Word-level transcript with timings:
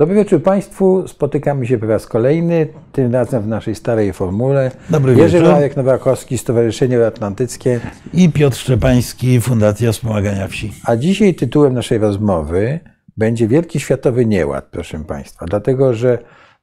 Dobry 0.00 0.14
wieczór 0.14 0.42
Państwu. 0.42 1.08
Spotykamy 1.08 1.66
się 1.66 1.78
po 1.78 1.86
raz 1.86 2.06
kolejny, 2.06 2.66
tym 2.92 3.12
razem 3.12 3.42
w 3.42 3.46
naszej 3.46 3.74
starej 3.74 4.12
formule. 4.12 4.70
Dobry 4.90 5.14
Jerzy 5.14 5.38
wieczór. 5.38 5.52
Marek 5.52 5.76
Nowakowski, 5.76 6.38
Stowarzyszenie 6.38 7.06
Atlantyckie. 7.06 7.80
I 8.14 8.28
Piotr 8.28 8.56
Szczepański, 8.56 9.40
Fundacja 9.40 9.92
Wspomagania 9.92 10.48
Wsi. 10.48 10.72
A 10.84 10.96
dzisiaj 10.96 11.34
tytułem 11.34 11.74
naszej 11.74 11.98
rozmowy 11.98 12.80
będzie 13.16 13.48
Wielki 13.48 13.80
Światowy 13.80 14.26
Nieład, 14.26 14.68
proszę 14.70 15.04
Państwa. 15.04 15.46
Dlatego, 15.46 15.94
że 15.94 16.18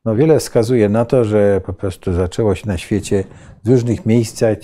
no 0.05 0.15
wiele 0.15 0.39
wskazuje 0.39 0.89
na 0.89 1.05
to, 1.05 1.25
że 1.25 1.61
po 1.65 1.73
prostu 1.73 2.13
zaczęło 2.13 2.55
się 2.55 2.67
na 2.67 2.77
świecie 2.77 3.23
w 3.65 3.69
różnych 3.69 4.05
miejscach, 4.05 4.57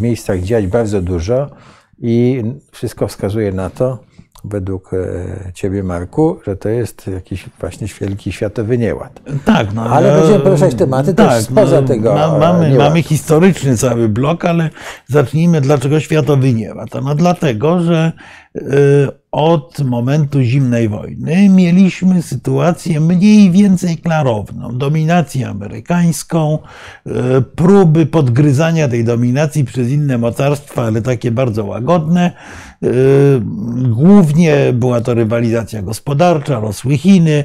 miejscach 0.00 0.40
dziać 0.40 0.66
bardzo 0.66 1.02
dużo 1.02 1.50
i 1.98 2.42
wszystko 2.72 3.08
wskazuje 3.08 3.52
na 3.52 3.70
to, 3.70 3.98
według 4.50 4.90
e, 4.94 5.52
Ciebie, 5.54 5.82
Marku, 5.82 6.38
że 6.46 6.56
to 6.56 6.68
jest 6.68 7.06
jakiś 7.06 7.44
właśnie 7.60 7.86
wielki 8.00 8.32
światowy 8.32 8.78
nieład. 8.78 9.20
Tak, 9.44 9.74
no, 9.74 9.82
Ale 9.82 10.08
ja- 10.08 10.16
będziemy 10.18 10.40
poruszać 10.40 10.74
tematy 10.74 11.14
też 11.14 11.44
spoza 11.44 11.82
tego, 11.82 12.12
e, 12.12 12.38
mamy, 12.38 12.70
nieładu. 12.70 12.88
mamy 12.88 13.02
historyczny 13.02 13.76
cały 13.76 14.08
blok, 14.08 14.44
ale 14.44 14.70
zacznijmy, 15.06 15.60
dlaczego 15.60 16.00
światowy 16.00 16.52
nieład. 16.54 16.88
No 17.02 17.14
dlatego, 17.14 17.80
że 17.80 18.12
od 19.36 19.80
momentu 19.84 20.42
zimnej 20.42 20.88
wojny 20.88 21.48
mieliśmy 21.48 22.22
sytuację 22.22 23.00
mniej 23.00 23.50
więcej 23.50 23.96
klarowną. 23.96 24.78
Dominację 24.78 25.48
amerykańską, 25.48 26.58
y, 27.06 27.12
próby 27.42 28.06
podgryzania 28.06 28.88
tej 28.88 29.04
dominacji 29.04 29.64
przez 29.64 29.88
inne 29.90 30.18
mocarstwa, 30.18 30.82
ale 30.82 31.02
takie 31.02 31.30
bardzo 31.30 31.64
łagodne. 31.64 32.32
Y, 32.82 33.42
Głównie 33.88 34.72
była 34.72 35.00
to 35.00 35.14
rywalizacja 35.14 35.82
gospodarcza, 35.82 36.60
rosły 36.60 36.96
Chiny. 36.98 37.44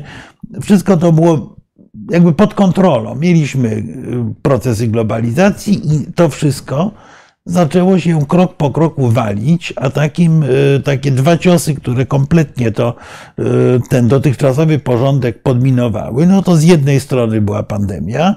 Wszystko 0.61 0.97
to 0.97 1.11
było 1.11 1.55
jakby 2.11 2.33
pod 2.33 2.53
kontrolą. 2.53 3.15
Mieliśmy 3.15 3.69
y, 3.69 3.83
procesy 4.41 4.87
globalizacji 4.87 5.95
i 5.95 6.13
to 6.13 6.29
wszystko 6.29 6.91
zaczęło 7.45 7.99
się 7.99 8.25
krok 8.25 8.55
po 8.55 8.71
kroku 8.71 9.09
walić, 9.09 9.73
a 9.75 9.89
takim, 9.89 10.43
y, 10.43 10.81
takie 10.85 11.11
dwa 11.11 11.37
ciosy, 11.37 11.75
które 11.75 12.05
kompletnie 12.05 12.71
to, 12.71 12.95
y, 13.39 13.43
ten 13.89 14.07
dotychczasowy 14.07 14.79
porządek 14.79 15.43
podminowały, 15.43 16.27
no 16.27 16.41
to 16.41 16.55
z 16.55 16.63
jednej 16.63 16.99
strony 16.99 17.41
była 17.41 17.63
pandemia, 17.63 18.35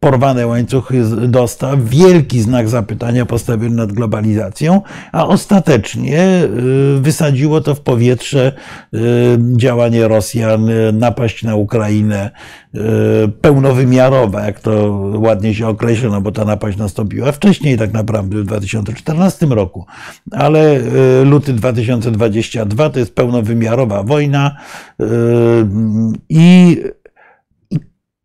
porwane 0.00 0.46
łańcuchy 0.46 1.02
dostaw, 1.28 1.84
wielki 1.84 2.40
znak 2.40 2.68
zapytania 2.68 3.26
postawiony 3.26 3.76
nad 3.76 3.92
globalizacją, 3.92 4.82
a 5.12 5.26
ostatecznie 5.26 6.42
y, 6.96 7.00
wysadziło 7.00 7.60
to 7.60 7.74
w 7.74 7.80
powietrze 7.80 8.52
y, 8.94 8.98
działanie 9.56 10.08
Rosjan, 10.08 10.68
y, 10.68 10.92
napaść 10.92 11.42
na 11.42 11.56
Ukrainę 11.56 12.30
y, 12.74 12.78
pełnowymiarowa, 13.40 14.46
jak 14.46 14.60
to 14.60 15.00
ładnie 15.14 15.54
się 15.54 15.68
określa, 15.68 16.20
bo 16.20 16.32
ta 16.32 16.44
napaść 16.44 16.78
nastąpiła 16.78 17.32
wcześniej 17.32 17.78
tak 17.78 17.92
naprawdę 17.92 18.36
w 18.36 18.44
2014 18.44 19.46
roku, 19.46 19.86
ale 20.30 20.76
y, 20.76 21.24
luty 21.24 21.52
2022 21.52 22.90
to 22.90 22.98
jest 22.98 23.14
pełnowymiarowa 23.14 24.02
wojna 24.02 24.56
y, 25.00 25.04
i 26.28 26.76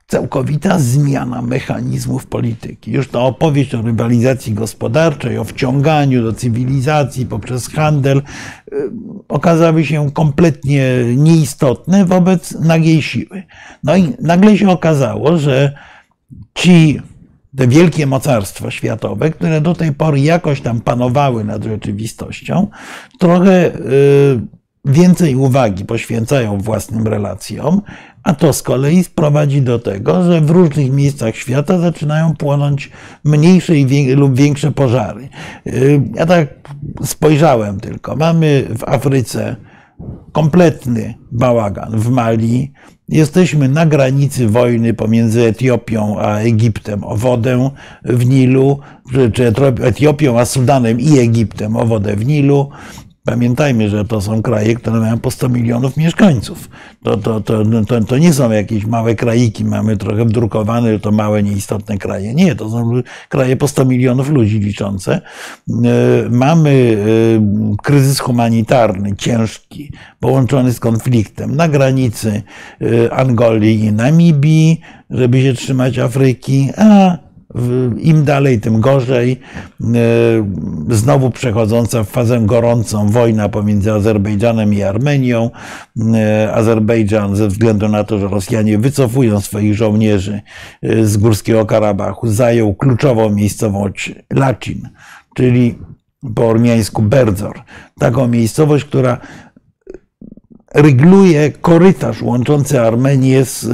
całkowita 0.08 0.80
zmiana 0.80 1.42
mechanizmów 1.42 2.26
polityki. 2.26 2.92
Już 2.92 3.08
ta 3.08 3.20
opowieść 3.20 3.76
o 3.76 3.82
rywalizacji 3.82 4.54
gospodarczej, 4.54 5.38
o 5.38 5.44
wciąganiu 5.44 6.24
do 6.24 6.34
cywilizacji 6.34 7.26
poprzez 7.26 7.68
handel 7.68 8.18
y, 8.18 8.92
okazały 9.28 9.86
się 9.86 10.12
kompletnie 10.12 10.86
nieistotne 11.16 12.06
wobec 12.06 12.52
nagiej 12.52 13.02
siły. 13.02 13.44
No 13.84 13.96
i 13.96 14.14
nagle 14.22 14.58
się 14.58 14.70
okazało, 14.70 15.38
że 15.38 15.78
ci 16.54 17.02
te 17.58 17.68
wielkie 17.68 18.08
mocarstwa 18.08 18.72
światowe, 18.72 19.30
które 19.30 19.62
do 19.62 19.74
tej 19.74 19.92
pory 19.92 20.20
jakoś 20.20 20.62
tam 20.62 20.82
panowały 20.82 21.44
nad 21.44 21.64
rzeczywistością, 21.64 22.68
trochę 23.20 23.76
y, 23.76 24.42
więcej 24.86 25.36
uwagi 25.36 25.86
poświęcają 25.86 26.58
własnym 26.58 27.08
relacjom, 27.08 27.82
a 28.26 28.34
to 28.34 28.54
z 28.54 28.64
kolei 28.64 29.04
prowadzi 29.16 29.62
do 29.62 29.80
tego, 29.80 30.24
że 30.24 30.42
w 30.42 30.50
różnych 30.50 30.92
miejscach 30.92 31.36
świata 31.36 31.80
zaczynają 31.80 32.36
płonąć 32.36 32.92
mniejsze 33.24 33.74
lub 34.16 34.36
większe 34.36 34.72
pożary. 34.72 35.30
Y, 35.68 36.02
Ja 36.16 36.26
tak 36.26 36.48
spojrzałem 37.04 37.80
tylko. 37.80 38.16
Mamy 38.16 38.68
w 38.78 38.84
Afryce 38.84 39.56
kompletny 40.32 41.14
bałagan 41.32 42.00
w 42.00 42.10
Mali. 42.10 42.72
Jesteśmy 43.10 43.70
na 43.70 43.86
granicy 43.86 44.48
wojny 44.48 44.94
pomiędzy 44.94 45.42
Etiopią 45.42 46.20
a 46.20 46.40
Egiptem 46.40 47.04
o 47.04 47.16
wodę 47.16 47.70
w 48.04 48.26
Nilu, 48.26 48.80
czy 49.34 49.54
Etiopią 49.82 50.40
a 50.40 50.46
Sudanem 50.46 51.00
i 51.00 51.20
Egiptem 51.20 51.78
o 51.78 51.86
wodę 51.86 52.16
w 52.16 52.26
Nilu. 52.26 52.70
Pamiętajmy, 53.26 53.90
że 53.90 54.06
to 54.06 54.22
są 54.22 54.42
kraje, 54.42 54.76
które 54.76 55.00
mają 55.00 55.20
po 55.20 55.32
100 55.32 55.50
milionów 55.50 55.98
mieszkańców. 55.98 56.70
To, 57.04 57.18
to, 57.18 57.42
to, 57.42 57.64
to, 57.88 58.02
to 58.02 58.18
nie 58.18 58.34
są 58.34 58.52
jakieś 58.52 58.86
małe 58.86 59.16
krajiki, 59.16 59.66
mamy 59.66 59.98
trochę 59.98 60.26
wdrukowane, 60.26 60.94
że 60.94 61.00
to 61.00 61.12
małe, 61.12 61.44
nieistotne 61.44 61.98
kraje. 61.98 62.34
Nie, 62.34 62.56
to 62.56 62.70
są 62.70 63.02
kraje 63.30 63.58
po 63.58 63.68
100 63.68 63.86
milionów 63.86 64.30
ludzi 64.30 64.60
liczące. 64.60 65.22
E, 65.70 65.72
Mamy 66.30 66.98
e, 67.74 67.78
kryzys 67.84 68.20
humanitarny, 68.20 69.16
ciężki, 69.16 69.92
połączony 70.20 70.74
z 70.74 70.80
konfliktem 70.80 71.56
na 71.56 71.68
granicy 71.68 72.44
e, 72.82 73.14
Angolii 73.14 73.80
i 73.80 73.92
Namibii, 73.92 74.82
żeby 75.10 75.42
się 75.42 75.54
trzymać 75.54 76.00
Afryki, 76.00 76.70
a 76.78 77.18
im 77.98 78.24
dalej, 78.24 78.60
tym 78.60 78.82
gorzej. 78.82 79.40
E, 79.82 79.86
Znowu 80.90 81.30
przechodząca 81.30 82.04
w 82.04 82.10
fazę 82.10 82.40
gorącą 82.42 83.10
wojna 83.10 83.50
pomiędzy 83.50 83.92
Azerbejdżanem 83.92 84.74
i 84.74 84.82
Armenią. 84.82 85.50
E, 86.14 86.54
Azerbejdżan, 86.54 87.36
ze 87.36 87.48
względu 87.48 87.90
na 87.90 88.04
to, 88.04 88.20
że 88.20 88.28
Rosjanie 88.28 88.78
wycofują 88.78 89.42
swoich 89.42 89.76
żołnierzy 89.76 90.42
e, 90.82 91.06
z 91.06 91.18
Górskiego 91.18 91.66
Karabachu, 91.66 92.28
zajął 92.28 92.74
kluczową 92.74 93.30
miejscowość 93.30 94.16
Lacin, 94.34 94.90
czyli 95.36 95.76
po 96.36 96.48
ormiańsku 96.48 97.02
Berdzor. 97.02 97.62
Taką 98.00 98.28
miejscowość, 98.28 98.86
która 98.86 99.18
rygluje 100.76 101.52
korytarz 101.52 102.22
łączący 102.22 102.82
Armenię 102.82 103.46
z 103.46 103.64
y, 103.64 103.68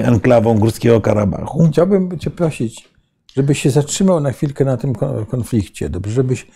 y, 0.00 0.04
enklawą 0.06 0.58
Górskiego 0.58 1.00
Karabachu. 1.00 1.68
Chciałbym 1.72 2.18
Cię 2.18 2.30
prosić, 2.30 2.88
żebyś 3.36 3.62
się 3.62 3.70
zatrzymał 3.70 4.20
na 4.20 4.32
chwilkę 4.32 4.64
na 4.64 4.76
tym 4.76 4.92
kon- 4.94 5.26
konflikcie. 5.26 5.88
Dobrze, 5.88 6.12
żebyś, 6.12 6.46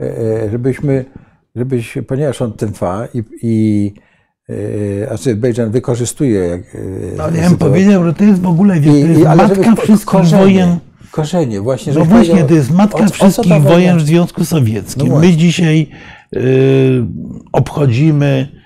e, 0.00 0.18
e, 0.18 0.50
żebyśmy, 0.50 1.04
żebyś, 1.56 1.98
ponieważ 2.08 2.42
on 2.42 2.52
ten 2.52 2.72
trwa 2.72 3.08
i, 3.14 3.22
i 3.42 3.92
e, 5.02 5.10
Azerbejdżan 5.10 5.70
wykorzystuje. 5.70 6.40
Jak, 6.40 6.60
e, 6.60 6.78
No, 7.16 7.24
ja 7.42 7.48
bym 7.48 7.58
powiedział, 7.58 8.04
że 8.04 8.14
to 8.14 8.24
jest 8.24 8.40
w 8.42 8.46
ogóle 8.46 8.78
jest 8.78 9.26
ale 9.26 9.48
matka 9.48 9.76
wszystkich 9.76 10.04
korzenie, 10.04 10.42
wojen. 10.42 10.78
Korzenie, 11.10 11.60
właśnie. 11.60 11.92
No 11.92 12.04
właśnie, 12.04 12.26
powiedział, 12.28 12.48
to 12.48 12.54
jest 12.54 12.70
o- 12.70 12.74
matka 12.74 13.04
o 13.04 13.08
wszystkich 13.08 13.52
wojna- 13.52 13.68
wojen 13.68 13.98
w 13.98 14.02
Związku 14.02 14.44
Sowieckim. 14.44 15.08
No 15.08 15.18
My 15.20 15.32
dzisiaj 15.36 15.86
y, 16.36 16.40
obchodzimy 17.52 18.63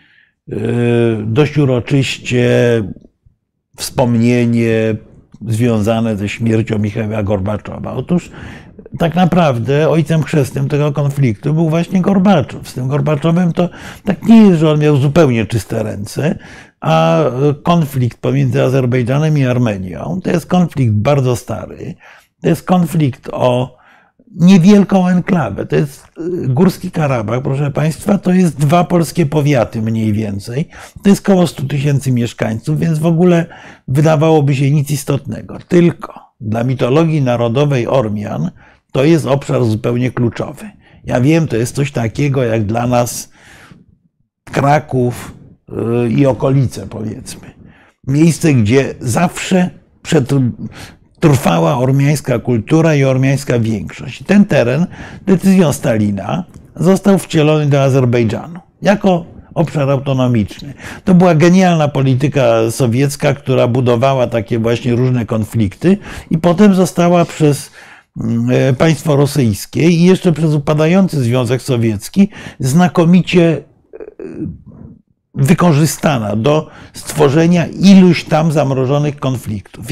dość 1.26 1.58
uroczyście 1.58 2.48
wspomnienie 3.76 4.96
związane 5.46 6.16
ze 6.16 6.28
śmiercią 6.28 6.78
Michała 6.78 7.22
Gorbaczowa. 7.22 7.92
Otóż 7.92 8.30
tak 8.98 9.14
naprawdę 9.14 9.88
ojcem 9.88 10.22
chrzestnym 10.22 10.68
tego 10.68 10.92
konfliktu 10.92 11.54
był 11.54 11.68
właśnie 11.68 12.02
Gorbaczow. 12.02 12.68
Z 12.68 12.74
tym 12.74 12.88
Gorbaczowem 12.88 13.52
to 13.52 13.68
tak 14.04 14.22
nie 14.22 14.46
jest, 14.46 14.60
że 14.60 14.70
on 14.70 14.80
miał 14.80 14.96
zupełnie 14.96 15.46
czyste 15.46 15.82
ręce, 15.82 16.38
a 16.80 17.24
konflikt 17.62 18.18
pomiędzy 18.18 18.62
Azerbejdżanem 18.62 19.38
i 19.38 19.44
Armenią 19.44 20.20
to 20.24 20.30
jest 20.30 20.46
konflikt 20.46 20.92
bardzo 20.92 21.36
stary. 21.36 21.94
To 22.42 22.48
jest 22.48 22.62
konflikt 22.62 23.28
o 23.32 23.77
niewielką 24.36 25.08
enklawę. 25.08 25.66
To 25.66 25.76
jest 25.76 26.04
y, 26.44 26.48
Górski 26.48 26.90
Karabach, 26.90 27.42
proszę 27.42 27.70
Państwa, 27.70 28.18
to 28.18 28.32
jest 28.32 28.56
dwa 28.56 28.84
polskie 28.84 29.26
powiaty 29.26 29.82
mniej 29.82 30.12
więcej. 30.12 30.68
To 31.02 31.08
jest 31.10 31.28
około 31.28 31.46
100 31.46 31.62
tysięcy 31.62 32.12
mieszkańców, 32.12 32.78
więc 32.78 32.98
w 32.98 33.06
ogóle 33.06 33.46
wydawałoby 33.88 34.54
się 34.54 34.70
nic 34.70 34.90
istotnego. 34.90 35.58
Tylko 35.68 36.14
dla 36.40 36.64
mitologii 36.64 37.22
narodowej 37.22 37.86
Ormian 37.86 38.50
to 38.92 39.04
jest 39.04 39.26
obszar 39.26 39.64
zupełnie 39.64 40.10
kluczowy. 40.10 40.70
Ja 41.04 41.20
wiem, 41.20 41.48
to 41.48 41.56
jest 41.56 41.74
coś 41.74 41.92
takiego 41.92 42.44
jak 42.44 42.66
dla 42.66 42.86
nas 42.86 43.30
Kraków 44.44 45.34
y, 45.68 46.10
i 46.10 46.26
okolice, 46.26 46.86
powiedzmy. 46.86 47.54
Miejsce, 48.06 48.54
gdzie 48.54 48.94
zawsze 49.00 49.70
przed, 50.02 50.30
trwała 51.20 51.78
ormiańska 51.78 52.38
kultura 52.38 52.94
i 52.94 53.04
ormiańska 53.04 53.58
większość. 53.58 54.22
Ten 54.26 54.44
teren 54.44 54.86
decyzją 55.26 55.72
Stalina 55.72 56.44
został 56.76 57.18
wcielony 57.18 57.66
do 57.66 57.82
Azerbejdżanu 57.82 58.60
jako 58.82 59.24
obszar 59.54 59.90
autonomiczny. 59.90 60.74
To 61.04 61.14
była 61.14 61.34
genialna 61.34 61.88
polityka 61.88 62.70
sowiecka, 62.70 63.34
która 63.34 63.68
budowała 63.68 64.26
takie 64.26 64.58
właśnie 64.58 64.94
różne 64.94 65.26
konflikty 65.26 65.98
i 66.30 66.38
potem 66.38 66.74
została 66.74 67.24
przez 67.24 67.70
mm, 68.20 68.76
państwo 68.76 69.16
rosyjskie 69.16 69.88
i 69.88 70.04
jeszcze 70.04 70.32
przez 70.32 70.54
upadający 70.54 71.22
Związek 71.22 71.62
Sowiecki 71.62 72.28
znakomicie 72.60 73.62
wykorzystana 75.38 76.36
do 76.36 76.70
stworzenia 76.92 77.66
iluś 77.66 78.24
tam 78.24 78.52
zamrożonych 78.52 79.20
konfliktów. 79.20 79.86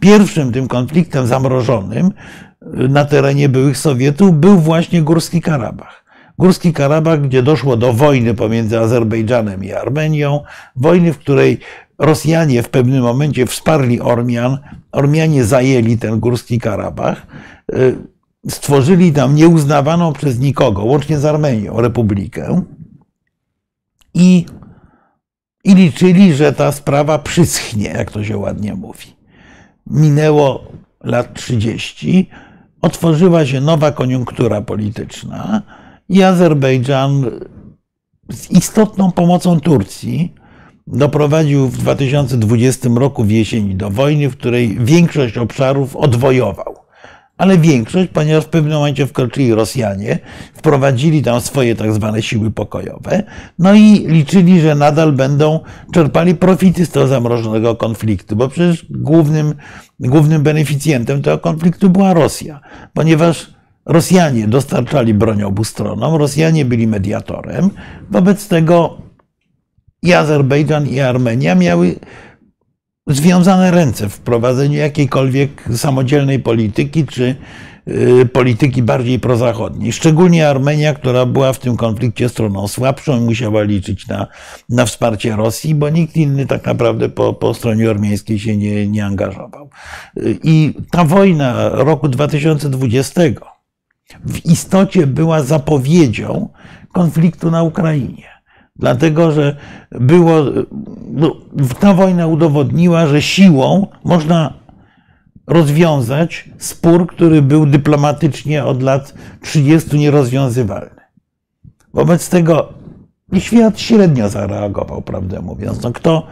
pierwszym 0.00 0.52
tym 0.52 0.68
konfliktem 0.68 1.26
zamrożonym 1.26 2.06
y, 2.06 2.88
na 2.88 3.04
terenie 3.04 3.48
byłych 3.48 3.78
Sowietów 3.78 4.32
był 4.40 4.58
właśnie 4.58 5.02
Górski 5.02 5.40
Karabach. 5.40 6.04
Górski 6.38 6.72
Karabach, 6.72 7.20
gdzie 7.20 7.42
doszło 7.42 7.76
do 7.76 7.92
wojny 7.92 8.34
pomiędzy 8.34 8.78
Azerbejdżanem 8.78 9.64
i 9.64 9.72
Armenią, 9.72 10.40
wojny, 10.76 11.12
w 11.12 11.18
której 11.18 11.58
Rosjanie 11.98 12.62
w 12.62 12.68
pewnym 12.68 13.02
momencie 13.02 13.46
wsparli 13.46 14.00
Ormian, 14.00 14.58
Ormianie 14.92 15.44
zajęli 15.44 15.98
ten 15.98 16.20
Górski 16.20 16.60
Karabach, 16.60 17.26
y, 17.74 17.96
stworzyli 18.48 19.12
tam 19.12 19.34
nieuznawaną 19.34 20.12
przez 20.12 20.38
nikogo, 20.38 20.84
łącznie 20.84 21.18
z 21.18 21.24
Armenią, 21.24 21.80
republikę 21.80 22.62
i 24.14 24.46
i 25.64 25.74
liczyli, 25.74 26.34
że 26.34 26.52
ta 26.52 26.72
sprawa 26.72 27.18
przyschnie, 27.18 27.88
jak 27.88 28.10
to 28.10 28.24
się 28.24 28.38
ładnie 28.38 28.74
mówi. 28.74 29.06
Minęło 29.86 30.64
lat 31.04 31.34
30, 31.34 32.30
otworzyła 32.82 33.46
się 33.46 33.60
nowa 33.60 33.92
koniunktura 33.92 34.60
polityczna 34.60 35.62
i 36.08 36.22
Azerbejdżan 36.22 37.30
z 38.30 38.50
istotną 38.50 39.12
pomocą 39.12 39.60
Turcji 39.60 40.34
doprowadził 40.86 41.68
w 41.68 41.78
2020 41.78 42.88
roku 42.96 43.24
w 43.24 43.30
jesieni 43.30 43.74
do 43.74 43.90
wojny, 43.90 44.28
w 44.28 44.36
której 44.36 44.76
większość 44.80 45.38
obszarów 45.38 45.96
odwojował 45.96 46.73
ale 47.38 47.58
większość, 47.58 48.08
ponieważ 48.12 48.44
w 48.44 48.48
pewnym 48.48 48.72
momencie 48.72 49.06
wkroczyli 49.06 49.54
Rosjanie, 49.54 50.18
wprowadzili 50.54 51.22
tam 51.22 51.40
swoje 51.40 51.74
tak 51.74 51.92
zwane 51.92 52.22
siły 52.22 52.50
pokojowe, 52.50 53.22
no 53.58 53.74
i 53.74 54.06
liczyli, 54.08 54.60
że 54.60 54.74
nadal 54.74 55.12
będą 55.12 55.60
czerpali 55.92 56.34
profity 56.34 56.86
z 56.86 56.90
tego 56.90 57.06
zamrożonego 57.06 57.76
konfliktu, 57.76 58.36
bo 58.36 58.48
przecież 58.48 58.86
głównym, 58.90 59.54
głównym 60.00 60.42
beneficjentem 60.42 61.22
tego 61.22 61.38
konfliktu 61.38 61.90
była 61.90 62.14
Rosja, 62.14 62.60
ponieważ 62.92 63.54
Rosjanie 63.86 64.48
dostarczali 64.48 65.14
broń 65.14 65.42
obu 65.42 65.64
stronom, 65.64 66.14
Rosjanie 66.14 66.64
byli 66.64 66.86
mediatorem, 66.86 67.70
wobec 68.10 68.48
tego 68.48 68.98
i 70.02 70.12
Azerbejdżan, 70.12 70.86
i 70.86 71.00
Armenia 71.00 71.54
miały 71.54 71.96
związane 73.06 73.70
ręce 73.70 74.08
w 74.08 74.20
prowadzeniu 74.20 74.78
jakiejkolwiek 74.78 75.68
samodzielnej 75.76 76.40
polityki, 76.40 77.06
czy 77.06 77.36
y, 77.88 78.26
polityki 78.32 78.82
bardziej 78.82 79.20
prozachodniej. 79.20 79.92
Szczególnie 79.92 80.48
Armenia, 80.48 80.94
która 80.94 81.26
była 81.26 81.52
w 81.52 81.58
tym 81.58 81.76
konflikcie 81.76 82.28
stroną 82.28 82.68
słabszą 82.68 83.16
i 83.16 83.20
musiała 83.20 83.62
liczyć 83.62 84.06
na, 84.06 84.26
na 84.68 84.86
wsparcie 84.86 85.36
Rosji, 85.36 85.74
bo 85.74 85.90
nikt 85.90 86.16
inny 86.16 86.46
tak 86.46 86.66
naprawdę 86.66 87.08
po, 87.08 87.34
po 87.34 87.54
stronie 87.54 87.90
armeńskiej 87.90 88.38
się 88.38 88.56
nie, 88.56 88.88
nie 88.88 89.06
angażował. 89.06 89.70
Y, 90.16 90.38
I 90.42 90.74
ta 90.90 91.04
wojna 91.04 91.68
roku 91.68 92.08
2020 92.08 93.20
w 94.24 94.46
istocie 94.46 95.06
była 95.06 95.42
zapowiedzią 95.42 96.48
konfliktu 96.92 97.50
na 97.50 97.62
Ukrainie. 97.62 98.33
Dlatego, 98.76 99.32
że 99.32 99.56
było, 99.90 100.42
no, 101.10 101.36
ta 101.80 101.94
wojna 101.94 102.26
udowodniła, 102.26 103.06
że 103.06 103.22
siłą 103.22 103.86
można 104.04 104.54
rozwiązać 105.46 106.50
spór, 106.58 107.06
który 107.06 107.42
był 107.42 107.66
dyplomatycznie 107.66 108.64
od 108.64 108.82
lat 108.82 109.14
30 109.42 109.98
nierozwiązywalny. 109.98 111.00
Wobec 111.92 112.28
tego 112.28 112.72
świat 113.38 113.80
średnio 113.80 114.28
zareagował, 114.28 115.02
prawdę 115.02 115.40
mówiąc. 115.42 115.82
No 115.82 115.92
kto, 115.92 116.26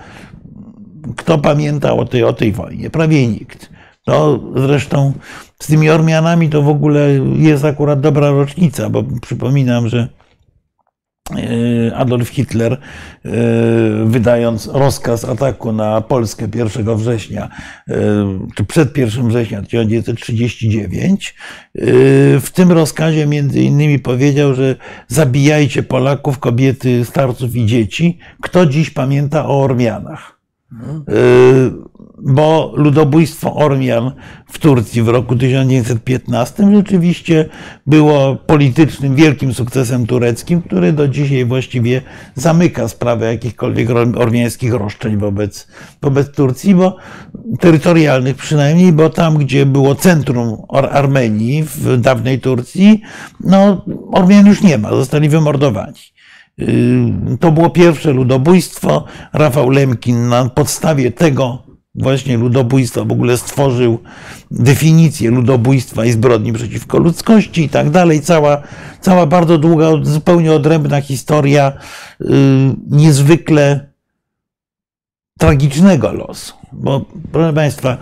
kto 1.16 1.38
pamięta 1.38 1.92
o 1.92 2.04
tej, 2.04 2.24
o 2.24 2.32
tej 2.32 2.52
wojnie? 2.52 2.90
Prawie 2.90 3.28
nikt. 3.28 3.70
No, 4.06 4.40
zresztą 4.56 5.12
z 5.58 5.66
tymi 5.66 5.90
Ormianami 5.90 6.48
to 6.48 6.62
w 6.62 6.68
ogóle 6.68 7.08
jest 7.36 7.64
akurat 7.64 8.00
dobra 8.00 8.30
rocznica, 8.30 8.90
bo 8.90 9.02
przypominam, 9.22 9.88
że 9.88 10.08
Adolf 11.94 12.28
Hitler, 12.28 12.72
e, 12.72 12.78
wydając 14.04 14.66
rozkaz 14.66 15.24
ataku 15.24 15.72
na 15.72 16.00
Polskę 16.00 16.48
1 16.54 16.96
września, 16.96 17.48
e, 17.88 17.94
czy 18.54 18.64
przed 18.64 18.98
1 18.98 19.28
września 19.28 19.62
1939, 19.62 21.34
w 22.40 22.48
tym 22.54 22.72
rozkazie 22.72 23.26
między 23.26 23.60
innymi 23.60 23.98
powiedział, 23.98 24.54
że 24.54 24.76
zabijajcie 25.08 25.82
Polaków, 25.82 26.38
kobiety, 26.38 27.04
starców 27.04 27.56
i 27.56 27.66
dzieci. 27.66 28.18
Kto 28.42 28.66
dziś 28.66 28.90
pamięta 28.90 29.46
o 29.46 29.62
Ormianach? 29.62 30.41
Bo 32.22 32.72
ludobójstwo 32.76 33.54
Ormian 33.54 34.12
w 34.46 34.58
Turcji 34.58 35.02
w 35.02 35.08
roku 35.08 35.36
1915 35.36 36.74
rzeczywiście 36.74 37.48
było 37.86 38.36
politycznym, 38.36 39.14
wielkim 39.14 39.54
sukcesem 39.54 40.06
tureckim, 40.06 40.62
który 40.62 40.92
do 40.92 41.08
dzisiaj 41.08 41.44
właściwie 41.44 42.02
zamyka 42.34 42.88
sprawę 42.88 43.26
jakichkolwiek 43.26 43.90
ormiańskich 44.16 44.74
roszczeń 44.74 45.16
wobec, 45.16 45.68
wobec 46.02 46.30
Turcji, 46.30 46.74
bo 46.74 46.96
terytorialnych 47.60 48.36
przynajmniej, 48.36 48.92
bo 48.92 49.10
tam, 49.10 49.36
gdzie 49.36 49.66
było 49.66 49.94
centrum 49.94 50.56
Armenii 50.90 51.62
w 51.62 52.00
dawnej 52.00 52.40
Turcji, 52.40 53.00
no 53.40 53.84
Ormian 54.12 54.46
już 54.46 54.62
nie 54.62 54.78
ma, 54.78 54.90
zostali 54.90 55.28
wymordowani. 55.28 56.11
To 57.40 57.52
było 57.52 57.70
pierwsze 57.70 58.12
ludobójstwo. 58.12 59.04
Rafał 59.32 59.70
Lemkin 59.70 60.28
na 60.28 60.48
podstawie 60.48 61.10
tego 61.10 61.62
właśnie 61.94 62.36
ludobójstwa, 62.36 63.04
w 63.04 63.12
ogóle 63.12 63.36
stworzył 63.36 63.98
definicję 64.50 65.30
ludobójstwa 65.30 66.04
i 66.04 66.12
zbrodni 66.12 66.52
przeciwko 66.52 66.98
ludzkości 66.98 67.64
i 67.64 67.68
tak 67.68 67.90
dalej. 67.90 68.20
Cała, 68.20 68.62
cała 69.00 69.26
bardzo 69.26 69.58
długa, 69.58 69.86
zupełnie 70.02 70.52
odrębna 70.52 71.00
historia 71.00 71.72
yy, 72.20 72.28
niezwykle 72.90 73.92
tragicznego 75.38 76.12
losu. 76.12 76.54
Bo, 76.72 77.04
proszę 77.32 77.52
Państwa, 77.52 77.96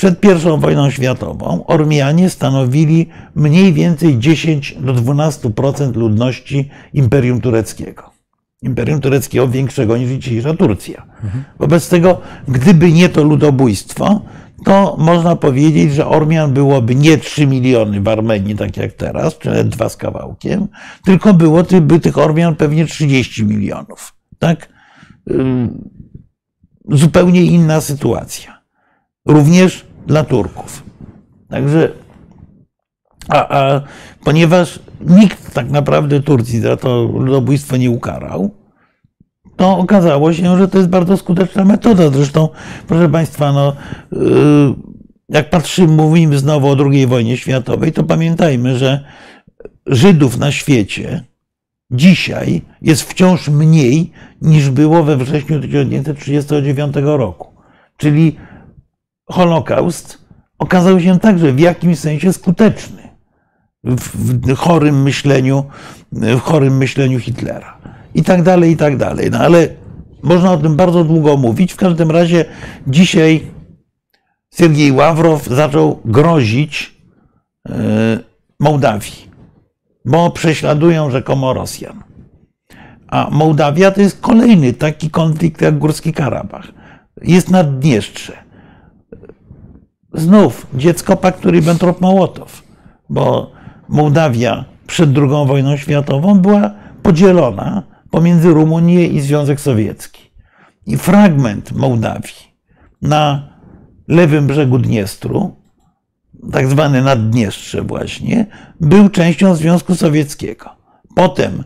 przed 0.00 0.24
I 0.24 0.60
wojną 0.60 0.90
światową 0.90 1.66
Ormianie 1.66 2.30
stanowili 2.30 3.08
mniej 3.34 3.72
więcej 3.72 4.18
10 4.18 4.76
do 4.80 4.94
12% 4.94 5.96
ludności 5.96 6.70
Imperium 6.92 7.40
Tureckiego. 7.40 8.10
Imperium 8.62 9.00
Tureckiego 9.00 9.48
większego 9.48 9.96
niż 9.96 10.10
dzisiejsza 10.10 10.54
Turcja. 10.54 11.06
Wobec 11.58 11.88
tego, 11.88 12.20
gdyby 12.48 12.92
nie 12.92 13.08
to 13.08 13.22
ludobójstwo, 13.22 14.22
to 14.64 14.96
można 14.98 15.36
powiedzieć, 15.36 15.94
że 15.94 16.06
Ormian 16.06 16.52
byłoby 16.52 16.94
nie 16.94 17.18
3 17.18 17.46
miliony 17.46 18.00
w 18.00 18.08
Armenii, 18.08 18.56
tak 18.56 18.76
jak 18.76 18.92
teraz, 18.92 19.38
czy 19.38 19.48
nawet 19.48 19.68
dwa 19.68 19.88
z 19.88 19.96
kawałkiem, 19.96 20.68
tylko 21.04 21.34
było 21.34 21.62
by 21.80 22.00
tych 22.00 22.18
Ormian 22.18 22.56
pewnie 22.56 22.86
30 22.86 23.44
milionów. 23.44 24.14
Tak? 24.38 24.68
Zupełnie 26.88 27.42
inna 27.42 27.80
sytuacja. 27.80 28.60
Również 29.26 29.89
dla 30.10 30.24
Turków. 30.24 30.82
Także, 31.48 31.92
a, 33.28 33.58
a 33.58 33.80
ponieważ 34.24 34.80
nikt 35.00 35.54
tak 35.54 35.70
naprawdę 35.70 36.20
Turcji 36.20 36.60
za 36.60 36.76
to 36.76 37.02
ludobójstwo 37.02 37.76
nie 37.76 37.90
ukarał, 37.90 38.50
to 39.56 39.78
okazało 39.78 40.32
się, 40.32 40.58
że 40.58 40.68
to 40.68 40.78
jest 40.78 40.90
bardzo 40.90 41.16
skuteczna 41.16 41.64
metoda. 41.64 42.10
Zresztą, 42.10 42.48
proszę 42.86 43.08
Państwa, 43.08 43.52
no, 43.52 43.72
y, 44.12 44.16
jak 45.28 45.50
patrzymy, 45.50 45.92
mówimy 45.92 46.38
znowu 46.38 46.68
o 46.68 46.76
II 46.90 47.06
wojnie 47.06 47.36
światowej, 47.36 47.92
to 47.92 48.04
pamiętajmy, 48.04 48.78
że 48.78 49.04
Żydów 49.86 50.38
na 50.38 50.52
świecie 50.52 51.24
dzisiaj 51.90 52.62
jest 52.82 53.02
wciąż 53.02 53.48
mniej 53.48 54.12
niż 54.42 54.70
było 54.70 55.02
we 55.02 55.16
wrześniu 55.16 55.60
1939 55.60 56.94
roku. 57.02 57.48
Czyli 57.96 58.36
Holokaust 59.30 60.18
okazał 60.58 61.00
się 61.00 61.18
także 61.18 61.52
w 61.52 61.60
jakimś 61.60 61.98
sensie 61.98 62.32
skuteczny 62.32 63.10
w 63.84 64.56
chorym 64.56 65.02
myśleniu, 65.02 65.64
w 66.12 66.40
chorym 66.40 66.76
myśleniu 66.76 67.20
Hitlera. 67.20 67.78
I 68.14 68.22
tak 68.22 68.42
dalej, 68.42 68.70
i 68.70 68.76
tak 68.76 68.96
dalej. 68.96 69.30
No 69.30 69.38
ale 69.38 69.68
można 70.22 70.52
o 70.52 70.56
tym 70.56 70.76
bardzo 70.76 71.04
długo 71.04 71.36
mówić. 71.36 71.72
W 71.72 71.76
każdym 71.76 72.10
razie 72.10 72.44
dzisiaj 72.86 73.46
Sergiej 74.50 74.92
Ławrow 74.92 75.46
zaczął 75.46 76.00
grozić 76.04 76.96
e, 77.68 77.72
Mołdawii, 78.60 79.30
bo 80.04 80.30
prześladują 80.30 81.10
rzekomo 81.10 81.52
Rosjan. 81.52 82.02
A 83.08 83.28
Mołdawia 83.30 83.90
to 83.90 84.00
jest 84.00 84.20
kolejny 84.20 84.72
taki 84.72 85.10
konflikt 85.10 85.60
jak 85.60 85.78
Górski 85.78 86.12
Karabach. 86.12 86.68
Jest 87.22 87.50
Naddniestrze. 87.50 88.49
Znów 90.14 90.66
dziecko 90.74 91.16
paktu 91.16 91.50
Ribbentrop-Mołotow, 91.50 92.62
bo 93.08 93.52
Mołdawia 93.88 94.64
przed 94.86 95.18
II 95.18 95.46
wojną 95.46 95.76
światową 95.76 96.38
była 96.38 96.74
podzielona 97.02 97.82
pomiędzy 98.10 98.48
Rumunię 98.48 99.06
i 99.06 99.20
Związek 99.20 99.60
Sowiecki. 99.60 100.30
I 100.86 100.96
fragment 100.96 101.72
Mołdawii 101.72 102.50
na 103.02 103.48
lewym 104.08 104.46
brzegu 104.46 104.78
Dniestru, 104.78 105.56
tak 106.52 106.66
zwany 106.66 107.02
Naddniestrze 107.02 107.82
właśnie, 107.82 108.46
był 108.80 109.08
częścią 109.08 109.54
Związku 109.54 109.94
Sowieckiego. 109.94 110.70
Potem, 111.14 111.64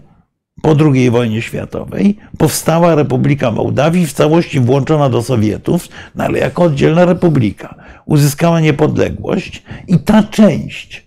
po 0.64 0.74
II 0.94 1.10
wojnie 1.10 1.42
światowej, 1.42 2.16
powstała 2.38 2.94
Republika 2.94 3.50
Mołdawii, 3.50 4.06
w 4.06 4.12
całości 4.12 4.60
włączona 4.60 5.08
do 5.08 5.22
Sowietów, 5.22 5.88
no 6.14 6.24
ale 6.24 6.38
jako 6.38 6.62
oddzielna 6.62 7.04
republika. 7.04 7.74
Uzyskała 8.06 8.60
niepodległość 8.60 9.62
i 9.88 9.98
ta 9.98 10.22
część, 10.22 11.06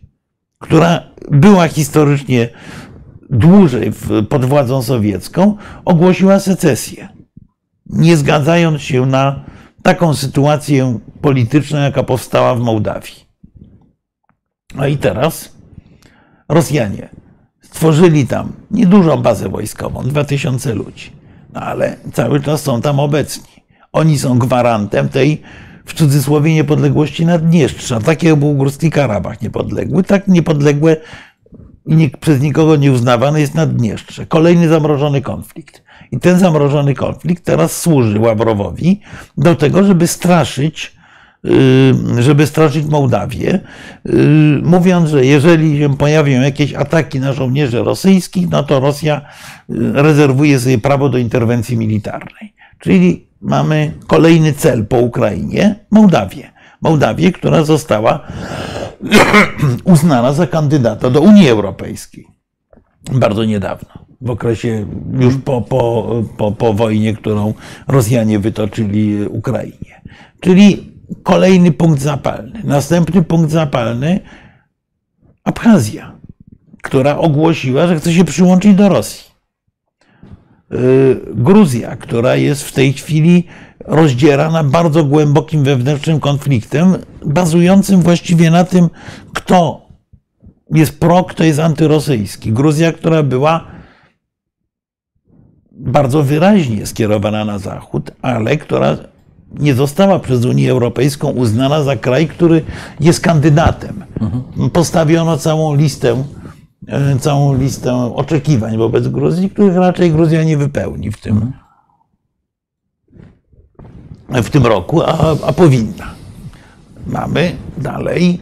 która 0.59 1.03
była 1.31 1.67
historycznie 1.67 2.49
dłużej 3.29 3.91
pod 4.29 4.45
władzą 4.45 4.81
sowiecką, 4.81 5.57
ogłosiła 5.85 6.39
secesję, 6.39 7.07
nie 7.85 8.17
zgadzając 8.17 8.81
się 8.81 9.05
na 9.05 9.43
taką 9.83 10.13
sytuację 10.13 10.99
polityczną, 11.21 11.79
jaka 11.79 12.03
powstała 12.03 12.55
w 12.55 12.59
Mołdawii. 12.59 13.15
No 14.75 14.87
i 14.87 14.97
teraz 14.97 15.55
Rosjanie 16.49 17.09
stworzyli 17.71 18.27
tam 18.27 18.51
niedużą 18.71 19.17
bazę 19.17 19.49
wojskową, 19.49 20.03
2000 20.03 20.73
ludzi, 20.75 21.11
no 21.53 21.61
ale 21.61 21.95
cały 22.13 22.41
czas 22.41 22.61
są 22.61 22.81
tam 22.81 22.99
obecni. 22.99 23.63
Oni 23.93 24.19
są 24.19 24.39
gwarantem 24.39 25.09
tej, 25.09 25.41
w 25.85 25.93
cudzysłowie, 25.93 26.53
niepodległości 26.53 27.25
Naddniestrza. 27.25 27.99
Tak 27.99 28.19
był 28.37 28.53
Górski 28.53 28.91
Karabach 28.91 29.41
niepodległy, 29.41 30.03
tak 30.03 30.27
niepodległe 30.27 30.97
i 31.87 32.11
przez 32.19 32.41
nikogo 32.41 32.75
nie 32.75 32.91
uznawane 32.91 33.39
jest 33.39 33.55
Naddniestrze. 33.55 34.25
Kolejny 34.25 34.67
zamrożony 34.67 35.21
konflikt. 35.21 35.83
I 36.11 36.19
ten 36.19 36.39
zamrożony 36.39 36.95
konflikt 36.95 37.45
teraz 37.45 37.81
służy 37.81 38.19
Ławrowowi 38.19 39.01
do 39.37 39.55
tego, 39.55 39.83
żeby 39.83 40.07
straszyć 40.07 40.96
żeby 42.19 42.47
straszyć 42.47 42.85
Mołdawię, 42.85 43.59
y, 44.05 44.11
mówiąc, 44.63 45.09
że 45.09 45.25
jeżeli 45.25 45.79
się 45.79 45.97
pojawią 45.97 46.41
jakieś 46.41 46.73
ataki 46.73 47.19
na 47.19 47.33
żołnierzy 47.33 47.83
rosyjskich, 47.83 48.49
no 48.49 48.63
to 48.63 48.79
Rosja 48.79 49.21
y, 49.21 49.23
rezerwuje 49.93 50.59
sobie 50.59 50.77
prawo 50.77 51.09
do 51.09 51.17
interwencji 51.17 51.77
militarnej. 51.77 52.53
Czyli 52.79 53.27
mamy 53.41 53.93
kolejny 54.07 54.53
cel 54.53 54.85
po 54.85 54.97
Ukrainie 54.97 55.75
Mołdawię. 55.91 56.51
Mołdawię, 56.81 57.31
która 57.31 57.63
została 57.63 58.19
uznana 59.83 60.33
za 60.33 60.47
kandydata 60.47 61.09
do 61.09 61.21
Unii 61.21 61.49
Europejskiej 61.49 62.37
bardzo 63.11 63.45
niedawno, 63.45 63.89
w 64.21 64.29
okresie 64.29 64.85
już 65.19 65.37
po, 65.37 65.61
po, 65.61 66.11
po, 66.37 66.51
po 66.51 66.73
wojnie, 66.73 67.13
którą 67.13 67.53
Rosjanie 67.87 68.39
wytoczyli 68.39 69.27
Ukrainie. 69.27 70.01
Czyli 70.39 70.96
kolejny 71.23 71.71
punkt 71.71 72.01
zapalny. 72.01 72.61
Następny 72.63 73.23
punkt 73.23 73.51
zapalny 73.51 74.19
Abchazja, 75.43 76.11
która 76.83 77.17
ogłosiła, 77.17 77.87
że 77.87 77.99
chce 77.99 78.13
się 78.13 78.25
przyłączyć 78.25 78.75
do 78.75 78.89
Rosji. 78.89 79.31
Y, 80.73 81.19
Gruzja, 81.33 81.95
która 81.95 82.35
jest 82.35 82.63
w 82.63 82.73
tej 82.73 82.93
chwili 82.93 83.47
rozdzierana 83.85 84.63
bardzo 84.63 85.03
głębokim 85.03 85.63
wewnętrznym 85.63 86.19
konfliktem, 86.19 86.95
bazującym 87.25 88.01
właściwie 88.01 88.51
na 88.51 88.63
tym, 88.63 88.89
kto 89.33 89.87
jest 90.73 90.99
pro, 90.99 91.23
kto 91.23 91.43
jest 91.43 91.59
antyrosyjski. 91.59 92.51
Gruzja, 92.51 92.93
która 92.93 93.23
była 93.23 93.67
bardzo 95.71 96.23
wyraźnie 96.23 96.85
skierowana 96.85 97.45
na 97.45 97.59
Zachód, 97.59 98.11
ale 98.21 98.57
która 98.57 98.97
nie 99.51 99.73
została 99.73 100.19
przez 100.19 100.45
Unię 100.45 100.71
Europejską 100.71 101.29
uznana 101.29 101.83
za 101.83 101.95
kraj, 101.95 102.27
który 102.27 102.61
jest 102.99 103.19
kandydatem. 103.19 104.03
Mhm. 104.21 104.69
Postawiono 104.69 105.37
całą 105.37 105.75
listę, 105.75 106.23
e, 106.87 107.19
całą 107.19 107.57
listę 107.57 107.93
oczekiwań 108.15 108.77
wobec 108.77 109.07
Gruzji, 109.07 109.49
których 109.49 109.75
raczej 109.75 110.11
Gruzja 110.11 110.43
nie 110.43 110.57
wypełni 110.57 111.11
w 111.11 111.17
tym, 111.17 111.51
w 114.29 114.49
tym 114.49 114.65
roku, 114.65 115.01
a, 115.01 115.35
a 115.47 115.53
powinna. 115.53 116.15
Mamy 117.07 117.55
dalej 117.77 118.39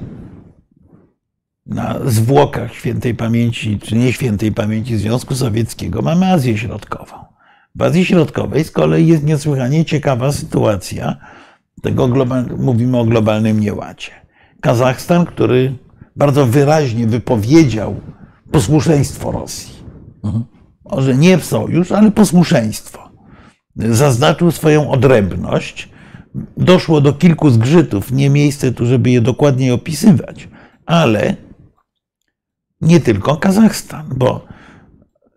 na 1.66 2.00
zwłokach 2.06 2.74
świętej 2.74 3.16
pamięci, 3.16 3.80
czy 3.80 3.96
nie 3.96 4.14
świętej 4.14 4.52
pamięci 4.52 4.98
Związku 4.98 5.36
Sowieckiego, 5.36 6.02
mamy 6.02 6.26
Azję 6.26 6.58
Środkową. 6.58 7.25
Azji 7.80 8.06
Środkowej 8.06 8.64
z 8.64 8.72
kolei 8.72 9.08
jest 9.08 9.24
niesłychanie 9.24 9.86
ciekawa 9.86 10.32
sytuacja. 10.32 11.16
Tego 11.82 12.08
global, 12.08 12.46
mówimy 12.58 12.98
o 12.98 13.06
globalnym 13.06 13.60
nieładzie. 13.60 14.12
Kazachstan, 14.62 15.26
który 15.26 15.78
bardzo 16.16 16.46
wyraźnie 16.46 17.08
wypowiedział 17.08 17.96
posłuszeństwo 18.52 19.32
Rosji. 19.32 19.74
Mhm. 20.24 20.44
Może 20.86 21.16
nie 21.16 21.40
sojusz, 21.40 21.92
ale 21.92 22.12
posłuszeństwo 22.12 23.12
zaznaczył 23.76 24.52
swoją 24.52 24.92
odrębność. 24.92 25.90
Doszło 26.58 27.02
do 27.02 27.14
kilku 27.14 27.50
zgrzytów, 27.50 28.12
nie 28.12 28.30
miejsce 28.30 28.72
tu, 28.72 28.86
żeby 28.86 29.10
je 29.10 29.22
dokładniej 29.22 29.72
opisywać, 29.72 30.48
ale 30.86 31.36
nie 32.82 33.00
tylko 33.00 33.38
Kazachstan, 33.38 34.06
bo 34.16 34.46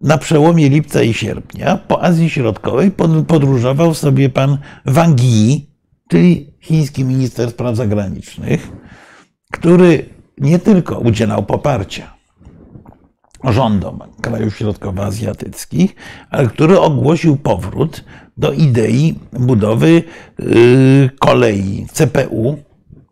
na 0.01 0.19
przełomie 0.19 0.69
lipca 0.69 1.03
i 1.03 1.15
sierpnia 1.15 1.77
po 1.77 2.03
Azji 2.03 2.31
Środkowej 2.31 2.91
podróżował 3.27 3.95
sobie 3.95 4.29
pan 4.29 4.59
Wang 4.87 5.23
Yi, 5.23 5.71
czyli 6.09 6.55
chiński 6.61 7.05
minister 7.05 7.51
spraw 7.51 7.77
zagranicznych, 7.77 8.69
który 9.53 10.09
nie 10.39 10.59
tylko 10.59 10.99
udzielał 10.99 11.43
poparcia 11.43 12.19
rządom 13.45 13.99
krajów 14.21 14.57
środkowoazjatyckich, 14.57 15.95
ale 16.31 16.49
który 16.49 16.81
ogłosił 16.81 17.37
powrót 17.37 18.05
do 18.37 18.53
idei 18.53 19.19
budowy 19.33 20.03
y, 20.41 21.11
kolei 21.19 21.87
CPU, 21.93 22.59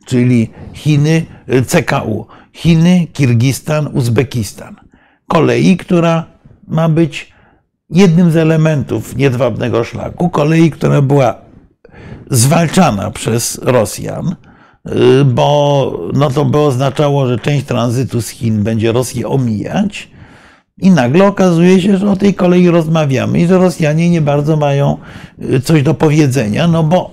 czyli 0.07 0.51
Chiny, 0.73 1.27
CKU, 1.67 2.27
Chiny, 2.53 3.07
Kirgistan, 3.13 3.87
Uzbekistan. 3.87 4.77
Kolei, 5.29 5.77
która 5.77 6.36
ma 6.69 6.89
być 6.89 7.33
jednym 7.91 8.31
z 8.31 8.37
elementów 8.37 9.17
niedwabnego 9.17 9.85
szlaku, 9.85 10.29
kolei, 10.29 10.71
która 10.71 11.03
była 11.03 11.35
zwalczana 12.31 13.11
przez 13.11 13.61
Rosjan, 13.63 14.37
y, 14.87 15.25
bo 15.25 16.11
no 16.13 16.31
to 16.31 16.45
by 16.45 16.59
oznaczało, 16.59 17.27
że 17.27 17.39
część 17.39 17.67
tranzytu 17.67 18.23
z 18.23 18.29
Chin 18.29 18.63
będzie 18.63 18.93
Rosję 18.93 19.29
omijać, 19.29 20.11
i 20.79 20.91
nagle 20.91 21.27
okazuje 21.27 21.81
się, 21.81 21.97
że 21.97 22.11
o 22.11 22.17
tej 22.17 22.35
kolei 22.35 22.69
rozmawiamy 22.69 23.41
i 23.41 23.47
że 23.47 23.59
Rosjanie 23.59 24.11
nie 24.11 24.21
bardzo 24.21 24.57
mają 24.57 24.99
y, 25.43 25.61
coś 25.61 25.83
do 25.83 25.95
powiedzenia, 25.95 26.69
no 26.69 26.83
bo, 26.83 27.11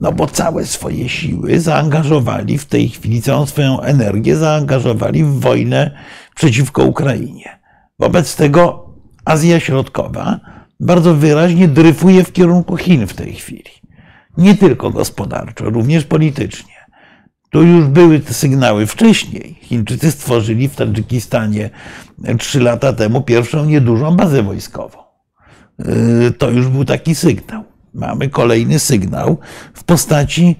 no 0.00 0.12
bo 0.12 0.26
całe 0.26 0.66
swoje 0.66 1.08
siły 1.08 1.60
zaangażowali 1.60 2.58
w 2.58 2.64
tej 2.64 2.88
chwili, 2.88 3.22
całą 3.22 3.46
swoją 3.46 3.80
energię 3.80 4.36
zaangażowali 4.36 5.24
w 5.24 5.40
wojnę 5.40 5.90
przeciwko 6.34 6.84
Ukrainie. 6.84 7.59
Wobec 8.00 8.36
tego 8.36 8.90
Azja 9.24 9.60
Środkowa 9.60 10.40
bardzo 10.80 11.14
wyraźnie 11.14 11.68
dryfuje 11.68 12.24
w 12.24 12.32
kierunku 12.32 12.76
Chin 12.76 13.06
w 13.06 13.14
tej 13.14 13.32
chwili. 13.32 13.70
Nie 14.36 14.54
tylko 14.54 14.90
gospodarczo, 14.90 15.70
również 15.70 16.04
politycznie. 16.04 16.74
Tu 17.50 17.62
już 17.62 17.86
były 17.86 18.20
te 18.20 18.34
sygnały 18.34 18.86
wcześniej. 18.86 19.58
Chińczycy 19.62 20.10
stworzyli 20.10 20.68
w 20.68 20.76
Tadżykistanie 20.76 21.70
trzy 22.38 22.60
lata 22.60 22.92
temu 22.92 23.22
pierwszą 23.22 23.64
niedużą 23.64 24.16
bazę 24.16 24.42
wojskową. 24.42 24.98
Y, 26.26 26.32
to 26.38 26.50
już 26.50 26.68
był 26.68 26.84
taki 26.84 27.14
sygnał. 27.14 27.64
Mamy 27.94 28.28
kolejny 28.28 28.78
sygnał 28.78 29.38
w 29.74 29.84
postaci 29.84 30.56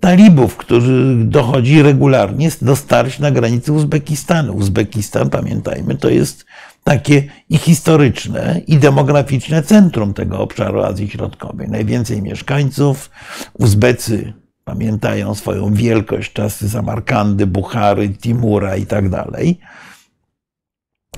talibów, 0.00 0.56
którzy 0.56 1.16
dochodzi 1.24 1.82
regularnie 1.82 2.50
do 2.62 2.76
starć 2.76 3.18
na 3.18 3.30
granicy 3.30 3.72
Uzbekistanu. 3.72 4.52
Uzbekistan, 4.52 5.30
pamiętajmy, 5.30 5.94
to 5.94 6.08
jest 6.08 6.44
takie 6.84 7.24
i 7.48 7.58
historyczne, 7.58 8.60
i 8.66 8.78
demograficzne 8.78 9.62
centrum 9.62 10.14
tego 10.14 10.40
obszaru 10.40 10.82
Azji 10.82 11.10
Środkowej. 11.10 11.68
Najwięcej 11.68 12.22
mieszkańców, 12.22 13.10
Uzbecy 13.58 14.32
pamiętają 14.64 15.34
swoją 15.34 15.74
wielkość, 15.74 16.32
czasy 16.32 16.70
Samarkandy, 16.70 17.46
Buchary, 17.46 18.08
Timura 18.08 18.76
i 18.76 18.86
tak 18.86 19.08
dalej. 19.08 19.60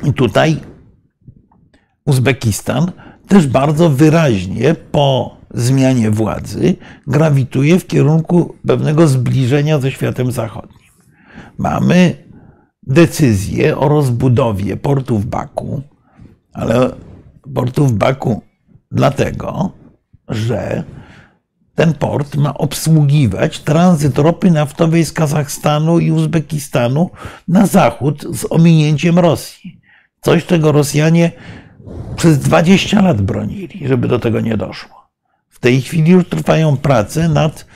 I 0.05 0.13
tutaj 0.13 0.61
Uzbekistan 2.05 2.93
też 3.29 3.47
bardzo 3.47 3.91
wyraźnie 3.91 4.75
po 4.75 5.37
zmianie 5.55 6.11
władzy 6.11 6.77
grawituje 7.07 7.79
w 7.79 7.87
kierunku 7.87 8.55
pewnego 8.67 9.09
zbliżenia 9.09 9.79
ze 9.79 9.91
światem 9.91 10.33
zachodnim. 10.33 10.79
Mamy 11.59 12.17
decyzję 12.83 13.79
o 13.79 13.89
rozbudowie 13.89 14.77
portu 14.77 15.19
w 15.19 15.27
Baku, 15.27 15.83
ale 16.53 16.91
portu 17.55 17.87
w 17.87 17.93
Baku 17.93 18.43
dlatego, 18.91 19.73
że 20.29 20.85
ten 21.75 21.95
port 21.95 22.37
ma 22.37 22.55
obsługiwać 22.55 23.61
tranzyt 23.61 24.19
ropy 24.19 24.51
naftowej 24.51 25.05
z 25.05 25.13
Kazachstanu 25.13 25.99
i 25.99 26.13
Uzbekistanu 26.13 27.11
na 27.49 27.67
zachód 27.67 28.25
z 28.37 28.47
ominięciem 28.51 29.19
Rosji. 29.19 29.81
Coś, 30.21 30.47
czego 30.47 30.73
Rosjanie 30.73 31.33
przez 32.17 32.39
20 32.39 33.03
lat 33.03 33.23
bronili, 33.23 33.89
żeby 33.89 34.09
do 34.09 34.19
tego 34.19 34.41
nie 34.41 34.57
doszło. 34.57 35.11
W 35.49 35.59
tej 35.59 35.81
chwili 35.81 36.13
już 36.13 36.29
trwają 36.29 36.77
prace 36.77 37.29
nad 37.29 37.67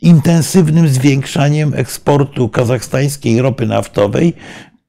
intensywnym 0.00 0.88
zwiększaniem 0.88 1.74
eksportu 1.74 2.48
kazachstańskiej 2.48 3.42
ropy 3.42 3.66
naftowej 3.66 4.34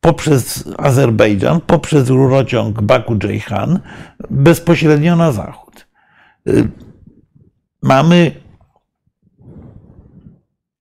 poprzez 0.02 0.70
Azerbejdżan, 0.78 1.62
poprzez 1.62 2.10
rurociąg 2.10 2.82
Baku-Ceyhan 2.82 3.80
bezpośrednio 4.30 5.16
na 5.16 5.32
zachód. 5.32 5.88
Mamy 7.82 8.32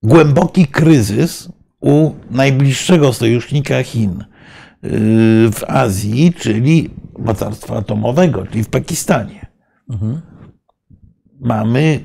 głęboki 0.02 0.66
kryzys 0.66 1.48
u 1.80 2.12
najbliższego 2.30 3.12
sojusznika 3.12 3.82
Chin 3.82 4.24
w 5.52 5.60
Azji, 5.68 6.32
czyli 6.32 6.90
mocarstwa 7.18 7.76
atomowego, 7.76 8.46
czyli 8.46 8.64
w 8.64 8.68
Pakistanie. 8.68 9.46
Mhm. 9.90 10.20
Mamy 11.40 12.00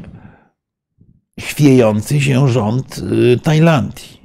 chwiejący 1.39 2.21
się 2.21 2.49
rząd 2.49 2.97
y, 2.97 3.39
Tajlandii. 3.39 4.21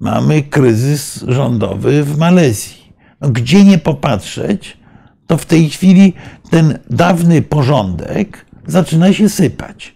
Mamy 0.00 0.42
kryzys 0.42 1.24
rządowy 1.28 2.04
w 2.04 2.18
Malezji. 2.18 2.92
No, 3.20 3.28
gdzie 3.28 3.64
nie 3.64 3.78
popatrzeć, 3.78 4.78
to 5.26 5.36
w 5.36 5.46
tej 5.46 5.68
chwili 5.68 6.12
ten 6.50 6.78
dawny 6.90 7.42
porządek 7.42 8.46
zaczyna 8.66 9.12
się 9.12 9.28
sypać. 9.28 9.94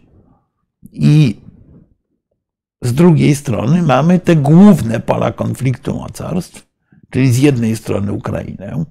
I 0.93 1.37
z 2.83 2.93
drugiej 2.93 3.35
strony 3.35 3.83
mamy 3.83 4.19
te 4.19 4.37
główne 4.37 5.01
pola 5.01 5.33
konfliktu 5.33 5.95
mocarstw, 5.95 6.67
czyli 7.11 7.33
z 7.33 7.39
jednej 7.39 7.77
strony 7.77 8.13
Ukrainę, 8.13 8.85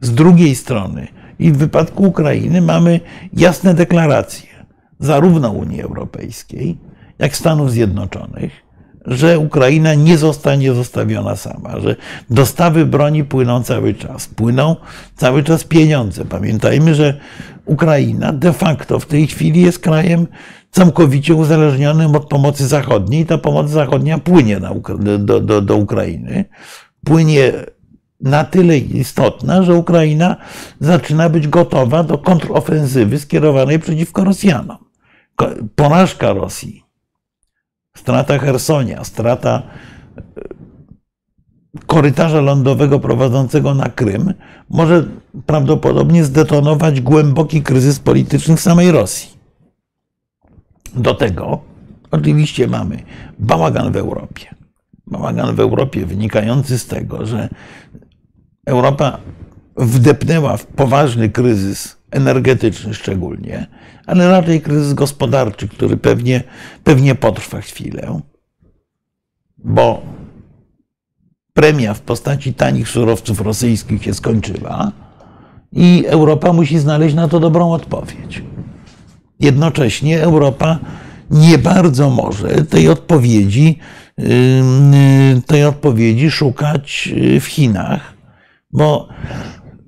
z 0.00 0.14
drugiej 0.14 0.54
strony 0.54 1.08
i 1.38 1.52
w 1.52 1.56
wypadku 1.56 2.02
Ukrainy 2.02 2.60
mamy 2.60 3.00
jasne 3.32 3.74
deklaracje 3.74 4.57
zarówno 4.98 5.50
Unii 5.50 5.82
Europejskiej, 5.82 6.78
jak 7.18 7.36
Stanów 7.36 7.72
Zjednoczonych, 7.72 8.68
że 9.06 9.38
Ukraina 9.38 9.94
nie 9.94 10.18
zostanie 10.18 10.72
zostawiona 10.72 11.36
sama, 11.36 11.80
że 11.80 11.96
dostawy 12.30 12.86
broni 12.86 13.24
płyną 13.24 13.62
cały 13.62 13.94
czas, 13.94 14.26
płyną 14.26 14.76
cały 15.16 15.42
czas 15.42 15.64
pieniądze. 15.64 16.24
Pamiętajmy, 16.24 16.94
że 16.94 17.14
Ukraina 17.64 18.32
de 18.32 18.52
facto 18.52 18.98
w 18.98 19.06
tej 19.06 19.26
chwili 19.26 19.62
jest 19.62 19.78
krajem 19.78 20.26
całkowicie 20.70 21.34
uzależnionym 21.34 22.16
od 22.16 22.28
pomocy 22.28 22.66
zachodniej. 22.66 23.26
Ta 23.26 23.38
pomoc 23.38 23.70
zachodnia 23.70 24.18
płynie 24.18 24.60
do, 25.18 25.40
do, 25.40 25.62
do 25.62 25.76
Ukrainy. 25.76 26.44
Płynie 27.04 27.52
na 28.20 28.44
tyle 28.44 28.78
istotna, 28.78 29.62
że 29.62 29.74
Ukraina 29.74 30.36
zaczyna 30.80 31.28
być 31.28 31.48
gotowa 31.48 32.04
do 32.04 32.18
kontrofensywy 32.18 33.18
skierowanej 33.18 33.78
przeciwko 33.78 34.24
Rosjanom. 34.24 34.87
Porażka 35.76 36.32
Rosji, 36.32 36.84
strata 37.96 38.38
Hersonia, 38.38 39.04
strata 39.04 39.62
e, 40.16 40.22
korytarza 41.86 42.40
lądowego 42.40 43.00
prowadzącego 43.00 43.74
na 43.74 43.88
Krym 43.88 44.34
może 44.70 45.06
prawdopodobnie 45.46 46.24
zdetonować 46.24 47.00
głęboki 47.00 47.62
kryzys 47.62 48.00
polityczny 48.00 48.56
w 48.56 48.60
samej 48.60 48.90
Rosji. 48.90 49.38
Do 50.94 51.14
tego 51.14 51.60
oczywiście 52.10 52.66
mamy 52.66 53.02
bałagan 53.38 53.92
w 53.92 53.96
Europie. 53.96 54.54
Bałagan 55.06 55.54
w 55.54 55.60
Europie 55.60 56.06
wynikający 56.06 56.78
z 56.78 56.86
tego, 56.86 57.26
że 57.26 57.48
Europa 58.66 59.18
wdepnęła 59.76 60.56
w 60.56 60.66
poważny 60.66 61.28
kryzys 61.30 61.97
energetyczny 62.10 62.94
szczególnie, 62.94 63.66
ale 64.06 64.30
raczej 64.30 64.60
kryzys 64.60 64.94
gospodarczy, 64.94 65.68
który 65.68 65.96
pewnie, 65.96 66.42
pewnie 66.84 67.14
potrwa 67.14 67.60
chwilę, 67.60 68.20
bo 69.58 70.02
premia 71.52 71.94
w 71.94 72.00
postaci 72.00 72.54
tanich 72.54 72.88
surowców 72.88 73.40
rosyjskich 73.40 74.04
się 74.04 74.14
skończyła 74.14 74.92
i 75.72 76.04
Europa 76.06 76.52
musi 76.52 76.78
znaleźć 76.78 77.14
na 77.14 77.28
to 77.28 77.40
dobrą 77.40 77.72
odpowiedź. 77.72 78.42
Jednocześnie 79.40 80.22
Europa 80.22 80.78
nie 81.30 81.58
bardzo 81.58 82.10
może 82.10 82.48
tej 82.48 82.88
odpowiedzi, 82.88 83.78
tej 85.46 85.64
odpowiedzi 85.64 86.30
szukać 86.30 87.14
w 87.40 87.44
Chinach, 87.44 88.14
bo 88.72 89.08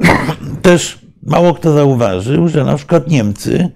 też 0.62 0.99
mało 1.22 1.54
kto 1.54 1.72
zauważył, 1.72 2.48
że 2.48 2.64
na 2.64 2.76
przykład 2.76 3.08
Niemcy 3.08 3.68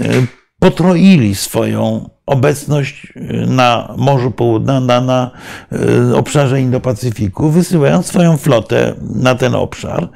e, 0.00 0.26
potroili 0.58 1.34
swoją 1.34 2.10
obecność 2.26 3.12
e, 3.16 3.46
na 3.46 3.94
Morzu 3.96 4.30
Południowym, 4.30 4.86
na, 4.86 5.00
na, 5.00 5.30
e, 5.72 6.16
obszarze 6.16 6.60
Indo-Pacyfiku, 6.60 7.50
wysyłając 7.50 8.06
swoją 8.06 8.36
flotę 8.36 8.94
na 9.00 9.34
ten 9.34 9.54
obszar, 9.54 10.08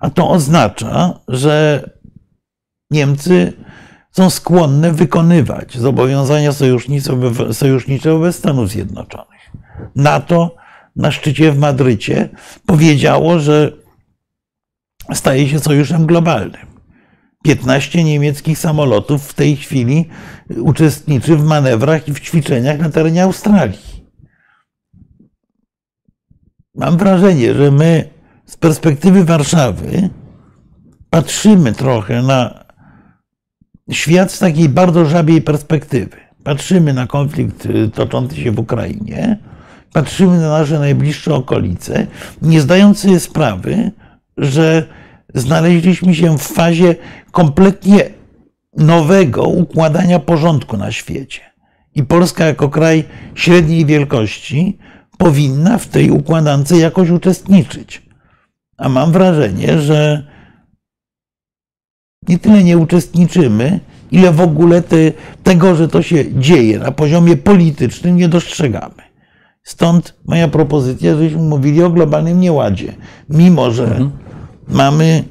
a 0.00 0.10
to 0.10 0.30
oznacza, 0.30 1.20
że 1.28 1.84
Niemcy 2.90 3.52
są 4.10 4.30
skłonne 4.30 4.92
wykonywać 4.92 5.78
zobowiązania 5.78 6.52
sojusznicze 7.52 8.12
wobec 8.12 8.36
Stanów 8.36 8.68
Zjednoczonych. 8.68 9.52
NATO 9.96 10.56
na 10.96 11.10
szczycie 11.10 11.52
w 11.52 11.58
Madrycie 11.58 12.28
powiedziało, 12.66 13.38
że 13.38 13.72
staje 15.12 15.48
się 15.48 15.58
sojuszem 15.58 16.06
globalnym. 16.06 16.66
15 17.44 18.04
niemieckich 18.04 18.58
samolotów 18.58 19.28
w 19.28 19.34
tej 19.34 19.56
chwili 19.56 20.08
uczestniczy 20.58 21.36
w 21.36 21.44
manewrach 21.44 22.08
i 22.08 22.12
w 22.12 22.20
ćwiczeniach 22.20 22.78
na 22.78 22.90
terenie 22.90 23.22
Australii. 23.22 23.78
Mam 26.74 26.96
wrażenie, 26.96 27.54
że 27.54 27.70
my 27.70 28.08
z 28.46 28.56
perspektywy 28.56 29.24
Warszawy 29.24 30.10
patrzymy 31.10 31.72
trochę 31.72 32.22
na 32.22 32.64
świat 33.90 34.32
z 34.32 34.38
takiej 34.38 34.68
bardzo 34.68 35.06
żabiej 35.06 35.42
perspektywy. 35.42 36.16
Patrzymy 36.44 36.92
na 36.92 37.06
konflikt 37.06 37.68
toczący 37.94 38.36
się 38.36 38.52
w 38.52 38.58
Ukrainie, 38.58 39.38
patrzymy 39.92 40.38
na 40.40 40.48
nasze 40.48 40.78
najbliższe 40.78 41.34
okolice, 41.34 42.06
nie 42.42 42.60
zdając 42.60 42.98
sobie 42.98 43.20
sprawy, 43.20 43.92
że 44.36 44.86
znaleźliśmy 45.34 46.14
się 46.14 46.38
w 46.38 46.42
fazie 46.42 46.96
kompletnie 47.32 48.10
nowego 48.76 49.42
układania 49.42 50.18
porządku 50.18 50.76
na 50.76 50.92
świecie. 50.92 51.40
I 51.94 52.02
Polska, 52.02 52.44
jako 52.44 52.68
kraj 52.68 53.04
średniej 53.34 53.86
wielkości, 53.86 54.78
powinna 55.18 55.78
w 55.78 55.86
tej 55.86 56.10
układance 56.10 56.70
jakoś 56.70 57.10
uczestniczyć. 57.10 58.02
A 58.76 58.88
mam 58.88 59.12
wrażenie, 59.12 59.78
że 59.80 60.26
nie 62.28 62.38
tyle 62.38 62.64
nie 62.64 62.78
uczestniczymy, 62.78 63.80
ile 64.10 64.32
w 64.32 64.40
ogóle 64.40 64.82
te, 64.82 64.96
tego, 65.42 65.74
że 65.74 65.88
to 65.88 66.02
się 66.02 66.40
dzieje 66.40 66.78
na 66.78 66.92
poziomie 66.92 67.36
politycznym, 67.36 68.16
nie 68.16 68.28
dostrzegamy. 68.28 69.02
Stąd 69.62 70.14
moja 70.24 70.48
propozycja, 70.48 71.16
żebyśmy 71.16 71.42
mówili 71.42 71.82
o 71.82 71.90
globalnym 71.90 72.40
nieładzie. 72.40 72.94
Mimo, 73.28 73.70
że 73.70 73.84
mhm. 73.84 74.10
Mamy 74.68 75.24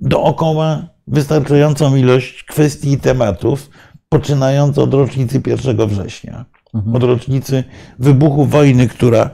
dookoła 0.00 0.88
wystarczającą 1.06 1.96
ilość 1.96 2.44
kwestii 2.44 2.92
i 2.92 2.98
tematów, 2.98 3.70
poczynając 4.08 4.78
od 4.78 4.94
rocznicy 4.94 5.42
1 5.46 5.88
września, 5.88 6.44
mhm. 6.74 6.96
od 6.96 7.02
rocznicy 7.02 7.64
wybuchu 7.98 8.46
wojny, 8.46 8.88
która 8.88 9.30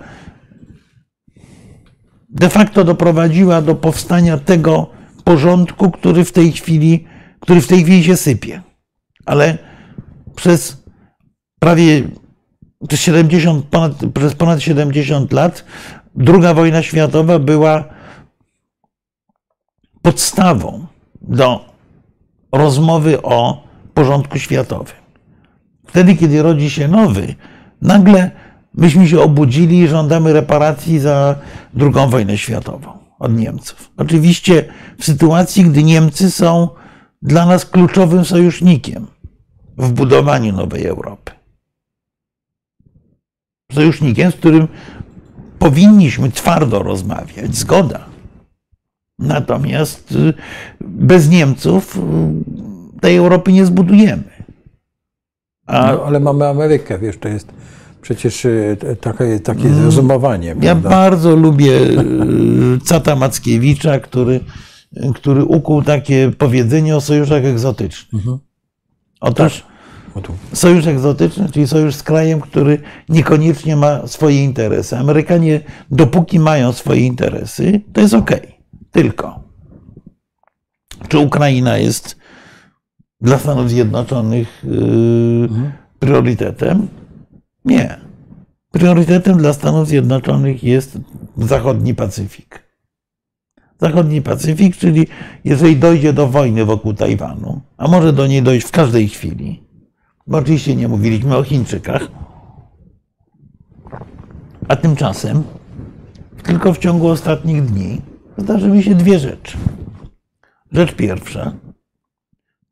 de 2.29 2.49
facto 2.49 2.85
doprowadziła 2.85 3.63
do 3.63 3.75
powstania 3.75 4.39
tego 4.39 4.91
porządku, 5.25 5.91
który 5.91 6.25
w 6.25 6.33
tej 6.33 6.53
chwili, 6.53 7.05
który 7.41 7.61
w 7.61 7.67
tej 7.67 7.83
chwili 7.83 8.05
się 8.05 8.17
sypie. 8.17 8.63
Ale 9.27 9.59
przez 10.35 10.85
prawie 11.61 12.03
przez 12.89 13.01
70, 13.01 13.67
ponad, 13.67 13.93
przez 14.15 14.35
ponad 14.35 14.61
70 14.61 15.33
lat 15.33 15.65
druga 16.15 16.55
wojna 16.55 16.83
światowa 16.83 17.39
była 17.39 17.85
podstawą 20.07 20.87
do 21.23 21.65
rozmowy 22.53 23.23
o 23.23 23.65
porządku 23.95 24.39
światowym. 24.39 24.97
Wtedy, 25.87 26.17
kiedy 26.17 26.43
rodzi 26.43 26.71
się 26.71 26.89
nowy, 26.89 27.35
nagle 27.83 28.31
myśmy 28.75 29.09
się 29.09 29.21
obudzili 29.21 29.79
i 29.79 29.89
żądamy 29.89 30.33
reparacji 30.33 30.99
za 30.99 31.37
II 31.81 32.11
wojnę 32.11 32.39
światową 32.39 32.99
od 33.19 33.37
Niemców. 33.37 33.91
Oczywiście 33.97 34.65
w 34.99 35.05
sytuacji, 35.05 35.65
gdy 35.65 35.83
Niemcy 35.83 36.31
są 36.31 36.69
dla 37.23 37.47
nas 37.47 37.65
kluczowym 37.65 38.25
sojusznikiem 38.25 39.07
w 39.79 39.93
budowaniu 39.93 40.53
nowej 40.53 40.87
Europy. 40.87 41.33
Sojusznikiem, 43.73 44.33
z 44.33 44.35
którym 44.35 44.69
powinniśmy 45.59 46.31
twardo 46.31 46.83
rozmawiać, 46.83 47.57
zgoda. 47.57 48.06
Natomiast 49.19 50.13
y, 50.13 50.35
bez 50.81 51.31
Niemców 51.31 51.97
y, 51.97 53.01
tej 53.01 53.17
Europy 53.17 53.53
nie 53.53 53.67
zbudujemy. 53.67 54.25
A... 55.67 55.93
No, 55.93 56.05
ale 56.05 56.21
mamy 56.21 56.47
Amerykę, 56.47 56.99
wiesz, 56.99 57.19
to 57.19 57.29
jest 57.29 57.53
przecież 58.03 58.45
y, 58.45 58.77
takie, 59.01 59.41
takie 59.41 59.69
zrozumowanie. 59.69 60.49
Ja 60.49 60.55
prawda? 60.55 60.91
bardzo 60.91 61.37
lubię 61.37 61.73
Cata 62.89 63.17
Mackiewicza, 63.17 64.01
który, 64.01 64.41
który 65.15 65.45
ukuł 65.45 65.83
takie 65.83 66.33
powiedzenie 66.39 66.97
o 66.97 67.01
sojuszach 67.01 67.45
egzotycznych. 67.45 68.15
Mhm. 68.15 68.39
Otóż 69.21 69.61
tak. 69.61 69.77
Sojusz 70.53 70.87
egzotyczny, 70.87 71.49
czyli 71.53 71.69
sojusz 71.69 71.95
z 71.95 72.03
krajem, 72.03 72.41
który 72.41 72.79
niekoniecznie 73.09 73.77
ma 73.77 74.07
swoje 74.07 74.45
interesy. 74.45 74.97
Amerykanie, 74.97 75.61
dopóki 75.91 76.39
mają 76.39 76.73
swoje 76.73 77.01
interesy, 77.07 77.81
to 77.93 78.01
jest 78.01 78.15
ok. 78.15 78.31
Tylko, 78.97 79.41
czy 81.09 81.19
Ukraina 81.19 81.79
jest 81.79 82.17
dla 83.21 83.39
Stanów 83.39 83.71
Zjednoczonych 83.71 84.65
yy, 84.65 85.49
priorytetem? 85.99 86.89
Nie. 87.65 88.01
Priorytetem 88.73 89.39
dla 89.39 89.53
Stanów 89.53 89.89
Zjednoczonych 89.89 90.65
jest 90.65 90.99
zachodni 91.37 91.95
Pacyfik. 91.95 92.63
Zachodni 93.81 94.23
Pacyfik, 94.23 94.77
czyli 94.77 95.07
jeżeli 95.45 95.77
dojdzie 95.77 96.13
do 96.13 96.27
wojny 96.27 96.65
wokół 96.65 96.95
Tajwanu, 96.95 97.61
a 97.77 97.89
może 97.89 98.13
do 98.13 98.27
niej 98.27 98.43
dojść 98.43 98.67
w 98.67 98.71
każdej 98.71 99.09
chwili, 99.09 99.63
bo 100.27 100.39
oczywiście 100.39 100.77
nie 100.77 100.89
mówiliśmy 100.89 101.37
o 101.37 101.43
Chińczykach, 101.43 102.09
a 104.69 104.77
tymczasem 104.77 105.43
tylko 106.43 106.73
w 106.73 106.79
ciągu 106.79 107.09
ostatnich 107.09 107.65
dni 107.65 108.16
zdarzyły 108.39 108.83
się 108.83 108.95
dwie 108.95 109.19
rzeczy. 109.19 109.59
Rzecz 110.73 110.95
pierwsza 110.95 111.53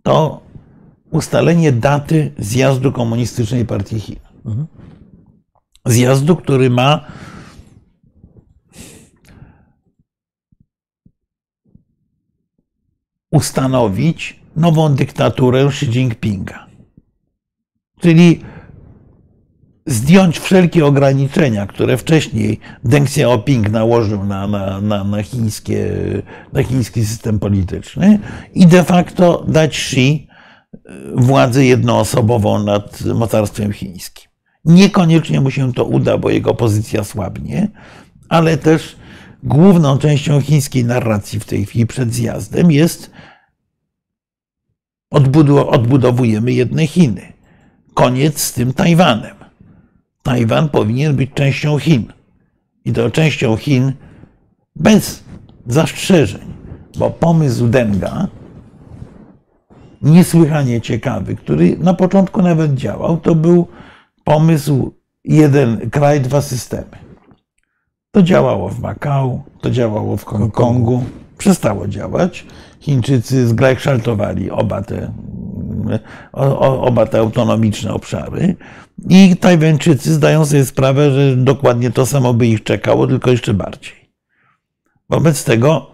to 0.03 0.41
ustalenie 1.11 1.73
daty 1.73 2.33
zjazdu 2.39 2.93
Komunistycznej 2.93 3.67
Partii 3.67 4.01
Chin. 4.01 4.19
Zjazdu, 5.85 6.37
który 6.37 6.71
ma 6.71 7.07
ustanowić 13.31 14.41
nową 14.57 14.95
dyktaturę 14.95 15.67
Xi 15.67 15.87
Jinpinga. 15.87 16.67
Czyli 18.01 18.45
zdjąć 19.87 20.39
wszelkie 20.39 20.87
ograniczenia, 20.87 21.67
które 21.67 21.97
wcześniej 21.97 22.61
Deng 22.85 23.07
Xiaoping 23.07 23.71
nałożył 23.71 24.25
na, 24.25 24.47
na, 24.47 24.81
na, 24.81 25.05
na, 25.05 25.23
chińskie, 25.23 25.93
na 26.53 26.63
chiński 26.63 27.07
system 27.07 27.39
polityczny 27.39 28.19
i 28.55 28.67
de 28.67 28.85
facto 28.85 29.45
dać 29.49 29.77
Xi 29.77 30.29
władzę 31.15 31.65
jednoosobową 31.65 32.65
nad 32.65 33.05
mocarstwem 33.05 33.73
chińskim. 33.73 34.31
Niekoniecznie 34.65 35.41
mu 35.41 35.51
się 35.51 35.73
to 35.73 35.85
uda, 35.85 36.19
bo 36.19 36.31
jego 36.31 36.55
pozycja 36.55 37.05
słabnie, 37.05 37.69
ale 38.29 38.57
też 38.57 38.97
główną 39.43 39.99
częścią 39.99 40.41
chińskiej 40.41 40.85
narracji 40.85 41.41
w 41.41 41.45
tej 41.45 41.67
chwili 41.67 41.87
przed 41.87 42.15
zjazdem 42.15 42.71
jest 42.71 43.11
odbudowujemy 45.71 46.53
jedne 46.53 46.87
Chiny. 46.87 47.33
Koniec 47.95 48.43
z 48.43 48.53
tym 48.53 48.73
Tajwanem. 48.73 49.44
Tajwan 50.25 50.69
powinien 50.69 51.17
być 51.17 51.31
częścią 51.35 51.79
Chin. 51.79 52.13
I 52.85 52.93
to 52.93 53.11
częścią 53.11 53.57
Chin 53.57 53.93
bez 54.77 55.25
zastrzeżeń, 55.67 56.55
bo 56.99 57.11
pomysł 57.11 57.69
Denga, 57.69 58.29
niesłychanie 60.03 60.81
ciekawy, 60.81 61.37
który 61.37 61.77
na 61.79 61.95
początku 61.95 62.43
nawet 62.43 62.75
działał, 62.75 63.17
to 63.17 63.35
był 63.35 63.67
pomysł 64.25 64.95
jeden 65.25 65.91
kraj, 65.91 66.21
dwa 66.21 66.43
systemy. 66.43 66.97
To 68.11 68.23
działało 68.23 68.69
w 68.69 68.81
Makao, 68.81 69.43
to 69.61 69.71
działało 69.71 70.17
w 70.17 70.25
Hongkongu, 70.25 71.05
przestało 71.39 71.89
działać. 71.89 72.47
Chińczycy 72.81 73.47
zglajkszaltowali 73.47 74.51
oba 74.51 74.83
te, 74.83 75.13
oba 76.33 77.07
te 77.07 77.19
autonomiczne 77.19 77.95
obszary 77.95 78.57
i 79.09 79.37
Tajwańczycy 79.37 80.15
zdają 80.15 80.47
sobie 80.47 80.65
sprawę, 80.65 81.11
że 81.11 81.37
dokładnie 81.37 81.91
to 81.91 82.07
samo 82.07 82.35
by 82.35 82.47
ich 82.47 82.63
czekało, 82.63 83.07
tylko 83.07 83.31
jeszcze 83.31 83.55
bardziej. 83.55 84.11
Wobec 85.11 85.45
tego 85.45 85.91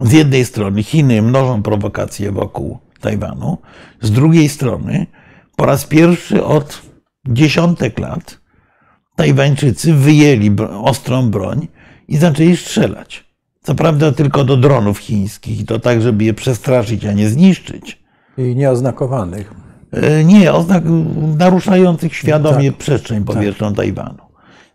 z 0.00 0.12
jednej 0.12 0.44
strony 0.44 0.82
Chiny 0.82 1.22
mnożą 1.22 1.62
prowokacje 1.62 2.32
wokół 2.32 2.78
Tajwanu, 3.00 3.58
z 4.00 4.10
drugiej 4.10 4.48
strony 4.48 5.06
po 5.56 5.66
raz 5.66 5.86
pierwszy 5.86 6.44
od 6.44 6.82
dziesiątek 7.28 7.98
lat 7.98 8.40
Tajwańczycy 9.16 9.94
wyjęli 9.94 10.56
ostrą 10.82 11.30
broń 11.30 11.68
i 12.08 12.16
zaczęli 12.16 12.56
strzelać. 12.56 13.24
Co 13.62 13.74
prawda 13.74 14.12
tylko 14.12 14.44
do 14.44 14.56
dronów 14.56 14.98
chińskich, 14.98 15.60
i 15.60 15.64
to 15.64 15.80
tak, 15.80 16.02
żeby 16.02 16.24
je 16.24 16.34
przestraszyć, 16.34 17.04
a 17.04 17.12
nie 17.12 17.28
zniszczyć. 17.28 18.02
I 18.38 18.56
nieoznakowanych. 18.56 19.54
E, 19.92 20.24
nie, 20.24 20.52
oznak 20.52 20.84
naruszających 21.38 22.14
świadomie 22.14 22.70
tak, 22.70 22.80
przestrzeń 22.80 23.24
tak. 23.24 23.36
powietrzną 23.36 23.68
tak. 23.68 23.76
Tajwanu. 23.76 24.18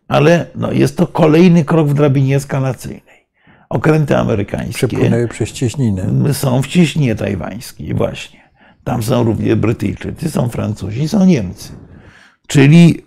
Ale 0.08 0.46
no, 0.56 0.72
jest 0.72 0.98
to 0.98 1.08
kolejny 1.08 1.66
krok 1.66 1.88
w 1.88 1.94
drabinie 1.94 2.36
eskalacyjnej. 2.36 3.24
Okręty 3.70 4.18
amerykańskie 4.18 4.88
przepłynęły 4.88 5.28
przez 5.28 5.52
cieśninę. 5.52 6.34
Są 6.34 6.62
w 6.62 6.68
cieśninie 6.68 7.16
tajwańskiej, 7.16 7.94
właśnie. 7.94 8.40
Tam 8.84 9.04
są 9.04 9.24
również 9.24 9.56
Brytyjczycy, 9.56 10.32
są 10.32 10.50
Francuzi, 10.50 11.08
są 11.08 11.26
Niemcy. 11.26 11.74
Czyli 12.48 13.06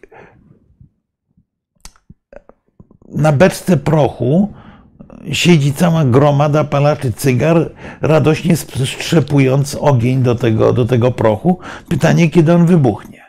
na 3.09 3.33
beczce 3.33 3.77
prochu 3.77 4.53
siedzi 5.33 5.73
cała 5.73 6.05
gromada 6.05 6.65
palaczy 6.65 7.13
cygar, 7.13 7.71
radośnie 8.01 8.57
strzepując 8.57 9.75
ogień 9.75 10.23
do 10.23 10.35
tego, 10.35 10.73
do 10.73 10.85
tego 10.85 11.13
prochu. 11.13 11.59
Pytanie, 11.89 12.31
kiedy 12.31 12.53
on 12.53 12.67
wybuchnie. 12.67 13.23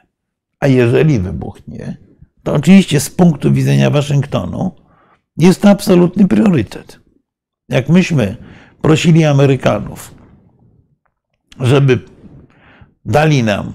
A 0.59 0.67
jeżeli 0.67 1.19
wybuchnie, 1.19 1.97
to 2.43 2.53
oczywiście 2.53 2.99
z 2.99 3.09
punktu 3.09 3.53
widzenia 3.53 3.89
Waszyngtonu 3.89 4.71
jest 5.37 5.61
to 5.61 5.69
absolutny 5.69 6.27
priorytet. 6.27 6.99
Jak 7.69 7.89
myśmy 7.89 8.37
prosili 8.81 9.25
Amerykanów, 9.25 10.15
żeby 11.59 11.99
dali 13.05 13.43
nam 13.43 13.73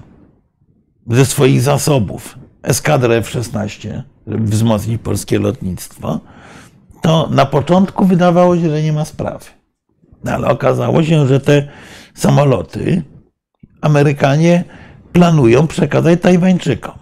ze 1.07 1.25
swoich 1.25 1.61
zasobów 1.61 2.37
eskadrę 2.63 3.15
F-16, 3.15 4.01
żeby 4.27 4.43
wzmocnić 4.43 5.01
polskie 5.01 5.39
lotnictwo, 5.39 6.19
to 7.03 7.29
na 7.31 7.45
początku 7.45 8.05
wydawało 8.05 8.57
się, 8.57 8.69
że 8.69 8.83
nie 8.83 8.93
ma 8.93 9.05
sprawy. 9.05 9.45
No, 10.23 10.31
ale 10.31 10.47
okazało 10.47 11.03
się, 11.03 11.27
że 11.27 11.39
te 11.39 11.67
samoloty 12.13 13.03
Amerykanie 13.81 14.63
planują 15.13 15.67
przekazać 15.67 16.21
Tajwańczykom. 16.21 16.95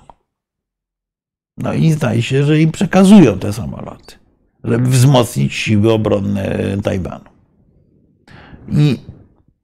No 1.58 1.74
i 1.74 1.92
zdaje 1.92 2.22
się, 2.22 2.44
że 2.44 2.60
im 2.60 2.72
przekazują 2.72 3.40
te 3.40 3.54
samoloty, 3.54 4.16
żeby 4.64 4.90
wzmocnić 4.90 5.54
siły 5.54 5.94
obronne 5.94 6.60
Tajwanu. 6.84 7.26
I 8.72 9.00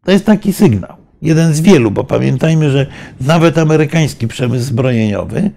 to 0.04 0.12
jest 0.12 0.26
taki 0.26 0.54
sygnał. 0.54 0.98
Jeden 1.22 1.54
z 1.54 1.62
wielu, 1.62 1.92
bo 1.92 2.04
pamiętajmy, 2.04 2.72
że 2.72 2.88
nawet 3.22 3.58
amerykański 3.58 4.28
przemysł 4.28 4.66
zbrojeniowy 4.66 5.52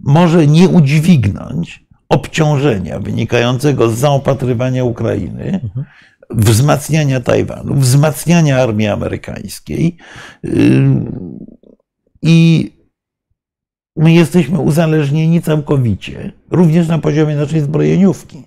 może 0.00 0.46
nie 0.46 0.68
udźwignąć 0.68 1.85
obciążenia 2.08 2.98
wynikającego 2.98 3.90
z 3.90 3.98
zaopatrywania 3.98 4.84
Ukrainy, 4.84 5.60
wzmacniania 6.30 7.20
Tajwanu, 7.20 7.74
wzmacniania 7.74 8.62
armii 8.62 8.86
amerykańskiej. 8.86 9.96
Yy, 10.42 10.52
I 12.22 12.70
my 13.96 14.12
jesteśmy 14.12 14.58
uzależnieni 14.58 15.42
całkowicie, 15.42 16.32
również 16.50 16.88
na 16.88 16.98
poziomie 16.98 17.36
naszej 17.36 17.60
zbrojeniówki, 17.60 18.42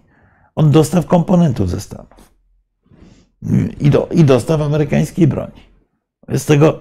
od 0.56 0.70
dostaw 0.70 1.06
komponentów 1.06 1.70
ze 1.70 1.80
Stanów. 1.80 2.34
i, 3.80 3.90
do, 3.90 4.08
i 4.12 4.24
dostaw 4.24 4.62
amerykańskiej 4.62 5.28
broni. 5.28 5.62
Z 6.30 6.46
tego, 6.46 6.80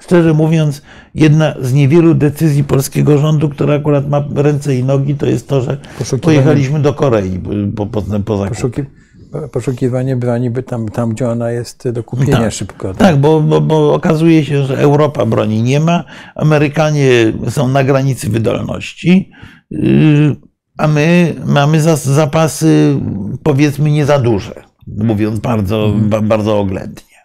szczerze 0.00 0.34
mówiąc, 0.34 0.82
jedna 1.14 1.54
z 1.60 1.72
niewielu 1.72 2.14
decyzji 2.14 2.64
polskiego 2.64 3.18
rządu, 3.18 3.48
która 3.48 3.74
akurat 3.74 4.08
ma 4.08 4.24
ręce 4.34 4.76
i 4.76 4.84
nogi, 4.84 5.14
to 5.14 5.26
jest 5.26 5.48
to, 5.48 5.60
że 5.60 5.76
pojechaliśmy 6.22 6.80
do 6.80 6.94
Korei 6.94 7.40
po, 7.76 7.86
po, 7.86 8.02
po 8.24 8.36
zakup. 8.36 8.76
Poszukiwanie 9.52 10.16
broni 10.16 10.50
by 10.50 10.62
tam, 10.62 10.88
tam, 10.88 11.10
gdzie 11.10 11.28
ona 11.28 11.50
jest 11.50 11.88
do 11.90 12.04
kupienia 12.04 12.36
Tak. 12.36 12.52
szybko. 12.52 12.94
Tak, 12.94 13.16
bo, 13.16 13.40
bo, 13.40 13.60
bo 13.60 13.94
okazuje 13.94 14.44
się, 14.44 14.64
że 14.64 14.78
Europa 14.78 15.26
broni 15.26 15.62
nie 15.62 15.80
ma, 15.80 16.04
Amerykanie 16.34 17.32
są 17.48 17.68
na 17.68 17.84
granicy 17.84 18.30
wydolności, 18.30 19.30
yy, 19.70 20.36
a 20.78 20.88
my 20.88 21.34
mamy 21.46 21.80
zapasy 21.96 23.00
powiedzmy 23.42 23.90
nie 23.90 24.06
za 24.06 24.18
duże, 24.18 24.54
mówiąc 24.86 25.38
bardzo, 25.38 25.94
ba, 25.96 26.20
bardzo 26.20 26.58
oględnie. 26.58 27.16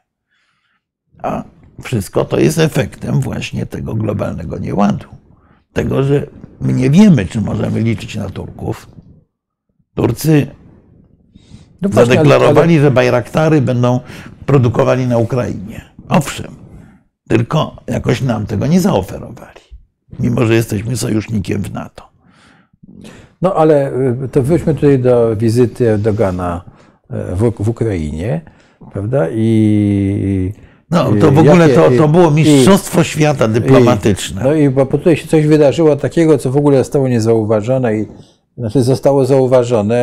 A 1.24 1.44
wszystko 1.84 2.26
to 2.26 2.40
jest 2.40 2.60
efektem 2.60 3.20
właśnie 3.20 3.66
tego 3.66 3.96
globalnego 3.96 4.58
nieładu. 4.58 5.06
Tego, 5.74 6.04
że 6.04 6.28
my 6.62 6.74
nie 6.74 6.90
wiemy, 6.90 7.26
czy 7.26 7.42
możemy 7.42 7.80
liczyć 7.80 8.16
na 8.16 8.30
Turków. 8.30 8.88
Turcy 9.96 10.48
No 11.82 11.90
właśnie, 11.90 12.20
ale- 12.20 12.30
Zadeklarowali, 12.30 12.80
że 12.80 12.92
Bajraktary 12.92 13.62
będą 13.62 14.00
produkowali 14.46 15.08
na 15.08 15.18
Ukrainie. 15.18 15.82
Owszem, 16.10 16.56
tylko 17.30 17.76
jakoś 17.88 18.22
nam 18.22 18.46
tego 18.46 18.68
nie 18.68 18.82
zaoferowali, 18.82 19.62
mimo 20.20 20.46
że 20.46 20.56
jesteśmy 20.56 20.98
sojusznikiem 20.98 21.62
w 21.62 21.74
NATO. 21.74 22.10
No 23.42 23.54
ale 23.54 23.92
y, 24.24 24.30
to 24.32 24.44
wróćmy 24.44 24.76
tutaj 24.76 25.00
do 25.00 25.36
wizyty 25.36 25.90
Erdogana 25.90 26.62
y, 27.32 27.36
w, 27.36 27.52
w 27.60 27.70
Ukrainie, 27.70 28.42
prawda? 28.94 29.28
I. 29.32 30.54
No, 30.92 31.06
to 31.06 31.28
i 31.28 31.32
w 31.32 31.38
ogóle 31.40 31.70
to, 31.70 31.92
to 31.98 32.08
było 32.08 32.32
i- 32.32 32.34
mistrzostwo 32.34 33.04
świata 33.04 33.48
dyplomatyczne. 33.48 34.42
No 34.44 34.54
i 34.54 34.70
bo 34.70 34.86
tutaj 34.86 35.18
się 35.18 35.28
coś 35.28 35.48
wydarzyło 35.48 35.96
takiego, 35.96 36.38
co 36.38 36.52
w 36.52 36.58
ogóle 36.58 36.78
zostało 36.78 37.08
niezauważone 37.08 37.98
i 37.98 38.06
znaczy 38.58 38.84
zostało 38.84 39.26
zauważone, 39.26 39.96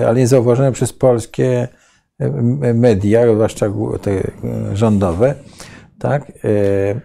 e, 0.00 0.08
ale 0.08 0.18
nie 0.18 0.26
zauważone 0.26 0.72
przez 0.72 0.92
polskie 0.92 1.68
e, 2.20 2.74
media, 2.74 3.32
zwłaszcza 3.34 3.66
te 4.02 4.10
e, 4.10 4.22
rządowe, 4.76 5.34
tak? 5.98 6.32
E, 6.44 7.00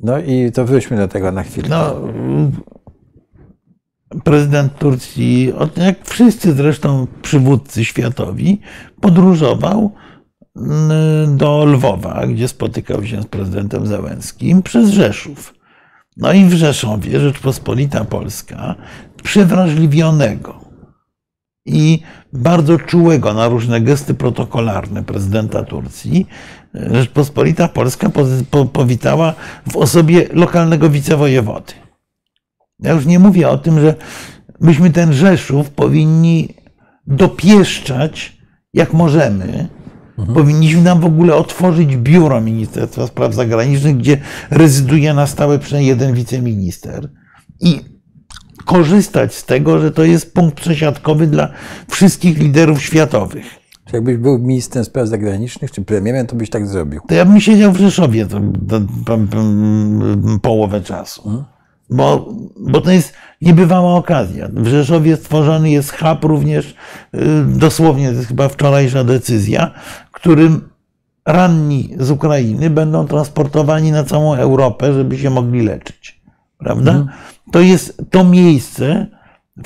No 0.00 0.18
i 0.18 0.52
to 0.52 0.64
wróćmy 0.64 0.96
do 0.96 1.08
tego 1.08 1.32
na 1.32 1.42
chwilę. 1.42 1.68
No, 1.68 1.94
prezydent 4.24 4.78
Turcji, 4.78 5.52
jak 5.76 6.04
wszyscy 6.04 6.52
zresztą 6.52 7.06
przywódcy 7.22 7.84
światowi, 7.84 8.60
podróżował 9.00 9.90
do 11.26 11.64
Lwowa, 11.64 12.26
gdzie 12.26 12.48
spotykał 12.48 13.06
się 13.06 13.22
z 13.22 13.26
prezydentem 13.26 13.86
Załęskim 13.86 14.62
przez 14.62 14.90
Rzeszów. 14.90 15.54
No 16.16 16.32
i 16.32 16.44
w 16.44 16.52
Rzeszowie 16.52 17.20
Rzeczpospolita 17.20 18.04
Polska, 18.04 18.74
przewrażliwionego 19.22 20.64
i 21.66 22.00
bardzo 22.32 22.78
czułego 22.78 23.34
na 23.34 23.48
różne 23.48 23.80
gesty 23.80 24.14
protokolarne 24.14 25.04
prezydenta 25.04 25.64
Turcji, 25.64 26.26
Rzeczpospolita 26.74 27.68
Polska 27.68 28.10
powitała 28.72 29.34
w 29.70 29.76
osobie 29.76 30.28
lokalnego 30.32 30.90
wicewojewody. 30.90 31.72
Ja 32.80 32.92
już 32.92 33.06
nie 33.06 33.18
mówię 33.18 33.48
o 33.48 33.58
tym, 33.58 33.80
że 33.80 33.94
myśmy 34.60 34.90
ten 34.90 35.12
Rzeszów 35.12 35.70
powinni 35.70 36.54
dopieszczać 37.06 38.36
jak 38.74 38.92
możemy. 38.92 39.68
Powinniśmy 40.34 40.82
nam 40.82 41.00
w 41.00 41.04
ogóle 41.04 41.34
otworzyć 41.34 41.96
biuro 41.96 42.40
Ministerstwa 42.40 43.06
Spraw 43.06 43.34
Zagranicznych, 43.34 43.96
gdzie 43.96 44.16
rezyduje 44.50 45.14
na 45.14 45.26
stałe 45.26 45.58
przynajmniej 45.58 45.88
jeden 45.88 46.14
wiceminister 46.14 47.10
i 47.60 47.80
korzystać 48.64 49.34
z 49.34 49.44
tego, 49.44 49.78
że 49.78 49.90
to 49.90 50.04
jest 50.04 50.34
punkt 50.34 50.56
przesiadkowy 50.56 51.26
dla 51.26 51.48
wszystkich 51.88 52.38
liderów 52.38 52.82
światowych. 52.82 53.44
Czy 53.84 53.96
jakbyś 53.96 54.16
był 54.16 54.38
ministrem 54.38 54.84
spraw 54.84 55.08
zagranicznych, 55.08 55.70
czy 55.70 55.82
premierem, 55.82 56.26
to 56.26 56.36
byś 56.36 56.50
tak 56.50 56.66
zrobił. 56.66 57.00
To 57.08 57.14
ja 57.14 57.24
bym 57.24 57.40
siedział 57.40 57.72
w 57.72 57.76
Rzeszowie 57.76 58.26
to, 58.26 58.40
to, 58.68 58.80
to, 59.06 59.18
połowę 60.42 60.80
czasu. 60.80 61.44
Bo, 61.90 62.34
bo 62.56 62.80
to 62.80 62.90
jest 62.90 63.12
niebywała 63.42 63.94
okazja. 63.94 64.48
W 64.52 64.66
Rzeszowie 64.66 65.16
stworzony 65.16 65.70
jest 65.70 65.92
hub 65.92 66.24
również, 66.24 66.74
y, 67.14 67.18
dosłownie, 67.46 68.08
to 68.08 68.14
jest 68.14 68.28
chyba 68.28 68.48
wczorajsza 68.48 69.04
decyzja, 69.04 69.70
którym 70.24 70.70
ranni 71.26 71.96
z 71.98 72.10
Ukrainy 72.10 72.70
będą 72.70 73.06
transportowani 73.06 73.92
na 73.92 74.04
całą 74.04 74.34
Europę, 74.34 74.92
żeby 74.92 75.18
się 75.18 75.30
mogli 75.30 75.62
leczyć. 75.62 76.22
Prawda? 76.58 77.06
To 77.52 77.60
jest 77.60 78.02
to 78.10 78.24
miejsce, 78.24 79.06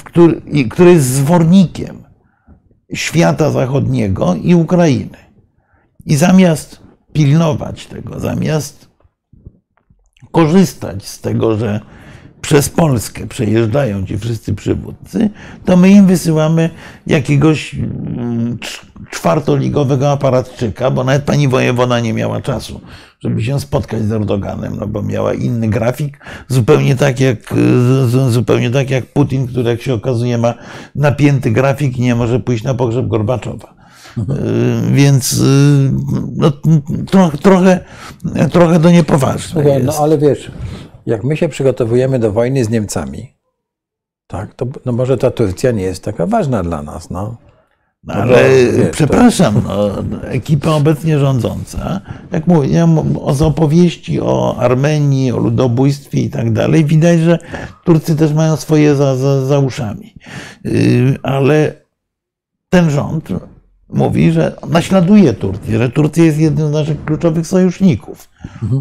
który, 0.05 0.43
które 0.71 0.93
jest 0.93 1.07
zwornikiem 1.07 2.03
świata 2.95 3.51
zachodniego 3.51 4.35
i 4.35 4.55
Ukrainy. 4.55 5.19
I 6.07 6.17
zamiast 6.17 6.81
pilnować 7.13 7.87
tego, 7.87 8.21
zamiast 8.21 8.89
korzystać 10.33 11.07
z 11.07 11.21
tego, 11.21 11.57
że 11.57 11.81
przez 12.41 12.69
Polskę 12.69 13.27
przejeżdżają 13.27 14.07
ci 14.07 14.19
wszyscy 14.19 14.55
przywódcy, 14.55 15.31
to 15.65 15.77
my 15.77 15.91
im 15.91 16.07
wysyłamy 16.07 16.71
jakiegoś 17.07 17.75
mm, 17.75 18.57
cz- 18.57 18.81
czwartoligowego 19.11 20.13
aparatczyka, 20.13 20.91
bo 20.91 21.05
nawet 21.05 21.23
pani 21.23 21.49
wojewoda 21.49 22.01
nie 22.01 22.13
miała 22.13 22.41
czasu, 22.41 22.81
żeby 23.21 23.43
się 23.45 23.61
spotkać 23.61 24.03
z 24.03 24.13
Erdoganem, 24.13 24.77
no 24.81 24.87
bo 24.87 25.03
miała 25.03 25.35
inny 25.35 25.69
grafik, 25.69 26.19
zupełnie 26.49 26.97
tak 26.97 27.21
jak, 27.21 27.55
zupełnie 28.29 28.71
tak 28.71 28.91
jak 28.91 29.07
Putin, 29.07 29.47
który 29.47 29.71
jak 29.71 29.83
się 29.83 29.95
okazuje 29.95 30.39
ma 30.39 30.55
napięty 30.95 31.51
grafik 31.51 31.99
i 31.99 32.03
nie 32.03 32.15
może 32.15 32.41
pójść 32.41 32.65
na 32.65 32.75
pogrzeb 32.75 33.07
Gorbaczowa. 33.07 33.75
Y, 34.19 34.93
Więc 34.93 35.33
y, 35.33 35.91
no, 36.37 36.53
tro, 37.07 37.31
trochę, 37.43 37.81
trochę 38.53 38.81
to 38.81 38.91
niepoważne 38.91 39.63
Słuchaj, 39.63 39.85
no 39.85 39.93
ale 40.03 40.19
wiesz, 40.19 40.51
jak 41.09 41.25
my 41.25 41.37
się 41.37 41.49
przygotowujemy 41.49 42.19
do 42.19 42.33
wojny 42.33 42.65
z 42.65 42.69
Niemcami, 42.71 43.33
tak, 44.27 44.55
to 44.55 44.67
no 44.85 44.93
może 44.93 45.19
ta 45.19 45.31
Turcja 45.31 45.71
nie 45.71 45.83
jest 45.83 46.05
taka 46.05 46.27
ważna 46.27 46.63
dla 46.63 46.83
nas, 46.83 47.11
no. 47.11 47.37
No, 48.05 48.15
No 48.15 48.21
ale 48.21 48.49
wiesz, 48.49 48.89
przepraszam, 48.91 49.63
no, 49.65 50.03
ekipa 50.23 50.71
obecnie 50.71 51.19
rządząca, 51.19 52.01
jak 52.33 52.47
mówię, 52.47 52.87
z 53.33 53.43
opowieści 53.43 54.21
o 54.21 54.57
Armenii, 54.59 55.33
o 55.33 55.39
ludobójstwie 55.39 56.21
i 56.21 56.31
tak 56.31 56.53
dalej, 56.53 56.85
widać, 56.85 57.21
że 57.21 57.39
Turcy 57.85 58.17
też 58.17 58.33
mają 58.33 58.57
swoje 58.57 58.95
za, 58.95 59.17
za, 59.17 59.47
za 59.47 59.59
uszami. 59.59 60.15
Yy, 60.65 61.19
Ale 61.23 61.73
ten 62.69 62.91
rząd 62.91 63.29
mówi, 63.89 64.33
że 64.33 64.57
naśladuje 64.69 65.33
Turcję, 65.33 65.79
że 65.79 65.91
Turcja 65.91 66.25
jest 66.25 66.39
jednym 66.39 66.69
z 66.69 66.73
naszych 66.73 67.05
kluczowych 67.05 67.47
sojuszników. 67.47 68.29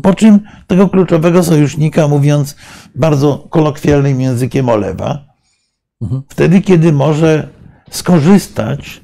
Po 0.04 0.14
czym 0.14 0.40
tego 0.68 0.90
kluczowego 0.90 1.44
sojusznika, 1.44 2.08
mówiąc 2.08 2.56
bardzo 2.96 3.48
kolokwialnym 3.50 4.22
językiem, 4.22 4.70
olewa, 4.70 5.26
wtedy, 6.30 6.62
kiedy 6.62 6.94
może 6.94 7.48
skorzystać, 7.90 9.02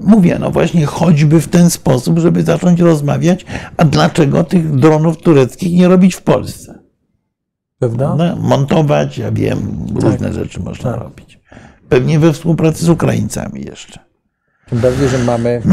mówię, 0.00 0.38
no 0.40 0.50
właśnie 0.50 0.86
choćby 0.86 1.40
w 1.40 1.48
ten 1.48 1.70
sposób, 1.70 2.18
żeby 2.18 2.42
zacząć 2.42 2.80
rozmawiać, 2.80 3.44
a 3.76 3.84
dlaczego 3.84 4.44
tych 4.44 4.76
dronów 4.76 5.18
tureckich 5.18 5.72
nie 5.72 5.88
robić 5.88 6.14
w 6.14 6.22
Polsce? 6.22 6.78
Prawda? 7.78 8.14
No, 8.18 8.36
montować, 8.36 9.18
ja 9.18 9.32
wiem, 9.32 9.86
różne 9.94 10.32
rzeczy 10.32 10.60
można 10.60 10.92
Tak. 10.92 11.00
robić. 11.00 11.40
Pewnie 11.88 12.18
we 12.18 12.32
współpracy 12.32 12.84
z 12.84 12.88
Ukraińcami 12.88 13.64
jeszcze. 13.64 14.07
Tym 14.70 14.78
bardziej, 14.78 15.08
że 15.08 15.18
mamy 15.18 15.62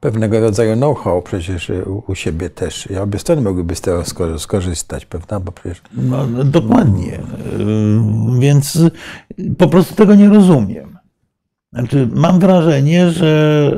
pewnego 0.00 0.40
rodzaju 0.40 0.76
know-how 0.76 1.22
przecież 1.22 1.70
u, 1.70 2.02
u 2.08 2.14
siebie 2.14 2.50
też. 2.50 2.90
I 2.90 2.96
obie 2.96 3.18
strony 3.18 3.42
mogłyby 3.42 3.74
z 3.74 3.80
tego 3.80 4.02
sko- 4.02 4.38
skorzystać, 4.38 5.06
prawda? 5.06 5.40
Bo 5.40 5.52
przecież 5.52 5.82
No, 5.92 6.26
dokładnie. 6.44 7.20
Yy, 7.58 8.40
Więc 8.40 8.78
po 9.58 9.68
prostu 9.68 9.94
tego 9.94 10.14
nie 10.14 10.28
rozumiem. 10.28 10.98
Znaczy, 11.72 12.08
mam 12.12 12.40
wrażenie, 12.40 13.10
że 13.10 13.70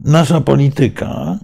yy, 0.00 0.12
nasza 0.12 0.40
polityka, 0.40 1.38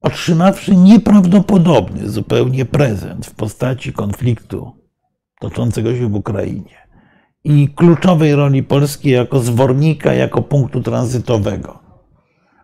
otrzymawszy 0.00 0.76
nieprawdopodobny 0.76 2.08
zupełnie 2.08 2.64
prezent 2.64 3.26
w 3.26 3.34
postaci 3.34 3.92
konfliktu 3.92 4.72
toczącego 5.40 5.96
się 5.96 6.08
w 6.08 6.14
Ukrainie 6.14 6.79
i 7.44 7.68
kluczowej 7.74 8.34
roli 8.34 8.62
Polski 8.62 9.10
jako 9.10 9.40
zwornika, 9.40 10.14
jako 10.14 10.42
punktu 10.42 10.82
tranzytowego, 10.82 11.78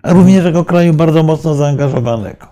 a 0.03 0.13
również 0.13 0.45
jako 0.45 0.65
kraju 0.65 0.95
bardzo 0.95 1.23
mocno 1.23 1.55
zaangażowanego. 1.55 2.47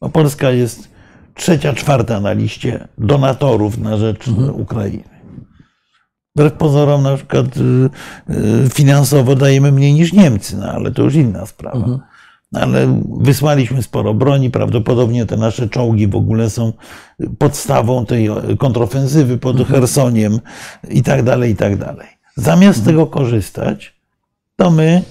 Bo 0.00 0.08
Polska 0.08 0.50
jest 0.50 0.90
trzecia, 1.34 1.72
czwarta 1.72 2.20
na 2.20 2.32
liście 2.32 2.88
donatorów 2.98 3.78
na 3.78 3.96
rzecz 3.96 4.28
Ukrainy. 4.52 5.10
Wbrew 6.36 6.52
pozorom 6.52 7.02
na 7.02 7.16
przykład 7.16 7.46
y, 7.56 7.60
y, 8.64 8.70
finansowo 8.70 9.36
dajemy 9.36 9.72
mniej 9.72 9.94
niż 9.94 10.12
Niemcy, 10.12 10.56
no 10.56 10.66
ale 10.66 10.90
to 10.90 11.02
już 11.02 11.14
inna 11.14 11.46
sprawa. 11.46 11.98
Ale 12.54 13.02
wysłaliśmy 13.20 13.82
sporo 13.82 14.14
broni, 14.14 14.50
prawdopodobnie 14.50 15.26
te 15.26 15.36
nasze 15.36 15.68
czołgi 15.68 16.08
w 16.08 16.16
ogóle 16.16 16.50
są 16.50 16.72
podstawą 17.38 18.06
tej 18.06 18.28
kontrofensywy 18.58 19.38
pod 19.38 19.68
Chersoniem 19.68 20.40
i 20.88 21.02
tak 21.02 21.22
dalej, 21.22 21.52
i 21.52 21.56
tak 21.56 21.76
dalej. 21.76 22.08
Zamiast 22.36 22.78
z 22.78 22.84
tego 22.84 23.06
korzystać, 23.06 24.00
to 24.56 24.70
my 24.70 25.02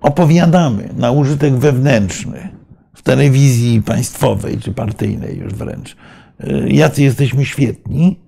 opowiadamy 0.00 0.88
na 0.96 1.10
użytek 1.10 1.54
wewnętrzny 1.54 2.48
w 2.94 3.02
telewizji 3.02 3.82
państwowej 3.82 4.58
czy 4.58 4.74
partyjnej 4.74 5.38
już 5.38 5.54
wręcz, 5.54 5.96
y, 6.40 6.68
jacy 6.68 7.02
jesteśmy 7.02 7.44
świetni, 7.44 8.20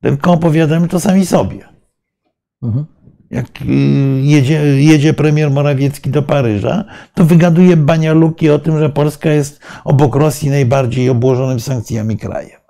tylko 0.00 0.32
opowiadamy 0.32 0.88
to 0.88 1.00
sami 1.00 1.26
sobie. 1.26 1.68
Jak 3.32 3.46
y, 3.62 3.64
jedzie, 4.22 4.82
jedzie 4.82 5.14
premier 5.14 5.50
Morawiecki 5.50 6.10
do 6.10 6.22
Paryża, 6.22 6.84
to 7.14 7.24
wygaduje 7.24 7.76
banialuki 7.76 8.50
o 8.50 8.58
tym, 8.58 8.78
że 8.78 8.90
Polska 8.90 9.30
jest 9.30 9.60
obok 9.84 10.16
Rosji 10.16 10.50
najbardziej 10.50 11.08
obłożonym 11.10 11.60
sankcjami 11.60 12.18
krajem. 12.18 12.60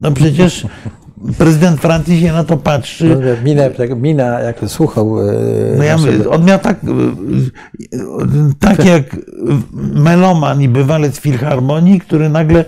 No 0.00 0.10
przecież 0.12 0.66
prezydent 1.38 1.80
Francji 1.80 2.20
się 2.20 2.32
na 2.32 2.44
to 2.44 2.56
patrzy. 2.56 3.04
No, 3.08 3.16
mina, 3.44 3.62
jak- 3.62 3.98
mina, 3.98 4.40
jak 4.40 4.60
słuchał. 4.66 5.20
e, 5.20 5.32
No 5.78 5.84
ja 5.84 5.98
mówię, 5.98 6.30
on 6.30 6.44
miał 6.44 6.58
tak, 6.58 6.84
y, 6.84 6.88
y, 7.96 8.54
tak 8.60 8.84
jak 8.84 9.16
meloman 9.94 10.62
i 10.62 10.68
bywalec 10.68 11.20
filharmonii, 11.20 12.00
który 12.00 12.28
nagle 12.28 12.64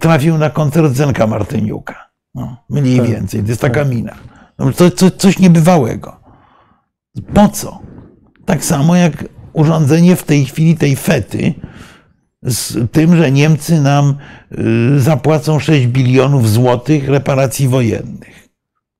trafił 0.00 0.38
na 0.38 0.50
koncert 0.50 0.92
Zenka 0.92 1.26
Martyniuka. 1.26 1.94
No, 2.34 2.56
mniej 2.70 2.98
Tak. 2.98 3.08
więcej, 3.08 3.42
to 3.42 3.48
jest 3.48 3.60
taka 3.60 3.84
mina. 3.84 4.14
No, 4.58 4.72
to, 4.72 4.90
to, 4.90 5.10
coś 5.10 5.38
niebywałego. 5.38 6.23
Po 7.34 7.48
co? 7.48 7.78
Tak 8.44 8.64
samo 8.64 8.96
jak 8.96 9.24
urządzenie 9.52 10.16
w 10.16 10.22
tej 10.22 10.44
chwili 10.44 10.76
tej 10.76 10.96
fety 10.96 11.54
z 12.42 12.90
tym, 12.92 13.16
że 13.16 13.30
Niemcy 13.32 13.80
nam 13.80 14.14
y, 14.96 15.00
zapłacą 15.00 15.58
6 15.58 15.86
bilionów 15.86 16.50
złotych 16.50 17.08
reparacji 17.08 17.68
wojennych. 17.68 18.48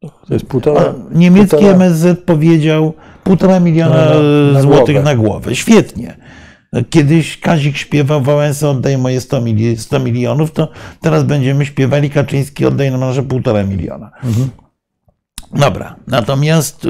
To 0.01 0.35
jest 0.35 0.47
półtora. 0.47 0.81
A 0.81 1.15
Niemiecki 1.19 1.57
półtora- 1.57 1.75
MSZ 1.75 2.21
powiedział 2.27 2.95
półtora 3.25 3.61
miliona 3.61 3.95
Na- 3.95 4.05
na- 4.15 4.53
na 4.53 4.63
złotych 4.63 4.95
głowę. 4.95 5.03
na 5.11 5.17
głowę. 5.17 5.55
Świetnie. 5.55 6.17
Kiedyś 6.91 7.41
Kazik 7.41 7.77
śpiewał 7.77 8.23
Wałęsa 8.23 8.71
oddaj 8.71 8.99
moje 8.99 9.21
100, 9.21 9.41
mili- 9.41 9.77
100 9.77 10.01
milionów, 10.01 10.53
to 10.53 10.69
teraz 11.01 11.25
będziemy 11.25 11.67
śpiewali 11.67 12.11
Kaczyński 12.11 12.67
oddaj 12.67 12.91
nam 12.91 13.01
nasze 13.01 13.23
półtora 13.23 13.63
miliona. 13.65 14.11
Mhm. 14.25 14.49
Dobra. 15.53 15.97
Natomiast 16.07 16.85
y, 16.85 16.89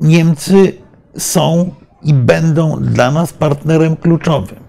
Niemcy 0.00 0.72
są 1.18 1.74
i 2.02 2.14
będą 2.14 2.80
dla 2.80 3.10
nas 3.10 3.32
partnerem 3.32 3.96
kluczowym, 3.96 4.64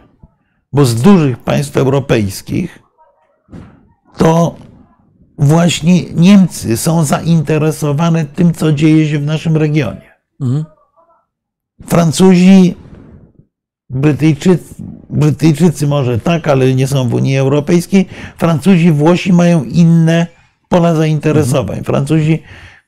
bo 0.73 0.85
z 0.85 1.01
dużych 1.01 1.39
państw 1.39 1.77
europejskich 1.77 2.79
to 4.17 4.55
właśnie 5.37 6.03
Niemcy 6.03 6.77
są 6.77 7.03
zainteresowane 7.03 8.25
tym, 8.25 8.53
co 8.53 8.73
dzieje 8.73 9.09
się 9.09 9.19
w 9.19 9.25
naszym 9.25 9.57
regionie. 9.57 10.11
Mhm. 10.41 10.65
Francuzi, 11.87 12.75
Brytyjczycy, 13.89 14.75
Brytyjczycy 15.09 15.87
może 15.87 16.19
tak, 16.19 16.47
ale 16.47 16.73
nie 16.73 16.87
są 16.87 17.09
w 17.09 17.13
Unii 17.13 17.37
Europejskiej. 17.37 18.05
Francuzi, 18.37 18.91
Włosi 18.91 19.33
mają 19.33 19.63
inne 19.63 20.27
pola 20.69 20.95
zainteresowań. 20.95 21.83
Francuzi 21.83 22.43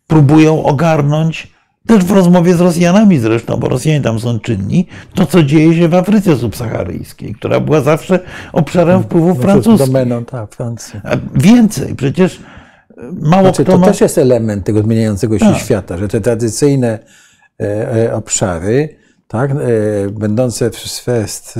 próbują 0.08 0.63
ogarnąć, 0.63 1.56
też 1.88 2.04
w 2.04 2.12
rozmowie 2.12 2.54
z 2.54 2.62
Rosjanami 2.62 3.19
zresztą, 3.19 3.58
bo 3.58 3.69
Rosjanie 3.69 4.02
tam 4.02 4.19
są 4.19 4.39
czynni, 4.39 4.88
to 5.13 5.26
co 5.26 5.43
dzieje 5.43 5.76
się 5.76 5.88
w 5.88 5.93
Afryce 5.93 6.38
subsaharyjskiej, 6.38 7.36
która 7.36 7.60
była 7.60 7.82
zawsze 7.82 8.19
obszarem 8.54 9.04
wpływów 9.04 9.38
to 9.38 9.43
francuskich. 9.43 9.88
Domeną, 9.88 10.26
tak, 10.26 10.56
Francji. 10.56 11.00
A 11.04 11.17
więcej, 11.36 11.95
przecież 11.95 12.39
mało 13.21 13.43
Znaczy, 13.43 13.63
kto 13.63 13.71
to 13.71 13.78
ma... 13.78 13.88
też 13.88 14.02
jest 14.02 14.17
element 14.17 14.65
tego 14.65 14.82
zmieniającego 14.82 15.39
się 15.39 15.45
Tak. 15.45 15.58
świata, 15.58 15.97
że 15.97 16.08
te 16.08 16.21
tradycyjne 16.21 17.00
e, 17.60 17.95
e, 17.95 18.13
obszary, 18.13 18.95
tak, 19.28 19.52
e, 19.52 19.56
będące 20.12 20.71
w 20.71 20.78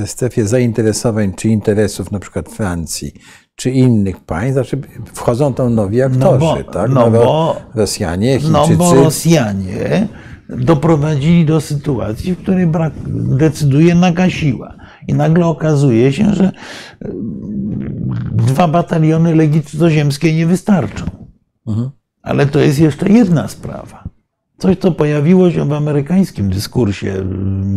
strefie 0.06 0.48
zainteresowań 0.48 1.34
czy 1.34 1.48
interesów 1.50 2.12
na 2.12 2.20
przykład 2.20 2.50
Francji, 2.50 3.14
czy 3.58 3.72
innych 3.72 4.20
państw, 4.20 4.54
znaczy 4.54 4.82
wchodzą 5.14 5.54
tam 5.54 5.76
nowi 5.76 6.02
aktorzy, 6.02 6.40
bo- 6.40 6.64
tak? 6.74 6.92
no 6.92 7.12
bo- 7.12 7.56
Rosjanie, 7.76 8.40
No 8.52 8.60
Chińczycy. 8.60 8.78
bo 8.78 8.94
Rosjanie 8.94 10.08
doprowadzili 10.50 11.46
do 11.46 11.62
sytuacji, 11.62 12.34
w 12.34 12.38
której 12.38 12.68
brak, 12.68 12.94
decyduje 13.38 13.96
nagasiła. 13.96 14.76
I 15.08 15.14
nagle 15.14 15.46
okazuje 15.46 16.14
się, 16.14 16.34
że 16.34 16.46
y, 16.46 16.52
dwa 18.32 18.68
bataliony 18.68 19.36
Legii 19.36 19.64
Cudzoziemskiej 19.64 20.36
nie 20.36 20.46
wystarczą. 20.46 21.06
Mhm. 21.68 21.90
Ale 22.22 22.46
to 22.46 22.60
jest 22.60 22.80
jeszcze 22.80 23.10
jedna 23.10 23.48
sprawa. 23.48 24.04
Coś, 24.58 24.78
co 24.78 24.92
pojawiło 24.92 25.52
się 25.52 25.70
w 25.70 25.74
amerykańskim 25.74 26.50
dyskursie 26.50 27.08
y, 27.14 27.24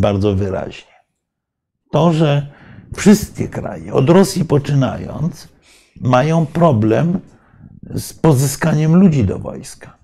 bardzo 0.01 0.35
wyraźnie. 0.35 0.91
To, 1.93 2.13
że 2.13 2.47
wszystkie 2.97 3.49
kraje, 3.49 3.93
od 3.93 4.11
Rosji 4.11 4.45
poczynając, 4.45 5.49
mają 6.01 6.47
problem 6.47 7.19
z 7.95 8.13
pozyskaniem 8.13 8.95
ludzi 8.97 9.25
do 9.25 9.39
wojska. 9.39 9.97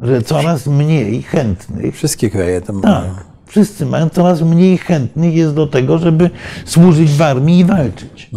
Że 0.00 0.22
coraz 0.22 0.66
mniej 0.66 1.22
chętnych 1.22 1.96
Wszystkie 1.96 2.30
kraje 2.30 2.60
tam 2.60 2.80
tak. 2.80 3.24
Wszyscy 3.46 3.86
mają 3.86 4.08
coraz 4.08 4.42
mniej 4.42 4.78
chętnych 4.78 5.34
jest 5.34 5.54
do 5.54 5.66
tego, 5.66 5.98
żeby 5.98 6.30
służyć 6.64 7.10
w 7.12 7.22
armii 7.22 7.58
i 7.58 7.64
walczyć. 7.64 8.30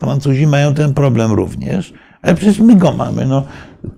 Francuzi 0.00 0.46
mają 0.46 0.74
ten 0.74 0.94
problem 0.94 1.32
również, 1.32 1.92
ale 2.22 2.34
przecież 2.34 2.58
my 2.58 2.76
go 2.76 2.92
mamy. 2.92 3.26
No, 3.26 3.46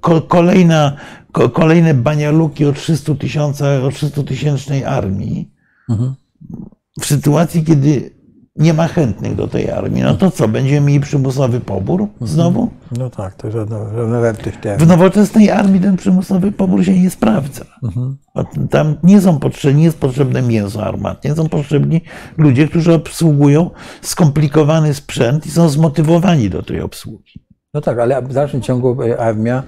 ko- 0.01 0.23
kolejna, 0.23 0.97
ko- 1.33 1.49
kolejne 1.49 1.95
banialuki 1.95 2.65
o 2.67 2.73
300 2.73 3.15
tysiącach, 3.15 3.85
o 3.85 3.91
300 3.91 4.23
tysięcznej 4.23 4.85
armii. 4.85 5.53
W 7.01 7.07
sytuacji, 7.07 7.65
kiedy 7.65 8.16
nie 8.59 8.75
ma 8.75 8.89
chętnych 8.89 9.35
do 9.35 9.49
tej 9.49 9.71
armii, 9.71 10.03
no 10.03 10.15
to 10.15 10.31
co, 10.31 10.49
będziemy 10.49 10.87
mieli 10.87 11.01
przymusowy 11.01 11.61
pobór 11.61 12.07
znowu? 12.21 12.71
No 12.99 13.11
tak, 13.11 13.35
to 13.35 13.51
żadna 13.51 14.21
wartość 14.21 14.57
tej 14.63 14.77
W 14.79 14.87
nowoczesnej 14.87 15.51
armii 15.51 15.81
ten 15.81 15.97
przymusowy 15.97 16.53
pobór 16.53 16.85
się 16.85 17.01
nie 17.01 17.11
sprawdza. 17.11 17.65
Bo 18.35 18.45
Tam 18.71 18.97
nie, 19.03 19.21
są 19.21 19.39
potrzebni, 19.39 19.79
nie 19.79 19.85
jest 19.85 19.99
potrzebne 19.99 20.43
mięso 20.43 20.85
armatnie, 20.85 21.35
są 21.35 21.49
potrzebni 21.49 22.01
ludzie, 22.39 22.69
którzy 22.69 22.95
obsługują 22.95 23.71
skomplikowany 24.03 24.95
sprzęt 24.95 25.47
i 25.47 25.51
są 25.51 25.69
zmotywowani 25.69 26.51
do 26.51 26.63
tej 26.63 26.81
obsługi. 26.81 27.47
No 27.75 27.81
tak, 27.81 27.99
ale 27.99 28.23
w 28.23 28.33
dalszym 28.33 28.63
ciągu 28.63 29.03
e, 29.03 29.21
armia 29.21 29.63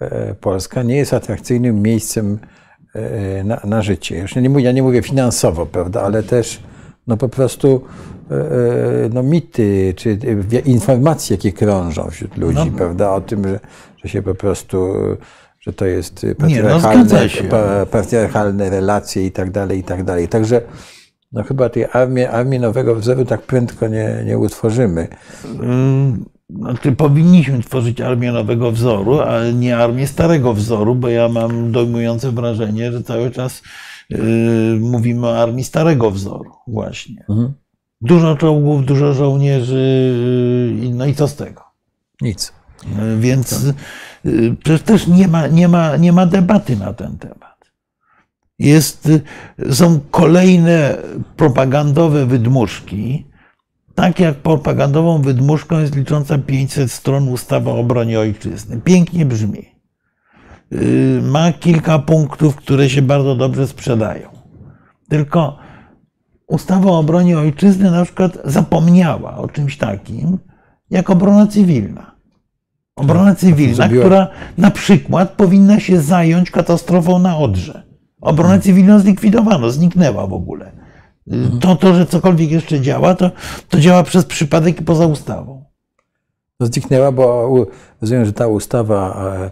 e, 0.00 0.34
polska 0.34 0.82
nie 0.82 0.96
jest 0.96 1.14
atrakcyjnym 1.14 1.82
miejscem 1.82 2.38
e, 2.94 3.44
na, 3.44 3.60
na 3.64 3.82
życie. 3.82 4.18
Już 4.18 4.36
nie 4.36 4.62
ja 4.62 4.72
nie 4.72 4.82
mówię 4.82 5.02
finansowo, 5.02 5.66
prawda, 5.66 6.02
ale 6.02 6.22
też 6.22 6.60
no 7.06 7.16
po 7.16 7.28
prostu 7.28 7.84
no 9.14 9.22
mity, 9.22 9.94
czy 9.96 10.18
e, 10.52 10.58
informacje, 10.58 11.36
jakie 11.36 11.52
krążą 11.52 12.10
wśród 12.10 12.36
ludzi, 12.36 12.70
No. 12.72 12.76
prawda, 12.76 13.10
o 13.12 13.20
tym, 13.20 13.44
że, 13.48 13.60
że 14.04 14.08
się 14.08 14.22
po 14.22 14.34
prostu, 14.34 14.94
e, 15.12 15.16
że 15.60 15.72
to 15.72 15.86
jest 15.86 16.26
no, 16.28 16.34
patriarchalne, 16.34 17.28
się. 17.28 17.44
pa, 17.44 17.86
patriarchalne 17.86 18.70
relacje 18.70 19.26
i 19.26 19.30
tak 19.32 19.50
dalej, 19.50 19.78
i 19.78 19.82
tak 19.82 20.04
dalej. 20.04 20.28
Także 20.28 20.60
no 21.32 21.42
chyba 21.42 21.68
tej 21.68 21.86
armii, 21.92 22.24
armii 22.24 22.60
nowego 22.60 22.94
wzoru 22.94 23.24
tak 23.24 23.42
prędko 23.42 23.88
nie, 23.88 24.22
nie 24.26 24.38
utworzymy. 24.38 25.08
Ym, 25.62 26.24
Znaczy, 26.58 26.92
powinniśmy 26.92 27.62
tworzyć 27.62 28.00
armię 28.00 28.32
nowego 28.32 28.72
wzoru, 28.72 29.20
a 29.20 29.50
nie 29.50 29.76
armię 29.76 30.06
starego 30.06 30.54
wzoru, 30.54 30.94
bo 30.94 31.08
ja 31.08 31.28
mam 31.28 31.72
dojmujące 31.72 32.30
wrażenie, 32.30 32.92
że 32.92 33.02
cały 33.02 33.30
czas 33.30 33.62
yy, 34.10 34.18
mówimy 34.80 35.26
o 35.26 35.38
armii 35.38 35.64
starego 35.64 36.10
wzoru, 36.10 36.50
właśnie. 36.66 37.24
Mhm. 37.28 37.52
Dużo 38.00 38.36
czołgów, 38.36 38.84
dużo 38.84 39.14
żołnierzy, 39.14 40.14
yy, 40.82 40.94
no 40.94 41.06
i 41.06 41.14
co 41.14 41.28
z 41.28 41.36
tego? 41.36 41.62
Nic. 42.20 42.52
Więc 43.18 43.64
y, 44.26 44.56
przecież 44.64 44.82
też 44.82 45.06
nie 45.06 45.28
ma, 45.28 45.46
nie, 45.46 45.68
ma, 45.68 45.96
nie 45.96 46.12
ma 46.12 46.26
debaty 46.26 46.76
na 46.76 46.94
ten 46.94 47.18
temat. 47.18 47.70
Jest, 48.58 49.08
są 49.70 50.00
kolejne 50.10 50.96
propagandowe 51.36 52.26
wydmuszki. 52.26 53.26
Tak 53.94 54.20
jak 54.20 54.36
propagandową 54.36 55.22
wydmuszką 55.22 55.78
jest 55.78 55.96
licząca 55.96 56.38
500 56.38 56.92
stron 56.92 57.28
ustawa 57.28 57.70
o 57.70 57.78
obronie 57.78 58.20
ojczyzny. 58.20 58.80
Pięknie 58.80 59.26
brzmi. 59.26 59.68
Ma 61.22 61.52
kilka 61.52 61.98
punktów, 61.98 62.56
które 62.56 62.90
się 62.90 63.02
bardzo 63.02 63.36
dobrze 63.36 63.66
sprzedają. 63.66 64.28
Tylko 65.08 65.58
ustawa 66.50 66.90
o 66.90 66.98
obronie 66.98 67.38
ojczyzny 67.38 67.90
na 67.90 68.04
przykład 68.04 68.38
zapomniała 68.44 69.36
o 69.36 69.48
czymś 69.48 69.78
takim, 69.78 70.38
jak 70.90 71.10
obrona 71.10 71.46
cywilna. 71.46 72.16
Obrona 72.96 73.34
cywilna, 73.34 73.74
zrobiła- 73.76 74.00
która 74.00 74.28
na 74.58 74.70
przykład 74.70 75.30
powinna 75.30 75.80
się 75.80 76.00
zająć 76.00 76.50
katastrofą 76.50 77.18
na 77.18 77.36
Odrze. 77.38 77.82
Obronę 78.20 78.60
cywilną 78.60 78.98
zlikwidowano, 78.98 79.70
zniknęła 79.70 80.26
w 80.26 80.32
ogóle. 80.32 80.72
To, 81.60 81.76
to 81.76 81.94
że 81.94 82.06
cokolwiek 82.06 82.50
jeszcze 82.50 82.80
działa, 82.80 83.14
to, 83.14 83.30
to 83.68 83.80
działa 83.80 84.02
przez 84.02 84.24
przypadek 84.24 84.80
i 84.80 84.84
poza 84.84 85.06
ustawą. 85.06 85.64
Zniknęła, 86.60 87.12
bo 87.12 87.48
rozumiem, 88.00 88.24
że 88.24 88.32
ta 88.32 88.46
ustawa 88.46 89.22
e, 89.36 89.50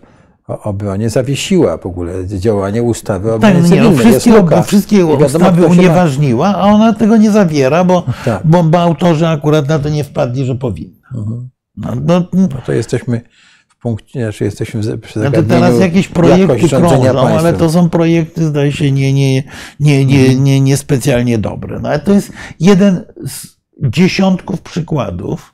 o 0.48 0.62
obronie 0.62 1.10
zawiesiła 1.10 1.78
w 1.78 1.86
ogóle 1.86 2.26
działanie 2.26 2.82
ustawy 2.82 3.32
o 3.32 3.34
obronie 3.34 3.54
Tak, 3.54 3.70
nie, 3.70 3.70
no, 3.70 3.90
cywilnej. 3.90 4.06
Jest 4.06 4.24
wszystkie, 4.26 4.42
bo 4.42 4.62
wszystkie 4.62 4.96
Nie 4.96 5.04
ustawy 5.04 5.66
unieważniła, 5.66 6.56
a 6.56 6.62
ona 6.62 6.92
tego 6.92 7.16
nie 7.16 7.30
zawiera, 7.30 7.84
bo, 7.84 8.06
Tak. 8.24 8.40
bo, 8.44 8.64
bo 8.64 8.78
autorzy 8.80 9.28
akurat 9.28 9.68
na 9.68 9.78
to 9.78 9.88
nie 9.88 10.04
wpadli, 10.04 10.44
że 10.44 10.54
powinna. 10.54 11.08
Mhm. 11.14 11.48
No, 11.76 11.92
no, 12.06 12.24
No 12.32 12.48
to 12.66 12.72
jesteśmy 12.72 13.20
w 13.68 13.76
punkcie, 13.82 14.20
znaczy 14.22 14.44
jesteśmy 14.44 14.80
przy 14.98 15.18
no 15.18 15.24
to 15.24 15.30
zagadnieniu 15.30 15.60
teraz 15.60 15.80
jakieś 15.80 16.08
projekty 16.08 16.68
krążą, 16.68 17.28
ale 17.38 17.52
to 17.52 17.70
są 17.70 17.90
projekty, 17.90 18.44
zdaje 18.44 18.72
się, 18.72 18.92
nie, 18.92 19.12
nie, 19.12 19.42
nie, 19.80 20.04
nie, 20.04 20.34
nie, 20.34 20.60
nie 20.60 20.76
specjalnie 20.76 21.38
dobre. 21.38 21.80
No, 21.80 21.88
ale 21.88 21.98
to 21.98 22.12
jest 22.12 22.32
jeden 22.60 23.04
z 23.26 23.46
dziesiątków 23.82 24.62
przykładów 24.62 25.52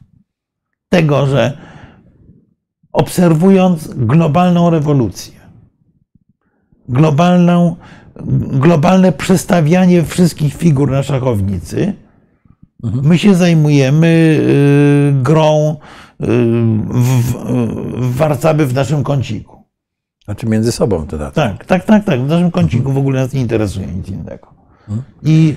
tego, 0.89 1.27
że 1.27 1.59
obserwując 2.95 3.89
globalną 3.95 4.71
rewolucję, 4.71 5.41
globalną, 6.89 7.77
globalne 8.53 9.13
przestawianie 9.13 10.05
wszystkich 10.05 10.55
figur 10.55 10.91
na 10.91 11.03
szachownicy, 11.03 11.95
my 12.83 13.19
się 13.19 13.35
zajmujemy 13.35 14.07
y, 14.07 15.23
grą 15.23 15.77
y, 16.21 16.27
w, 16.89 17.33
w, 17.33 18.17
warcaby 18.17 18.67
w 18.67 18.75
naszym 18.75 19.05
kąciku. 19.05 19.65
Znaczy 20.25 20.47
między 20.47 20.73
sobą 20.73 21.07
to 21.07 21.19
tak. 21.19 21.35
Tak, 21.35 21.65
tak, 21.65 21.85
tak, 21.85 22.05
tak. 22.05 22.21
W 22.21 22.29
naszym 22.29 22.51
kąciku 22.51 22.93
w 22.93 22.99
ogóle 22.99 23.21
nas 23.21 23.33
nie 23.33 23.41
interesuje 23.41 23.87
nic 23.87 24.09
innego. 24.09 24.55
I 25.23 25.55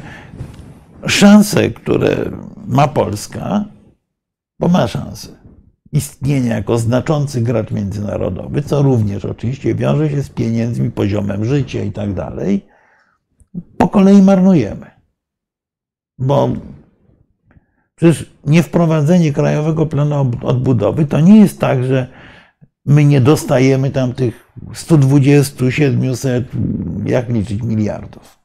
szanse, 1.08 1.70
które 1.70 2.32
ma 2.68 2.88
Polska, 2.88 3.66
bo 4.60 4.68
ma 4.68 4.88
szansę 4.88 5.47
istnienia 5.98 6.56
jako 6.56 6.78
znaczący 6.78 7.42
gracz 7.42 7.72
międzynarodowy, 7.72 8.62
co 8.62 8.82
również 8.82 9.26
oczywiście 9.26 9.76
wiąże 9.76 10.10
się 10.10 10.24
z 10.24 10.30
pieniędzmi, 10.30 10.92
poziomem 10.92 11.46
życia 11.46 11.84
i 11.84 11.92
tak 11.92 12.14
dalej, 12.14 12.66
po 13.78 13.90
kolei 13.90 14.22
marnujemy. 14.22 14.86
Bo 16.18 16.50
przecież 17.96 18.32
niewprowadzenie 18.46 19.34
Krajowego 19.34 19.86
Planu 19.86 20.32
Odbudowy 20.42 21.06
to 21.06 21.20
nie 21.20 21.40
jest 21.40 21.60
tak, 21.60 21.84
że 21.84 22.08
my 22.86 23.06
nie 23.06 23.22
dostajemy 23.22 23.92
tam 23.92 24.14
tych 24.14 24.54
120, 24.74 25.72
700, 25.72 26.46
jak 27.06 27.30
liczyć, 27.30 27.62
miliardów. 27.62 28.40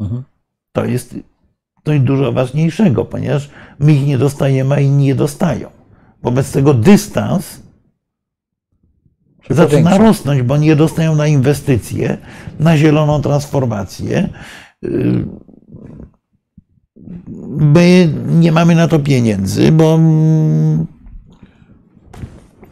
Mhm. 0.00 0.22
To 0.72 0.84
jest 0.84 1.14
coś 1.84 2.00
dużo 2.00 2.32
ważniejszego, 2.32 3.04
ponieważ 3.04 3.50
my 3.78 3.92
ich 3.92 4.06
nie 4.06 4.18
dostajemy, 4.18 4.74
a 4.74 4.80
inni 4.80 5.06
je 5.06 5.14
dostają. 5.14 5.75
Wobec 6.26 6.52
tego 6.52 6.74
dystans 6.74 7.62
zaczyna 9.50 9.98
rosnąć, 9.98 10.42
bo 10.42 10.56
nie 10.56 10.76
dostają 10.76 11.14
na 11.14 11.26
inwestycje, 11.26 12.18
na 12.60 12.76
zieloną 12.76 13.22
transformację. 13.22 14.28
Yy, 14.82 15.26
My 17.58 18.14
nie 18.26 18.52
mamy 18.52 18.74
na 18.74 18.88
to 18.88 18.98
pieniędzy, 18.98 19.72
bo 19.72 19.94
mm, 19.94 20.86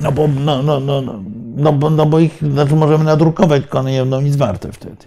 no 0.01 0.13
bo, 0.13 0.29
no, 0.29 0.63
no, 0.63 0.81
no, 0.81 1.01
no, 1.01 1.23
no, 1.57 1.73
bo, 1.73 1.91
no 1.91 2.07
bo 2.07 2.19
ich 2.19 2.43
znaczy 2.53 2.77
możemy 2.77 3.05
nadrukować, 3.05 3.63
tylko 3.63 3.79
one 3.79 3.93
nie 3.93 4.01
będą 4.01 4.21
nic 4.21 4.37
warte 4.37 4.73
wtedy. 4.73 5.07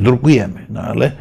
Drukujemy, 0.00 0.66
no 0.70 0.80
ale 0.80 1.12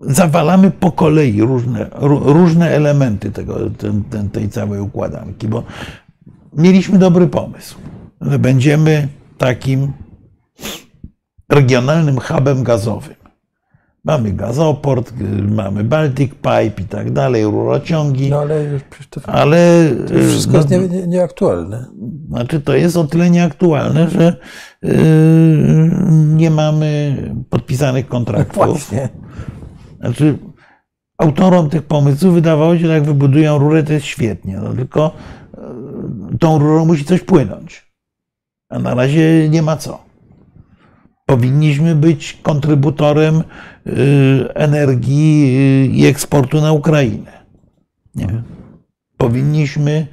zawalamy 0.00 0.70
po 0.70 0.92
kolei 0.92 1.40
różne, 1.42 1.84
ró- 1.86 2.32
różne 2.32 2.70
elementy 2.70 3.30
tego, 3.30 3.70
ten, 3.78 4.04
ten, 4.04 4.30
tej 4.30 4.48
całej 4.48 4.80
układanki, 4.80 5.48
bo 5.48 5.62
mieliśmy 6.52 6.98
dobry 6.98 7.26
pomysł, 7.26 7.76
że 8.20 8.38
będziemy 8.38 9.08
takim 9.38 9.92
regionalnym 11.48 12.18
hubem 12.18 12.62
gazowym. 12.62 13.14
Mamy 14.04 14.32
gazoport, 14.32 15.12
y, 15.20 15.42
mamy 15.42 15.84
Baltic 15.84 16.32
Pipe 16.34 16.82
i 16.82 16.84
tak 16.84 17.12
dalej, 17.12 17.44
rurociągi, 17.44 18.30
No 18.30 18.38
ale 18.40 18.64
już 18.64 18.82
to, 19.10 19.20
ale 19.26 19.90
to 20.08 20.14
już 20.14 20.26
wszystko 20.26 20.52
no, 20.52 20.58
jest 20.58 20.70
nie, 20.70 20.78
nie, 20.78 21.06
nieaktualne. 21.06 21.86
znaczy, 22.28 22.60
to 22.60 22.74
jest 22.74 22.96
o 22.96 23.04
tyle 23.04 23.30
nieaktualne, 23.30 24.10
że 24.10 24.36
yy, 24.82 24.92
nie 26.34 26.50
mamy 26.50 27.16
podpisanych 27.50 28.08
kontraktów. 28.08 28.56
Właśnie. 28.56 29.08
Znaczy, 30.00 30.38
autorom 31.18 31.70
tych 31.70 31.82
pomysłów 31.82 32.34
wydawało 32.34 32.78
się, 32.78 32.86
że 32.86 32.94
jak 32.94 33.04
wybudują 33.04 33.58
rurę, 33.58 33.82
to 33.82 33.92
jest 33.92 34.06
świetnie. 34.06 34.56
No, 34.56 34.74
tylko 34.74 35.12
yy, 36.30 36.38
tą 36.38 36.58
rurą 36.58 36.84
musi 36.84 37.04
coś 37.04 37.20
płynąć. 37.20 37.92
A 38.68 38.78
na 38.78 38.94
razie 38.94 39.48
nie 39.48 39.62
ma 39.62 39.76
co. 39.76 40.04
Powinniśmy 41.26 41.94
być 41.94 42.38
kontrybutorem 42.42 43.42
yy, 43.86 43.94
energii 44.54 45.54
yy, 45.54 45.86
i 45.86 46.06
eksportu 46.06 46.60
na 46.60 46.72
Ukrainę. 46.72 47.46
Nie. 48.14 48.42
Powinniśmy 49.16 50.06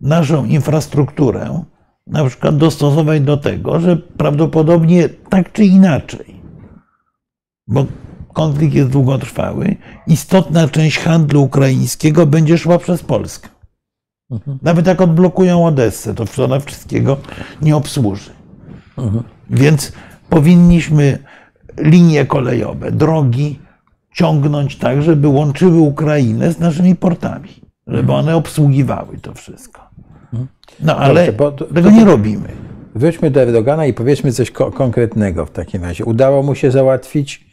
naszą 0.00 0.44
infrastrukturę 0.44 1.64
na 2.06 2.24
przykład 2.24 2.56
dostosować 2.56 3.20
do 3.20 3.36
tego, 3.36 3.80
że 3.80 3.96
prawdopodobnie 3.96 5.08
tak 5.08 5.52
czy 5.52 5.64
inaczej, 5.64 6.40
bo 7.66 7.86
konflikt 8.32 8.74
jest 8.74 8.90
długotrwały, 8.90 9.76
istotna 10.06 10.68
część 10.68 10.98
handlu 10.98 11.42
ukraińskiego 11.42 12.26
będzie 12.26 12.58
szła 12.58 12.78
przez 12.78 13.02
Polskę. 13.02 13.48
Nawet 14.62 14.86
jak 14.86 15.00
odblokują 15.00 15.66
Odessę, 15.66 16.14
to 16.14 16.44
ona 16.44 16.60
wszystkiego 16.60 17.16
nie 17.62 17.76
obsłuży. 17.76 18.30
Więc 19.50 19.92
powinniśmy 20.28 21.18
linie 21.78 22.26
kolejowe, 22.26 22.92
drogi 22.92 23.58
ciągnąć 24.14 24.76
tak, 24.76 25.02
żeby 25.02 25.28
łączyły 25.28 25.78
Ukrainę 25.80 26.52
z 26.52 26.58
naszymi 26.58 26.96
portami, 26.96 27.48
żeby 27.86 28.12
one 28.12 28.36
obsługiwały 28.36 29.18
to 29.18 29.34
wszystko. 29.34 29.80
No 30.80 30.96
ale 30.96 31.32
Dobrze, 31.32 31.66
tego 31.74 31.90
to- 31.90 31.96
nie 31.96 32.04
robimy. 32.04 32.48
Wróćmy 32.94 33.30
do 33.30 33.40
Erdogana 33.40 33.86
i 33.86 33.92
powiedzmy 33.92 34.32
coś 34.32 34.50
ko- 34.50 34.70
konkretnego 34.72 35.46
w 35.46 35.50
takim 35.50 35.82
razie. 35.84 36.04
Udało 36.04 36.42
mu 36.42 36.54
się 36.54 36.70
załatwić 36.70 37.49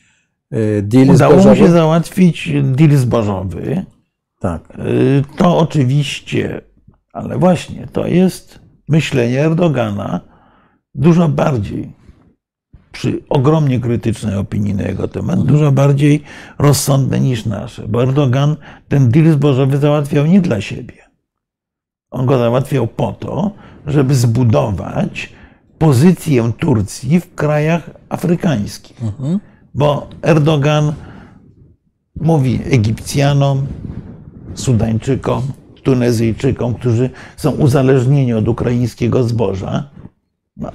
deal 0.81 1.09
Udało 1.09 1.33
mu 1.35 1.41
zbożowy? 1.41 1.55
się 1.57 1.71
załatwić 1.71 2.49
deal 2.63 2.91
zbożowy. 2.97 3.85
Tak. 4.39 4.79
Y, 4.79 5.23
To 5.37 5.57
oczywiście, 5.57 6.61
ale 7.13 7.37
właśnie 7.37 7.87
to 7.87 8.07
jest 8.07 8.59
myślenie 8.89 9.45
Erdogana 9.45 10.21
dużo 10.95 11.29
bardziej, 11.29 11.91
przy 12.91 13.19
ogromnie 13.29 13.79
krytycznej 13.79 14.35
opinii 14.35 14.73
na 14.75 14.83
jego 14.83 15.07
temat, 15.07 15.43
dużo 15.43 15.71
bardziej 15.71 16.23
rozsądne 16.59 17.19
niż 17.19 17.45
nasze. 17.45 17.87
Bo 17.87 18.03
Erdogan 18.03 18.55
ten 18.87 19.09
deal 19.09 19.31
zbożowy 19.31 19.77
załatwiał 19.77 20.25
nie 20.25 20.41
dla 20.41 20.61
siebie. 20.61 20.93
On 22.11 22.25
go 22.25 22.37
załatwiał 22.37 22.87
po 22.87 23.13
to, 23.13 23.51
żeby 23.85 24.15
zbudować 24.15 25.33
pozycję 25.77 26.51
Turcji 26.59 27.19
w 27.19 27.35
krajach 27.35 27.89
afrykańskich. 28.09 28.97
Bo 29.77 30.07
Erdogan 30.21 30.93
mówi 32.15 32.59
Egipcjanom, 32.71 33.67
Sudańczykom, 34.53 35.43
Tunezyjczykom, 35.83 36.73
którzy 36.73 37.09
są 37.37 37.51
uzależnieni 37.51 38.33
od 38.33 38.47
ukraińskiego 38.47 39.23
zboża, 39.23 39.89
no, 40.57 40.71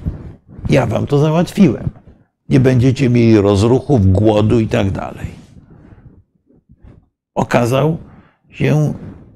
ja 0.71 0.87
wam 0.87 1.07
to 1.07 1.19
załatwiłem. 1.19 1.91
Nie 2.49 2.61
będziecie 2.61 3.11
mieli 3.11 3.41
rozruchów, 3.41 4.13
głodu 4.13 4.61
i 4.61 4.69
tak 4.69 4.91
dalej. 4.91 5.27
Okazał 7.35 7.99
się 8.51 8.95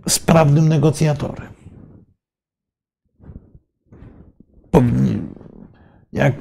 sprawnym 0.08 0.68
negocjatorem. 0.68 1.56
Jak 6.12 6.34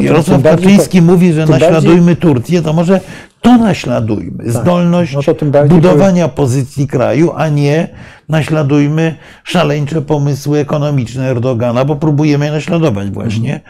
Jarosław 0.00 0.42
Kaczyński 0.42 1.02
mówi, 1.02 1.32
że 1.32 1.40
tym 1.40 1.50
bardziej- 1.50 1.70
naśladujmy 1.70 2.16
Turcję, 2.16 2.62
to 2.62 2.72
może 2.72 3.00
to 3.40 3.58
naśladujmy. 3.58 4.50
Zdolność 4.50 5.14
No 5.14 5.22
to 5.22 5.64
budowania 5.68 6.28
pozycji 6.28 6.86
kraju, 6.86 7.32
a 7.36 7.48
nie 7.48 7.88
naśladujmy 8.28 9.14
szaleńcze 9.44 10.02
pomysły 10.02 10.58
ekonomiczne 10.58 11.30
Erdogana, 11.30 11.84
bo 11.84 11.96
próbujemy 11.96 12.44
je 12.44 12.52
naśladować 12.52 13.10
właśnie, 13.10 13.60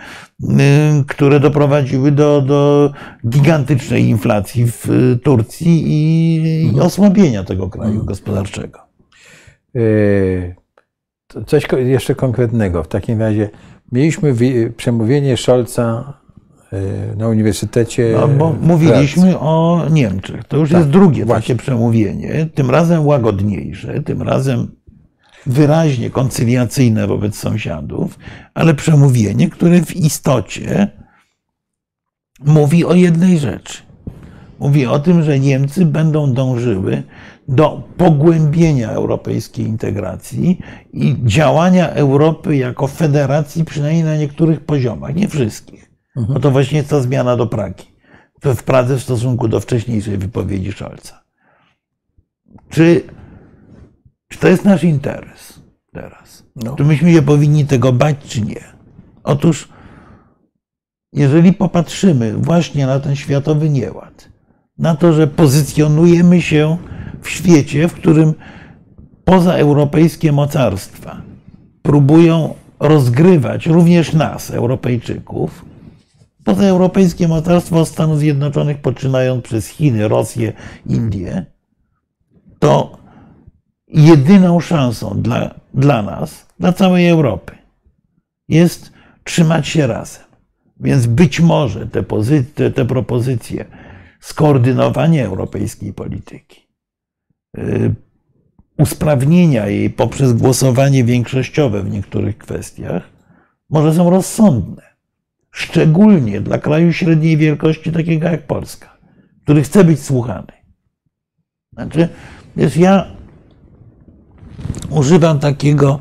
y, 0.43 0.47
które 1.07 1.41
doprowadziły 1.41 2.13
do, 2.13 2.43
do 2.43 2.93
gigantycznej 3.29 4.05
inflacji 4.05 4.67
w 4.67 4.91
y, 4.91 5.19
Turcji 5.25 5.85
i, 5.87 6.77
i 6.77 6.81
osłabienia 6.81 7.45
tego 7.45 7.69
kraju 7.69 8.05
gospodarczego. 8.05 8.79
Y, 9.77 10.55
to 11.27 11.45
coś 11.45 11.69
jeszcze 11.79 12.15
konkretnego. 12.15 12.83
W 12.85 12.89
takim 12.89 13.21
razie 13.21 13.51
mieliśmy 13.93 14.33
wi- 14.33 14.71
przemówienie 14.77 15.37
Scholza 15.37 16.13
y, 16.73 17.17
na 17.17 17.29
Uniwersytecie. 17.29 18.15
No, 18.21 18.29
bo 18.29 18.53
mówiliśmy 18.61 19.39
o 19.39 19.83
Niemczech. 19.91 20.45
To 20.45 20.57
już 20.57 20.71
jest 20.71 20.89
drugie 20.89 21.25
właśnie. 21.25 21.55
takie 21.55 21.63
przemówienie, 21.63 22.47
tym 22.55 22.71
razem 22.71 23.07
łagodniejsze, 23.07 24.03
tym 24.03 24.23
razem 24.23 24.69
wyraźnie 25.47 26.11
koncyliacyjne 26.11 27.07
wobec 27.07 27.37
sąsiadów, 27.37 28.19
ale 28.55 28.75
przemówienie, 28.75 29.51
które 29.51 29.81
w 29.85 29.97
istocie 29.97 30.89
mówi 32.41 32.85
o 32.85 32.95
jednej 32.95 33.39
rzeczy. 33.39 33.79
Mówi 34.59 34.87
o 34.87 34.99
tym, 34.99 35.23
że 35.23 35.39
Niemcy 35.41 35.87
będą 35.87 36.33
dążyły 36.33 37.03
do 37.49 37.83
pogłębienia 37.97 38.91
europejskiej 38.91 39.67
integracji 39.67 40.61
i 40.93 41.17
działania 41.25 41.91
Europy 41.91 42.57
jako 42.57 42.87
federacji, 42.87 43.65
przynajmniej 43.65 44.05
na 44.05 44.17
niektórych 44.17 44.61
poziomach, 44.61 45.15
nie 45.15 45.29
wszystkich. 45.29 45.91
No 46.17 46.41
to 46.41 46.51
właśnie 46.51 46.79
jest 46.79 46.91
ta 46.91 47.01
zmiana 47.01 47.37
do 47.37 47.47
Pragi. 47.47 47.85
W 48.45 48.63
Pradze 48.63 48.97
w 48.97 49.03
stosunku 49.03 49.49
do 49.49 49.61
wcześniejszej 49.61 50.19
wypowiedzi 50.19 50.73
Scholza. 50.73 51.23
Czy, 52.69 53.03
czy 54.29 54.39
to 54.39 54.49
jest 54.49 54.65
nasz 54.65 54.85
interes 54.85 55.61
teraz? 55.93 56.45
No. 56.57 56.77
Czy 56.77 56.85
myśmy 56.85 57.13
się 57.13 57.23
powinni 57.23 57.67
tego 57.67 57.93
bać, 57.93 58.17
czy 58.29 58.41
nie? 58.41 58.65
Otóż, 59.25 59.69
jeżeli 61.13 61.53
popatrzymy 61.53 62.37
właśnie 62.37 62.87
na 62.87 63.01
ten 63.01 63.17
światowy 63.17 63.71
nieład, 63.71 64.29
na 64.79 64.95
to, 64.97 65.13
że 65.13 65.27
pozycjonujemy 65.27 66.43
się 66.43 66.79
w 67.23 67.29
świecie, 67.29 67.89
w 67.89 67.95
którym 67.95 68.35
pozaeuropejskie 69.25 70.33
mocarstwa 70.33 71.23
próbują 71.83 72.55
rozgrywać 72.81 73.67
również 73.67 74.13
nas, 74.13 74.51
Europejczyków, 74.51 75.65
pozaeuropejskie 76.45 77.29
mocarstwo 77.29 77.85
Stanów 77.85 78.19
Zjednoczonych, 78.19 78.79
poczynając 78.79 79.45
przez 79.45 79.67
Chiny, 79.67 80.09
Rosję, 80.09 80.53
Indię, 80.87 81.47
to 82.59 82.99
jedyną 83.89 84.61
szansą 84.61 85.23
dla, 85.23 85.55
dla 85.75 86.03
nas, 86.03 86.47
dla 86.61 86.73
całej 86.73 87.09
Europy, 87.09 87.53
jest 88.49 88.93
trzymać 89.25 89.69
się 89.69 89.87
razem. 89.87 90.23
Więc 90.81 91.07
być 91.07 91.41
może 91.41 91.87
te, 91.87 92.03
pozy- 92.03 92.45
te, 92.55 92.71
te 92.71 92.85
propozycje 92.85 93.65
skoordynowania 94.21 95.27
europejskiej 95.27 95.93
polityki, 95.93 96.62
usprawnienia 98.79 99.67
jej 99.67 99.91
poprzez 99.91 100.33
głosowanie 100.33 101.05
większościowe 101.05 101.83
w 101.83 101.91
niektórych 101.91 102.39
kwestiach, 102.39 103.03
może 103.71 103.95
są 103.95 104.11
rozsądne. 104.11 104.83
Szczególnie 105.51 106.41
dla 106.41 106.59
kraju 106.59 106.93
średniej 106.93 107.37
wielkości, 107.37 107.93
takiego 107.93 108.29
jak 108.29 108.47
Polska, 108.47 108.99
który 109.45 109.63
chce 109.63 109.85
być 109.85 110.01
słuchany. 110.01 110.53
Znaczy, 111.73 112.09
wiesz, 112.57 112.77
ja 112.77 113.07
używam 114.91 115.39
takiego, 115.39 115.99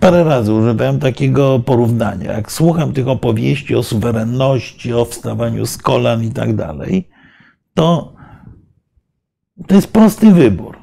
parę 0.00 0.24
razy 0.24 0.52
używałem 0.52 0.98
takiego 1.00 1.58
porównania. 1.58 2.32
Jak 2.32 2.52
słucham 2.52 2.92
tych 2.92 3.08
opowieści 3.08 3.74
o 3.74 3.82
suwerenności, 3.82 4.92
o 4.92 5.04
wstawaniu 5.04 5.66
z 5.66 5.78
kolan 5.78 6.24
i 6.24 6.30
tak 6.30 6.56
dalej, 6.56 7.08
to 7.74 8.19
to 9.66 9.74
jest 9.74 9.92
prosty 9.92 10.32
wybór. 10.32 10.78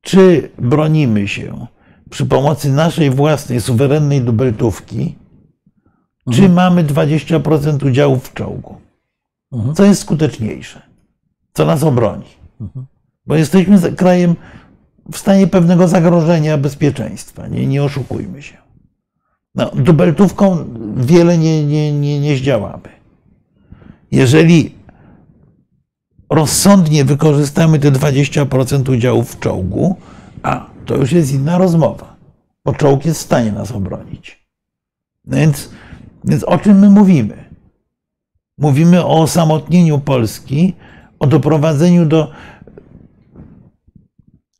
Czy 0.00 0.50
bronimy 0.58 1.28
się 1.28 1.66
przy 2.10 2.26
pomocy 2.26 2.72
naszej 2.72 3.10
własnej 3.10 3.60
suwerennej 3.60 4.20
dubeltówki, 4.20 5.14
czy 6.32 6.48
mamy 6.48 6.84
20% 6.84 7.86
udziału 7.86 8.18
w 8.18 8.34
czołgu? 8.34 8.76
Co 9.74 9.84
jest 9.84 10.00
skuteczniejsze? 10.00 10.82
Co 11.52 11.66
nas 11.66 11.82
obroni? 11.82 12.24
Bo 13.26 13.34
jesteśmy 13.34 13.92
krajem 13.92 14.36
w 15.12 15.18
stanie 15.18 15.46
pewnego 15.46 15.88
zagrożenia 15.88 16.58
bezpieczeństwa. 16.58 17.46
Nie, 17.46 17.66
nie 17.66 17.84
oszukujmy 17.84 18.42
się. 18.42 18.56
No, 19.54 19.70
dubeltówką 19.74 20.64
wiele 20.96 21.38
nie, 21.38 21.66
nie, 21.66 21.92
nie, 21.92 22.20
nie 22.20 22.36
zdziałamy. 22.36 22.88
Jeżeli 24.10 24.74
rozsądnie 26.30 27.04
wykorzystamy 27.04 27.78
te 27.78 27.92
20% 27.92 28.90
udziału 28.90 29.24
w 29.24 29.38
czołgu, 29.38 29.96
a 30.42 30.66
to 30.86 30.96
już 30.96 31.12
jest 31.12 31.32
inna 31.32 31.58
rozmowa, 31.58 32.16
bo 32.64 32.74
czołg 32.74 33.04
jest 33.04 33.20
w 33.20 33.24
stanie 33.24 33.52
nas 33.52 33.72
obronić. 33.72 34.46
No 35.24 35.36
Więc, 35.36 35.70
więc 36.24 36.44
o 36.44 36.58
czym 36.58 36.78
my 36.78 36.90
mówimy? 36.90 37.44
Mówimy 38.58 39.04
o 39.04 39.20
osamotnieniu 39.20 39.98
Polski, 39.98 40.74
o 41.18 41.26
doprowadzeniu 41.26 42.06
do 42.06 42.30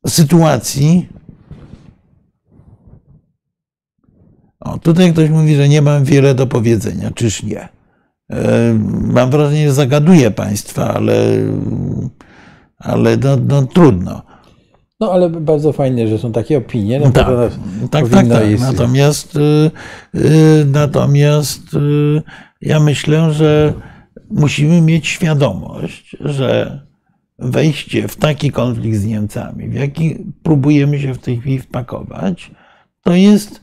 sytuacji. 0.07 1.09
O, 4.61 4.79
tutaj 4.79 5.13
ktoś 5.13 5.31
mówi, 5.31 5.55
że 5.55 5.69
nie 5.69 5.83
mam 5.83 6.05
wiele 6.05 6.35
do 6.35 6.47
powiedzenia. 6.47 7.11
Czyż 7.11 7.43
nie? 7.43 7.76
E, 8.31 8.75
Mam 9.13 9.31
wrażenie, 9.31 9.67
że 9.69 9.75
zagaduję 9.75 10.31
Państwa, 10.31 10.95
ale, 10.95 11.15
ale 12.79 13.17
no, 13.17 13.37
no, 13.49 13.63
trudno. 13.63 14.23
No 15.01 15.13
ale 15.13 15.31
bardzo 15.31 15.73
fajnie, 15.73 16.09
że 16.09 16.19
są 16.19 16.33
takie 16.33 16.59
opinie. 16.59 17.01
No, 17.01 17.11
Tak, 17.11 17.27
tak, 17.91 18.09
tak, 18.09 18.29
tak. 18.29 18.51
jest- 18.51 18.63
Natomiast, 18.63 19.37
y, 19.37 19.71
y, 20.15 20.65
natomiast 20.73 21.75
y, 21.75 22.23
ja 22.61 22.81
myślę, 22.81 23.33
że 23.33 23.73
musimy 24.31 24.81
mieć 24.81 25.07
świadomość, 25.07 26.17
że 26.21 26.81
wejście 27.39 28.09
w 28.09 28.17
taki 28.17 28.51
konflikt 28.51 28.99
z 28.99 29.07
Niemcami, 29.07 29.69
w 29.69 29.75
jaki 29.75 30.17
próbujemy 30.43 31.01
się 31.01 31.15
w 31.15 31.19
tej 31.19 31.41
chwili 31.41 31.59
wpakować, 31.59 32.51
to 33.03 33.15
jest 33.15 33.61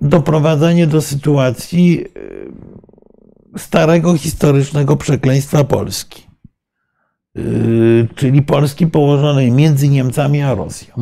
doprowadzenie 0.00 0.86
do 0.86 1.00
sytuacji 1.00 2.00
y, 2.16 2.52
starego 3.56 4.16
historycznego 4.16 4.96
przekleństwa 4.96 5.64
Polski. 5.64 6.22
Y, 7.38 8.08
Czyli 8.14 8.42
Polski 8.42 8.86
położonej 8.86 9.50
między 9.50 9.88
Niemcami 9.88 10.42
a 10.42 10.54
Rosją. 10.54 10.94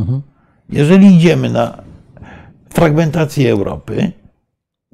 Jeżeli 0.68 1.16
idziemy 1.16 1.50
na 1.50 1.82
fragmentację 2.70 3.50
Europy, 3.50 4.12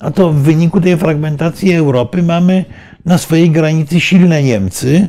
a 0.00 0.10
to 0.10 0.32
w 0.32 0.36
wyniku 0.36 0.80
tej 0.80 0.96
fragmentacji 0.96 1.72
Europy 1.72 2.22
mamy 2.22 2.64
na 3.04 3.18
swojej 3.18 3.50
granicy 3.50 4.00
silne 4.00 4.42
Niemcy 4.42 5.08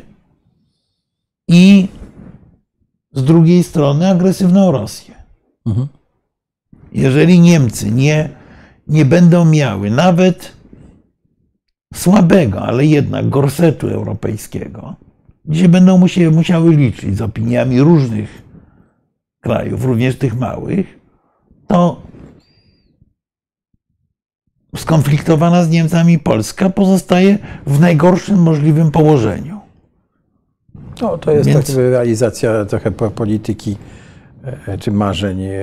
i 1.48 1.88
z 3.12 3.24
drugiej 3.24 3.62
strony 3.62 4.08
agresywną 4.08 4.72
Rosję. 4.72 5.14
Mhm. 5.66 5.88
Jeżeli 6.92 7.40
Niemcy 7.40 7.90
nie, 7.90 8.28
nie 8.88 9.04
będą 9.04 9.44
miały 9.44 9.90
nawet 9.90 10.55
słabego, 11.98 12.62
ale 12.62 12.86
jednak 12.86 13.28
gorsetu 13.28 13.88
europejskiego, 13.88 14.94
gdzie 15.44 15.68
będą 15.68 15.98
musiały, 15.98 16.30
musiały 16.30 16.76
liczyć 16.76 17.16
z 17.16 17.22
opiniami 17.22 17.80
różnych 17.80 18.42
krajów, 19.40 19.84
również 19.84 20.16
tych 20.18 20.38
małych, 20.38 20.98
to 21.66 22.02
skonfliktowana 24.76 25.64
z 25.64 25.70
Niemcami 25.70 26.18
Polska 26.18 26.70
pozostaje 26.70 27.38
w 27.66 27.80
najgorszym 27.80 28.42
możliwym 28.42 28.90
położeniu. 28.90 29.60
No, 31.02 31.18
to 31.18 31.30
jest 31.32 31.48
Więc- 31.48 31.66
taka 31.66 31.78
realizacja 31.78 32.64
trochę 32.64 32.90
po- 32.90 33.10
polityki 33.10 33.76
czy 34.80 34.92
marzeń 34.92 35.44
e, 35.44 35.56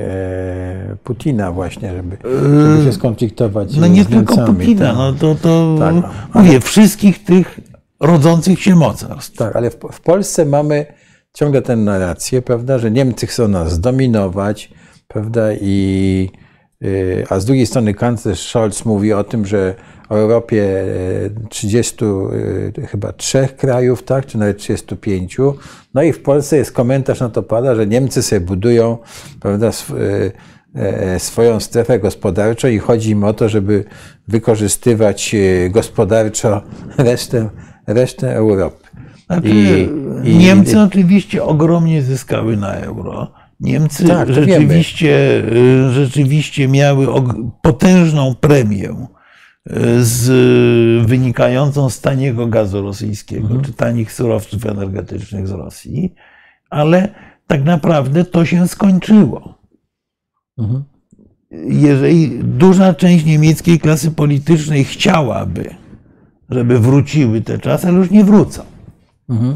Putina 1.03 1.51
właśnie, 1.51 1.93
żeby, 1.95 2.17
żeby 2.23 2.83
się 2.85 2.93
skonfliktować 2.93 3.77
No 3.77 3.85
e, 3.85 3.89
nie 3.89 4.05
tylko. 4.05 4.45
Putina, 4.45 4.87
tak. 4.87 4.97
no 4.97 5.13
to, 5.13 5.35
to 5.35 5.75
Tak, 5.79 5.95
mówię, 6.33 6.59
wszystkich 6.59 7.23
tych 7.23 7.59
rodzących 7.99 8.61
się 8.61 8.75
mocarstw. 8.75 9.37
Tak, 9.37 9.55
ale 9.55 9.69
w, 9.69 9.77
w 9.91 10.01
Polsce 10.01 10.45
mamy 10.45 10.85
ciągle 11.33 11.61
tę 11.61 11.75
narrację, 11.75 12.41
prawda, 12.41 12.79
że 12.79 12.91
Niemcy 12.91 13.27
chcą 13.27 13.47
nas 13.47 13.71
zdominować, 13.71 14.69
prawda, 15.07 15.53
i, 15.61 16.29
a 17.29 17.39
z 17.39 17.45
drugiej 17.45 17.65
strony 17.65 17.93
kanclerz 17.93 18.39
Scholz 18.49 18.85
mówi 18.85 19.13
o 19.13 19.23
tym, 19.23 19.45
że 19.45 19.75
o 20.09 20.15
Europie 20.15 20.63
e, 21.45 21.49
30 21.49 21.95
y, 22.77 22.87
chyba 22.87 23.13
trzech 23.13 23.55
krajów, 23.55 24.03
tak, 24.03 24.25
czy 24.25 24.37
nawet 24.37 24.57
35. 24.57 25.37
No 25.93 26.03
i 26.03 26.13
w 26.13 26.21
Polsce 26.21 26.57
jest 26.57 26.71
komentarz 26.71 27.19
na 27.19 27.29
to 27.29 27.43
pada, 27.43 27.75
że 27.75 27.87
Niemcy 27.87 28.23
sobie 28.23 28.39
budują, 28.41 28.97
prawda, 29.39 29.67
sw, 29.67 29.97
y, 29.97 30.31
e, 30.75 31.19
swoją 31.19 31.59
strefę 31.59 31.99
gospodarczą 31.99 32.67
i 32.67 32.77
chodzi 32.79 33.09
im 33.09 33.23
o 33.23 33.33
to, 33.33 33.49
żeby 33.49 33.83
wykorzystywać 34.27 35.33
y, 35.35 35.69
gospodarczo 35.73 36.61
resztę, 36.97 37.49
resztę 37.87 38.35
Europy. 38.35 38.87
Znaczy, 39.25 39.47
I- 39.49 39.89
i- 40.29 40.37
Niemcy 40.37 40.79
oczywiście 40.79 41.43
ogromnie 41.43 42.01
zyskały 42.01 42.57
na 42.57 42.73
euro. 42.73 43.31
Niemcy 43.63 44.07
Tak, 44.07 44.33
rzeczywiście, 44.33 45.43
y, 45.87 45.93
rzeczywiście 45.93 46.67
miały 46.67 47.07
potężną 47.61 48.35
premię 48.35 48.89
y, 48.89 50.03
z, 50.03 51.07
wynikającą 51.07 51.89
z 51.89 52.01
taniego 52.01 52.47
gazu 52.47 52.81
rosyjskiego, 52.81 53.43
Mhm. 53.45 53.61
czy 53.61 53.73
tanich 53.73 54.13
surowców 54.13 54.65
energetycznych 54.65 55.47
z 55.47 55.51
Rosji, 55.51 56.13
ale 56.69 57.09
tak 57.47 57.63
naprawdę 57.63 58.25
to 58.25 58.45
się 58.45 58.67
skończyło. 58.67 59.53
Mhm. 60.57 60.83
Jeżeli 61.67 62.39
duża 62.43 62.93
część 62.93 63.25
niemieckiej 63.25 63.79
klasy 63.79 64.11
politycznej 64.11 64.83
chciałaby, 64.83 65.75
żeby 66.49 66.79
wróciły 66.79 67.41
te 67.41 67.59
czasy, 67.59 67.87
ale 67.87 67.97
już 67.97 68.11
nie 68.11 68.23
wrócą. 68.23 68.63
Mhm. 69.29 69.55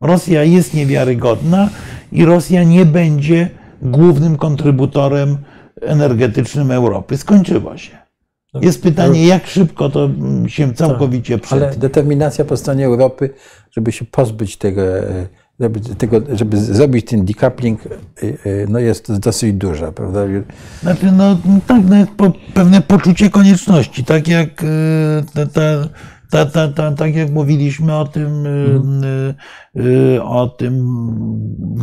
Rosja 0.00 0.44
jest 0.44 0.74
niewiarygodna 0.74 1.68
i 2.14 2.24
Rosja 2.24 2.64
nie 2.64 2.86
będzie 2.86 3.50
głównym 3.82 4.36
kontrybutorem 4.36 5.38
energetycznym 5.80 6.70
Europy. 6.70 7.16
Skończyło 7.16 7.76
się. 7.76 8.04
Jest 8.60 8.82
pytanie, 8.82 9.26
jak 9.26 9.46
szybko 9.46 9.90
to 9.90 10.04
mm, 10.04 10.48
się 10.48 10.74
całkowicie 10.74 11.34
Ale 11.34 11.40
przetnie. 11.42 11.78
determinacja 11.78 12.44
po 12.44 12.56
stronie 12.56 12.86
Europy, 12.86 13.30
żeby 13.70 13.92
się 13.92 14.04
pozbyć 14.04 14.56
tego, 14.56 14.98
e, 14.98 15.26
żeby, 15.60 15.80
tego, 15.80 16.20
żeby 16.32 16.56
zrobić 16.56 17.06
ten 17.06 17.24
decoupling, 17.24 17.86
e, 17.86 17.88
e, 18.26 18.66
no 18.68 18.78
jest 18.78 19.18
dosyć 19.18 19.52
duża, 19.52 19.92
prawda? 19.92 20.20
Znaczy, 20.82 21.12
no 21.12 21.38
tak, 21.66 21.82
no, 21.88 22.32
pewne 22.54 22.82
poczucie 22.82 23.30
konieczności, 23.30 24.04
tak 24.04 24.28
jak, 24.28 24.64
ta, 25.34 25.46
ta, 25.46 25.88
ta, 26.34 26.46
ta, 26.46 26.68
ta, 26.68 26.92
tak 26.92 27.16
jak 27.16 27.30
mówiliśmy 27.30 27.96
o 27.96 28.04
tym, 28.04 28.46
y, 28.46 29.34
y, 29.80 30.22
o 30.22 30.46
tym 30.46 30.84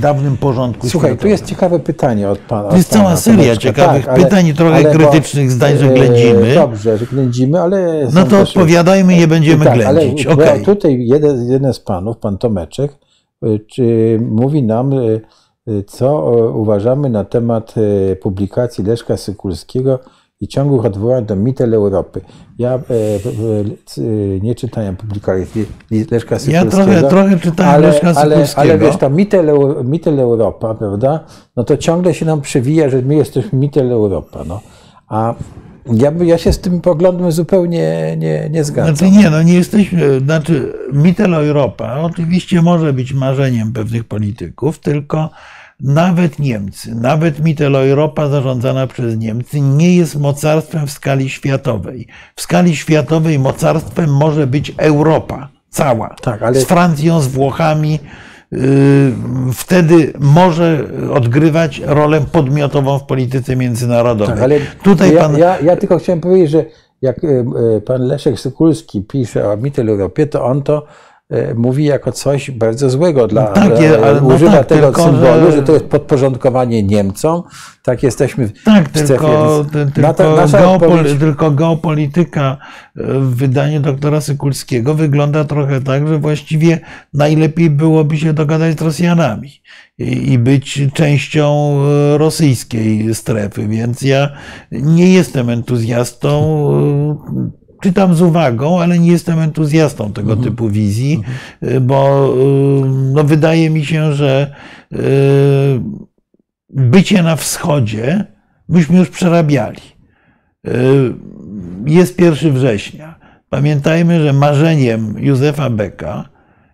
dawnym 0.02 0.38
porządku 0.38 0.89
Słuchaj, 0.89 1.18
tu 1.18 1.28
jest 1.28 1.45
ciekawe 1.45 1.80
pytanie 1.80 2.30
od 2.30 2.39
pana. 2.39 2.70
To 2.70 2.76
jest 2.76 2.89
pana 2.89 3.04
cała 3.04 3.18
seria 3.18 3.58
ciekawych 3.58 4.08
pytań, 4.08 4.54
trochę 4.54 4.84
krytycznych 4.84 5.52
zdań, 5.52 5.78
że 5.78 5.91
e, 5.91 5.93
ględzimy. 5.93 6.56
Dobrze, 6.56 6.97
że 6.97 7.06
ględzimy, 7.06 7.62
ale. 7.62 8.08
No 8.14 8.26
to 8.26 8.39
odpowiadajmy, 8.39 9.18
nie 9.18 9.28
będziemy 9.28 9.66
tak, 9.66 9.82
ale 9.82 10.02
ględzić. 10.02 10.28
bo 10.28 10.34
Okej. 10.34 10.66
tutaj 10.66 11.08
jeden, 11.08 11.49
jeden 11.49 11.74
z 11.74 11.80
panów, 11.80 12.18
pan 12.18 12.38
Tomeczek, 12.38 12.91
y, 13.45 13.60
czy 13.68 14.18
mówi 14.22 14.64
nam, 14.64 14.93
y, 14.93 15.22
y, 15.70 15.84
co 15.84 16.34
y, 16.38 16.49
uważamy 16.49 17.10
na 17.10 17.24
temat 17.24 17.74
y, 17.78 18.16
publikacji 18.16 18.84
Leszka 18.84 19.18
Sykulskiego 19.18 19.99
i 20.41 20.47
ciągłych 20.47 20.85
odwołań 20.85 21.25
do 21.25 21.35
Mitel 21.35 21.73
Europy. 21.73 22.21
Ja 22.59 22.79
y, 23.97 24.39
nie 24.43 24.55
czytałem 24.55 24.95
publikacji 24.95 25.65
Leszka 26.11 26.35
Ja 26.35 26.39
Sykulskiego. 26.39 26.69
trochę, 26.83 27.03
trochę 27.09 27.39
czytałem 27.39 27.73
ale, 27.73 27.87
Leszka 27.87 28.13
ale, 28.15 28.45
ale 28.55 28.77
wiesz, 28.77 28.97
ta 28.97 29.09
Mitel, 29.09 29.49
Eu- 29.49 29.83
Mitel 29.83 30.19
Europa, 30.19 30.75
prawda? 30.75 31.19
No 31.55 31.63
to 31.63 31.77
ciągle 31.77 32.13
się 32.13 32.25
nam 32.25 32.41
przewija, 32.41 32.89
że 32.89 33.01
my 33.01 33.15
jesteśmy 33.15 33.59
Mitel 33.59 33.91
Europa. 33.91 34.43
No. 34.47 34.61
A 35.07 35.35
ja, 35.93 36.11
ja 36.23 36.37
się 36.37 36.53
z 36.53 36.59
tym 36.59 36.81
poglądem 36.81 37.31
zupełnie 37.31 38.15
nie, 38.17 38.49
nie 38.49 38.63
zgadzam. 38.63 38.95
Znaczy 38.95 39.11
nie, 39.17 39.29
no 39.29 39.43
nie 39.43 39.53
jesteśmy, 39.53 40.19
znaczy 40.19 40.73
Mittel 40.93 41.33
Europa 41.33 42.01
oczywiście 42.01 42.61
może 42.61 42.93
być 42.93 43.13
marzeniem 43.13 43.73
pewnych 43.73 44.03
polityków, 44.03 44.79
tylko 44.79 45.29
nawet 45.84 46.39
Niemcy, 46.39 46.95
nawet 46.95 47.43
Mittel 47.43 47.75
Europa 47.75 48.27
zarządzana 48.27 48.88
przez 48.88 49.17
Niemcy 49.17 49.61
nie 49.61 49.95
jest 49.95 50.19
mocarstwem 50.19 50.88
w 50.88 50.91
skali 50.91 51.29
światowej. 51.29 52.07
W 52.36 52.41
skali 52.41 52.75
światowej 52.75 53.39
mocarstwem 53.39 54.13
może 54.13 54.47
być 54.47 54.73
Europa 54.77 55.49
cała. 55.69 56.15
Tak, 56.21 56.41
ale- 56.43 56.59
Z 56.61 56.65
Francją, 56.65 57.21
z 57.21 57.27
Włochami. 57.27 57.99
Yy, 58.51 58.59
Wtedy 59.53 60.13
może 60.19 60.84
odgrywać 61.13 61.82
rolę 61.86 62.21
podmiotową 62.32 62.99
w 62.99 63.03
polityce 63.03 63.55
międzynarodowej. 63.55 64.36
Tak, 64.36 64.43
ale 64.43 64.59
Tutaj 64.84 65.13
ja, 65.13 65.21
pan, 65.21 65.38
ja, 65.38 65.59
ja 65.59 65.75
tylko 65.75 65.97
chciałem 65.97 66.21
powiedzieć, 66.21 66.49
że 66.49 66.65
jak 67.01 67.23
e, 67.23 67.27
e, 67.27 67.82
pan 67.82 68.01
Leszek 68.01 68.39
Sykulski 68.39 69.01
pisze 69.01 69.49
o 69.49 69.57
Mittel 69.57 69.89
Europie, 69.89 70.27
to 70.27 70.45
on 70.45 70.63
to 70.63 70.86
mówi 71.55 71.84
jako 71.86 72.11
coś 72.11 72.51
bardzo 72.51 72.89
złego 72.89 73.27
dla 73.27 73.43
Tak, 73.47 73.71
e, 73.71 74.03
ale 74.05 74.21
no 74.21 74.27
używa 74.27 74.51
tak, 74.51 74.65
tego 74.65 74.82
tylko, 74.88 75.03
symbolu, 75.03 75.45
że- 75.51 75.57
że... 75.57 75.63
to 75.63 75.73
jest 75.73 75.86
podporządkowanie 75.86 76.84
Niemcom. 76.84 77.43
Tak 77.84 78.03
jesteśmy 78.03 78.47
w 78.47 78.63
Tak, 78.63 78.89
w 78.89 79.07
tylko, 79.07 79.63
więc 79.63 79.93
ty- 79.93 80.01
na 80.01 80.13
to 80.13 80.23
tylko, 80.36 80.57
geopol, 80.57 80.89
odpowiedź- 80.89 81.19
tylko 81.19 81.51
geopolityka 81.51 82.57
e, 82.97 83.03
w 83.03 83.36
wydaniu 83.36 83.79
doktora 83.79 84.21
Sykulskiego 84.21 84.93
wygląda 84.93 85.43
trochę 85.43 85.82
tak, 85.82 86.07
że 86.07 86.17
właściwie 86.19 86.79
najlepiej 87.13 87.69
byłoby 87.69 88.17
się 88.17 88.34
dogadać 88.34 88.79
z 88.79 88.82
Rosjanami 88.82 89.51
i, 89.97 90.32
i 90.32 90.38
być 90.39 90.82
częścią 90.93 91.75
e, 92.13 92.17
rosyjskiej 92.17 93.15
strefy, 93.15 93.67
więc 93.67 94.01
ja 94.01 94.29
nie 94.71 95.13
jestem 95.13 95.49
entuzjastą. 95.49 96.67
Czytam 97.82 98.15
z 98.15 98.21
uwagą, 98.21 98.82
ale 98.82 98.99
nie 98.99 99.11
jestem 99.11 99.39
entuzjastą 99.39 100.13
tego 100.13 100.32
Mhm. 100.34 100.49
typu 100.49 100.69
wizji, 100.69 101.21
e, 101.61 101.79
bo 101.79 102.29
e, 102.34 102.86
no, 103.13 103.23
wydaje 103.23 103.69
mi 103.69 103.86
się, 103.86 104.13
że 104.13 104.55
e, 104.93 104.97
bycie 106.69 107.23
na 107.23 107.36
wschodzie 107.36 108.25
myśmy 108.69 108.97
już 108.99 109.09
przerabiali. 109.09 109.82
Y, 110.67 110.71
Jest 111.86 112.19
1 112.19 112.53
września. 112.53 113.15
Pamiętajmy, 113.49 114.23
że 114.23 114.34
marzeniem 114.34 115.15
Józefa 115.19 115.69
Beka 115.69 116.29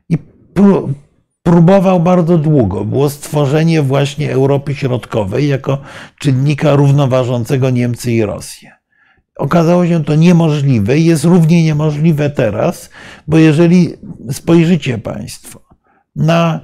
i 0.10 0.18
pró- 0.55 0.93
próbował 1.43 1.99
bardzo 1.99 2.38
długo 2.38 2.86
było 2.86 3.10
stworzenie 3.10 3.82
właśnie 3.82 4.32
Europy 4.32 4.76
Środkowej 4.76 5.47
jako 5.47 5.78
czynnika 6.20 6.76
równoważącego 6.76 7.70
Niemcy 7.70 8.12
i 8.12 8.24
Rosję. 8.26 8.72
Okazało 9.38 9.88
się 9.88 10.04
to 10.04 10.16
niemożliwe 10.16 10.98
i 10.98 11.06
jest 11.06 11.24
równie 11.24 11.64
niemożliwe 11.64 12.30
teraz, 12.30 12.90
bo 13.28 13.38
jeżeli 13.38 13.94
spojrzycie 14.32 14.98
Państwo 14.98 15.60
na 16.16 16.62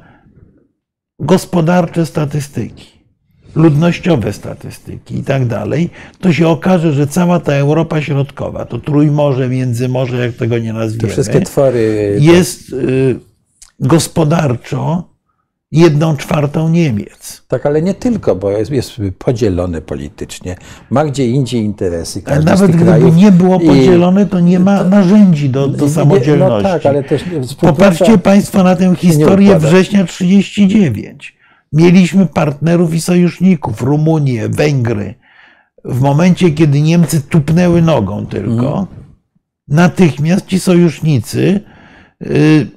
gospodarcze 1.19 2.05
statystyki, 2.05 2.93
ludnościowe 3.55 4.33
statystyki 4.33 5.17
i 5.17 5.23
tak 5.23 5.45
dalej, 5.45 5.89
to 6.19 6.33
się 6.33 6.47
okaże, 6.47 6.93
że 6.93 7.07
cała 7.07 7.39
ta 7.39 7.53
Europa 7.53 8.01
Środkowa, 8.01 8.65
to 8.65 8.79
Trójmorze, 8.79 9.49
Międzymorze, 9.49 10.25
jak 10.25 10.35
tego 10.35 10.57
nie 10.57 10.73
te 10.73 10.79
nazwiemy, 10.79 11.13
wszystkie 11.13 11.41
twory. 11.41 12.17
jest 12.21 12.73
y, 12.73 13.19
gospodarczo 13.79 15.12
jedną 15.73 16.17
czwartą 16.17 16.69
Niemiec. 16.69 17.43
Tak, 17.47 17.65
ale 17.65 17.81
nie 17.81 17.93
tylko, 17.93 18.35
bo 18.35 18.51
jest, 18.51 18.71
jest 18.71 18.91
podzielone 19.17 19.81
politycznie. 19.81 20.55
Ma 20.89 21.05
gdzie 21.05 21.27
indziej 21.27 21.61
interesy. 21.63 22.21
Ale 22.25 22.41
nawet 22.43 22.71
gdyby 22.71 22.85
krajów. 22.85 23.15
nie 23.15 23.31
było 23.31 23.59
podzielone, 23.59 24.25
to 24.25 24.39
nie 24.39 24.59
ma 24.59 24.83
narzędzi 24.83 25.49
do, 25.49 25.67
do 25.67 25.85
nie- 25.85 25.91
samodzielności. 25.91 26.63
No 26.63 26.69
tak, 26.73 26.85
ale 26.85 27.03
też 27.03 27.23
Popatrzcie 27.59 28.17
Państwo 28.17 28.63
na 28.63 28.75
tę 28.75 28.95
historię 28.95 29.59
września 29.59 30.05
39. 30.05 31.37
Mieliśmy 31.73 32.25
partnerów 32.25 32.93
i 32.93 33.01
sojuszników, 33.01 33.81
Rumunię, 33.81 34.49
Węgry. 34.49 35.15
W 35.85 36.01
momencie, 36.01 36.51
kiedy 36.51 36.81
Niemcy 36.81 37.21
tupnęły 37.21 37.81
nogą 37.81 38.25
tylko, 38.25 38.51
Mhm. 38.79 38.85
natychmiast 39.67 40.45
ci 40.45 40.59
sojusznicy 40.59 41.59
y, 42.21 42.67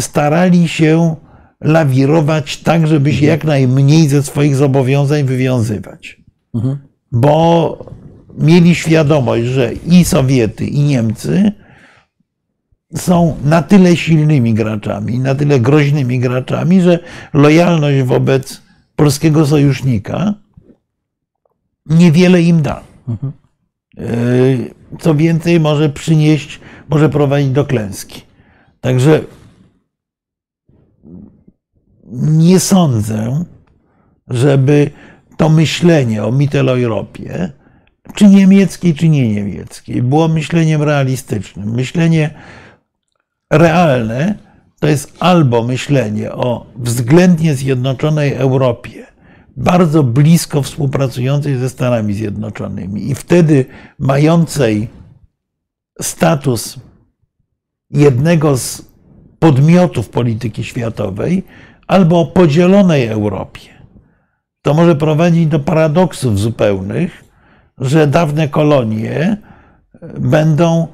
starali 0.00 0.68
się 0.68 1.16
lawirować 1.60 2.56
tak, 2.56 2.86
żeby 2.86 3.10
Mhm. 3.10 3.20
się 3.20 3.26
jak 3.26 3.44
najmniej 3.44 4.08
ze 4.08 4.22
swoich 4.22 4.56
zobowiązań 4.56 5.24
wywiązywać. 5.24 6.20
Mhm. 6.54 6.78
Bo 7.12 7.78
mieli 8.38 8.74
świadomość, 8.74 9.44
że 9.44 9.72
i 9.72 10.04
Sowiety, 10.04 10.66
i 10.66 10.80
Niemcy 10.80 11.52
są 12.96 13.36
na 13.44 13.62
tyle 13.62 13.96
silnymi 13.96 14.54
graczami, 14.54 15.18
na 15.18 15.34
tyle 15.34 15.60
groźnymi 15.60 16.18
graczami, 16.18 16.80
że 16.80 16.98
lojalność 17.34 18.02
wobec 18.02 18.62
polskiego 18.96 19.46
sojusznika 19.46 20.34
niewiele 21.86 22.42
im 22.42 22.62
da. 22.62 22.82
Yy, 23.96 24.74
Co 25.00 25.14
więcej, 25.14 25.60
może 25.60 25.88
przynieść, 25.88 26.60
może 26.88 27.08
prowadzić 27.08 27.50
do 27.50 27.64
klęski. 27.64 28.22
Także 28.80 29.20
nie 32.12 32.60
sądzę, 32.60 33.44
żeby 34.28 34.90
to 35.36 35.48
myślenie 35.48 36.24
o 36.24 36.32
Mitteleuropie, 36.32 37.52
czy 38.14 38.28
niemieckiej, 38.28 38.94
czy 38.94 39.08
nie 39.08 39.34
niemieckiej, 39.34 40.02
było 40.02 40.28
myśleniem 40.28 40.82
realistycznym. 40.82 41.70
Myślenie 41.74 42.30
realne 43.50 44.34
to 44.80 44.88
jest 44.88 45.16
albo 45.20 45.62
myślenie 45.62 46.32
o 46.32 46.66
względnie 46.76 47.54
zjednoczonej 47.54 48.32
Europie, 48.32 49.06
bardzo 49.56 50.02
blisko 50.02 50.62
współpracującej 50.62 51.56
ze 51.56 51.68
Stanami 51.68 52.14
Zjednoczonymi 52.14 53.10
i 53.10 53.14
wtedy 53.14 53.64
mającej 53.98 54.88
status 56.00 56.80
jednego 57.90 58.56
z 58.56 58.82
podmiotów 59.38 60.08
polityki 60.08 60.64
światowej, 60.64 61.42
albo 61.86 62.20
o 62.20 62.26
podzielonej 62.26 63.06
Europie. 63.06 63.76
to 64.62 64.74
może 64.74 64.96
prowadzić 64.96 65.46
do 65.46 65.60
paradoksów 65.60 66.38
zupełnych, 66.38 67.24
że 67.78 68.06
dawne 68.06 68.48
kolonie 68.48 69.36
będą 70.18 70.88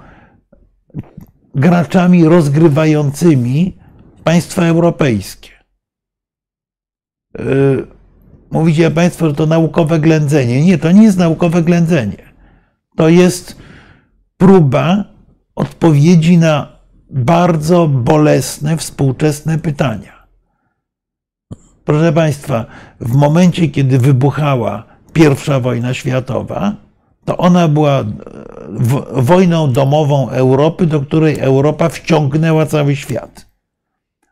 graczami 1.54 2.24
rozgrywającymi 2.24 3.78
państwa 4.24 4.66
europejskie. 4.66 5.50
Yy, 7.38 7.86
mówicie 8.50 8.90
Państwo, 8.90 9.28
że 9.28 9.34
to 9.34 9.46
naukowe 9.46 9.98
ględzenie. 9.98 10.64
Nie, 10.64 10.78
to 10.78 10.92
nie 10.92 11.02
jest 11.02 11.18
naukowe 11.18 11.62
ględzenie. 11.62 12.32
To 12.96 13.08
jest 13.08 13.56
próba 14.36 15.04
odpowiedzi 15.54 16.38
na 16.38 16.78
bardzo 17.10 17.88
bolesne 17.88 18.76
współczesne 18.76 19.58
pytania. 19.58 20.21
Proszę 21.84 22.12
Państwa, 22.12 22.66
w 23.00 23.14
momencie, 23.14 23.68
kiedy 23.68 23.98
wybuchała 23.98 24.84
pierwsza 25.12 25.60
wojna 25.60 25.94
światowa, 25.94 26.74
to 27.24 27.36
ona 27.36 27.68
była 27.68 28.04
wojną 29.12 29.72
domową 29.72 30.28
Europy, 30.30 30.86
do 30.86 31.00
której 31.00 31.38
Europa 31.38 31.88
wciągnęła 31.88 32.66
cały 32.66 32.96
świat. 32.96 33.46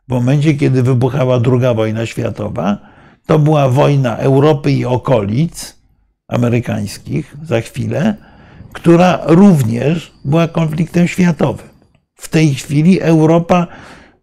W 0.07 0.11
momencie, 0.11 0.53
kiedy 0.53 0.83
wybuchała 0.83 1.39
druga 1.39 1.73
wojna 1.73 2.05
światowa, 2.05 2.77
to 3.25 3.39
była 3.39 3.69
wojna 3.69 4.17
Europy 4.17 4.71
i 4.71 4.85
okolic 4.85 5.81
amerykańskich 6.27 7.37
za 7.43 7.61
chwilę, 7.61 8.15
która 8.73 9.19
również 9.25 10.11
była 10.25 10.47
konfliktem 10.47 11.07
światowym. 11.07 11.67
W 12.15 12.29
tej 12.29 12.53
chwili 12.53 13.01
Europa 13.01 13.67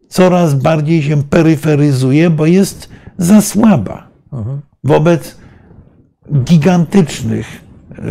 coraz 0.09 0.55
bardziej 0.55 1.03
się 1.03 1.22
peryferyzuje, 1.22 2.31
bo 2.31 2.47
jest 2.47 2.89
za 3.18 3.40
słaba 3.40 4.08
wobec 4.84 5.38
gigantycznych 6.44 7.64
e, 7.90 8.02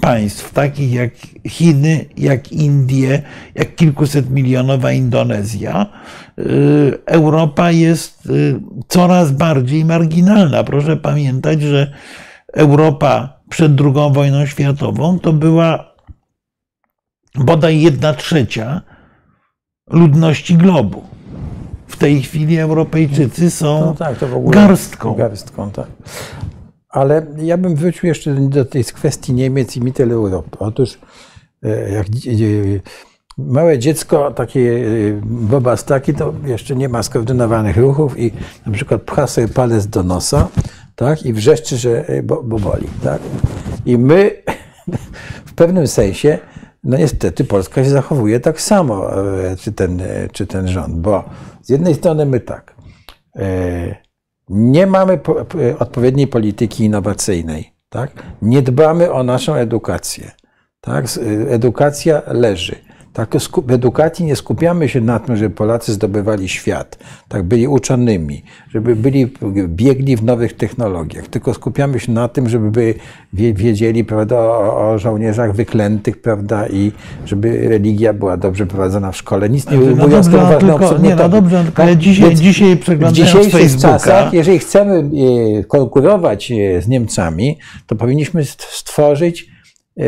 państw, 0.00 0.52
takich 0.52 0.92
jak 0.92 1.12
Chiny, 1.48 2.04
jak 2.16 2.52
Indie, 2.52 3.22
jak 3.54 3.74
kilkuset 3.76 4.30
milionowa 4.30 4.92
Indonezja, 4.92 5.86
e, 6.38 6.42
Europa 7.06 7.70
jest 7.70 8.26
e, 8.26 8.30
coraz 8.88 9.32
bardziej 9.32 9.84
marginalna. 9.84 10.64
Proszę 10.64 10.96
pamiętać, 10.96 11.62
że 11.62 11.92
Europa 12.52 13.40
przed 13.48 13.80
II 13.80 14.12
wojną 14.12 14.46
światową 14.46 15.18
to 15.18 15.32
była 15.32 15.94
bodaj 17.34 17.80
jedna 17.80 18.14
trzecia 18.14 18.82
ludności 19.90 20.56
globu. 20.56 21.15
W 21.96 21.98
tej 21.98 22.22
chwili 22.22 22.58
Europejczycy 22.58 23.50
są 23.50 23.80
no 23.80 23.94
tak, 23.94 24.16
garstką. 24.46 25.14
Garstką, 25.14 25.70
tak. 25.70 25.86
Ale 26.88 27.26
ja 27.36 27.56
bym 27.56 27.76
wrócił 27.76 28.08
jeszcze 28.08 28.34
do 28.34 28.64
tej 28.64 28.84
kwestii 28.84 29.32
Niemiec 29.32 29.76
i 29.76 29.80
mitel 29.80 30.12
Europy. 30.12 30.58
Otóż 30.58 30.98
e, 31.62 31.90
jak 31.90 32.06
małe 33.38 33.78
dziecko, 33.78 34.30
takie 34.30 34.60
e, 34.60 34.82
bobastaki, 35.24 36.14
to 36.14 36.34
jeszcze 36.44 36.76
nie 36.76 36.88
ma 36.88 37.02
skoordynowanych 37.02 37.76
ruchów 37.76 38.18
i 38.18 38.32
na 38.66 38.72
przykład 38.72 39.02
pcha 39.02 39.26
sobie 39.26 39.48
palec 39.48 39.86
do 39.86 40.02
nosa 40.02 40.48
tak, 40.96 41.22
i 41.22 41.32
wrzeszczy, 41.32 41.76
że 41.76 42.08
e, 42.08 42.22
bo, 42.22 42.42
bo 42.42 42.58
boli. 42.58 42.88
Tak? 43.02 43.22
I 43.86 43.98
my 43.98 44.42
w 45.46 45.54
pewnym 45.54 45.86
sensie 45.86 46.38
no 46.86 46.96
niestety 46.96 47.44
Polska 47.44 47.84
się 47.84 47.90
zachowuje 47.90 48.40
tak 48.40 48.60
samo, 48.60 49.10
czy 49.58 49.72
ten, 49.72 50.02
czy 50.32 50.46
ten 50.46 50.68
rząd, 50.68 50.94
bo 50.94 51.24
z 51.62 51.68
jednej 51.68 51.94
strony 51.94 52.26
my 52.26 52.40
tak, 52.40 52.74
nie 54.48 54.86
mamy 54.86 55.20
odpowiedniej 55.78 56.26
polityki 56.26 56.84
innowacyjnej, 56.84 57.72
tak? 57.88 58.12
nie 58.42 58.62
dbamy 58.62 59.12
o 59.12 59.22
naszą 59.22 59.54
edukację. 59.54 60.30
Tak? 60.80 61.06
Edukacja 61.48 62.22
leży. 62.26 62.76
Tak, 63.16 63.36
w 63.66 63.70
edukacji 63.70 64.24
nie 64.24 64.36
skupiamy 64.36 64.88
się 64.88 65.00
na 65.00 65.18
tym, 65.18 65.36
żeby 65.36 65.54
Polacy 65.54 65.92
zdobywali 65.92 66.48
świat, 66.48 66.98
tak, 67.28 67.42
byli 67.42 67.68
uczonymi, 67.68 68.42
żeby 68.70 68.96
byli 68.96 69.32
biegli 69.66 70.16
w 70.16 70.24
nowych 70.24 70.56
technologiach, 70.56 71.26
tylko 71.26 71.54
skupiamy 71.54 72.00
się 72.00 72.12
na 72.12 72.28
tym, 72.28 72.48
żeby 72.48 72.94
wiedzieli 73.32 74.04
prawda, 74.04 74.36
o, 74.36 74.90
o 74.90 74.98
żołnierzach 74.98 75.54
wyklętych 75.54 76.22
prawda, 76.22 76.66
i 76.66 76.92
żeby 77.24 77.68
religia 77.68 78.12
była 78.12 78.36
dobrze 78.36 78.66
prowadzona 78.66 79.12
w 79.12 79.16
szkole. 79.16 79.48
Nic 79.48 79.70
nie 79.70 79.76
mówiąc 79.76 80.28
dobrze, 80.28 80.58
no, 80.66 80.78
tylko, 80.78 80.98
Nie, 80.98 81.16
no 81.16 81.28
dobrze, 81.28 81.64
tylko 81.64 81.82
tak? 81.82 81.96
dzisiaj, 81.96 82.34
dzisiaj 82.34 82.76
przeglądając 82.76 83.30
W 83.30 83.34
dzisiejszych 83.34 83.60
Facebooka... 83.60 83.98
czasach, 83.98 84.32
jeżeli 84.32 84.58
chcemy 84.58 85.10
e, 85.60 85.64
konkurować 85.64 86.52
e, 86.52 86.82
z 86.82 86.88
Niemcami, 86.88 87.58
to 87.86 87.96
powinniśmy 87.96 88.44
stworzyć 88.44 89.55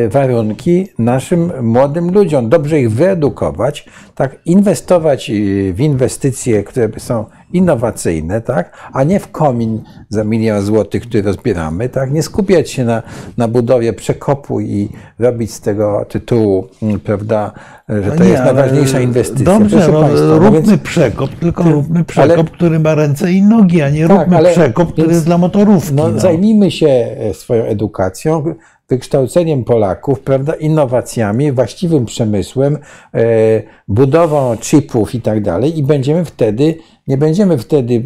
warunki 0.08 0.88
naszym 0.98 1.52
młodym 1.62 2.10
ludziom, 2.10 2.48
dobrze 2.48 2.80
ich 2.80 2.92
wyedukować, 2.92 3.86
tak, 4.14 4.36
inwestować 4.44 5.30
e, 5.30 5.32
w 5.72 5.80
inwestycje, 5.80 6.64
które 6.64 6.88
są 6.98 7.24
innowacyjne, 7.52 8.40
tak, 8.40 8.90
a 8.92 9.04
nie 9.04 9.20
w 9.20 9.30
komin 9.30 9.82
za 10.08 10.24
milion 10.24 10.62
złotych, 10.62 11.02
który 11.02 11.22
rozbieramy, 11.22 11.88
tak, 11.88 12.12
nie 12.12 12.22
skupiać 12.22 12.70
się 12.70 12.84
na, 12.84 13.02
na 13.36 13.48
budowie 13.48 13.92
przekopu 13.92 14.60
i 14.60 14.88
robić 15.18 15.52
z 15.52 15.60
tego 15.60 16.06
tytułu, 16.08 16.68
mm, 16.82 17.00
prawda, 17.00 17.52
że 17.88 18.12
to 18.12 18.24
nie, 18.24 18.30
jest 18.30 18.44
najważniejsza 18.44 19.00
inwestycja. 19.00 19.44
Dobrze, 19.44 19.88
no, 19.92 20.00
Państwa, 20.00 20.26
no 20.26 20.38
róbmy 20.38 20.62
więc, 20.62 20.82
przekop, 20.82 21.30
tylko 21.30 21.64
ty, 21.64 21.70
róbmy 21.70 22.04
przekop, 22.04 22.38
ale, 22.38 22.44
który 22.44 22.78
ma 22.78 22.94
ręce 22.94 23.32
i 23.32 23.42
nogi, 23.42 23.82
a 23.82 23.90
nie 23.90 24.08
tak, 24.08 24.18
róbmy 24.18 24.36
ale, 24.36 24.52
przekop, 24.52 24.92
który 24.92 25.08
jest 25.08 25.24
dla 25.24 25.38
motorówki. 25.38 25.94
No, 25.94 26.08
no. 26.08 26.20
Zajmijmy 26.20 26.70
się 26.70 26.88
e, 26.88 27.34
swoją 27.34 27.64
edukacją, 27.64 28.54
wykształceniem 28.88 29.64
Polaków, 29.64 30.20
prawda, 30.20 30.54
innowacjami, 30.54 31.52
właściwym 31.52 32.06
przemysłem, 32.06 32.78
e, 33.14 33.62
budową 33.88 34.56
chipów 34.56 35.14
i 35.14 35.20
tak 35.20 35.42
dalej 35.42 35.78
i 35.78 35.82
będziemy 35.82 36.24
wtedy, 36.24 36.74
nie 37.08 37.16
będziemy 37.16 37.58
wtedy 37.58 38.02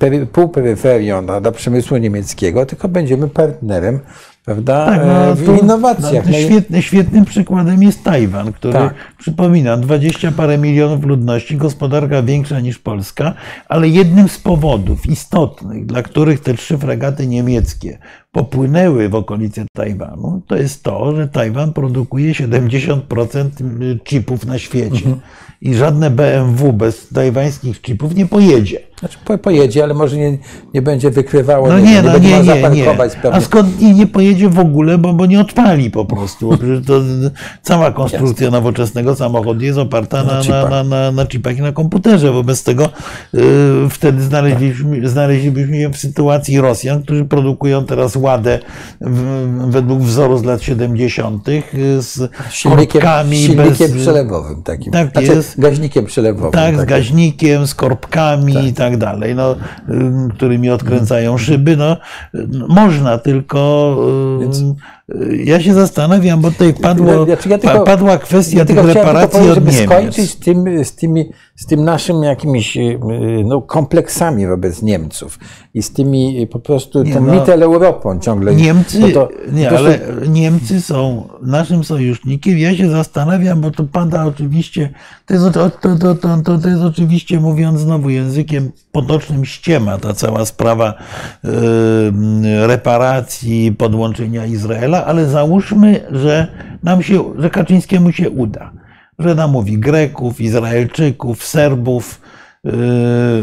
e, 0.00 0.26
półperyferią 0.26 1.26
dla 1.26 1.52
przemysłu 1.52 1.96
niemieckiego, 1.96 2.66
tylko 2.66 2.88
będziemy 2.88 3.28
partnerem 3.28 4.00
prawda? 4.44 4.86
Tak, 4.86 5.00
no, 5.06 5.26
e, 5.26 5.34
w 5.34 5.62
innowacjach. 5.62 6.26
No, 6.26 6.32
świetny, 6.32 6.82
świetnym 6.82 7.24
przykładem 7.24 7.82
jest 7.82 8.04
Tajwan, 8.04 8.52
który, 8.52 8.72
tak. 8.72 8.94
przypomina, 9.18 9.76
20 9.76 10.32
parę 10.32 10.58
milionów 10.58 11.04
ludności, 11.04 11.56
gospodarka 11.56 12.22
większa 12.22 12.60
niż 12.60 12.78
Polska, 12.78 13.34
ale 13.68 13.88
jednym 13.88 14.28
z 14.28 14.38
powodów 14.38 15.06
istotnych, 15.06 15.86
dla 15.86 16.02
których 16.02 16.40
te 16.40 16.54
trzy 16.54 16.78
fregaty 16.78 17.26
niemieckie 17.26 17.98
popłynęły 18.32 19.08
w 19.08 19.14
okolice 19.14 19.64
Tajwanu, 19.72 20.42
to 20.46 20.56
jest 20.56 20.82
to, 20.82 21.16
że 21.16 21.28
Tajwan 21.28 21.72
produkuje 21.72 22.32
70% 22.32 23.48
chipów 24.04 24.46
na 24.46 24.58
świecie. 24.58 25.06
Mhm 25.06 25.20
i 25.62 25.74
żadne 25.74 26.10
BMW 26.10 26.72
bez 26.72 27.08
tajwańskich 27.08 27.82
chipów 27.82 28.14
nie 28.14 28.26
pojedzie. 28.26 28.92
Znaczy 29.02 29.18
pojedzie, 29.38 29.84
ale 29.84 29.94
może 29.94 30.16
nie, 30.16 30.38
nie 30.74 30.82
będzie 30.82 31.10
wykrywało, 31.10 31.68
no 31.68 31.78
nie, 31.78 31.92
nie, 31.92 32.02
no 32.02 32.18
nie, 32.18 32.42
nie, 32.42 32.70
nie. 32.70 32.86
A 33.32 33.40
skąd 33.40 33.80
nie, 33.80 33.94
nie 33.94 34.06
pojedzie 34.06 34.48
w 34.48 34.58
ogóle, 34.58 34.98
bo, 34.98 35.12
bo 35.12 35.26
nie 35.26 35.40
odpali 35.40 35.90
po 35.90 36.04
prostu. 36.04 36.58
To, 36.86 37.00
cała 37.62 37.92
konstrukcja 37.92 38.44
Jasne. 38.44 38.58
nowoczesnego 38.58 39.14
samochodu 39.14 39.64
jest 39.64 39.78
oparta 39.78 40.24
na, 40.24 40.42
na, 40.42 40.68
na, 40.68 40.84
na, 40.84 41.12
na 41.12 41.26
chipach 41.26 41.58
i 41.58 41.62
na 41.62 41.72
komputerze. 41.72 42.32
Wobec 42.32 42.62
tego 42.62 42.88
y, 43.34 43.40
wtedy 43.90 44.22
znaleźliśmy, 44.22 45.08
znaleźlibyśmy 45.08 45.80
się 45.80 45.88
w 45.88 45.96
sytuacji 45.96 46.60
Rosjan, 46.60 47.02
którzy 47.02 47.24
produkują 47.24 47.84
teraz 47.84 48.16
ładę 48.16 48.58
w, 49.00 49.70
według 49.70 50.00
wzoru 50.00 50.38
z 50.38 50.44
lat 50.44 50.62
70. 50.62 51.48
Y, 51.48 51.62
z 52.02 52.30
silnikiem, 52.50 53.02
silnikiem 53.32 53.92
bez, 53.92 54.02
przelewowym 54.02 54.62
takim. 54.62 54.92
Tak 54.92 55.12
znaczy, 55.12 55.26
jest 55.26 55.51
gaźnikiem 55.60 56.06
przelewowym. 56.06 56.52
Tak, 56.52 56.80
z 56.80 56.84
gaźnikiem, 56.84 57.66
z 57.66 57.74
korbkami 57.74 58.54
tak. 58.54 58.64
i 58.64 58.72
tak 58.72 58.96
dalej, 58.96 59.34
no, 59.34 59.56
którymi 60.34 60.70
odkręcają 60.70 61.38
szyby. 61.38 61.76
No, 61.76 61.96
można, 62.68 63.18
tylko 63.18 63.96
Więc... 64.40 64.62
ja 65.44 65.60
się 65.60 65.74
zastanawiam, 65.74 66.40
bo 66.40 66.50
tutaj 66.50 66.74
padło, 66.74 67.12
ja, 67.12 67.36
ja 67.48 67.58
tylko, 67.58 67.80
padła 67.80 68.18
kwestia 68.18 68.58
ja 68.58 68.64
tych 68.64 68.84
reparacji 68.84 69.40
od 69.40 69.54
żeby 69.54 69.70
Niemiec. 69.70 69.90
skończyć 69.90 70.30
z, 70.30 70.36
tym, 70.36 70.84
z, 70.84 70.94
tymi, 70.94 71.30
z 71.56 71.66
tym 71.66 71.84
naszym 71.84 72.22
jakimiś 72.22 72.78
no, 73.44 73.62
kompleksami 73.62 74.46
wobec 74.46 74.82
Niemców 74.82 75.38
i 75.74 75.82
z 75.82 75.92
tymi 75.92 76.46
po 76.46 76.58
prostu 76.58 77.02
nie, 77.02 77.14
tą 77.14 77.26
no, 77.26 77.34
Mitteleuropą 77.34 78.20
ciągle. 78.20 78.54
Niemcy, 78.54 78.98
no 78.98 79.08
to, 79.08 79.28
nie, 79.52 79.68
to 79.68 79.78
ale 79.78 79.98
Niemcy 80.28 80.80
są 80.80 81.28
naszym 81.42 81.84
sojusznikiem. 81.84 82.58
Ja 82.58 82.76
się 82.76 82.90
zastanawiam, 82.90 83.60
bo 83.60 83.70
to 83.70 83.84
pada 83.84 84.24
oczywiście, 84.24 84.90
to 85.26 85.34
jest, 85.34 85.44
to, 85.54 85.70
to, 85.70 86.14
to, 86.14 86.58
to 86.58 86.68
jest 86.68 86.82
oczywiście 86.82 87.40
mówiąc 87.40 87.80
znowu 87.80 88.10
językiem 88.10 88.72
potocznym 88.92 89.44
ściema 89.44 89.98
ta 89.98 90.14
cała 90.14 90.44
sprawa 90.44 90.94
reparacji, 92.66 93.72
podłączenia 93.78 94.46
Izraela, 94.46 95.01
ale 95.04 95.26
załóżmy, 95.26 96.00
że 96.10 96.46
nam 96.82 97.02
się, 97.02 97.24
że 97.38 97.50
Kaczyńskiemu 97.50 98.12
się 98.12 98.30
uda, 98.30 98.72
że 99.18 99.34
namówi 99.34 99.78
Greków, 99.78 100.40
Izraelczyków, 100.40 101.44
Serbów, 101.44 102.20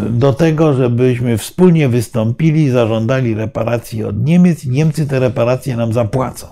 do 0.10 0.34
tego, 0.34 0.74
żebyśmy 0.74 1.38
wspólnie 1.38 1.90
wystąpili, 1.90 2.70
zażądali 2.70 3.36
reparacji 3.36 4.04
od 4.04 4.26
Niemiec 4.26 4.66
i 4.66 4.70
Niemcy 4.70 5.08
te 5.08 5.20
reparacje 5.20 5.78
nam 5.78 5.94
zapłacą. 5.94 6.48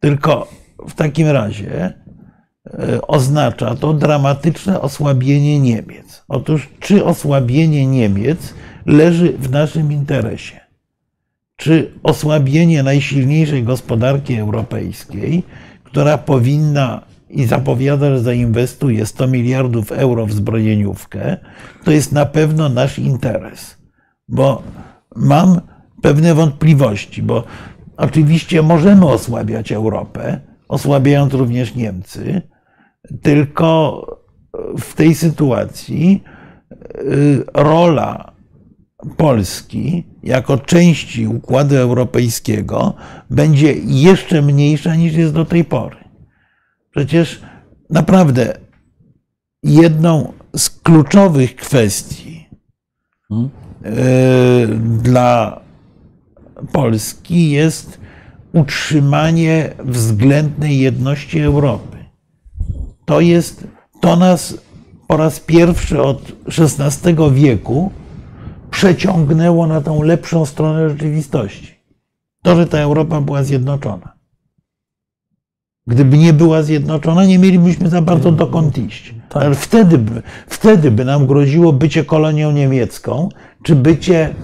Tylko 0.00 0.48
w 0.88 0.94
takim 0.94 1.28
razie 1.28 1.94
y, 2.66 3.06
oznacza 3.06 3.74
to 3.74 3.92
dramatyczne 3.92 4.80
osłabienie 4.80 5.60
Niemiec. 5.60 6.24
Otóż, 6.28 6.68
czy 6.80 7.04
osłabienie 7.04 7.86
Niemiec 7.86 8.54
leży 8.86 9.32
w 9.32 9.50
naszym 9.50 9.92
interesie? 9.92 10.60
Czy 11.60 11.92
osłabienie 12.02 12.82
najsilniejszej 12.82 13.62
gospodarki 13.62 14.36
europejskiej, 14.36 15.42
która 15.84 16.18
powinna 16.18 17.00
i 17.30 17.44
zapowiada, 17.44 18.10
że 18.10 18.20
zainwestuje 18.20 19.06
100 19.06 19.26
miliardów 19.26 19.92
euro 19.92 20.26
w 20.26 20.32
zbrojeniówkę, 20.32 21.36
to 21.84 21.90
jest 21.90 22.12
na 22.12 22.26
pewno 22.26 22.68
nasz 22.68 22.98
interes. 22.98 23.76
Bo 24.28 24.62
mam 25.16 25.60
pewne 26.02 26.34
wątpliwości, 26.34 27.22
bo 27.22 27.44
oczywiście 27.96 28.62
możemy 28.62 29.06
osłabiać 29.06 29.72
Europę, 29.72 30.40
osłabiając 30.68 31.34
również 31.34 31.74
Niemcy, 31.74 32.42
tylko 33.22 34.06
w 34.78 34.94
tej 34.94 35.14
sytuacji 35.14 36.22
y, 36.72 37.44
rola 37.54 38.29
Polski 39.16 40.04
jako 40.22 40.58
części 40.58 41.26
Układu 41.26 41.76
Europejskiego 41.76 42.94
będzie 43.30 43.72
jeszcze 43.84 44.42
mniejsza 44.42 44.94
niż 44.94 45.14
jest 45.14 45.34
do 45.34 45.44
tej 45.44 45.64
pory. 45.64 45.96
Przecież 46.90 47.40
naprawdę 47.90 48.58
jedną 49.62 50.32
z 50.56 50.70
kluczowych 50.70 51.56
kwestii 51.56 52.48
hmm? 53.28 53.50
dla 55.02 55.60
Polski 56.72 57.50
jest 57.50 58.00
utrzymanie 58.52 59.70
względnej 59.84 60.78
jedności 60.78 61.40
Europy. 61.40 61.98
To 63.04 63.20
jest, 63.20 63.66
to 64.00 64.16
nas 64.16 64.54
po 65.08 65.16
raz 65.16 65.40
pierwszy 65.40 66.02
od 66.02 66.32
XVI 66.46 67.14
wieku 67.32 67.92
przeciągnęło 68.70 69.66
na 69.66 69.80
tą 69.80 70.02
lepszą 70.02 70.46
stronę 70.46 70.88
rzeczywistości. 70.90 71.74
To, 72.42 72.56
że 72.56 72.66
ta 72.66 72.78
Europa 72.78 73.20
była 73.20 73.42
zjednoczona. 73.42 74.12
Gdyby 75.86 76.18
nie 76.18 76.32
była 76.32 76.62
zjednoczona, 76.62 77.24
nie 77.24 77.38
mielibyśmy 77.38 77.88
za 77.88 78.02
bardzo 78.02 78.32
dokąd 78.32 78.78
iść. 78.78 79.14
Tak. 79.28 79.42
Ale 79.42 79.54
wtedy 79.54 79.98
by, 79.98 80.22
wtedy 80.46 80.90
by 80.90 81.04
nam 81.04 81.26
groziło 81.26 81.72
bycie 81.72 82.04
kolonią 82.04 82.52
niemiecką, 82.52 83.28
czy 83.62 83.76
bycie, 83.76 84.34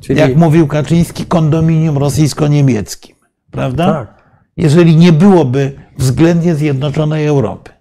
Czyli... 0.00 0.20
jak 0.20 0.36
mówił 0.36 0.66
Kaczyński, 0.66 1.26
kondominium 1.26 1.98
rosyjsko-niemieckim. 1.98 3.16
Prawda? 3.50 3.86
Tak. 3.86 4.24
Jeżeli 4.56 4.96
nie 4.96 5.12
byłoby 5.12 5.72
względnie 5.98 6.54
zjednoczonej 6.54 7.26
Europy. 7.26 7.73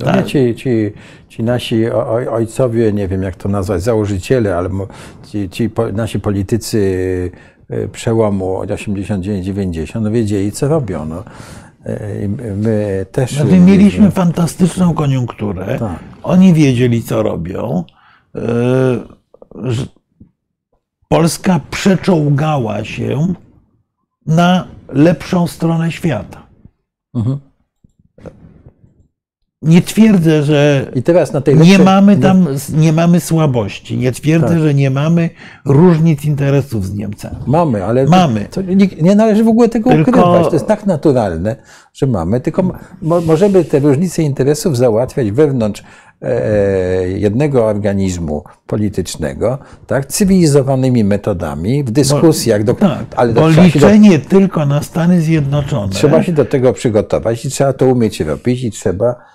No 0.00 0.06
tak. 0.06 0.26
ci, 0.26 0.54
ci, 0.54 0.92
ci 1.28 1.42
nasi 1.42 1.90
ojcowie, 2.30 2.92
nie 2.92 3.08
wiem 3.08 3.22
jak 3.22 3.36
to 3.36 3.48
nazwać, 3.48 3.82
założyciele, 3.82 4.56
ale 4.56 4.70
ci, 5.26 5.48
ci 5.48 5.70
nasi 5.92 6.20
politycy 6.20 6.78
y, 7.70 7.88
przełomu 7.88 8.56
od 8.56 8.70
89-90, 8.70 10.00
no 10.00 10.10
wiedzieli 10.10 10.52
co 10.52 10.68
robią. 10.68 11.04
No. 11.04 11.24
Y, 11.86 12.28
my 12.56 13.06
też. 13.12 13.38
No, 13.38 13.44
my 13.44 13.60
mieliśmy 13.60 14.10
fantastyczną 14.10 14.94
koniunkturę. 14.94 15.78
Tak. 15.78 15.98
Oni 16.22 16.54
wiedzieli, 16.54 17.02
co 17.02 17.22
robią. 17.22 17.84
Y, 18.36 18.40
Polska 21.08 21.60
przeczołgała 21.70 22.84
się 22.84 23.34
na 24.26 24.66
lepszą 24.88 25.46
stronę 25.46 25.92
świata. 25.92 26.46
Mhm. 27.14 27.38
Nie 29.64 29.82
twierdzę, 29.82 30.42
że 30.42 30.86
nie 31.56 31.78
mamy 31.78 32.16
tam 32.16 32.46
nie 32.76 32.92
mamy 32.92 33.20
słabości. 33.20 33.98
Nie 33.98 34.12
twierdzę, 34.12 34.48
tak. 34.48 34.58
że 34.58 34.74
nie 34.74 34.90
mamy 34.90 35.30
różnic 35.64 36.24
interesów 36.24 36.86
z 36.86 36.94
Niemcami. 36.94 37.36
Mamy, 37.46 37.84
ale 37.84 38.04
mamy. 38.04 38.46
To, 38.50 38.62
nie, 38.62 38.88
nie, 39.02 39.14
należy 39.14 39.44
w 39.44 39.48
ogóle 39.48 39.68
tego 39.68 39.90
tylko... 39.90 40.10
ukrywać. 40.10 40.46
To 40.46 40.52
jest 40.52 40.66
tak 40.66 40.86
naturalne, 40.86 41.56
że 41.94 42.06
mamy. 42.06 42.40
Tylko 42.40 42.62
mo, 43.02 43.20
możemy 43.20 43.64
te 43.64 43.78
różnice 43.78 44.22
interesów 44.22 44.76
załatwiać 44.76 45.30
wewnątrz 45.30 45.82
e, 46.22 47.08
jednego 47.08 47.66
organizmu 47.66 48.44
politycznego, 48.66 49.58
tak, 49.86 50.06
cywilizowanymi 50.06 51.04
metodami, 51.04 51.84
w 51.84 51.90
dyskusjach. 51.90 52.64
Do, 52.64 52.74
tak, 52.74 53.04
ale 53.16 53.32
bo 53.32 53.48
liczenie 53.48 54.18
do, 54.18 54.28
tylko 54.28 54.66
na 54.66 54.82
Stany 54.82 55.20
Zjednoczone. 55.20 55.92
Trzeba 55.92 56.22
się 56.22 56.32
do 56.32 56.44
tego 56.44 56.72
przygotować 56.72 57.44
i 57.44 57.50
trzeba 57.50 57.72
to 57.72 57.86
umieć 57.86 58.20
robić 58.20 58.64
i 58.64 58.70
trzeba 58.70 59.14
E, 59.14 59.33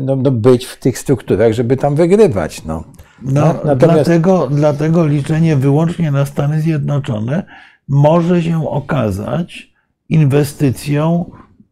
no, 0.00 0.16
no 0.16 0.30
być 0.30 0.64
w 0.64 0.78
tych 0.78 0.98
strukturach, 0.98 1.52
żeby 1.52 1.76
tam 1.76 1.94
wygrywać. 1.94 2.64
No. 2.64 2.84
No, 3.22 3.54
Natomiast... 3.64 3.78
dlatego, 3.78 4.48
dlatego 4.50 5.06
liczenie 5.06 5.56
wyłącznie 5.56 6.10
na 6.10 6.26
Stany 6.26 6.60
Zjednoczone 6.60 7.42
może 7.88 8.42
się 8.42 8.68
okazać 8.68 9.72
inwestycją 10.08 11.30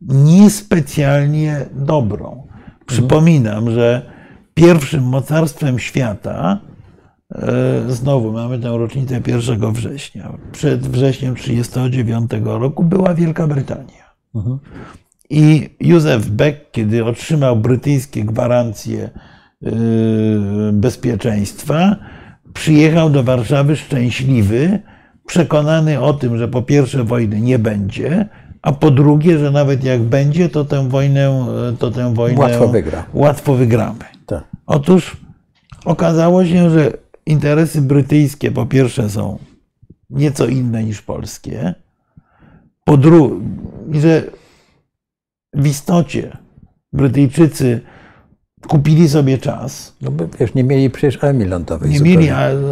niespecjalnie 0.09 1.67
dobrą. 1.73 2.47
Przypominam, 2.87 3.71
że 3.71 4.11
pierwszym 4.55 5.05
mocarstwem 5.05 5.79
świata, 5.79 6.61
e, 7.33 7.85
znowu 7.89 8.33
mamy 8.33 8.59
tę 8.59 8.79
rocznicę 8.79 9.21
1 9.27 9.73
września, 9.73 10.33
przed 10.53 10.87
wrześniem 10.87 11.35
1939 11.35 12.31
roku 12.61 12.85
była 12.85 13.15
Wielka 13.15 13.47
Brytania. 13.47 14.11
I 15.31 15.71
Józef 15.81 16.31
Beck, 16.31 16.71
kiedy 16.73 17.05
otrzymał 17.05 17.57
brytyjskie 17.57 18.25
gwarancje 18.25 19.11
yy, 19.63 19.71
bezpieczeństwa, 20.73 21.97
przyjechał 22.55 23.11
do 23.11 23.23
Warszawy 23.23 23.77
szczęśliwy, 23.77 24.79
przekonany 25.27 26.01
o 26.01 26.15
tym, 26.15 26.39
że 26.39 26.49
po 26.49 26.63
pierwsze 26.63 27.05
wojny 27.05 27.41
nie 27.41 27.59
będzie, 27.59 28.29
a 28.63 28.73
po 28.73 28.91
drugie, 28.91 29.39
że 29.39 29.51
nawet 29.51 29.85
jak 29.85 30.03
będzie, 30.03 30.49
to 30.49 30.65
tę 30.65 30.89
wojnę, 30.89 31.47
to 31.79 31.91
tę 31.91 32.15
wojnę 32.15 32.41
łatwo, 32.41 32.69
wygra. 32.69 33.05
łatwo 33.15 33.55
wygramy. 33.55 34.05
Tak. 34.27 34.45
Otóż 34.67 35.17
okazało 35.85 36.45
się, 36.45 36.71
że 36.71 36.93
interesy 37.27 37.83
brytyjskie 37.83 38.51
po 38.51 38.67
pierwsze 38.67 39.11
są 39.11 39.39
nieco 40.11 40.47
inne 40.47 40.85
niż 40.85 41.03
polskie, 41.03 41.75
po 42.85 42.97
drugie, 42.97 44.01
że 44.01 44.23
w 45.55 45.67
istocie 45.67 46.37
Brytyjczycy 46.93 47.81
kupili 48.69 49.09
sobie 49.09 49.39
czas. 49.39 49.97
No 50.03 50.11
bo 50.11 50.25
wiesz, 50.41 50.55
nie 50.55 50.65
mieli 50.65 50.91
przecież 50.91 51.25
armii 51.25 51.47
lądowej. 51.47 51.91
Nie 51.91 51.99
zupełnie. 51.99 52.19
mieli, 52.19 52.31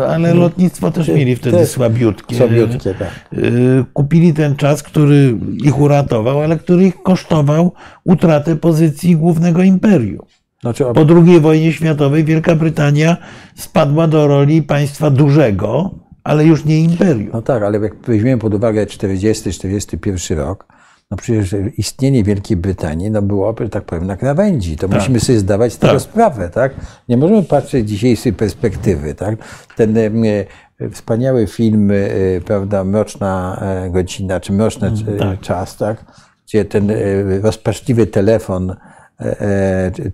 ale 0.08 0.34
lotnictwo 0.34 0.90
też 0.90 1.08
mieli 1.08 1.36
wtedy 1.36 1.66
słabiutkie. 1.66 2.36
Słabiutkie, 2.36 2.94
tak. 2.94 3.08
Y, 3.32 3.84
kupili 3.92 4.34
ten 4.34 4.56
czas, 4.56 4.82
który 4.82 5.38
ich 5.64 5.80
uratował, 5.80 6.40
ale 6.40 6.58
który 6.58 6.84
ich 6.84 7.02
kosztował 7.02 7.72
utratę 8.04 8.56
pozycji 8.56 9.16
głównego 9.16 9.62
imperium. 9.62 10.26
Znaczy, 10.60 10.84
po 10.94 11.06
II 11.24 11.40
wojnie 11.40 11.72
światowej 11.72 12.24
Wielka 12.24 12.54
Brytania 12.54 13.16
spadła 13.56 14.08
do 14.08 14.26
roli 14.26 14.62
państwa 14.62 15.10
dużego, 15.10 15.94
ale 16.24 16.44
już 16.44 16.64
nie 16.64 16.80
imperium. 16.80 17.30
No 17.32 17.42
tak, 17.42 17.62
ale 17.62 17.78
jak 17.78 17.94
weźmiemy 18.06 18.40
pod 18.40 18.54
uwagę 18.54 18.86
40-41 18.86 20.36
rok, 20.36 20.66
no 21.10 21.16
przecież 21.16 21.54
istnienie 21.76 22.24
Wielkiej 22.24 22.56
Brytanii 22.56 23.10
no 23.10 23.22
było, 23.22 23.54
tak 23.70 23.84
powiem, 23.84 24.06
na 24.06 24.16
krawędzi. 24.16 24.76
To 24.76 24.88
tak. 24.88 24.98
musimy 24.98 25.20
sobie 25.20 25.38
zdawać 25.38 25.72
z 25.72 25.78
tego 25.78 25.92
tak. 25.92 26.02
sprawę, 26.02 26.48
tak? 26.48 26.74
Nie 27.08 27.16
możemy 27.16 27.42
patrzeć 27.42 27.86
z 27.86 27.90
dzisiejszej 27.90 28.32
perspektywy, 28.32 29.14
tak? 29.14 29.36
Ten 29.76 29.96
e, 29.96 30.10
wspaniały 30.90 31.46
film, 31.46 31.90
e, 31.90 31.96
prawda, 32.44 32.84
Mroczna 32.84 33.60
e, 33.62 33.90
godzina, 33.90 34.40
czy 34.40 34.52
Mroczny 34.52 34.88
mm, 34.88 35.18
tak. 35.18 35.40
czas, 35.40 35.76
tak? 35.76 36.04
Gdzie 36.46 36.64
ten 36.64 36.92
rozpaczliwy 37.42 38.06
telefon 38.06 38.76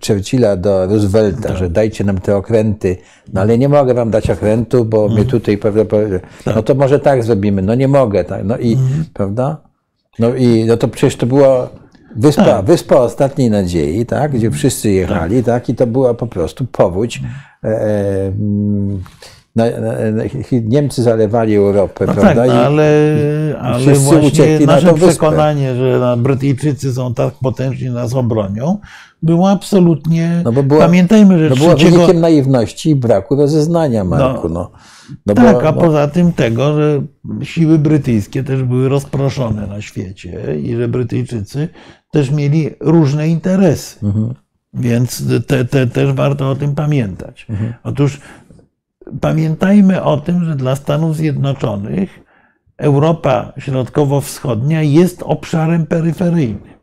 Churchilla 0.07 0.55
do 0.55 0.85
Roosevelta, 0.85 1.47
tak. 1.47 1.57
że 1.57 1.69
dajcie 1.69 2.03
nam 2.03 2.17
te 2.17 2.37
okręty, 2.37 2.97
no 3.33 3.41
ale 3.41 3.57
nie 3.57 3.69
mogę 3.69 3.93
wam 3.93 4.11
dać 4.11 4.29
okrętu, 4.29 4.85
bo 4.85 5.05
mm. 5.05 5.17
mnie 5.17 5.25
tutaj, 5.25 5.57
prawda, 5.57 5.85
tak. 6.45 6.55
no 6.55 6.63
to 6.63 6.75
może 6.75 6.99
tak 6.99 7.23
zrobimy, 7.23 7.61
no 7.61 7.75
nie 7.75 7.87
mogę, 7.87 8.23
tak, 8.23 8.43
no 8.43 8.57
i, 8.57 8.73
mm. 8.73 9.05
prawda? 9.13 9.57
No 10.19 10.35
i 10.35 10.65
no 10.65 10.77
to 10.77 10.87
przecież 10.87 11.15
to 11.15 11.25
była 11.25 11.69
wyspa, 12.15 12.45
tak. 12.45 12.65
wyspa 12.65 12.95
ostatniej 12.95 13.49
nadziei, 13.49 14.05
tak, 14.05 14.31
gdzie 14.31 14.51
wszyscy 14.51 14.91
jechali, 14.91 15.43
tak. 15.43 15.45
tak, 15.45 15.69
i 15.69 15.75
to 15.75 15.87
była 15.87 16.13
po 16.13 16.27
prostu 16.27 16.65
powódź. 16.65 17.21
E, 17.63 17.67
e, 17.67 18.31
na, 19.55 19.65
na, 19.65 20.11
na, 20.11 20.23
Niemcy 20.63 21.03
zalewali 21.03 21.55
Europę, 21.55 22.05
No 22.07 22.13
prawda? 22.13 22.35
tak, 22.45 22.49
ale, 22.65 23.55
ale 23.61 23.93
właśnie 23.95 24.59
na 24.59 24.65
nasze 24.65 24.93
wyspę. 24.93 25.07
przekonanie, 25.07 25.75
że 25.75 25.99
na- 25.99 26.17
Brytyjczycy 26.17 26.93
są 26.93 27.13
tak 27.13 27.33
potężni, 27.41 27.89
nas 27.89 28.13
obronią, 28.13 28.79
było 29.23 29.49
absolutnie... 29.49 30.41
No 30.43 30.51
bo 30.51 30.63
była- 30.63 30.79
Pamiętajmy, 30.85 31.39
że 31.39 31.49
no 31.49 31.55
była 31.55 31.75
trzeciego... 31.75 31.97
wynikiem 31.97 32.21
naiwności 32.21 32.89
i 32.89 32.95
braku 32.95 33.35
rozeznania, 33.35 34.03
Marku. 34.03 34.49
No. 34.49 34.71
No, 35.25 35.33
Tak, 35.33 35.53
bo, 35.53 35.61
a 35.67 35.71
no, 35.71 35.81
poza 35.81 36.07
tym 36.07 36.33
tego, 36.33 36.75
że 36.75 37.01
siły 37.43 37.79
brytyjskie 37.79 38.43
też 38.43 38.63
były 38.63 38.89
rozproszone 38.89 39.67
na 39.67 39.81
świecie 39.81 40.55
i 40.63 40.75
że 40.75 40.87
Brytyjczycy 40.87 41.67
też 42.11 42.31
mieli 42.31 42.69
różne 42.79 43.27
interesy. 43.29 44.05
Mhm. 44.05 44.33
Więc 44.73 45.23
te, 45.47 45.65
te, 45.65 45.87
też 45.87 46.13
warto 46.13 46.49
o 46.49 46.55
tym 46.55 46.75
pamiętać. 46.75 47.45
Mhm. 47.49 47.73
Otóż 47.83 48.19
pamiętajmy 49.21 50.03
o 50.03 50.17
tym, 50.17 50.45
że 50.45 50.55
dla 50.55 50.75
Stanów 50.75 51.15
Zjednoczonych 51.15 52.19
Europa 52.77 53.53
Środkowo-Wschodnia 53.57 54.81
jest 54.81 55.23
obszarem 55.23 55.85
peryferyjnym. 55.85 56.75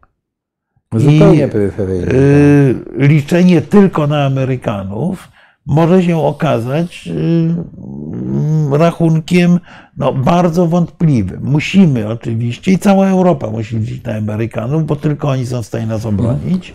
zupełnie 0.94 1.46
i- 1.46 1.48
peryferyjny. 1.48 2.06
Yy, 2.12 3.06
liczenie 3.08 3.60
tylko 3.60 4.06
na 4.06 4.24
Amerykanów 4.24 5.28
może 5.66 6.02
się 6.02 6.18
okazać 6.18 7.06
yy, 7.06 8.78
rachunkiem 8.78 9.60
no, 9.96 10.12
bardzo 10.12 10.66
wątpliwym. 10.66 11.40
Musimy 11.42 12.08
oczywiście, 12.08 12.72
i 12.72 12.78
cała 12.78 13.08
Europa 13.08 13.50
musi 13.50 13.78
liczyć 13.78 14.04
na 14.04 14.14
Amerykanów, 14.14 14.86
bo 14.86 14.96
tylko 14.96 15.28
oni 15.28 15.46
są 15.46 15.62
w 15.62 15.66
stanie 15.66 15.86
nas 15.86 16.06
obronić, 16.06 16.74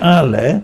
ale, 0.00 0.60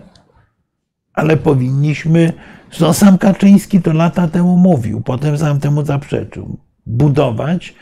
ale 1.13 1.37
powinniśmy, 1.37 2.33
no, 2.81 2.93
sam 2.93 3.17
Kaczyński 3.17 3.81
to 3.81 3.93
lata 3.93 4.27
temu 4.27 4.57
mówił, 4.57 5.01
potem 5.01 5.37
sam 5.37 5.59
temu 5.59 5.85
zaprzeczył, 5.85 6.57
budować 6.85 7.73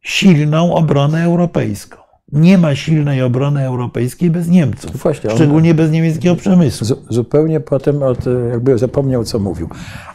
silną 0.00 0.74
obronę 0.74 1.24
europejską. 1.24 2.02
Nie 2.32 2.58
ma 2.58 2.74
silnej 2.76 3.22
obrony 3.22 3.64
europejskiej 3.66 4.30
bez 4.30 4.48
Niemców. 4.48 4.96
Właśnie, 5.02 5.30
on- 5.30 5.36
Szczególnie 5.36 5.74
bez 5.74 5.90
niemieckiego 5.90 6.36
przemysłu. 6.36 6.86
Zu- 6.86 7.02
Zupełnie 7.10 7.60
potem 7.60 8.02
od, 8.02 8.18
jakby 8.50 8.78
zapomniał, 8.78 9.24
co 9.24 9.38
mówił. 9.38 9.68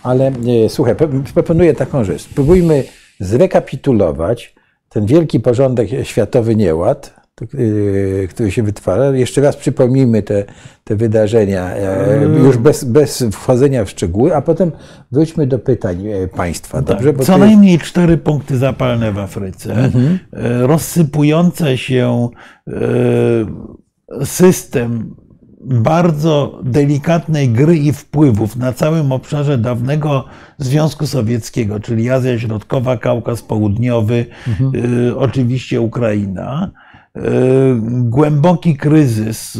Ale 0.03 0.27
e, 0.27 0.69
słuchaj, 0.69 0.95
proponuję 1.33 1.73
taką 1.73 2.03
rzecz. 2.03 2.21
Spróbujmy 2.21 2.83
zrekapitulować 3.19 4.55
ten 4.89 5.05
wielki 5.05 5.39
porządek 5.39 5.89
światowy 6.03 6.55
nieład, 6.55 7.13
e, 7.17 7.26
który 8.29 8.51
się 8.51 8.63
wytwarza. 8.63 9.17
Jeszcze 9.17 9.41
raz 9.41 9.55
przypomnijmy 9.57 10.23
te, 10.23 10.43
te 10.83 10.95
wydarzenia, 10.95 11.75
e, 11.75 12.23
już 12.23 12.57
bez, 12.57 12.83
bez 12.83 13.23
wchodzenia 13.31 13.85
w 13.85 13.89
szczegóły, 13.89 14.35
a 14.35 14.41
potem 14.41 14.71
wróćmy 15.11 15.47
do 15.47 15.59
pytań 15.59 16.07
e, 16.07 16.27
państwa. 16.27 16.81
Dobrze? 16.81 17.13
Bo 17.13 17.23
Co 17.25 17.31
jest- 17.31 17.45
najmniej 17.45 17.79
cztery 17.79 18.17
punkty 18.17 18.57
zapalne 18.57 19.11
w 19.11 19.19
Afryce, 19.19 19.73
Mhm. 19.73 20.19
e, 20.33 20.67
rozsypujące 20.67 21.77
się 21.77 22.29
system 24.23 25.15
bardzo 25.61 26.59
delikatnej 26.63 27.49
gry 27.49 27.77
i 27.77 27.93
wpływów 27.93 28.55
na 28.55 28.73
całym 28.73 29.11
obszarze 29.11 29.57
dawnego 29.57 30.25
Związku 30.57 31.07
Sowieckiego, 31.07 31.79
czyli 31.79 32.09
Azja 32.09 32.39
Środkowa, 32.39 32.97
Kaukaz 32.97 33.41
Południowy, 33.41 34.25
Mhm. 34.47 34.73
oczywiście 35.17 35.81
Ukraina. 35.81 36.71
E, 37.17 37.21
Głęboki 38.03 38.77
kryzys 38.77 39.57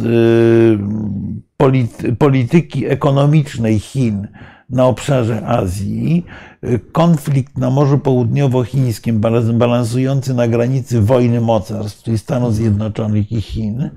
polity- 1.58 2.16
polityki 2.16 2.86
ekonomicznej 2.86 3.80
Chin 3.80 4.28
na 4.70 4.86
obszarze 4.86 5.46
Azji, 5.48 6.26
e, 6.62 6.80
konflikt 6.80 7.58
na 7.58 7.70
Morzu 7.70 8.00
Południowochińskim 8.00 9.22
balans- 9.22 9.58
balansujący 9.58 10.34
na 10.34 10.48
granicy 10.48 11.02
wojny 11.02 11.42
mocarstw, 11.42 12.04
czyli 12.04 12.18
Stanów 12.18 12.56
Zjednoczonych 12.56 13.32
i 13.32 13.42
Chin. 13.42 13.90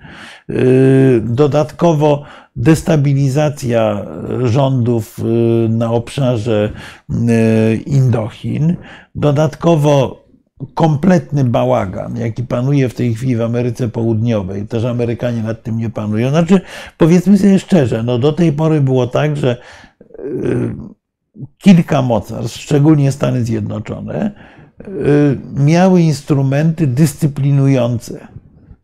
Dodatkowo 1.23 2.23
destabilizacja 2.57 4.07
rządów 4.45 5.21
na 5.69 5.91
obszarze 5.93 6.71
Indochin. 7.87 8.77
Dodatkowo 9.15 10.25
kompletny 10.75 11.45
bałagan, 11.45 12.17
jaki 12.17 12.43
panuje 12.43 12.89
w 12.89 12.95
tej 12.95 13.15
chwili 13.15 13.37
w 13.37 13.43
Ameryce 13.43 13.89
Południowej. 13.89 14.67
Też 14.67 14.85
Amerykanie 14.85 15.43
nad 15.43 15.63
tym 15.63 15.79
nie 15.79 15.91
panują. 15.91 16.31
Znaczy, 16.31 16.61
powiedzmy 16.99 17.39
sobie 17.39 17.59
szczerze, 17.59 18.03
no 18.03 18.19
do 18.19 18.33
tej 18.33 18.53
pory 18.53 18.81
było 18.81 19.07
tak, 19.07 19.37
że 19.37 19.57
y, 20.19 20.75
kilka 21.59 22.03
mocarstw, 22.03 22.61
szczególnie 22.61 23.13
Stany 23.13 23.45
Zjednoczone, 23.45 24.33
y, 24.81 25.39
miały 25.55 26.03
instrumenty 26.03 26.87
dyscyplinujące 26.87 28.29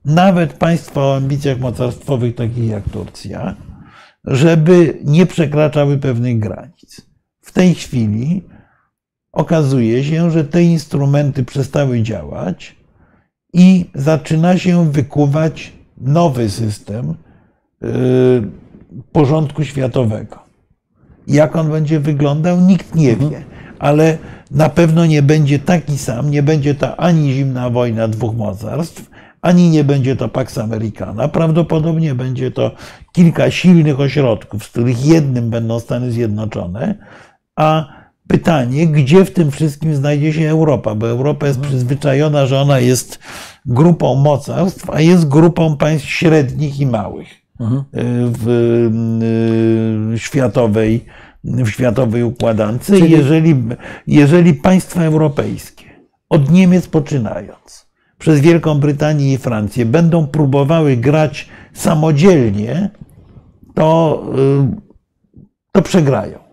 nawet 0.05 0.53
państwa 0.53 1.01
o 1.01 1.17
ambicjach 1.17 1.59
mocarstwowych, 1.59 2.35
takich 2.35 2.69
jak 2.69 2.89
Turcja, 2.89 3.55
żeby 4.25 4.99
nie 5.05 5.27
przekraczały 5.27 5.99
pewnych 5.99 6.39
granic. 6.39 7.07
W 7.41 7.53
tej 7.53 7.75
chwili 7.75 8.43
okazuje 9.37 10.05
się, 10.05 10.31
że 10.31 10.45
te 10.45 10.63
instrumenty 10.63 11.45
przestały 11.45 12.03
działać 12.03 12.77
i 13.53 13.91
zaczyna 13.95 14.59
się 14.59 14.91
wykuwać 14.91 15.73
nowy 15.99 16.51
system 16.51 17.15
y, 17.85 17.87
porządku 19.13 19.65
światowego. 19.65 20.39
Jak 21.27 21.57
on 21.57 21.71
będzie 21.71 22.01
wyglądał, 22.01 22.61
nikt 22.61 22.95
nie 22.95 23.17
wie, 23.17 23.45
ale 23.79 24.19
na 24.51 24.69
pewno 24.69 25.07
nie 25.07 25.23
będzie 25.23 25.59
taki 25.59 25.99
sam, 25.99 26.31
nie 26.31 26.43
będzie 26.43 26.75
to 26.75 27.01
ani 27.01 27.33
zimna 27.33 27.71
wojna 27.71 28.09
dwóch 28.09 28.37
mocarstw, 28.37 29.11
ani 29.43 29.71
nie 29.71 29.85
będzie 29.85 30.17
to 30.17 30.29
Pax 30.29 30.59
Americana. 30.59 31.29
Prawdopodobnie 31.29 32.15
będzie 32.15 32.51
to 32.51 32.71
kilka 33.13 33.51
silnych 33.51 34.01
ośrodków, 34.01 34.65
z 34.65 34.69
których 34.69 35.07
jednym 35.07 35.51
będą 35.51 35.81
Stany 35.81 36.13
Zjednoczone, 36.13 36.95
a 37.57 37.96
pytanie, 38.29 38.87
gdzie 38.87 39.25
w 39.25 39.31
tym 39.31 39.51
wszystkim 39.51 39.95
znajdzie 39.97 40.33
się 40.33 40.49
Europa, 40.51 40.95
bo 40.95 41.09
Europa 41.09 41.47
jest 41.47 41.61
przyzwyczajona, 41.61 42.47
że 42.47 42.61
ona 42.61 42.79
jest 42.79 43.19
grupą 43.67 44.15
mocarstw, 44.15 44.91
a 44.91 45.01
jest 45.01 45.29
grupą 45.29 45.77
państw 45.77 46.09
średnich 46.09 46.81
i 46.81 46.87
małych 46.87 47.29
w 48.33 48.49
y, 50.15 50.19
światowej, 50.19 51.05
w 51.45 51.69
światowej 51.69 52.23
układance. 52.23 52.87
Czyli- 52.87 53.11
Jeżeli, 53.11 53.55
jeżeli 54.07 54.55
państwa 54.55 55.03
europejskie, 55.03 55.85
od 56.29 56.51
Niemiec 56.51 56.87
poczynając, 56.87 57.87
przez 58.19 58.41
Wielką 58.41 58.75
Brytanię 58.81 59.33
i 59.33 59.39
Francję, 59.39 59.87
będą 59.87 60.27
próbowały 60.27 60.97
grać 60.97 61.49
samodzielnie, 61.75 62.91
to, 63.75 64.23
y, 64.73 64.81
to 65.73 65.83
przegrają. 65.83 66.46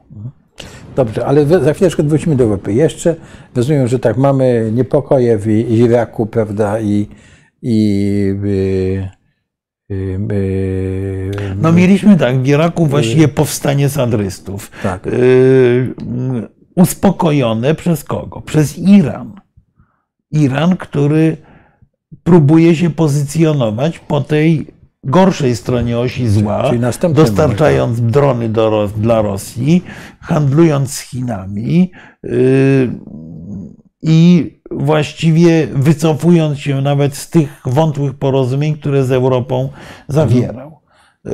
Dobrze, 0.96 1.26
ale 1.26 1.46
za 1.46 1.74
chwileczkę 1.74 2.04
wrócimy 2.04 2.36
do 2.36 2.44
Europy. 2.44 2.74
Jeszcze 2.74 3.16
rozumiem, 3.56 3.88
że 3.88 4.00
tak, 4.00 4.18
mamy 4.18 4.72
niepokoje 4.74 5.38
w 5.38 5.48
Iraku, 5.48 6.26
prawda, 6.26 6.80
i, 6.80 7.08
i 7.62 8.10
y, 8.46 9.10
y, 9.92 10.20
y, 10.32 11.56
No 11.62 11.72
mieliśmy 11.72 12.18
tak, 12.18 12.40
w 12.40 12.48
Iraku 12.48 12.86
właściwie 12.86 13.28
powstanie 13.28 13.90
sadrystów. 13.90 14.72
Tak. 14.84 15.08
Y, 15.08 15.94
uspokojone 16.76 17.76
przez 17.76 18.04
kogo? 18.04 18.42
Przez 18.42 18.78
Iran. 18.78 19.42
Iran, 20.32 20.78
który 20.78 21.38
próbuje 22.24 22.76
się 22.76 22.90
pozycjonować 22.90 24.00
po 24.00 24.22
tej 24.22 24.73
gorszej 25.04 25.56
stronie 25.56 26.00
osi 26.00 26.28
zła, 26.28 26.72
dostarczając 27.14 28.02
drony 28.02 28.50
do, 28.50 28.90
dla 28.98 29.22
Rosji, 29.22 29.84
handlując 30.20 30.94
z 30.94 31.00
Chinami 31.00 31.92
yy, 32.24 32.32
i 34.02 34.52
właściwie 34.72 35.68
wycofując 35.68 36.60
się 36.60 36.82
nawet 36.82 37.16
z 37.16 37.30
tych 37.30 37.62
wątłych 37.66 38.14
porozumień, 38.14 38.78
które 38.78 39.04
z 39.04 39.12
Europą 39.12 39.70
zawierał. 40.08 40.80
Yy, 41.26 41.32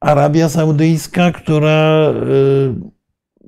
Arabia 0.00 0.48
Saudyjska, 0.48 1.32
która 1.32 2.10
yy, 2.10 2.99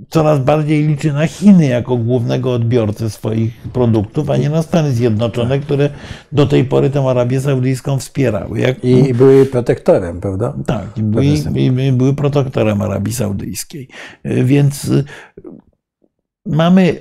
coraz 0.08 0.38
bardziej 0.40 0.86
liczy 0.88 1.12
na 1.12 1.26
Chiny 1.26 1.66
jako 1.66 1.96
głównego 1.96 2.52
odbiorcę 2.52 3.10
swoich 3.10 3.56
produktów, 3.72 4.30
a 4.30 4.36
nie 4.36 4.50
na 4.50 4.62
Stany 4.62 4.92
Zjednoczone, 4.92 5.58
które 5.58 5.90
do 6.32 6.46
tej 6.46 6.64
pory 6.64 6.90
tę 6.90 7.00
Arabię 7.10 7.40
Saudyjską 7.40 7.98
wspierały. 7.98 8.60
Jak, 8.60 8.84
i 8.84 9.14
były 9.14 9.46
protektorem, 9.46 10.20
prawda? 10.20 10.54
tak, 10.66 10.98
i 10.98 11.02
były, 11.02 11.24
i- 11.54 11.92
były 11.92 12.14
protektorem 12.14 12.82
Arabii 12.82 13.12
Saudyjskiej. 13.14 13.88
Y, 14.26 14.44
Więc 14.44 14.84
y, 14.84 15.04
mamy 16.46 16.96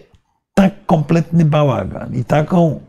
tak 0.54 0.86
kompletny 0.86 1.46
bałagan 1.46 2.16
i 2.16 2.24
taką 2.24 2.80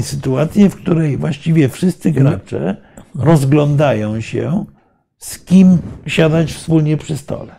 sytuację, 0.00 0.70
w 0.70 0.76
której 0.76 1.16
właściwie 1.16 1.68
wszyscy 1.68 2.10
gracze 2.12 2.76
rozglądają 3.14 4.20
się, 4.20 4.64
z 5.18 5.38
kim 5.38 5.78
siadać 6.06 6.52
wspólnie 6.52 6.96
przy 6.96 7.16
stole. 7.16 7.54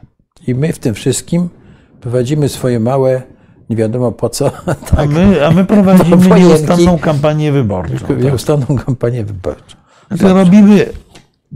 I 0.48 0.56
my 0.56 0.74
w 0.74 0.80
tym 0.80 0.94
wszystkim 0.94 1.50
prowadzimy 2.04 2.50
swoje 2.50 2.80
małe, 2.80 3.22
nie 3.70 3.76
wiadomo 3.76 4.12
po 4.12 4.30
co, 4.30 4.52
A 4.66 4.74
tak, 4.76 5.10
my, 5.10 5.46
a 5.46 5.52
my 5.52 5.66
prowadzimy 5.66 6.18
wojenki. 6.30 6.48
nieustanną 6.50 7.00
kampanię 7.00 7.52
wyborczą. 7.52 7.98
tak. 8.08 8.24
nieustanną 8.24 8.66
kampanię 8.86 9.24
wyborczą. 9.26 9.76
Znaczy, 10.12 10.34
robimy 10.34 10.86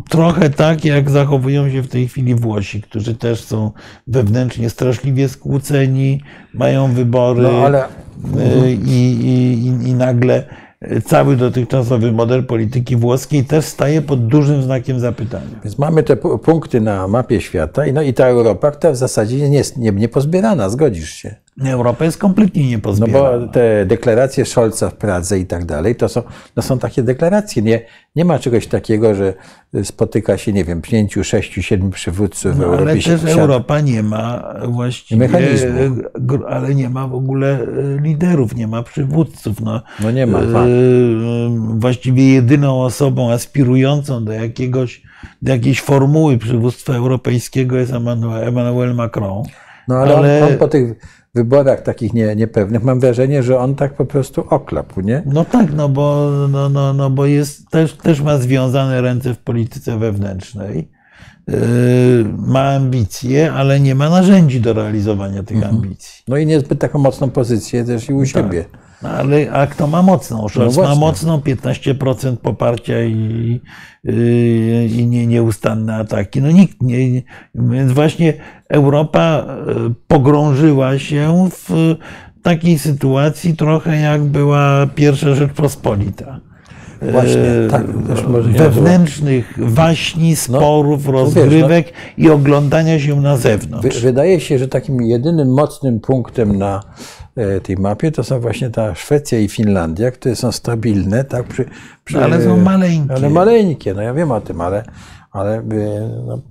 trochę 0.10 0.50
tak, 0.50 0.86
jak 0.86 1.10
zachowują 1.10 1.70
się 1.70 1.82
w 1.82 1.88
tej 1.88 2.08
chwili 2.08 2.36
Włosi, 2.36 2.82
którzy 2.82 3.16
też 3.16 3.44
są 3.44 3.72
wewnętrznie 4.08 4.70
straszliwie 4.70 5.30
skłóceni, 5.30 6.22
mają 6.54 6.92
wybory 6.94 7.42
No 7.42 7.50
ale 7.50 7.86
y, 7.86 8.72
i, 8.72 9.12
i, 9.12 9.66
i- 9.68 9.90
i 9.90 9.94
nagle 9.94 10.44
cały 11.06 11.36
dotychczasowy 11.36 12.12
model 12.12 12.46
polityki 12.46 12.96
włoskiej 12.96 13.44
też 13.46 13.66
staje 13.66 14.02
pod 14.02 14.28
dużym 14.28 14.64
znakiem 14.64 15.00
zapytania. 15.00 15.60
Więc 15.64 15.78
mamy 15.78 16.04
te 16.04 16.16
pu- 16.16 16.40
punkty 16.40 16.82
na 16.82 17.08
mapie 17.08 17.42
świata 17.42 17.82
no, 17.94 18.02
i 18.02 18.14
ta 18.14 18.28
Europa, 18.28 18.72
która 18.72 18.94
w 18.94 18.98
zasadzie 18.98 19.50
nie 19.50 19.58
jest 19.58 19.78
nie, 19.78 19.92
nie 19.92 20.10
pozbierana, 20.10 20.70
zgodzisz 20.70 21.10
się. 21.14 21.36
Europa 21.66 22.06
jest 22.06 22.18
kompletnie 22.18 22.64
No 22.64 22.70
niepozbierana. 22.70 23.40
bo 23.40 23.48
te 23.48 23.86
deklaracje 23.86 24.46
Scholza 24.46 24.90
w 24.90 24.94
Pradze 24.96 25.40
i 25.40 25.46
tak 25.46 25.66
dalej, 25.66 25.96
to 25.96 26.10
są, 26.10 26.22
to 26.56 26.62
są 26.62 26.80
takie 26.80 27.04
deklaracje. 27.04 27.62
Nie, 27.62 27.82
nie 28.16 28.26
ma 28.26 28.40
czegoś 28.40 28.68
takiego, 28.68 29.16
że 29.16 29.34
spotyka 29.84 30.38
się, 30.38 30.54
nie 30.54 30.64
wiem, 30.66 30.82
pięciu, 30.82 31.24
sześciu, 31.24 31.62
siedmiu 31.62 31.90
przywódców 31.90 32.56
w 32.56 32.60
No, 32.60 32.66
Europie. 32.66 32.92
ale 32.92 33.02
też. 33.20 33.32
Europa 33.38 33.80
nie 33.82 34.04
ma 34.04 34.54
właściwie, 34.68 35.20
Mechanizmu. 35.20 35.70
gr- 36.20 36.46
ale 36.48 36.76
nie 36.76 36.90
ma 36.90 37.08
w 37.08 37.14
ogóle 37.16 37.60
e, 37.60 38.02
liderów, 38.02 38.56
nie 38.56 38.68
ma 38.68 38.84
przywódców. 38.84 39.62
No, 39.62 39.82
No 40.04 40.12
nie 40.12 40.28
ma, 40.28 40.40
E, 40.40 40.52
fakt. 40.54 40.70
Właściwie 41.80 42.34
jedyną 42.34 42.82
osobą 42.82 43.32
aspirującą 43.32 44.26
do 44.26 44.32
jakiegoś, 44.32 45.02
do 45.42 45.52
jakiejś 45.52 45.82
formuły 45.82 46.38
przywództwa 46.38 46.94
europejskiego 46.94 47.78
jest 47.78 47.94
Emmanuel, 47.94 48.48
Emmanuel 48.48 48.96
Macron. 48.96 49.44
No 49.88 49.96
ale, 49.96 50.16
ale- 50.18 50.44
On, 50.46 50.52
on 50.52 50.58
po 50.58 50.68
tych 50.68 50.94
wyborach 51.38 51.82
takich 51.82 52.14
nie, 52.14 52.36
niepewnych, 52.36 52.84
mam 52.84 53.00
wrażenie, 53.00 53.44
że 53.44 53.60
on 53.60 53.76
tak 53.76 53.94
po 53.94 54.06
prostu 54.06 54.44
oklapł, 54.50 55.02
nie? 55.02 55.24
No 55.26 55.46
tak, 55.46 55.74
no 55.74 55.90
bo, 55.90 56.30
no, 56.50 56.70
no, 56.70 56.94
no 56.94 57.10
bo 57.10 57.26
jest, 57.26 57.70
też, 57.70 57.94
też 57.94 58.22
ma 58.22 58.38
związane 58.38 59.02
ręce 59.02 59.34
w 59.34 59.38
polityce 59.38 59.98
wewnętrznej. 60.00 60.90
Yy, 61.48 61.56
ma 62.38 62.70
ambicje, 62.76 63.54
ale 63.54 63.80
nie 63.80 63.96
ma 63.96 64.10
narzędzi 64.10 64.62
do 64.62 64.74
realizowania 64.74 65.44
tych 65.44 65.58
Mhm. 65.58 65.76
ambicji. 65.76 66.24
No 66.28 66.38
i 66.38 66.46
niezbyt 66.46 66.80
taką 66.80 67.00
mocną 67.00 67.30
pozycję 67.30 67.84
też 67.84 68.10
i 68.10 68.14
u 68.14 68.26
siebie. 68.26 68.66
No, 69.02 69.10
ale 69.10 69.52
a 69.52 69.68
kto 69.68 69.88
ma 69.88 70.02
mocną? 70.02 70.50
Scholz 70.50 70.78
ma 70.78 70.84
właśnie. 70.84 71.00
mocną 71.00 71.40
15% 71.42 72.38
poparcia 72.38 73.04
i, 73.04 73.62
yy, 74.04 74.86
i 74.86 75.08
nie, 75.08 75.28
nieustanne 75.28 75.96
ataki. 75.96 76.42
No 76.42 76.52
nikt 76.52 76.82
nie- 76.82 77.22
Więc 77.56 77.92
właśnie 77.92 78.34
Europa 78.70 79.46
yy, 79.68 79.94
pogrążyła 80.08 81.00
się 81.00 81.50
w 81.52 81.96
takiej 82.44 82.80
sytuacji 82.80 83.56
trochę 83.56 84.00
jak 84.00 84.24
była 84.24 84.88
pierwsza 84.96 85.36
Rzeczpospolita. 85.36 86.40
Właśnie, 87.02 87.42
Yy, 87.42 87.68
tak, 87.72 87.88
wewnętrznych 88.58 89.54
waśni, 89.58 90.36
sporów, 90.36 90.98
wiesz, 91.04 91.06
no- 91.06 91.12
rozgrywek 91.12 91.94
i 92.18 92.30
oglądania 92.30 93.00
się 93.00 93.22
na 93.22 93.38
zewnątrz. 93.38 93.96
Wy, 93.96 94.02
wydaje 94.02 94.40
się, 94.40 94.60
że 94.60 94.68
takim 94.68 95.02
jedynym 95.02 95.54
mocnym 95.54 96.00
punktem 96.00 96.58
na 96.58 96.84
e, 97.36 97.62
tej 97.62 97.78
mapie 97.78 98.12
to 98.12 98.24
są 98.24 98.40
właśnie 98.40 98.70
ta 98.70 98.96
Szwecja 98.96 99.40
i 99.40 99.48
Finlandia, 99.48 100.12
które 100.12 100.36
są 100.36 100.52
stabilne, 100.52 101.24
tak? 101.24 101.44
Przy, 101.48 101.66
przy, 102.04 102.18
No, 102.18 102.24
ale 102.24 102.44
są 102.44 102.58
maleńkie. 102.58 103.14
Ale 103.16 103.30
maleńkie, 103.30 103.94
no 103.94 104.02
ja 104.02 104.14
wiem 104.14 104.32
o 104.32 104.42
tym, 104.42 104.62
ale, 104.62 104.84
ale 105.32 105.58
e, 105.58 105.64
no, 106.28 106.42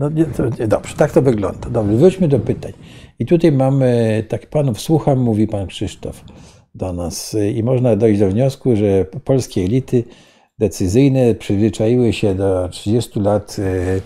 no, 0.00 0.08
nie, 0.08 0.24
to, 0.24 0.42
nie, 0.60 0.68
dobrze, 0.68 0.94
tak 0.96 1.12
to 1.12 1.22
wygląda. 1.22 1.70
Dobrze, 1.70 1.96
wróćmy 1.96 2.28
do 2.28 2.38
pytań. 2.38 2.72
I 3.18 3.26
tutaj 3.26 3.52
mamy, 3.52 4.24
tak 4.28 4.46
panów 4.46 4.80
słucham, 4.80 5.18
mówi 5.18 5.46
pan 5.46 5.66
Krzysztof 5.66 6.24
do 6.74 6.92
nas 6.92 7.34
e, 7.34 7.50
i 7.50 7.62
można 7.62 7.96
dojść 7.96 8.20
do 8.20 8.28
wniosku, 8.28 8.76
że 8.76 9.04
polskie 9.24 9.60
elity 9.60 10.04
decyzyjne 10.58 11.34
przyzwyczaiły 11.34 12.12
się 12.12 12.34
do 12.34 12.68
30 12.68 13.20
lat 13.20 13.56
e, 13.58 14.00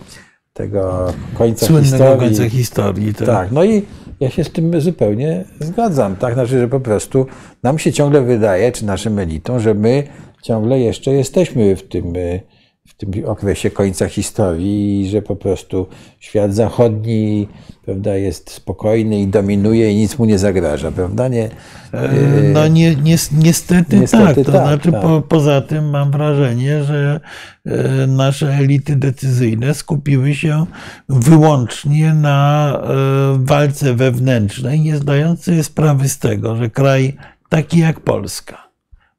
tego 0.52 1.06
końca 1.38 1.66
Słynnego 1.66 1.90
historii. 1.90 2.18
końca 2.18 2.48
historii. 2.48 3.14
Tak. 3.14 3.26
Tak, 3.26 3.52
no 3.52 3.64
i 3.64 3.82
ja 4.20 4.30
się 4.30 4.44
z 4.44 4.50
tym 4.50 4.80
zupełnie 4.80 5.44
zgadzam. 5.60 6.16
Tak, 6.16 6.34
znaczy, 6.34 6.58
że 6.58 6.68
po 6.68 6.80
prostu 6.80 7.26
nam 7.62 7.78
się 7.78 7.92
ciągle 7.92 8.22
wydaje, 8.22 8.72
czy 8.72 8.86
naszym 8.86 9.18
elitom, 9.18 9.60
że 9.60 9.74
my 9.74 10.02
ciągle 10.42 10.80
jeszcze 10.80 11.10
jesteśmy 11.12 11.76
w 11.76 11.88
tym, 11.88 12.16
y, 12.16 12.40
w 12.94 12.96
tym 12.96 13.12
okresie 13.26 13.70
końca 13.70 14.08
historii 14.08 15.08
że 15.10 15.22
po 15.22 15.36
prostu 15.36 15.86
świat 16.20 16.54
zachodni 16.54 17.48
prawda, 17.84 18.16
jest 18.16 18.50
spokojny 18.50 19.20
i 19.20 19.26
dominuje 19.26 19.92
i 19.92 19.96
nic 19.96 20.18
mu 20.18 20.24
nie 20.24 20.38
zagraża, 20.38 20.92
prawda? 20.92 21.28
Nie, 21.28 21.50
E, 21.94 22.42
No 22.52 22.68
nie, 22.68 22.96
nie, 22.96 23.16
niestety, 23.32 24.00
Niestety 24.00 24.34
tak. 24.34 24.46
To 24.46 24.52
tak, 24.52 24.66
znaczy 24.66 24.92
tak. 24.92 25.02
Po, 25.02 25.22
poza 25.22 25.60
tym 25.60 25.90
mam 25.90 26.10
wrażenie, 26.10 26.84
że 26.84 27.20
e, 27.66 28.06
nasze 28.06 28.54
elity 28.54 28.96
decyzyjne 28.96 29.74
skupiły 29.74 30.34
się 30.34 30.66
wyłącznie 31.08 32.14
na 32.14 32.72
e, 32.82 33.44
walce 33.44 33.94
wewnętrznej, 33.94 34.80
nie 34.80 34.96
zdając 34.96 35.44
sobie 35.44 35.64
sprawy 35.64 36.08
z 36.08 36.18
tego, 36.18 36.56
że 36.56 36.70
kraj 36.70 37.16
taki 37.48 37.78
jak 37.78 38.00
Polska, 38.00 38.68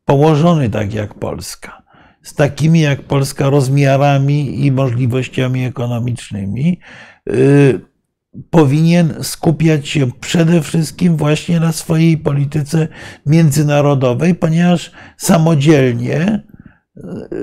położony 0.05 0.69
tak 0.69 0.93
jak 0.93 1.13
Polska, 1.13 1.81
z 2.25 2.33
takimi 2.33 2.81
jak 2.81 3.01
Polska 3.01 3.49
rozmiarami 3.49 4.65
i 4.65 4.71
możliwościami 4.71 5.65
ekonomicznymi, 5.65 6.79
y, 7.29 7.79
powinien 8.49 9.13
skupiać 9.21 9.87
się 9.87 10.11
przede 10.11 10.61
wszystkim 10.61 11.17
właśnie 11.17 11.59
na 11.59 11.71
swojej 11.71 12.17
polityce 12.17 12.87
międzynarodowej, 13.25 14.35
ponieważ 14.35 14.91
samodzielnie 15.17 16.43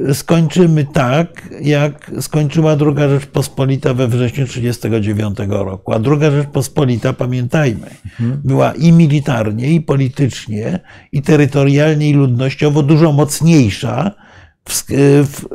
y, 0.08 0.14
skończymy 0.14 0.86
tak, 0.92 1.48
jak 1.60 2.10
skończyła 2.20 2.76
druga 2.76 3.08
Rzeczpospolita 3.08 3.94
we 3.94 4.08
wrześniu 4.08 4.46
1939 4.46 5.38
roku. 5.48 5.92
A 5.92 5.98
druga 5.98 6.30
Rzeczpospolita, 6.30 7.12
pamiętajmy, 7.12 7.90
była 8.44 8.72
i 8.72 8.92
militarnie, 8.92 9.70
i 9.70 9.80
politycznie, 9.80 10.80
i 11.12 11.22
terytorialnie, 11.22 12.10
i 12.10 12.14
ludnościowo 12.14 12.82
dużo 12.82 13.12
mocniejsza 13.12 14.14
w, 14.68 14.84
w, 15.22 15.46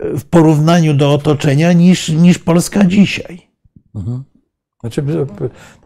w 0.00 0.24
porównaniu 0.24 0.94
do 0.94 1.12
otoczenia 1.12 1.72
niż, 1.72 2.08
niż 2.08 2.38
Polska 2.38 2.84
dzisiaj. 2.84 3.50
Znaczy, 4.80 5.02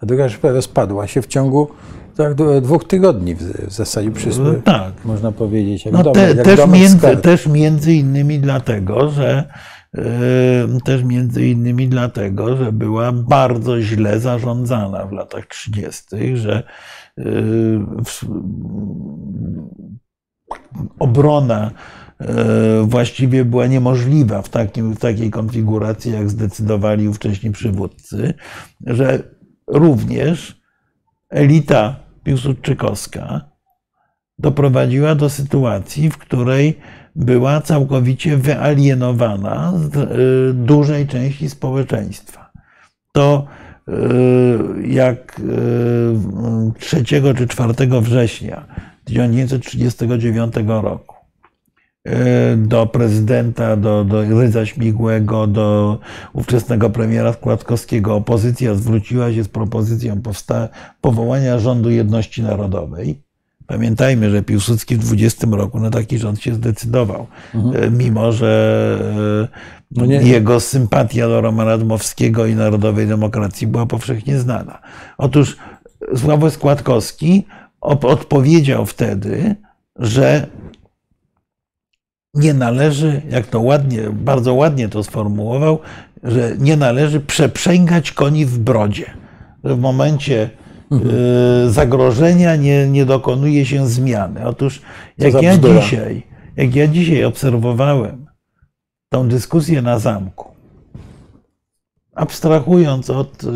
ta 0.00 0.06
druga 0.06 0.28
rzecz 0.28 0.42
rozpadła 0.42 1.06
się 1.06 1.22
w 1.22 1.26
ciągu 1.26 1.68
tak, 2.16 2.34
dwóch 2.62 2.84
tygodni 2.84 3.34
w 3.34 3.72
zasadzie 3.72 4.10
przysły, 4.10 4.62
Tak. 4.64 5.04
można 5.04 5.32
powiedzieć. 5.32 5.84
Jak 5.84 5.94
No 5.94 6.02
dom, 6.02 6.14
te, 6.14 6.34
też, 6.34 6.66
między, 6.68 7.16
też 7.16 7.46
między 7.46 7.92
innymi 7.92 8.38
dlatego, 8.38 9.10
że 9.10 9.44
yy, 9.94 10.02
też 10.84 11.02
między 11.02 11.46
innymi 11.46 11.88
dlatego, 11.88 12.56
że 12.56 12.72
była 12.72 13.12
bardzo 13.12 13.80
źle 13.80 14.20
zarządzana 14.20 15.06
w 15.06 15.12
latach 15.12 15.46
30., 15.46 16.36
że 16.36 16.62
yy, 17.16 17.24
w, 18.04 18.24
obrona 20.98 21.70
właściwie 22.82 23.44
była 23.44 23.66
niemożliwa 23.66 24.42
w, 24.42 24.48
takim, 24.48 24.92
w 24.92 24.98
takiej 24.98 25.30
konfiguracji, 25.30 26.12
jak 26.12 26.30
zdecydowali 26.30 27.08
ówcześni 27.08 27.50
przywódcy, 27.50 28.34
że 28.86 29.22
również 29.66 30.60
elita 31.30 31.96
piłsudczykowska 32.24 33.40
doprowadziła 34.38 35.14
do 35.14 35.30
sytuacji, 35.30 36.10
w 36.10 36.18
której 36.18 36.78
była 37.16 37.60
całkowicie 37.60 38.36
wyalienowana 38.36 39.72
z 39.76 39.96
y, 39.96 40.54
dużej 40.54 41.06
części 41.06 41.50
społeczeństwa. 41.50 42.50
To 43.12 43.46
y, 43.88 43.92
jak 44.88 45.40
y, 45.40 45.42
3 46.78 47.04
czy 47.04 47.46
4 47.48 47.74
września 48.00 48.66
1939 49.04 50.54
roku 50.66 51.17
do 52.56 52.86
prezydenta, 52.86 53.76
do, 53.76 54.04
do 54.04 54.40
Rydza 54.40 54.66
Śmigłego, 54.66 55.46
do 55.46 55.98
ówczesnego 56.32 56.90
premiera 56.90 57.32
Składkowskiego 57.32 58.14
opozycja 58.14 58.74
zwróciła 58.74 59.32
się 59.32 59.44
z 59.44 59.48
propozycją 59.48 60.22
powołania 61.00 61.58
rządu 61.58 61.90
jedności 61.90 62.42
narodowej. 62.42 63.22
Pamiętajmy, 63.66 64.30
że 64.30 64.42
Piłsudski 64.42 64.96
w 64.96 64.98
20 64.98 65.46
roku 65.50 65.80
na 65.80 65.90
taki 65.90 66.18
rząd 66.18 66.40
się 66.40 66.54
zdecydował, 66.54 67.26
e, 67.54 67.90
mimo 67.90 68.32
że 68.32 69.48
e, 69.92 69.96
No 69.96 70.04
jego 70.04 70.60
sympatia 70.60 71.28
do 71.28 71.40
Romana 71.40 71.78
Dmowskiego 71.78 72.46
i 72.46 72.54
Narodowej 72.54 73.06
Demokracji 73.06 73.66
była 73.66 73.86
powszechnie 73.86 74.38
znana. 74.38 74.78
Otóż 75.18 75.56
Sławoj 76.16 76.50
Składkowski 76.50 77.46
odpowiedział 77.80 78.86
wtedy, 78.86 79.54
że 79.96 80.46
nie 82.38 82.54
należy, 82.54 83.22
jak 83.30 83.46
to 83.46 83.60
ładnie, 83.60 84.02
bardzo 84.12 84.54
ładnie 84.54 84.88
to 84.88 85.04
sformułował, 85.04 85.78
że 86.22 86.54
nie 86.58 86.76
należy 86.76 87.20
przeprzęgać 87.20 88.12
koni 88.12 88.46
w 88.46 88.58
brodzie. 88.58 89.06
że 89.64 89.74
w 89.74 89.80
momencie 89.80 90.50
y, 91.66 91.70
zagrożenia 91.70 92.56
nie, 92.56 92.88
nie 92.88 93.04
dokonuje 93.04 93.66
się 93.66 93.86
zmiany. 93.86 94.46
Otóż 94.46 94.82
jak 95.18 95.42
ja 95.42 95.58
dzisiaj, 95.58 96.22
jak 96.56 96.74
ja 96.74 96.86
dzisiaj 96.86 97.24
obserwowałem 97.24 98.26
tą 99.08 99.28
dyskusję 99.28 99.82
na 99.82 99.98
zamku, 99.98 100.48
abstrahując 102.14 103.10
od, 103.10 103.44
y, 103.44 103.46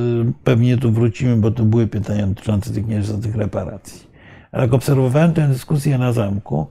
pewnie 0.44 0.76
tu 0.76 0.92
wrócimy, 0.92 1.36
bo 1.36 1.50
tu 1.50 1.64
były 1.64 1.86
pytania 1.86 2.26
dotyczące 2.26 2.70
tych 2.70 2.84
tych 3.22 3.36
reparacji, 3.36 4.06
ale 4.52 4.62
jak 4.62 4.74
obserwowałem 4.74 5.32
tę 5.32 5.48
dyskusję 5.48 5.98
na 5.98 6.12
zamku, 6.12 6.66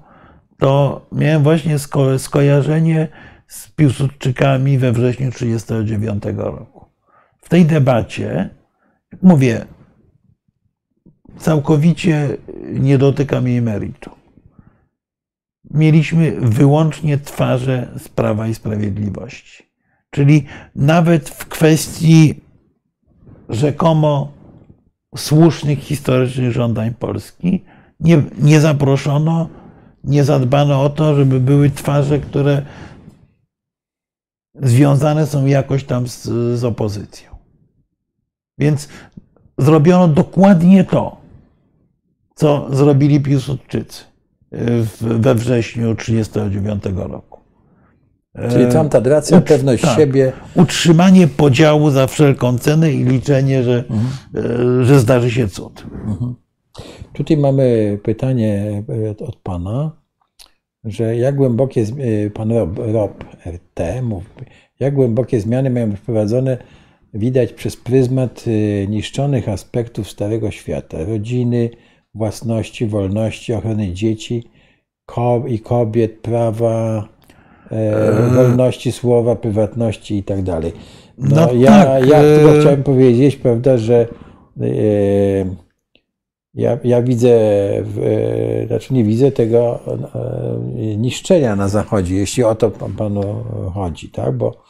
to 0.62 1.06
miałem 1.12 1.44
właśnie 1.44 1.80
sko- 1.80 2.20
skojarzenie 2.20 3.08
z 3.48 3.68
Piłsudczykami 3.68 4.78
we 4.78 4.92
wrześniu 4.92 5.32
1939 5.32 6.24
roku. 6.38 6.86
W 7.42 7.50
tej 7.50 7.66
debacie, 7.66 8.50
mówię, 9.22 9.66
całkowicie 11.38 12.38
nie 12.74 12.98
dotykam 12.98 13.48
jej 13.48 13.62
meritum. 13.62 14.14
Mieliśmy 15.72 16.32
wyłącznie 16.32 17.18
twarze 17.18 17.88
z 17.98 18.10
Prawa 18.10 18.48
i 18.48 18.56
Sprawiedliwości. 18.56 19.64
Czyli 20.10 20.46
nawet 20.76 21.30
w 21.30 21.46
kwestii 21.46 22.42
rzekomo 23.50 24.32
słusznych 25.18 25.80
historycznych 25.80 26.52
żądań 26.52 26.94
Polski 26.94 27.64
nie, 28.00 28.24
nie 28.40 28.60
zaproszono, 28.60 29.61
nie 30.04 30.24
zadbano 30.24 30.84
o 30.84 30.90
to, 30.90 31.16
żeby 31.16 31.40
były 31.40 31.70
twarze, 31.70 32.20
które 32.20 32.66
związane 34.56 35.28
są 35.28 35.46
jakoś 35.46 35.84
tam 35.84 36.08
z, 36.08 36.24
z 36.60 36.64
opozycją. 36.64 37.32
Więc 38.58 38.88
zrobiono 39.58 40.08
dokładnie 40.08 40.84
to, 40.84 41.22
co 42.36 42.68
zrobili 42.72 43.22
Piłsudczycy 43.22 44.04
w, 44.52 44.98
we 45.00 45.36
wrześniu 45.36 45.96
1939 45.96 47.12
roku. 47.12 47.40
Czyli 48.50 48.72
tam 48.72 48.90
ta 48.90 49.00
racja, 49.00 49.38
Ucz- 49.38 49.48
pewność 49.48 49.84
tak. 49.84 49.98
siebie. 49.98 50.32
Utrzymanie 50.56 51.28
podziału 51.28 51.90
za 51.90 52.08
wszelką 52.08 52.58
cenę 52.58 52.92
i 52.92 53.04
liczenie, 53.04 53.64
że, 53.64 53.84
e, 54.36 54.86
że 54.86 55.00
zdarzy 55.00 55.32
się 55.32 55.48
cud. 55.48 55.86
Tutaj 57.14 57.38
mamy 57.38 57.98
pytanie 58.04 58.84
e, 59.20 59.26
od 59.26 59.36
pana, 59.36 59.92
że 60.84 61.18
jak 61.18 61.36
głębokie, 61.36 61.82
e, 61.82 62.30
pan 62.30 62.52
Rob, 62.52 62.70
Rob 62.78 63.24
RT 63.46 64.02
mówi, 64.04 64.26
jak 64.80 64.94
głębokie 64.94 65.40
zmiany 65.40 65.70
mają 65.70 65.90
być 65.90 66.00
wprowadzone, 66.00 66.58
widać 67.14 67.54
przez 67.54 67.78
pryzmat 67.78 68.46
e, 68.48 68.88
niszczonych 68.88 69.50
aspektów 69.50 70.10
Starego 70.10 70.52
Świata, 70.52 70.98
rodziny, 71.06 71.70
własności, 72.14 72.88
wolności, 72.88 73.54
ochrony 73.54 73.94
dzieci 73.94 74.44
i 75.48 75.60
kobiet, 75.60 76.20
prawa, 76.20 77.08
wolności 78.36 78.92
słowa, 78.92 79.36
prywatności 79.36 80.18
i 80.18 80.24
tak 80.24 80.42
dalej. 80.44 80.72
No, 81.18 81.36
No 81.36 81.54
ja, 81.54 81.86
tak, 81.86 82.08
ja 82.08 82.22
tylko 82.22 82.60
chciałem 82.60 82.84
powiedzieć, 82.84 83.36
prawda, 83.36 83.78
że 83.78 84.08
ja, 86.54 86.78
ja 86.84 87.02
widzę, 87.02 87.30
w, 87.84 88.00
e, 88.64 88.68
znaczy 88.68 88.94
nie 88.94 89.04
widzę 89.04 89.32
tego 89.32 89.80
e, 90.16 90.98
niszczenia 90.98 91.56
na 91.56 91.68
Zachodzie, 91.68 92.16
jeśli 92.16 92.44
o 92.44 92.56
to 92.56 92.72
pan- 92.72 92.94
panu 92.94 93.22
chodzi, 93.74 94.10
tak? 94.10 94.38
Bo 94.38 94.64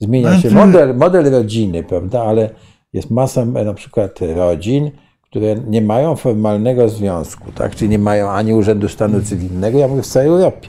zmienia 0.00 0.40
się 0.40 0.50
Znaczy- 0.50 0.66
model, 0.66 0.96
model 0.96 1.30
rodziny, 1.30 1.82
prawda? 1.84 2.22
Ale 2.22 2.50
jest 2.92 3.10
masa 3.10 3.42
e, 3.42 3.44
na 3.64 3.74
przykład 3.74 4.18
rodzin, 4.36 4.90
które 5.22 5.54
nie 5.66 5.82
mają 5.82 6.16
formalnego 6.16 6.88
związku, 6.88 7.52
tak? 7.52 7.76
Czyli 7.76 7.90
nie 7.90 7.98
mają 7.98 8.30
ani 8.30 8.54
Urzędu 8.54 8.88
Stanu 8.88 9.20
Cywilnego, 9.22 9.78
ja 9.78 9.88
mówię 9.88 10.02
w 10.02 10.06
całej 10.06 10.28
Europie, 10.28 10.68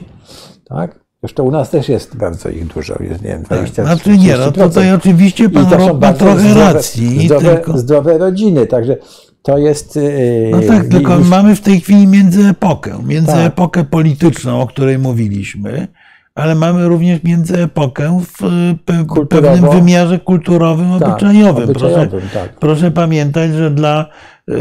tak? 0.64 1.04
Zresztą 1.22 1.42
u 1.44 1.50
nas 1.50 1.70
też 1.70 1.88
jest 1.88 2.16
bardzo 2.16 2.48
ich 2.48 2.66
dużo, 2.66 2.94
jest 3.02 3.22
nie 3.22 3.28
wiem, 3.28 3.42
20 3.42 3.84
Znaczy 3.84 4.18
nie, 4.18 4.36
no 4.36 4.50
30%. 4.50 4.52
tutaj 4.68 4.92
oczywiście 4.92 5.44
I 5.44 5.48
pan 5.48 5.66
to 5.66 5.86
są 5.86 5.98
ma 6.00 6.12
trochę 6.12 6.40
zdrowe, 6.40 6.72
racji. 6.72 7.26
zdrowe, 7.26 7.54
tylko, 7.54 7.78
zdrowe 7.78 8.18
rodziny, 8.18 8.66
także 8.66 8.96
to 9.44 9.58
jest. 9.58 9.96
yy, 9.96 10.48
no 10.50 10.60
tak, 10.68 10.86
i- 10.86 10.88
tylko 10.88 11.18
mamy 11.18 11.56
w 11.56 11.60
tej 11.60 11.80
chwili 11.80 12.06
międzyepokę. 12.06 12.98
Międzyepokę 13.06 13.80
Tak. 13.80 13.90
polityczną, 13.90 14.60
o 14.60 14.66
której 14.66 14.98
mówiliśmy, 14.98 15.88
ale 16.34 16.54
mamy 16.54 16.88
również 16.88 17.22
międzyepokę 17.22 18.20
w 18.38 18.42
e, 18.44 18.46
pe- 18.92 19.06
Kulturowo. 19.06 19.48
pewnym 19.52 19.70
wymiarze 19.70 20.18
kulturowym, 20.18 20.98
tak, 21.00 21.08
obyczajowym. 21.08 21.66
Proszę, 21.68 21.86
obyczajowym, 21.86 22.28
tak. 22.34 22.52
Proszę 22.58 22.90
pamiętać, 22.90 23.52
że 23.52 23.70
dla 23.70 24.06
y, 24.50 24.54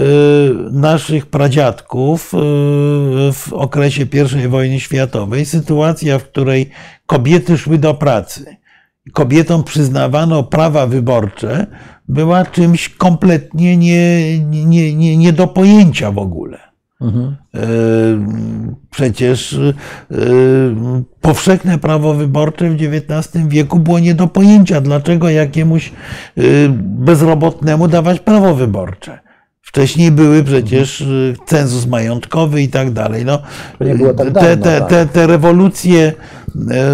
naszych 0.72 1.26
pradziadków 1.26 2.34
y, 2.34 2.38
w 3.34 3.48
okresie 3.54 4.06
I 4.46 4.48
wojny 4.48 4.80
światowej 4.80 5.46
sytuacja, 5.46 6.20
w 6.20 6.24
której 6.24 6.70
kobiety 7.06 7.58
szły 7.58 7.78
do 7.78 7.94
pracy, 7.94 8.56
kobietom 9.12 9.64
przyznawano 9.64 10.44
prawa 10.44 10.88
wyborcze, 10.88 11.68
była 12.08 12.46
czymś 12.46 12.90
kompletnie 12.90 13.78
nie, 13.78 14.40
nie, 14.40 14.96
nie, 14.96 15.18
nie 15.18 15.34
do 15.34 15.48
pojęcia 15.48 16.12
w 16.12 16.18
ogóle. 16.18 16.60
Mhm. 17.02 17.36
E, 17.56 17.60
Przecież 18.92 19.54
e, 19.54 19.74
powszechne 21.22 21.78
prawo 21.78 22.14
wyborcze 22.14 22.70
w 22.70 22.74
XIX 22.74 23.48
wieku 23.48 23.80
było 23.80 24.00
nie 24.00 24.16
do 24.16 24.28
pojęcia. 24.28 24.82
Dlaczego 24.82 25.30
jakiemuś 25.30 25.90
e, 26.38 26.42
bezrobotnemu 26.80 27.88
dawać 27.88 28.20
prawo 28.20 28.56
wyborcze? 28.56 29.20
Wcześniej 29.64 30.12
były 30.12 30.44
przecież 30.44 31.02
e, 31.02 31.06
cenzus 31.46 31.86
majątkowy 31.86 32.62
i 32.62 32.70
tak 32.70 32.92
dalej. 32.92 33.26
No, 33.26 33.42
tak 33.80 34.28
te, 34.28 34.32
dawno, 34.32 34.64
te, 34.64 34.80
tak. 34.80 34.90
te, 34.90 35.06
te 35.06 35.28
rewolucje 35.28 36.08
e, 36.08 36.14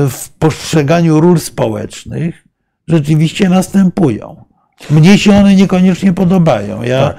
w 0.09 0.29
postrzeganiu 0.39 1.19
ról 1.19 1.39
społecznych 1.39 2.45
rzeczywiście 2.87 3.49
następują. 3.49 4.45
Mnie 4.91 5.17
się 5.17 5.35
one 5.35 5.55
niekoniecznie 5.55 6.13
podobają. 6.13 6.83
Ja 6.83 7.07
Tak. 7.07 7.15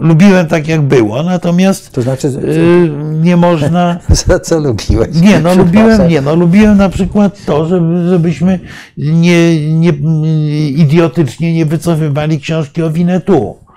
Lu, 0.00 0.08
lubiłem 0.08 0.46
tak, 0.46 0.68
jak 0.68 0.82
było, 0.82 1.22
natomiast 1.22 1.92
To 1.92 2.02
znaczy, 2.02 2.28
y, 2.28 2.90
nie 3.22 3.36
można. 3.36 3.98
za 4.26 4.40
co 4.40 4.58
lubiłeś? 4.60 5.08
Nie, 5.14 5.40
no 5.40 5.54
lubiłem, 5.54 6.08
nie, 6.08 6.20
no 6.20 6.34
lubiłem 6.34 6.78
na 6.78 6.88
przykład 6.88 7.44
to, 7.44 7.66
żeby, 7.66 8.08
żebyśmy 8.08 8.60
nie, 8.96 9.72
nie, 9.72 9.92
idiotycznie 10.68 11.54
nie 11.54 11.66
wycofywali 11.66 12.40
książki 12.40 12.82
o 12.82 12.90
Winetu 12.90 13.56
y, 13.62 13.67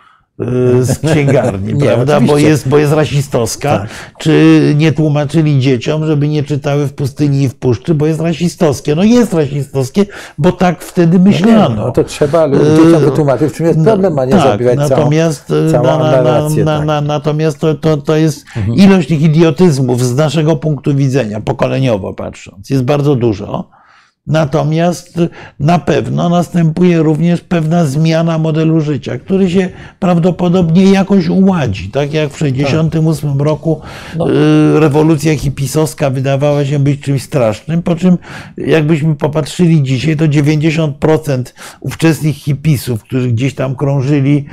z 0.81 0.99
księgarni, 0.99 1.73
Nie, 1.73 1.85
prawda? 1.85 2.22
Bo 2.22 2.38
jest, 2.38 2.69
bo 2.69 2.77
jest 2.77 2.93
rasistowska. 2.93 3.80
Tak. 3.80 3.89
Czy 4.19 4.61
nie 4.77 4.91
tłumaczyli 4.91 5.59
dzieciom, 5.59 6.05
żeby 6.05 6.27
nie 6.27 6.43
czytały 6.43 6.88
w 6.88 6.93
pustyni 6.93 7.41
i 7.43 7.49
w 7.49 7.55
puszczy, 7.55 7.95
bo 7.95 8.05
jest 8.05 8.22
rasistowskie. 8.22 8.95
No 8.95 9.03
jest 9.03 9.34
rasistowskie, 9.34 10.05
bo 10.38 10.51
tak 10.51 10.84
wtedy 10.84 11.19
Nie, 11.19 11.23
myślano. 11.23 11.76
no 11.76 11.91
to 11.91 12.03
trzeba 12.03 12.49
dzieciom 12.49 13.01
wytłumaczyć, 13.05 13.53
w 13.53 13.55
czym 13.55 13.65
jest 13.65 13.84
problem, 13.84 14.19
a 14.19 14.26
nie 14.26 14.31
tak, 14.31 14.41
zabierać 14.41 14.77
całą, 14.77 14.89
natomiast, 14.89 15.53
e, 15.68 15.72
całą 15.72 15.85
na, 15.85 16.22
na, 16.22 16.49
na, 16.49 16.65
tak. 16.65 16.85
na, 16.85 17.01
natomiast 17.01 17.59
to, 17.59 17.76
to, 17.76 17.97
to 17.97 18.15
jest 18.15 18.45
ilość 18.76 19.07
tych 19.07 19.22
idiotyzmów 19.22 20.05
z 20.05 20.15
naszego 20.15 20.55
punktu 20.55 20.95
widzenia, 20.95 21.41
pokoleniowo 21.41 22.13
patrząc, 22.13 22.69
jest 22.69 22.84
bardzo 22.84 23.15
dużo. 23.15 23.80
Natomiast 24.27 25.19
na 25.60 25.80
pewno 25.80 26.30
następuje 26.30 26.99
również 26.99 27.41
pewna 27.41 27.85
zmiana 27.85 28.38
modelu 28.38 28.81
życia, 28.81 29.18
który 29.19 29.49
się 29.49 29.69
prawdopodobnie 29.99 30.84
jakoś 30.91 31.27
uładzi. 31.30 31.89
Tak 31.89 32.14
jak 32.14 32.30
w 32.30 32.34
1968 32.38 33.41
roku 33.41 33.81
No. 34.18 34.31
y, 34.31 34.80
rewolucja 34.80 35.38
hipisowska 35.38 36.10
wydawała 36.10 36.65
się 36.65 36.80
być 36.80 37.02
czymś 37.02 37.23
strasznym, 37.23 37.84
po 37.84 37.95
czym 37.95 38.18
jakbyśmy 38.57 39.15
popatrzyli 39.15 39.84
dzisiaj, 39.84 40.18
to 40.18 40.26
90% 40.27 41.53
ówczesnych 41.80 42.35
hipisów, 42.35 43.03
którzy 43.03 43.27
gdzieś 43.31 43.56
tam 43.56 43.76
krążyli, 43.76 44.45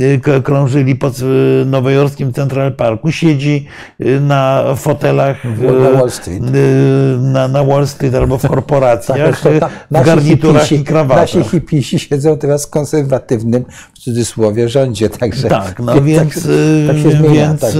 y, 0.00 0.42
krążyli 0.42 0.96
po 0.96 1.10
c- 1.10 1.24
nowojorskim 1.66 2.32
Central 2.32 2.72
Parku, 2.72 3.12
siedzi 3.12 3.66
y, 4.00 4.20
na 4.20 4.64
fotelach 4.76 5.44
Na 5.44 5.50
y, 5.90 5.92
Wall 5.96 6.10
Street. 6.10 6.42
y, 6.42 7.18
na, 7.20 7.48
na 7.48 7.64
Wall 7.64 7.86
Street 7.86 8.14
albo 8.14 8.38
w 8.38 8.48
korporacjach, 8.48 9.13
zresztą 9.16 9.50
ta- 9.60 9.68
w 9.68 9.90
nasi 9.90 10.04
garniturach 10.06 10.62
hipisi- 10.66 10.80
i 10.80 10.84
krawatach. 10.84 11.34
Nasi 11.34 11.50
hipisi 11.50 11.98
siedzą 11.98 12.38
teraz 12.38 12.66
w 12.66 12.70
konserwatywnym, 12.70 13.64
w 13.94 13.98
cudzysłowie, 13.98 14.68
rządzie, 14.68 15.08
także... 15.10 15.48
Tak, 15.48 15.80
no 15.80 16.00
więc, 16.02 16.34
tak, 16.34 16.42
tak 16.86 16.96
się 17.02 17.08
y, 17.08 17.16
zmienia, 17.16 17.48
więc 17.48 17.60
tak, 17.60 17.72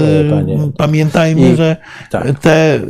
pamiętajmy, 0.77 1.49
I- 1.51 1.55
że 1.55 1.77
tak. 2.11 2.39
te 2.39 2.75
y, 2.75 2.81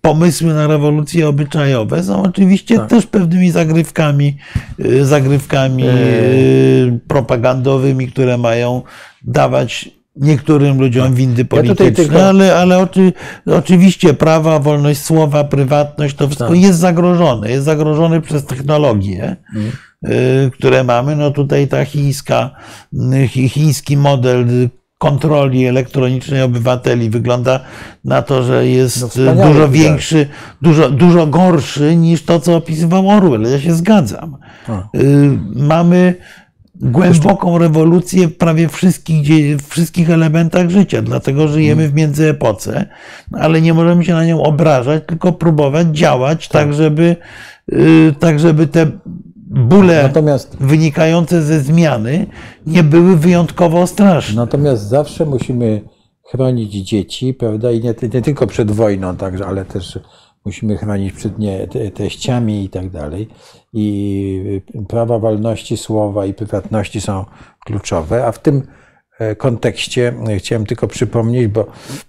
pomysły 0.00 0.54
na 0.54 0.66
rewolucje 0.66 1.28
obyczajowe 1.28 2.02
są 2.02 2.22
oczywiście 2.22 2.76
Tak. 2.76 2.90
też 2.90 3.06
pewnymi 3.06 3.50
zagrywkami, 3.50 4.36
y, 4.84 5.04
zagrywkami 5.04 5.84
E. 5.86 5.90
y, 5.92 7.00
propagandowymi, 7.08 8.08
które 8.08 8.38
mają 8.38 8.82
dawać 9.24 9.97
niektórym 10.20 10.80
ludziom 10.80 11.14
windy 11.14 11.44
tutaj 11.44 11.64
polityczne, 11.64 12.04
tylko- 12.04 12.26
ale, 12.28 12.56
ale 12.56 12.78
oczy, 12.78 13.12
oczywiście 13.46 14.14
prawa, 14.14 14.58
wolność 14.58 15.00
słowa, 15.00 15.44
prywatność, 15.44 16.16
to 16.16 16.26
wszystko 16.26 16.48
Tak. 16.48 16.56
jest 16.60 16.78
zagrożone. 16.78 17.50
Jest 17.50 17.64
zagrożone 17.64 18.20
przez 18.20 18.44
technologie, 18.46 19.36
Mhm. 19.56 19.72
y, 20.46 20.50
które 20.50 20.84
mamy. 20.84 21.16
No 21.16 21.30
tutaj 21.30 21.68
ta 21.68 21.84
chińska, 21.84 22.50
y, 22.92 22.98
chi- 23.28 23.48
chiński 23.48 23.96
model 23.96 24.46
kontroli 24.98 25.66
elektronicznej 25.66 26.42
obywateli 26.42 27.10
wygląda 27.10 27.60
na 28.04 28.22
to, 28.22 28.42
że 28.42 28.52
No 28.54 28.60
jest 28.60 29.04
wspaniały 29.04 29.52
dużo 29.52 29.68
większy, 29.68 30.26
dużo, 30.62 30.90
dużo 30.90 31.26
gorszy 31.26 31.96
niż 31.96 32.22
to, 32.24 32.40
co 32.40 32.56
opisywał 32.56 33.08
Orwell. 33.10 33.42
Ja 33.42 33.60
się 33.60 33.74
zgadzam. 33.74 34.36
A. 34.68 34.78
Y, 34.98 35.38
Mamy 35.54 36.14
głęboką 36.80 37.58
rewolucję 37.58 38.28
w 38.28 38.36
prawie 38.36 38.68
wszystkich, 38.68 39.56
w 39.56 39.68
wszystkich 39.68 40.10
elementach 40.10 40.70
życia, 40.70 41.02
dlatego 41.02 41.48
żyjemy 41.48 41.88
w 41.88 41.94
międzyepoce, 41.94 42.86
ale 43.32 43.60
nie 43.60 43.74
możemy 43.74 44.04
się 44.04 44.12
na 44.12 44.24
nią 44.24 44.42
obrażać, 44.42 45.02
tylko 45.06 45.32
próbować 45.32 45.86
działać 45.88 46.48
tak, 46.48 46.74
żeby, 46.74 47.16
y, 47.72 48.14
tak 48.18 48.40
żeby 48.40 48.66
te 48.66 48.86
bóle 49.50 50.02
Natomiast, 50.02 50.56
wynikające 50.60 51.42
ze 51.42 51.60
zmiany 51.60 52.26
nie 52.66 52.82
były 52.82 53.16
wyjątkowo 53.16 53.86
straszne. 53.86 54.36
natomiast 54.36 54.88
zawsze 54.88 55.26
musimy 55.26 55.80
chronić 56.30 56.72
dzieci, 56.72 57.34
prawda? 57.34 57.70
I 57.70 57.80
nie, 57.80 57.94
nie 58.14 58.22
tylko 58.22 58.46
przed 58.46 58.70
wojną, 58.70 59.16
także, 59.16 59.46
ale 59.46 59.64
też 59.64 59.98
musimy 60.48 60.76
chronić 60.76 61.12
przed 61.12 61.38
nie, 61.38 61.68
te- 61.68 61.90
teściami 61.90 62.64
i 62.64 62.68
tak 62.68 62.90
dalej. 62.90 63.28
I 63.72 64.62
prawa 64.88 65.18
wolności 65.18 65.76
słowa 65.76 66.26
i 66.26 66.34
prywatności 66.34 67.00
są 67.00 67.24
kluczowe, 67.64 68.26
a 68.26 68.32
w 68.32 68.38
tym 68.38 68.62
e, 69.18 69.36
kontekście 69.36 70.14
e, 70.28 70.36
chciałem 70.36 70.66
tylko 70.66 70.86
przypomnieć, 70.86 71.48
bo 71.48 71.66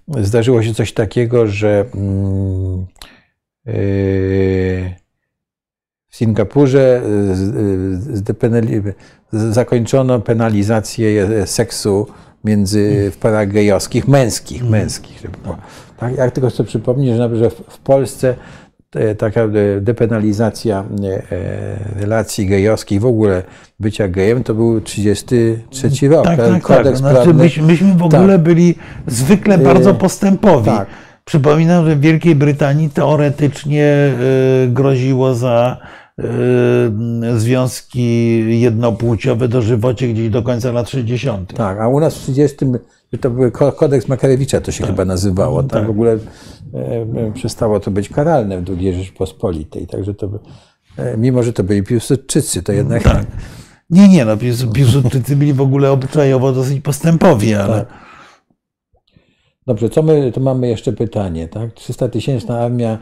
zdarzyło 0.08 0.64
się 0.64 0.74
coś 0.74 0.94
takiego, 0.94 1.48
że 1.48 1.86
mm, 1.96 2.86
yy, 3.66 3.74
w 6.10 6.16
Singapurze 6.16 7.02
zakończono 9.32 10.20
penalizację 10.20 11.24
e, 11.24 11.48
seksu 11.48 12.08
między 12.44 13.12
w 13.12 13.18
parach 13.18 13.52
gejowskich, 13.52 14.08
męskich, 14.08 14.64
męskich. 14.64 15.22
Żeby 15.22 15.38
było. 15.44 15.58
Tak? 16.00 16.18
Ja 16.18 16.32
tylko 16.32 16.50
chcę 16.50 16.64
przypomnieć, 16.64 17.18
że, 17.18 17.36
że 17.36 17.50
w 17.50 17.78
Polsce 17.84 18.36
te- 18.90 19.16
taka 19.16 19.42
e, 19.42 19.50
depenalizacja 19.82 20.84
e, 21.04 21.34
e, 21.36 22.02
relacji 22.02 22.46
gejowskich, 22.48 23.02
w 23.02 23.06
ogóle 23.06 23.44
bycia 23.80 24.08
gejem, 24.08 24.44
to 24.44 24.54
był 24.54 24.82
33 24.82 26.10
rok. 26.10 26.26
Tak, 26.26 26.38
tak, 26.38 26.50
tak. 26.52 26.62
kodeks 26.62 27.00
Znaczy, 27.00 27.16
prawny- 27.16 27.34
myśmy, 27.44 27.64
myśmy 27.64 27.94
w 27.98 28.04
ogóle 28.04 28.40
byli 28.40 28.76
zwykle 29.08 29.58
bardzo 29.58 29.94
postępowi. 29.94 30.66
tak. 30.72 30.88
Przypominam, 31.26 31.86
że 31.86 31.96
w 31.96 32.00
Wielkiej 32.00 32.36
Brytanii 32.36 32.90
teoretycznie 32.90 34.14
groziło 34.68 35.36
za 35.36 35.78
związki 37.38 38.44
jednopłciowe 38.62 39.48
dożywocie 39.48 40.08
gdzieś 40.08 40.30
do 40.30 40.44
końca 40.44 40.72
lat 40.72 40.90
60. 40.90 41.54
Tak, 41.54 41.80
a 41.80 41.88
u 41.88 42.00
nas 42.00 42.16
w 42.18 42.22
30 42.32 42.58
to 43.18 43.30
był 43.30 43.52
ko- 43.52 43.72
kodeks 43.72 44.08
Makarewicza, 44.08 44.62
to 44.62 44.72
się 44.72 44.86
chyba 44.86 45.06
nazywało. 45.06 45.64
Tak, 45.64 45.72
Tak. 45.72 45.88
w 45.88 45.90
ogóle 45.90 46.12
e, 46.14 46.18
e, 46.78 47.32
przestało 47.34 47.80
to 47.80 47.92
być 47.92 48.10
karalne 48.10 48.62
w 48.62 48.70
II 48.80 48.94
Rzeczpospolitej. 48.94 49.88
Także 49.88 50.14
to, 50.14 50.30
e, 50.98 51.18
mimo 51.18 51.44
że 51.44 51.54
to 51.54 51.64
byli 51.64 51.84
Piłsudczycy, 51.84 52.64
to 52.64 52.72
jednak 52.72 53.04
Tak. 53.04 53.26
Nie, 53.90 54.08
nie, 54.08 54.26
no 54.26 54.38
Piłsud- 54.38 54.72
Piłsudczycy 54.72 55.36
byli 55.36 55.54
w 55.54 55.62
ogóle 55.62 55.92
obyczajowo 55.92 56.52
dosyć 56.52 56.82
postępowi, 56.82 57.54
ale 57.54 57.74
Tak. 57.86 57.88
Dobrze, 59.68 59.90
co 59.90 60.04
my, 60.04 60.32
tu 60.32 60.42
mamy 60.42 60.68
jeszcze 60.68 60.94
pytanie, 60.94 61.48
tak? 61.48 61.74
300 61.74 62.10
tysięczna 62.10 62.60
armia 62.60 62.98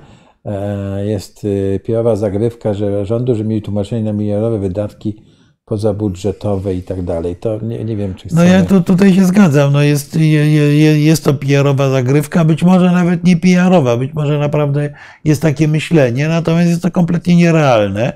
e, 0.46 1.06
jest 1.06 1.46
e, 1.76 1.80
PR-owa 1.80 2.16
zagrywka, 2.16 2.74
że 2.74 3.06
rządu, 3.06 3.36
że 3.36 3.44
mieli 3.44 3.62
tłumaczenie 3.62 4.04
na 4.04 4.14
milionowe 4.14 4.60
wydatki 4.60 5.22
pozabudżetowe 5.68 6.74
i 6.74 6.84
tak 6.84 7.02
dalej. 7.02 7.36
To 7.36 7.60
nie, 7.62 7.84
nie 7.84 7.96
wiem, 7.96 8.16
czy 8.16 8.28
No 8.32 8.42
chcemy... 8.42 8.50
ja 8.50 8.66
tu, 8.66 8.82
tutaj 8.82 9.14
się 9.14 9.26
zgadzam. 9.26 9.74
No 9.74 9.82
jest, 9.82 10.16
je, 10.16 10.52
je, 10.78 11.02
jest 11.02 11.24
to 11.24 11.34
PR-owa 11.34 11.90
zagrywka, 11.90 12.46
być 12.46 12.64
może 12.64 12.92
nawet 12.92 13.24
nie 13.24 13.38
PR-owa, 13.38 13.98
być 13.98 14.14
może 14.14 14.40
naprawdę 14.40 14.90
jest 15.24 15.42
takie 15.42 15.68
myślenie, 15.68 16.28
natomiast 16.28 16.70
jest 16.70 16.82
to 16.82 16.92
kompletnie 16.92 17.36
nierealne. 17.36 18.14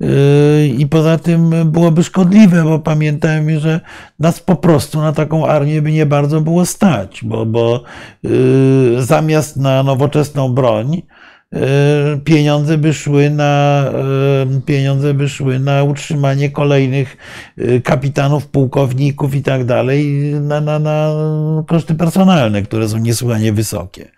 Yy, 0.00 0.08
I 0.78 0.86
poza 0.86 1.18
tym 1.18 1.70
byłoby 1.70 2.04
szkodliwe, 2.04 2.64
bo 2.64 2.78
pamiętajmy, 2.78 3.60
że 3.60 3.80
nas 4.18 4.40
po 4.40 4.56
prostu 4.56 5.00
na 5.00 5.12
taką 5.12 5.46
armię 5.46 5.82
by 5.82 5.92
nie 5.92 6.06
bardzo 6.06 6.40
było 6.40 6.66
stać, 6.66 7.20
bo, 7.24 7.46
bo 7.46 7.82
yy, 8.22 9.02
zamiast 9.02 9.56
na 9.56 9.82
nowoczesną 9.82 10.54
broń, 10.54 11.02
pieniądze 12.24 12.78
by 12.78 12.94
szły 12.94 13.30
na 13.30 13.84
yy, 14.52 14.60
pieniądze 14.60 15.14
by 15.14 15.28
szły 15.28 15.58
na 15.58 15.82
utrzymanie 15.82 16.50
kolejnych 16.50 17.16
yy, 17.56 17.80
kapitanów, 17.80 18.46
pułkowników 18.46 19.34
i 19.34 19.42
tak 19.42 19.64
dalej, 19.64 20.06
na, 20.40 20.60
na, 20.60 20.78
na 20.78 21.10
koszty 21.66 21.94
personalne, 21.94 22.62
które 22.62 22.88
są 22.88 22.98
niesłychanie 22.98 23.52
wysokie. 23.52 24.08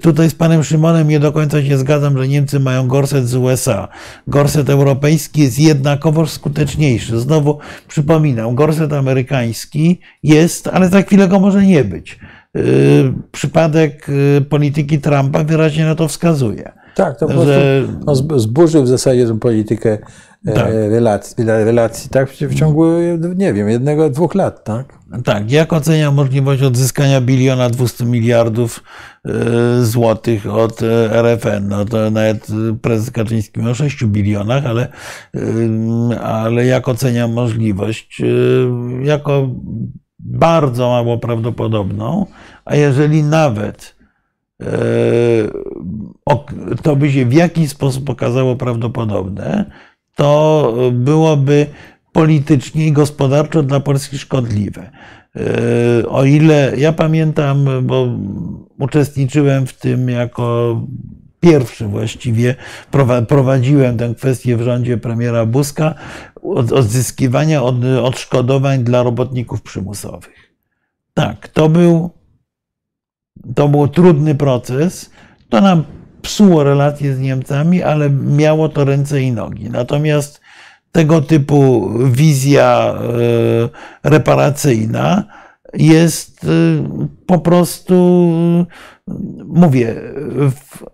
Tutaj 0.00 0.30
z 0.30 0.34
panem 0.34 0.64
Szymonem 0.64 1.08
nie 1.08 1.20
do 1.20 1.32
końca 1.32 1.64
się 1.64 1.78
zgadzam, 1.78 2.18
że 2.18 2.28
Niemcy 2.28 2.60
mają 2.60 2.88
gorset 2.88 3.28
z 3.28 3.34
USA. 3.34 3.88
Gorset 4.26 4.70
europejski 4.70 5.40
jest 5.40 5.58
jednakowoż 5.58 6.30
skuteczniejszy. 6.30 7.20
Znowu 7.20 7.58
przypominam, 7.88 8.54
gorset 8.54 8.92
amerykański 8.92 10.00
jest, 10.22 10.68
ale 10.68 10.88
za 10.88 11.02
chwilę 11.02 11.28
go 11.28 11.40
może 11.40 11.66
nie 11.66 11.84
być. 11.84 12.18
Yy, 12.54 12.62
Przypadek 13.32 14.06
yy, 14.34 14.40
polityki 14.40 14.98
Trumpa 15.00 15.44
wyraźnie 15.44 15.84
na 15.84 15.94
to 15.94 16.08
wskazuje. 16.08 16.72
Tak, 16.94 17.18
to 17.18 17.26
po 17.26 17.44
że- 17.44 17.82
zb- 18.06 18.38
zburzył 18.38 18.82
w 18.82 18.88
zasadzie 18.88 19.26
tę 19.26 19.38
politykę 19.38 19.98
e, 20.46 20.52
Tak. 20.52 20.66
relacji, 20.90 21.44
relacji, 21.44 22.10
tak, 22.10 22.30
w 22.30 22.54
ciągu, 22.54 22.84
nie 23.36 23.52
wiem, 23.52 23.68
jednego, 23.68 24.10
dwóch 24.10 24.34
lat, 24.34 24.64
tak? 24.64 24.86
Tak, 25.24 25.50
jak 25.52 25.72
oceniam 25.72 26.14
możliwość 26.14 26.62
odzyskania 26.62 27.20
biliona 27.20 27.70
200 27.70 28.04
miliardów 28.04 28.82
y, 29.80 29.84
złotych 29.84 30.46
od 30.54 30.82
y, 30.82 30.86
RFN? 31.12 31.68
No 31.68 31.84
to 31.84 32.10
nawet 32.10 32.50
y, 32.50 32.74
prezes 32.82 33.10
Kaczyński 33.10 33.60
mówi 33.60 33.70
o 33.72 33.74
6 33.74 34.04
bilionach, 34.04 34.66
ale, 34.66 34.88
y, 35.36 36.20
ale 36.20 36.66
jak 36.66 36.88
oceniam 36.88 37.32
możliwość? 37.32 38.20
Y, 38.20 38.66
Jako 39.02 39.48
bardzo 40.22 40.88
mało 40.88 41.18
prawdopodobną, 41.18 42.26
a 42.64 42.76
jeżeli 42.76 43.22
nawet 43.22 43.96
ok- 46.26 46.54
to 46.82 46.96
by 46.96 47.12
się 47.12 47.26
w 47.26 47.32
jakiś 47.32 47.70
sposób 47.70 48.10
okazało 48.10 48.56
prawdopodobne, 48.56 49.70
to 50.14 50.74
byłoby 50.92 51.66
politycznie 52.12 52.86
i 52.86 52.92
gospodarczo 52.92 53.62
dla 53.62 53.80
Polski 53.80 54.18
szkodliwe. 54.18 54.90
Yy, 55.34 56.08
O 56.08 56.24
ile 56.24 56.72
ja 56.76 56.92
pamiętam, 56.92 57.66
bo 57.82 58.08
uczestniczyłem 58.78 59.66
w 59.66 59.72
tym 59.72 60.08
jako 60.08 60.80
pierwszy 61.40 61.86
właściwie, 61.86 62.54
prowa- 62.92 63.26
prowadziłem 63.26 63.96
tę 63.96 64.14
kwestię 64.18 64.56
w 64.56 64.62
rządzie 64.62 64.96
premiera 64.98 65.46
Buzka, 65.46 65.94
od- 66.42 66.72
odzyskiwania 66.72 67.62
od- 67.62 67.84
odszkodowań 68.02 68.84
dla 68.84 69.02
robotników 69.02 69.62
przymusowych. 69.62 70.52
Tak, 71.14 71.48
to 71.48 71.68
był, 71.68 72.10
to 73.54 73.68
był 73.68 73.88
trudny 73.88 74.34
proces. 74.34 75.10
To 75.48 75.60
nam 75.60 75.84
psuło 76.22 76.64
relacje 76.64 77.16
z 77.16 77.20
Niemcami, 77.20 77.82
ale 77.82 78.10
miało 78.10 78.68
to 78.68 78.84
ręce 78.84 79.22
i 79.22 79.32
nogi. 79.32 79.70
Natomiast 79.70 80.40
tego 80.92 81.20
typu 81.22 81.90
wizja 82.04 82.94
e, 84.04 84.10
reparacyjna 84.10 85.24
jest 85.74 86.44
e, 86.44 86.48
po 87.26 87.38
prostu, 87.38 88.22
mówię, 89.46 89.94
w 90.50 90.84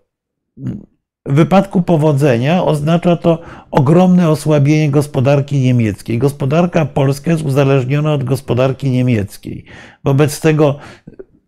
w 1.29 1.33
wypadku 1.33 1.81
powodzenia 1.81 2.63
oznacza 2.63 3.15
to 3.15 3.41
ogromne 3.71 4.29
osłabienie 4.29 4.91
gospodarki 4.91 5.59
niemieckiej. 5.59 6.17
Gospodarka 6.17 6.85
polska 6.85 7.31
jest 7.31 7.43
uzależniona 7.43 8.13
od 8.13 8.23
gospodarki 8.23 8.89
niemieckiej. 8.89 9.65
Wobec 10.03 10.41
tego 10.41 10.75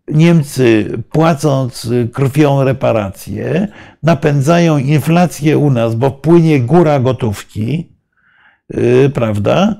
Niemcy, 0.08 0.98
płacąc 1.10 1.90
krwią 2.12 2.64
reparacje, 2.64 3.68
napędzają 4.02 4.78
inflację 4.78 5.58
u 5.58 5.70
nas, 5.70 5.94
bo 5.94 6.10
płynie 6.10 6.60
góra 6.60 7.00
gotówki, 7.00 7.92
yy, 8.70 9.10
prawda? 9.14 9.74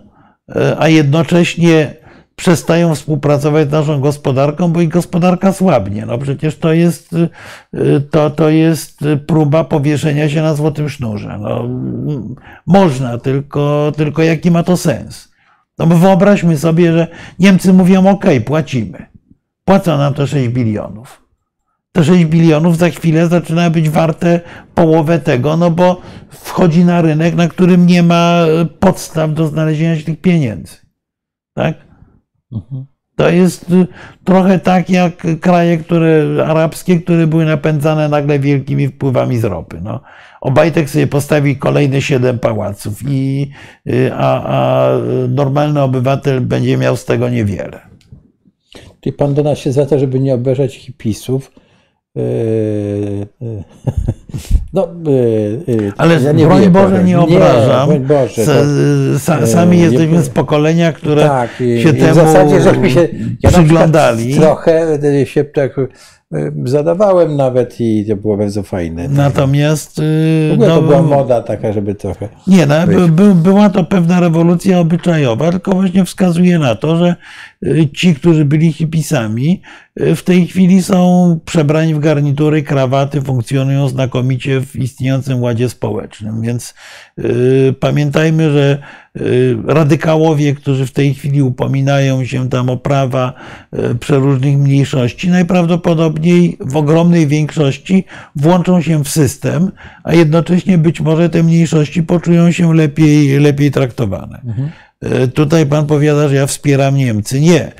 Yy, 0.48 0.78
A 0.78 0.88
jednocześnie 0.88 1.94
przestają 2.42 2.94
współpracować 2.94 3.68
z 3.68 3.72
naszą 3.72 4.00
gospodarką, 4.00 4.72
bo 4.72 4.80
ich 4.80 4.88
gospodarka 4.88 5.52
słabnie. 5.52 6.06
No 6.06 6.18
przecież 6.18 6.58
to 6.58 6.72
jest, 6.72 7.12
yy, 7.72 8.00
to, 8.10 8.30
to 8.30 8.48
jest 8.48 9.04
próba 9.26 9.64
powieszenia 9.64 10.28
się 10.28 10.42
na 10.42 10.54
złotym 10.54 10.88
sznurze. 10.88 11.38
No, 11.40 11.68
można, 12.66 13.18
tylko, 13.18 13.92
tylko 13.96 14.22
jaki 14.22 14.50
ma 14.50 14.62
to 14.62 14.76
sens? 14.76 15.32
No 15.78 15.86
bo 15.86 15.96
wyobraźmy 15.96 16.58
sobie, 16.58 16.92
że 16.92 17.06
Niemcy 17.38 17.72
mówią 17.72 18.06
OK, 18.06 18.24
płacimy. 18.44 19.06
płacą 19.64 19.98
nam 19.98 20.14
to 20.14 20.26
6 20.26 20.48
bilionów. 20.48 21.22
To 21.92 22.04
6 22.04 22.24
bilionów 22.24 22.76
za 22.76 22.90
chwilę 22.90 23.28
zaczyna 23.28 23.70
być 23.70 23.90
warte 23.90 24.40
połowę 24.74 25.18
tego, 25.18 25.56
no 25.56 25.70
bo 25.70 26.00
wchodzi 26.30 26.84
na 26.84 27.02
rynek, 27.02 27.34
na 27.34 27.48
którym 27.48 27.86
nie 27.86 28.02
ma 28.02 28.44
podstaw 28.80 29.34
do 29.34 29.46
znalezienia 29.46 29.96
się 29.96 30.04
tych 30.04 30.20
pieniędzy. 30.20 30.76
Tak? 31.54 31.91
To 33.16 33.30
jest 33.30 33.70
y, 33.70 33.86
trochę 34.24 34.58
tak 34.58 34.90
jak 34.90 35.26
kraje 35.40 35.78
które, 35.78 36.26
arabskie, 36.46 37.00
które 37.00 37.26
były 37.26 37.44
napędzane 37.44 38.08
nagle 38.08 38.38
wielkimi 38.38 38.88
wpływami 38.88 39.38
z 39.38 39.44
ropy. 39.44 39.80
No. 39.82 40.00
Obajtek 40.40 40.90
sobie 40.90 41.06
postawi 41.06 41.56
kolejne 41.56 42.02
siedem 42.02 42.38
pałaców, 42.38 43.02
i, 43.08 43.50
y, 43.88 44.10
a, 44.14 44.42
a 44.44 44.88
normalny 45.28 45.82
obywatel 45.82 46.40
będzie 46.40 46.76
miał 46.76 46.96
z 46.96 47.04
tego 47.04 47.28
niewiele. 47.28 47.80
Czyli 49.00 49.12
pan 49.12 49.34
do 49.34 49.42
nas 49.42 49.58
się 49.58 49.72
zwraca, 49.72 49.98
żeby 49.98 50.20
nie 50.20 50.34
obrażać 50.34 50.76
hipisów. 50.76 51.61
Yy, 52.16 53.26
yy, 53.40 53.64
No, 54.72 54.88
yy, 55.66 55.92
Ale 55.98 56.14
ja 56.14 56.32
broń 56.34 56.60
wiem, 56.60 56.72
Boże 56.72 57.04
nie 57.04 57.20
obrażam. 57.20 57.88
broń 57.88 58.00
Boże, 58.00 58.42
to- 58.46 59.46
sami 59.46 59.76
nie- 59.76 59.82
jesteśmy 59.82 60.22
z 60.22 60.28
pokolenia, 60.28 60.92
które 60.92 61.22
tak, 61.22 61.56
się 61.56 61.64
i 61.90 61.94
temu 61.94 62.12
w 62.12 62.14
zasadzie, 62.14 62.60
żeśmy 62.60 62.90
się 62.90 63.08
ja 63.42 63.50
przyglądali. 63.50 64.34
Trochę 64.34 64.98
się 65.24 65.44
tak 65.44 65.76
zadawałem 66.64 67.36
nawet 67.36 67.80
i 67.80 68.06
to 68.08 68.16
było 68.16 68.36
bardzo 68.36 68.62
fajne. 68.62 69.08
Natomiast 69.08 70.00
W 70.50 70.52
ogóle 70.52 70.68
no, 70.68 70.74
to 70.74 70.82
była 70.82 71.02
moda 71.02 71.42
taka, 71.42 71.72
żeby 71.72 71.94
trochę. 71.94 72.28
Nie, 72.46 72.66
no, 72.66 72.86
by, 72.86 73.08
by, 73.08 73.34
była 73.34 73.70
to 73.70 73.84
pewna 73.84 74.20
rewolucja 74.20 74.78
obyczajowa, 74.78 75.50
tylko 75.50 75.72
właśnie 75.72 76.04
wskazuje 76.04 76.58
na 76.58 76.74
to, 76.74 76.96
że 76.96 77.16
ci, 77.94 78.14
którzy 78.14 78.44
byli 78.44 78.72
hipisami, 78.72 79.62
w 79.96 80.22
tej 80.22 80.46
chwili 80.46 80.82
są 80.82 81.38
przebrani 81.44 81.94
w 81.94 81.98
garnitury, 81.98 82.62
krawaty, 82.62 83.22
funkcjonują 83.22 83.88
znakomicie 83.88 84.60
w 84.60 84.76
istniejącym 84.76 85.42
ładzie 85.42 85.68
społecznym. 85.68 86.42
Więc 86.42 86.74
y, 87.18 87.74
pamiętajmy, 87.80 88.52
że 88.52 88.78
y, 89.20 89.56
radykałowie, 89.66 90.54
którzy 90.54 90.86
w 90.86 90.92
tej 90.92 91.14
chwili 91.14 91.42
upominają 91.42 92.24
się 92.24 92.48
tam 92.48 92.70
o 92.70 92.76
prawa 92.76 93.32
y, 93.90 93.94
przeróżnych 93.94 94.58
mniejszości, 94.58 95.28
najprawdopodobniej 95.30 96.56
w 96.60 96.76
ogromnej 96.76 97.26
większości 97.26 98.04
włączą 98.36 98.82
się 98.82 99.04
w 99.04 99.08
system, 99.08 99.72
a 100.04 100.14
jednocześnie 100.14 100.78
być 100.78 101.00
może 101.00 101.30
te 101.30 101.42
mniejszości 101.42 102.02
poczują 102.02 102.52
się 102.52 102.74
lepiej, 102.74 103.38
lepiej 103.38 103.70
traktowane. 103.70 104.40
Y, 105.24 105.28
Tutaj 105.28 105.66
pan 105.66 105.86
powiada, 105.86 106.28
że 106.28 106.34
ja 106.34 106.46
wspieram 106.46 106.96
Niemcy. 106.96 107.40
Nie. 107.40 107.72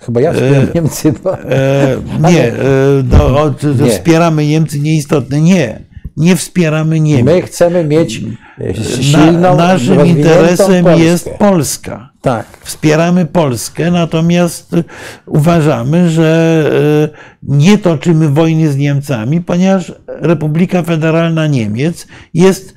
Chyba 0.00 0.20
ja 0.20 0.32
wspieram 0.32 0.66
Niemcy, 0.74 1.12
bo 1.24 1.38
E, 1.38 1.96
nie, 2.32 2.52
e, 2.52 2.54
do, 3.02 3.42
o, 3.42 3.50
czy- 3.50 3.74
że 3.74 3.84
Nie. 3.84 3.90
wspieramy 3.90 4.46
Niemcy 4.46 4.80
nieistotne. 4.80 5.40
Nie, 5.40 5.80
nie 6.16 6.36
wspieramy 6.36 7.00
Niemiec. 7.00 7.24
my 7.24 7.42
chcemy 7.42 7.84
mieć 7.84 8.20
e, 8.58 8.66
Na, 8.68 9.02
silną, 9.02 9.56
naszym 9.56 9.94
rozwiniętą 9.98 10.04
interesem 10.30 10.84
Polskę. 10.84 11.04
jest 11.04 11.30
Polska. 11.38 12.10
Tak. 12.22 12.46
Wspieramy 12.62 13.26
Polskę, 13.26 13.90
natomiast 13.90 14.76
uważamy, 15.26 16.10
że 16.10 16.64
e, 17.12 17.16
nie 17.42 17.78
toczymy 17.78 18.28
wojny 18.28 18.72
z 18.72 18.76
Niemcami, 18.76 19.40
ponieważ 19.40 19.92
Republika 20.06 20.82
Federalna 20.82 21.46
Niemiec 21.46 22.06
jest 22.34 22.74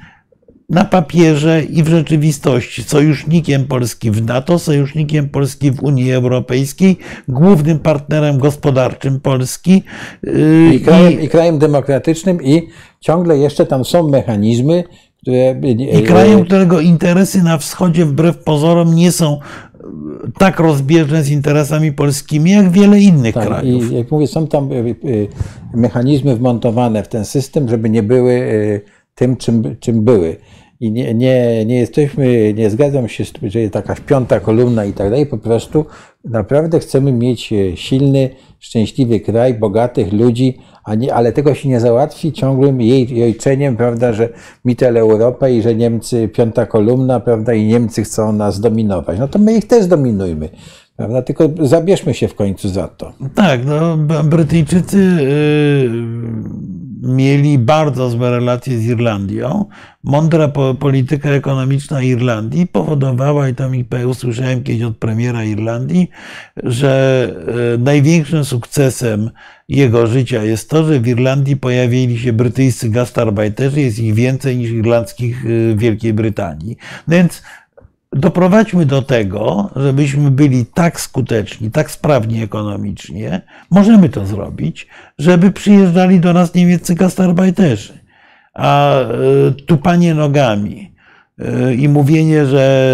na 0.69 0.85
papierze 0.85 1.63
i 1.63 1.83
w 1.83 1.87
rzeczywistości 1.87 2.83
sojusznikiem 2.83 3.65
Polski 3.65 4.11
w 4.11 4.25
NATO, 4.25 4.59
sojusznikiem 4.59 5.29
Polski 5.29 5.71
w 5.71 5.83
Unii 5.83 6.13
Europejskiej, 6.13 6.97
głównym 7.27 7.79
partnerem 7.79 8.37
gospodarczym 8.37 9.19
Polski. 9.19 9.83
e, 10.27 10.73
I 10.75 10.79
krajem, 10.79 11.21
i 11.21 11.29
krajem 11.29 11.59
demokratycznym 11.59 12.43
i 12.43 12.67
ciągle 12.99 13.37
jeszcze 13.37 13.65
tam 13.65 13.85
są 13.85 14.09
mechanizmy, 14.09 14.83
które... 15.21 15.55
I 15.99 16.03
krajem, 16.03 16.45
którego 16.45 16.79
interesy 16.79 17.43
na 17.43 17.57
wschodzie 17.57 18.05
wbrew 18.05 18.37
pozorom 18.37 18.95
nie 18.95 19.11
są 19.11 19.33
e, 19.33 19.77
tak 20.39 20.59
rozbieżne 20.59 21.23
z 21.23 21.29
interesami 21.29 21.93
polskimi, 21.93 22.51
jak 22.51 22.71
wiele 22.71 22.99
innych 22.99 23.33
Tak, 23.33 23.47
krajów. 23.47 23.91
I 23.91 23.95
jak 23.95 24.11
mówię, 24.11 24.27
są 24.27 24.47
tam 24.47 24.71
y, 24.71 24.95
y, 25.05 25.27
mechanizmy 25.73 26.35
wmontowane 26.35 27.03
w 27.03 27.07
ten 27.07 27.25
system, 27.25 27.69
żeby 27.69 27.89
nie 27.89 28.03
były 28.03 28.41
tym, 29.17 29.37
czym, 29.37 29.75
czym 29.79 30.03
były. 30.03 30.35
I 30.79 30.91
nie, 30.91 31.13
nie, 31.13 31.65
nie 31.65 31.75
jesteśmy, 31.75 32.53
nie 32.53 32.69
zgadzam 32.69 33.07
się, 33.07 33.23
że 33.43 33.59
jest 33.59 33.75
jakaś 33.75 33.99
piąta 33.99 34.39
kolumna 34.39 34.85
i 34.85 34.93
tak 34.93 35.09
dalej. 35.09 35.25
Po 35.25 35.37
prostu 35.37 35.85
naprawdę 36.23 36.79
chcemy 36.79 37.11
mieć 37.11 37.53
e, 37.53 37.77
silny, 37.77 38.29
szczęśliwy 38.59 39.19
kraj, 39.19 39.53
bogatych 39.53 40.13
ludzi, 40.13 40.57
nie, 40.97 41.13
ale 41.13 41.31
tego 41.31 41.55
się 41.55 41.69
nie 41.69 41.79
załatwi 41.79 42.33
ciągłym 42.33 42.81
jej 42.81 43.17
jojczeniem, 43.17 43.77
prawda, 43.77 44.13
że 44.13 44.29
Mittel 44.65 44.97
Europę 44.97 45.53
i 45.53 45.61
że 45.61 45.75
Niemcy 45.75 46.27
piąta 46.27 46.65
kolumna, 46.65 47.19
prawda, 47.19 47.53
i 47.53 47.67
Niemcy 47.67 48.03
chcą 48.03 48.33
nas 48.33 48.59
dominować. 48.59 49.19
No 49.19 49.27
to 49.27 49.39
my 49.39 49.57
ich 49.57 49.67
też 49.67 49.87
dominujmy. 49.87 50.49
Prawda? 50.95 51.21
Tylko 51.21 51.49
zabierzmy 51.61 52.13
się 52.13 52.27
w 52.27 52.35
końcu 52.35 52.69
za 52.69 52.87
to. 52.87 53.13
Tak, 53.35 53.65
no, 53.65 53.97
Brytyjczycy 54.23 54.97
y, 54.97 55.89
mieli 57.01 57.59
bardzo 57.59 58.09
złe 58.09 58.31
relacje 58.31 58.77
z 58.77 58.85
Irlandią. 58.85 59.65
Mądra 60.03 60.47
po, 60.47 60.75
polityka 60.75 61.29
ekonomiczna 61.29 62.01
Irlandii 62.01 62.67
powodowała, 62.67 63.49
i 63.49 63.55
to 63.55 63.69
mi 63.69 63.85
usłyszałem 64.05 64.63
kiedyś 64.63 64.83
od 64.83 64.97
premiera 64.97 65.43
Irlandii, 65.43 66.09
że 66.63 67.27
y, 67.75 67.77
największym 67.77 68.45
sukcesem 68.45 69.29
jego 69.69 70.07
życia 70.07 70.43
jest 70.43 70.69
to, 70.69 70.83
że 70.83 70.99
w 70.99 71.07
Irlandii 71.07 71.57
pojawili 71.57 72.19
się 72.19 72.33
brytyjscy 72.33 72.89
gastarbeiterzy, 72.89 73.81
jest 73.81 73.99
ich 73.99 74.13
więcej 74.13 74.57
niż 74.57 74.71
irlandzkich 74.71 75.45
y, 75.45 75.73
w 75.75 75.79
Wielkiej 75.79 76.13
Brytanii. 76.13 76.77
Więc 77.07 77.41
doprowadźmy 78.13 78.85
do 78.85 79.01
tego, 79.01 79.69
żebyśmy 79.75 80.31
byli 80.31 80.65
tak 80.65 81.01
skuteczni, 81.01 81.71
tak 81.71 81.91
sprawni 81.91 82.43
ekonomicznie, 82.43 83.41
możemy 83.71 84.09
to 84.09 84.25
zrobić, 84.25 84.87
żeby 85.17 85.51
przyjeżdżali 85.51 86.19
do 86.19 86.33
nas 86.33 86.53
niemieccy 86.53 86.95
gastarbeiterzy. 86.95 87.93
A 88.53 88.99
e, 89.01 89.05
tupanie 89.51 90.13
nogami 90.13 90.95
e, 91.39 91.73
i 91.73 91.89
mówienie, 91.89 92.45
że 92.45 92.93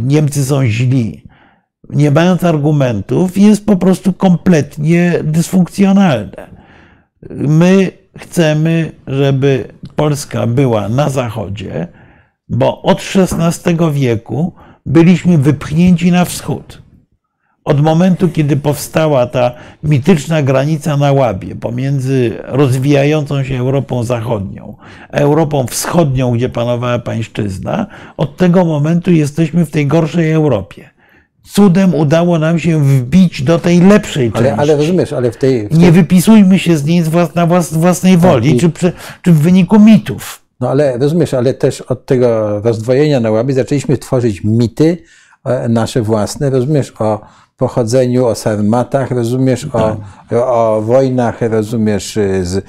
Niemcy 0.00 0.44
są 0.44 0.66
źli, 0.66 1.24
nie 1.90 2.10
mając 2.10 2.44
argumentów, 2.44 3.38
jest 3.38 3.66
po 3.66 3.76
prostu 3.76 4.12
kompletnie 4.12 5.20
dysfunkcjonalne. 5.24 6.48
My 7.30 7.90
chcemy, 8.18 8.92
żeby 9.06 9.64
Polska 9.96 10.46
była 10.46 10.88
na 10.88 11.08
zachodzie, 11.08 11.88
bo 12.54 12.82
od 12.82 13.02
XVI 13.16 13.76
wieku 13.92 14.52
byliśmy 14.86 15.38
wypchnięci 15.38 16.12
na 16.12 16.24
wschód. 16.24 16.82
Od 17.64 17.80
momentu, 17.82 18.28
kiedy 18.28 18.56
powstała 18.56 19.26
ta 19.26 19.52
mityczna 19.82 20.42
granica 20.42 20.96
na 20.96 21.12
Łabie 21.12 21.54
pomiędzy 21.56 22.36
rozwijającą 22.44 23.44
się 23.44 23.58
Europą 23.58 24.04
Zachodnią, 24.04 24.76
a 25.12 25.16
Europą 25.16 25.66
Wschodnią, 25.66 26.32
gdzie 26.32 26.48
panowała 26.48 26.98
pańszczyzna, 26.98 27.86
od 28.16 28.36
tego 28.36 28.64
momentu 28.64 29.12
jesteśmy 29.12 29.66
w 29.66 29.70
tej 29.70 29.86
gorszej 29.86 30.30
Europie. 30.32 30.90
Cudem 31.42 31.94
udało 31.94 32.38
nam 32.38 32.58
się 32.58 32.84
wbić 32.84 33.42
do 33.42 33.58
tej 33.58 33.80
lepszej 33.80 34.32
części. 34.32 34.48
Ale, 34.48 34.56
ale 34.56 34.76
rozumiesz, 34.76 35.12
ale 35.12 35.32
w 35.32 35.36
tej, 35.36 35.66
w 35.66 35.68
tej 35.70 35.78
Nie 35.78 35.92
wypisujmy 35.92 36.58
się 36.58 36.76
z 36.76 36.84
niej 36.84 37.02
na 37.34 37.46
włas- 37.46 37.74
własnej 37.78 38.16
woli, 38.18 38.48
Tak, 38.60 38.62
i- 38.62 38.72
czy, 38.78 38.92
czy 39.22 39.32
w 39.32 39.38
wyniku 39.38 39.80
mitów. 39.80 40.43
No 40.60 40.70
ale 40.70 40.98
rozumiesz, 40.98 41.34
ale 41.34 41.54
też 41.54 41.80
od 41.80 42.06
tego 42.06 42.60
rozdwojenia 42.60 43.20
na 43.20 43.30
łabie 43.30 43.54
zaczęliśmy 43.54 43.98
tworzyć 43.98 44.44
mity 44.44 44.98
e, 45.44 45.68
nasze 45.68 46.02
własne, 46.02 46.50
rozumiesz, 46.50 46.92
o 46.98 47.20
pochodzeniu, 47.56 48.26
o 48.26 48.34
sarmatach, 48.34 49.10
rozumiesz, 49.10 49.66
o, 49.72 49.96
o, 50.30 50.76
o 50.76 50.82
wojnach, 50.82 51.40
rozumiesz, 51.40 52.16
y, 52.16 52.44
z, 52.44 52.56
y, 52.56 52.62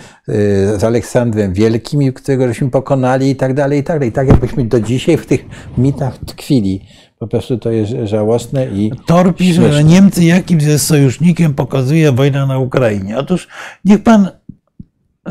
z 0.79 0.83
Aleksandrem 0.83 1.53
Wielkim, 1.53 2.13
którego 2.13 2.47
żeśmy 2.47 2.69
pokonali 2.69 3.29
i 3.29 3.35
tak 3.35 3.53
dalej, 3.53 3.79
i 3.79 3.83
tak 3.83 3.99
dalej. 3.99 4.11
Tak 4.11 4.27
jakbyśmy 4.27 4.65
do 4.65 4.79
dzisiaj 4.79 5.17
w 5.17 5.25
tych 5.25 5.45
mitach 5.77 6.17
tkwili. 6.17 6.81
Po 7.19 7.27
prostu 7.27 7.57
to 7.57 7.71
jest 7.71 7.91
żałosne 8.03 8.67
i 8.67 8.91
Tor 9.05 9.35
pisze, 9.35 9.53
śmieszne. 9.53 9.73
że 9.73 9.83
Niemcy 9.83 10.23
jakimś 10.23 10.63
jest 10.63 10.85
sojusznikiem 10.85 11.53
pokazuje 11.53 12.11
wojna 12.11 12.45
na 12.45 12.59
Ukrainie. 12.59 13.17
Otóż 13.17 13.47
niech 13.85 14.03
pan, 14.03 14.29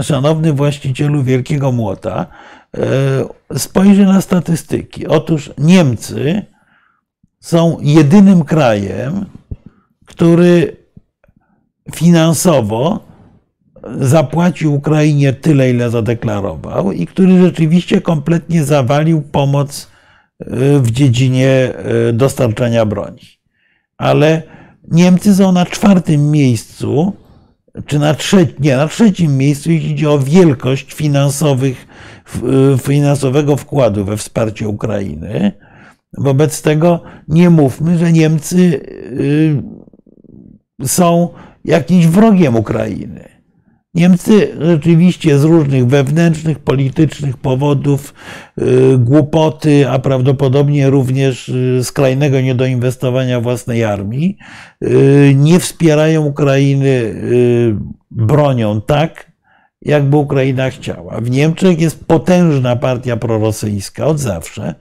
szanowny 0.03 0.53
właścicielu 0.53 1.23
Wielkiego 1.23 1.73
Młota, 1.73 2.27
e, 3.53 3.59
spojrzy 3.59 4.05
na 4.05 4.21
statystyki. 4.21 5.07
Otóż 5.07 5.51
Niemcy 5.59 6.43
są 7.41 7.77
jedynym 7.81 8.45
krajem, 8.45 9.27
który 10.07 10.77
finansowo 11.95 13.15
zapłacił 14.01 14.75
Ukrainie 14.75 15.33
tyle, 15.33 15.71
ile 15.71 15.91
zadeklarował 15.91 16.93
i 16.93 17.07
który 17.07 17.41
rzeczywiście 17.41 18.01
kompletnie 18.01 18.65
zawalił 18.65 19.23
pomoc 19.23 19.91
y, 20.43 20.47
w 20.81 20.91
dziedzinie 20.91 21.73
y, 22.09 22.13
dostarczania 22.13 22.87
broni. 22.87 23.23
Ale 23.97 24.43
Niemcy 24.89 25.35
są 25.35 25.53
na 25.53 25.67
czwartym 25.67 26.31
miejscu, 26.31 27.13
czy 27.87 27.99
na, 27.99 28.15
trze 28.15 28.47
nie, 28.59 28.77
na 28.77 28.89
trzecim 28.89 29.37
miejscu, 29.37 29.71
jeśli 29.71 29.91
chodzi 29.91 30.07
o 30.07 30.19
wielkość 30.19 30.95
finansowych, 30.95 31.87
finansowego 32.83 33.57
wkładu 33.57 34.05
we 34.05 34.17
wsparcie 34.17 34.69
Ukrainy. 34.69 35.53
Wobec 36.19 36.63
tego 36.63 37.03
nie 37.29 37.51
mówmy, 37.51 37.99
że 37.99 38.13
Niemcy 38.13 38.57
y, 40.81 40.87
są 40.89 41.29
jakimś 41.65 42.07
wrogiem 42.07 42.57
Ukrainy. 42.57 43.34
Niemcy 43.95 44.57
rzeczywiście 44.61 45.39
z 45.39 45.45
różnych 45.45 45.87
wewnętrznych, 45.87 46.59
politycznych 46.59 47.37
powodów, 47.37 48.15
y, 48.59 48.99
głupoty, 48.99 49.89
a 49.89 49.99
prawdopodobnie 49.99 50.91
również 50.91 51.49
y, 51.49 51.81
skrajnego 51.85 52.41
niedoinwestowania 52.41 53.41
własnej 53.41 53.85
armii, 53.85 54.39
nie 55.35 55.61
wspierają 55.61 56.25
Ukrainy 56.25 57.15
bronią 58.11 58.81
tak, 58.81 59.33
jakby 59.83 60.17
Ukraina 60.17 60.71
chciała. 60.71 61.21
W 61.21 61.31
Niemczech 61.31 61.81
jest 61.81 62.05
potężna 62.05 62.77
partia 62.77 63.17
prorosyjska 63.17 64.07
od 64.07 64.19
zawsze 64.19 64.75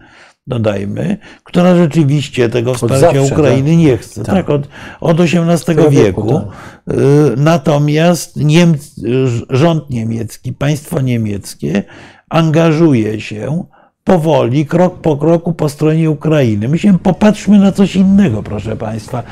dodajmy, 0.47 1.17
która 1.43 1.75
rzeczywiście 1.75 2.49
tego 2.49 2.73
wsparcia 2.73 2.99
zawsze, 2.99 3.33
Ukrainy 3.33 3.69
tak? 3.69 3.79
nie 3.79 3.97
chce. 3.97 4.23
Tak, 4.23 4.35
tak 4.35 4.49
od, 4.49 4.67
od 5.01 5.19
XVIII 5.19 5.75
wieku. 5.75 5.89
wieku 5.89 6.41
tak. 6.87 6.95
Y, 6.95 7.33
natomiast 7.37 8.39
rząd 9.49 9.89
niemiecki, 9.89 10.53
państwo 10.53 11.01
niemieckie 11.01 11.83
angażuje 12.29 13.21
się 13.21 13.63
powoli, 14.03 14.65
krok 14.65 15.01
po 15.01 15.17
kroku 15.17 15.53
po 15.53 15.69
stronie 15.69 16.09
Ukrainy. 16.09 16.67
My 16.67 16.77
się 16.77 16.99
popatrzmy 16.99 17.59
na 17.59 17.71
coś 17.71 17.95
innego, 17.95 18.43
proszę 18.43 18.75
Państwa. 18.75 19.23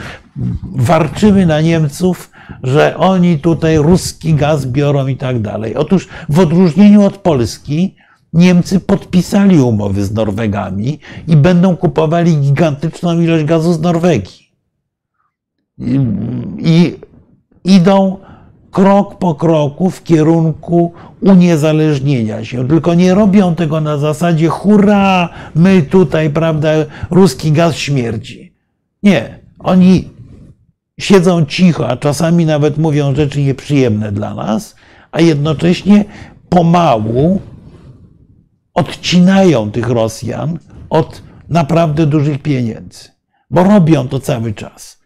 Warczymy 0.75 1.45
na 1.45 1.61
Niemców, 1.61 2.31
że 2.63 2.97
oni 2.97 3.39
tutaj 3.39 3.77
ruski 3.77 4.33
gaz 4.33 4.65
biorą 4.65 5.07
i 5.07 5.17
tak 5.17 5.39
dalej. 5.39 5.75
Otóż 5.75 6.07
w 6.29 6.39
odróżnieniu 6.39 7.05
od 7.05 7.17
Polski, 7.17 7.95
Niemcy 8.33 8.79
podpisali 8.79 9.61
umowy 9.61 10.05
z 10.05 10.11
Norwegami 10.11 10.99
i 11.27 11.35
będą 11.35 11.77
kupowali 11.77 12.37
gigantyczną 12.37 13.21
ilość 13.21 13.45
gazu 13.45 13.73
z 13.73 13.79
Norwegii. 13.79 14.51
I, 15.77 15.99
i 16.59 16.95
idą 17.63 18.17
krok 18.71 19.17
po 19.17 19.35
kroku 19.35 19.89
w 19.89 20.03
kierunku 20.03 20.93
uniezależnienia 21.21 22.45
się. 22.45 22.67
Tylko 22.67 22.93
nie 22.93 23.13
robią 23.13 23.55
tego 23.55 23.81
na 23.81 23.97
zasadzie 23.97 24.47
hurra, 24.47 25.29
my 25.55 25.81
tutaj, 25.81 26.29
prawda, 26.29 26.69
ruski 27.09 27.51
gaz 27.51 27.75
śmierci. 27.75 28.53
Nie. 29.03 29.39
Oni 29.59 30.09
siedzą 30.99 31.45
cicho, 31.45 31.87
a 31.87 31.97
czasami 31.97 32.45
nawet 32.45 32.77
mówią 32.77 33.15
rzeczy 33.15 33.41
nieprzyjemne 33.41 34.11
dla 34.11 34.33
nas, 34.33 34.75
a 35.11 35.21
jednocześnie 35.21 36.05
pomału 36.49 37.41
odcinają 38.73 39.71
tych 39.71 39.89
Rosjan 39.89 40.59
od 40.89 41.21
naprawdę 41.49 42.05
dużych 42.05 42.41
pieniędzy, 42.41 43.09
bo 43.49 43.63
robią 43.63 44.07
to 44.07 44.19
cały 44.19 44.53
czas. 44.53 45.01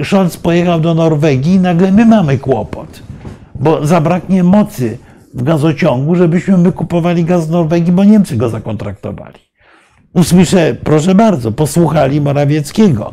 Y, 0.00 0.04
Scholz 0.04 0.36
pojechał 0.36 0.80
do 0.80 0.94
Norwegii 0.94 1.54
i 1.54 1.60
nagle 1.60 1.92
my 1.92 2.06
mamy 2.06 2.38
kłopot, 2.38 3.02
bo 3.54 3.86
zabraknie 3.86 4.44
mocy 4.44 4.98
w 5.34 5.42
gazociągu, 5.42 6.14
żebyśmy 6.14 6.58
my 6.58 6.72
kupowali 6.72 7.24
gaz 7.24 7.46
z 7.46 7.50
Norwegii, 7.50 7.92
bo 7.92 8.04
Niemcy 8.04 8.36
go 8.36 8.48
zakontraktowali. 8.48 9.38
Usłyszę, 10.14 10.76
proszę 10.84 11.14
bardzo, 11.14 11.52
posłuchali 11.52 12.20
Morawieckiego. 12.20 13.12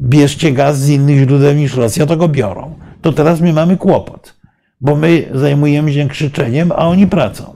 Bierzcie 0.00 0.52
gaz 0.52 0.78
z 0.78 0.88
innych 0.88 1.18
źródeł 1.18 1.54
niż 1.54 1.74
Rosja, 1.74 2.06
to 2.06 2.16
go 2.16 2.28
biorą. 2.28 2.74
To 3.02 3.12
teraz 3.12 3.40
my 3.40 3.52
mamy 3.52 3.76
kłopot, 3.76 4.34
bo 4.80 4.96
my 4.96 5.28
zajmujemy 5.34 5.92
się 5.92 6.08
krzyczeniem, 6.08 6.72
a 6.72 6.88
oni 6.88 7.06
pracą. 7.06 7.54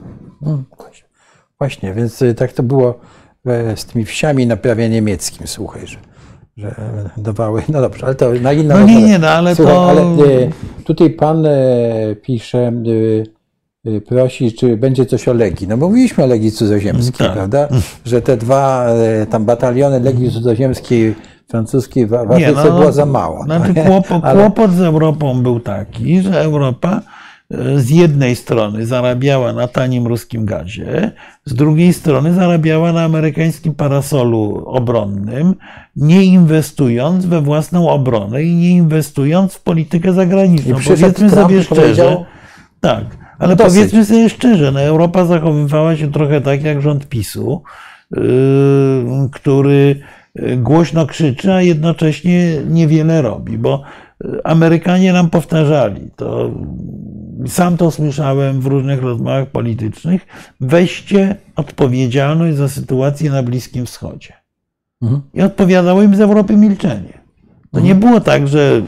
Właśnie, 1.61 1.93
więc 1.93 2.21
y, 2.21 2.33
tak 2.33 2.53
to 2.53 2.63
było 2.63 2.99
e, 3.45 3.77
z 3.77 3.85
tymi 3.85 4.05
wsiami 4.05 4.47
na 4.47 4.57
prawie 4.57 4.89
niemieckim, 4.89 5.47
słuchaj, 5.47 5.87
że, 5.87 5.97
że 6.57 6.75
dawały, 7.17 7.61
no 7.69 7.81
dobrze, 7.81 8.05
ale 8.05 8.15
to 8.15 8.31
na 8.41 8.53
inną 8.53 8.79
No 8.79 8.85
nie, 8.85 9.01
nie, 9.01 9.19
no 9.19 9.27
ale 9.27 9.55
słuchaj, 9.55 9.75
to... 9.75 9.89
Ale 9.89 10.01
e, 10.01 10.15
tutaj 10.83 11.09
pan 11.09 11.45
e, 11.45 11.51
pisze, 12.21 12.71
prosi, 14.07 14.53
czy 14.53 14.77
będzie 14.77 15.05
coś 15.05 15.27
o 15.27 15.33
Legii. 15.33 15.67
No 15.67 15.77
mówiliśmy 15.77 16.23
o 16.23 16.27
Legii 16.27 16.51
Cudzoziemskiej, 16.51 17.27
tak. 17.27 17.33
prawda? 17.33 17.67
Że 18.05 18.21
te 18.21 18.37
dwa 18.37 18.87
tam 19.29 19.45
bataliony 19.45 19.99
Legii 19.99 20.31
Cudzoziemskiej 20.31 21.15
francuskiej 21.47 22.07
w 22.07 22.13
Afryce 22.13 22.65
no, 22.69 22.79
było 22.79 22.91
za 22.91 23.05
mało. 23.05 23.43
Znaczy 23.43 23.73
kłopot, 23.73 24.23
ale... 24.23 24.39
kłopot 24.39 24.71
z 24.71 24.81
Europą 24.81 25.41
był 25.43 25.59
taki, 25.59 26.21
że 26.21 26.41
Europa 26.41 27.01
z 27.75 27.89
jednej 27.89 28.35
strony 28.35 28.85
zarabiała 28.85 29.53
na 29.53 29.67
tanim 29.67 30.07
ruskim 30.07 30.45
gazie, 30.45 31.11
z 31.45 31.53
drugiej 31.53 31.93
strony 31.93 32.33
zarabiała 32.33 32.93
na 32.93 33.03
amerykańskim 33.03 33.75
parasolu 33.75 34.63
obronnym, 34.65 35.55
nie 35.95 36.23
inwestując 36.23 37.25
we 37.25 37.41
własną 37.41 37.89
obronę 37.89 38.43
i 38.43 38.55
nie 38.55 38.69
inwestując 38.69 39.53
w 39.53 39.61
politykę 39.61 40.13
zagraniczną. 40.13 40.77
Powiedzmy 40.87 41.29
sobie 41.29 41.63
szczerze. 41.63 42.25
Tak, 42.79 43.05
ale 43.39 43.55
dosyć. 43.55 43.73
powiedzmy 43.73 44.05
sobie 44.05 44.29
szczerze, 44.29 44.71
no 44.71 44.81
Europa 44.81 45.25
zachowywała 45.25 45.95
się 45.95 46.11
trochę 46.11 46.41
tak 46.41 46.63
jak 46.63 46.81
rząd 46.81 47.07
PiSu, 47.07 47.63
yy, 48.11 48.21
który 49.31 50.01
głośno 50.57 51.05
krzyczy, 51.05 51.53
a 51.53 51.61
jednocześnie 51.61 52.57
niewiele 52.69 53.21
robi, 53.21 53.57
bo 53.57 53.83
Amerykanie 54.43 55.13
nam 55.13 55.29
powtarzali, 55.29 56.09
to 56.15 56.51
sam 57.47 57.77
to 57.77 57.91
słyszałem 57.91 58.61
w 58.61 58.65
różnych 58.65 59.01
rozmowach 59.01 59.47
politycznych, 59.47 60.27
weźcie 60.59 61.35
odpowiedzialność 61.55 62.57
za 62.57 62.69
sytuację 62.69 63.31
na 63.31 63.43
Bliskim 63.43 63.85
Wschodzie. 63.85 64.33
Mhm. 65.01 65.21
I 65.33 65.41
odpowiadało 65.41 66.01
im 66.01 66.15
z 66.15 66.21
Europy 66.21 66.57
milczenie. 66.57 67.13
To 67.71 67.79
mhm. 67.79 67.85
nie 67.85 67.95
było 67.95 68.19
tak, 68.19 68.47
że 68.47 68.81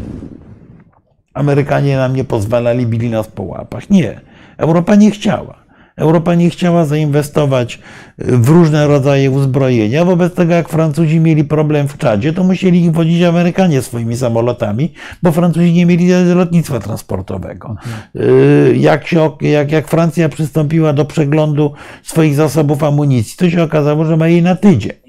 Amerykanie 1.33 1.97
nam 1.97 2.15
nie 2.15 2.23
pozwalali, 2.23 2.87
bili 2.87 3.09
nas 3.09 3.27
po 3.27 3.43
łapach. 3.43 3.89
Nie. 3.89 4.21
Europa 4.57 4.95
nie 4.95 5.11
chciała. 5.11 5.62
Europa 5.95 6.35
nie 6.35 6.49
chciała 6.49 6.85
zainwestować 6.85 7.79
w 8.17 8.49
różne 8.49 8.87
rodzaje 8.87 9.31
uzbrojenia. 9.31 10.05
Wobec 10.05 10.33
tego, 10.33 10.53
jak 10.53 10.69
Francuzi 10.69 11.19
mieli 11.19 11.43
problem 11.43 11.87
w 11.87 11.97
Czadzie, 11.97 12.33
to 12.33 12.43
musieli 12.43 12.83
ich 12.83 12.91
wodzić 12.91 13.23
Amerykanie 13.23 13.81
swoimi 13.81 14.17
samolotami, 14.17 14.93
bo 15.23 15.31
Francuzi 15.31 15.73
nie 15.73 15.85
mieli 15.85 16.09
lotnictwa 16.35 16.79
transportowego. 16.79 17.69
Mhm. 17.69 18.75
Jak, 18.75 19.07
się, 19.07 19.31
jak, 19.41 19.71
jak 19.71 19.87
Francja 19.87 20.29
przystąpiła 20.29 20.93
do 20.93 21.05
przeglądu 21.05 21.73
swoich 22.03 22.35
zasobów 22.35 22.83
amunicji, 22.83 23.37
to 23.37 23.49
się 23.49 23.63
okazało, 23.63 24.05
że 24.05 24.17
ma 24.17 24.27
jej 24.27 24.41
na 24.41 24.55
tydzień. 24.55 25.03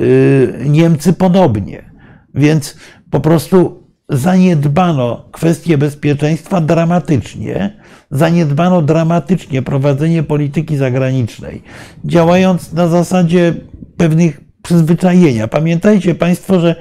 Y, 0.00 0.64
Niemcy 0.66 1.12
podobnie. 1.12 1.90
Więc 2.34 2.76
po 3.10 3.20
prostu 3.20 3.83
zaniedbano 4.08 5.24
kwestię 5.32 5.78
bezpieczeństwa 5.78 6.60
dramatycznie 6.60 7.84
zaniedbano 8.10 8.82
dramatycznie 8.82 9.62
prowadzenie 9.62 10.22
polityki 10.22 10.76
zagranicznej, 10.76 11.62
działając 12.04 12.72
na 12.72 12.88
zasadzie 12.88 13.54
pewnych 13.96 14.40
przyzwyczajenia. 14.62 15.48
Pamiętajcie 15.48 16.14
Państwo, 16.14 16.60
że 16.60 16.76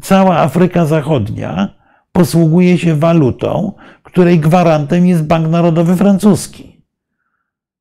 cała 0.00 0.38
Afryka 0.38 0.86
Zachodnia 0.86 1.74
posługuje 2.12 2.78
się 2.78 2.96
walutą, 2.96 3.72
której 4.02 4.40
gwarantem 4.40 5.06
jest 5.06 5.22
Bank 5.22 5.48
Narodowy 5.48 5.96
Francuski. 5.96 6.82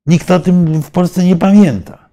Nikt 0.06 0.32
o 0.32 0.40
tym 0.40 0.82
w 0.82 0.92
Polsce 0.92 1.24
nie 1.24 1.36
pamięta. 1.36 2.10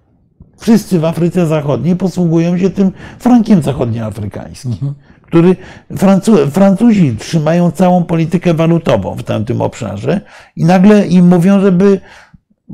Wszyscy 0.57 0.99
w 0.99 1.05
Afryce 1.05 1.47
Zachodniej 1.47 1.95
posługują 1.95 2.57
się 2.57 2.69
tym 2.69 2.91
frankiem 3.19 3.61
zachodnioafrykańskim. 3.61 4.71
Mhm 4.71 5.08
który 5.29 5.55
Francu 5.97 6.37
Francuzi 6.51 7.15
trzymają 7.19 7.71
całą 7.71 8.03
politykę 8.03 8.53
walutową 8.53 9.15
w 9.15 9.23
tamtym 9.23 9.61
obszarze 9.61 10.21
i 10.55 10.65
nagle 10.65 11.07
im 11.07 11.27
mówią, 11.27 11.59
żeby 11.59 11.99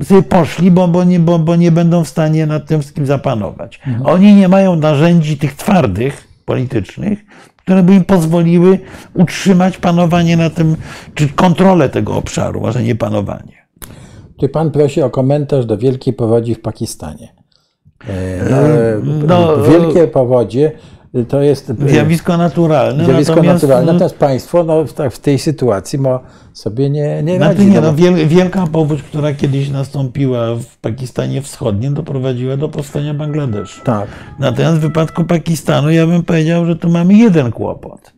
sobie 0.02 0.22
poszli, 0.22 0.70
bo, 0.70 0.88
bo, 0.88 1.04
nie, 1.04 1.20
bo, 1.20 1.38
bo 1.38 1.56
nie 1.56 1.72
będą 1.72 2.04
w 2.04 2.08
stanie 2.08 2.46
nad 2.46 2.66
tym 2.66 2.80
wszystkim 2.80 3.06
zapanować. 3.06 3.80
Mhm. 3.86 4.06
Oni 4.06 4.34
nie 4.34 4.48
mają 4.48 4.76
narzędzi 4.76 5.38
tych 5.38 5.54
twardych, 5.54 6.28
politycznych, 6.44 7.18
które 7.56 7.82
by 7.82 7.94
im 7.94 8.04
pozwoliły 8.04 8.78
utrzymać 9.14 9.78
panowanie 9.78 10.36
na 10.36 10.50
tym, 10.50 10.76
czy 11.14 11.28
kontrolę 11.28 11.88
tego 11.88 12.16
obszaru, 12.16 12.66
a 12.66 12.80
nie 12.80 12.94
panowanie. 12.94 13.66
Czy 14.40 14.48
pan 14.48 14.70
prosi 14.70 15.02
o 15.02 15.10
komentarz 15.10 15.66
do 15.66 15.78
wielkiej 15.78 16.14
powodzi 16.14 16.54
w 16.54 16.60
Pakistanie? 16.60 17.36
No, 18.50 18.56
no, 19.26 19.62
wielkie 19.62 20.08
powodzie 20.08 20.72
to 21.24 21.42
jest 21.42 21.70
e, 21.70 21.88
zjawisko 21.88 22.36
naturalne. 22.36 23.04
Zjawisko 23.04 23.34
natomiast, 23.34 23.62
naturalne, 23.62 23.92
natomiast 23.92 24.16
państwo 24.16 24.64
no, 24.64 24.84
w, 24.84 24.92
w, 25.10 25.18
tej 25.18 25.38
sytuacji 25.38 25.98
ma 25.98 26.20
sobie 26.52 26.90
nie, 26.90 27.22
nie 27.22 27.36
znaczy 27.36 27.54
radzi. 27.54 27.70
Nie, 27.70 27.80
no, 27.80 27.94
wielka 28.26 28.66
powódź, 28.66 29.02
która 29.02 29.34
kiedyś 29.34 29.70
nastąpiła 29.70 30.54
w 30.54 30.76
Pakistanie 30.76 31.42
Wschodnim, 31.42 31.94
doprowadziła 31.94 32.56
do 32.56 32.68
powstania 32.68 33.14
Bangladeszu. 33.14 33.84
Tak. 33.84 34.08
Natomiast 34.38 34.76
w 34.76 34.80
wypadku 34.80 35.24
Pakistanu 35.24 35.90
ja 35.90 36.06
bym 36.06 36.22
powiedział, 36.22 36.66
że 36.66 36.76
tu 36.76 36.88
mamy 36.88 37.14
jeden 37.14 37.52
kłopot. 37.52 38.12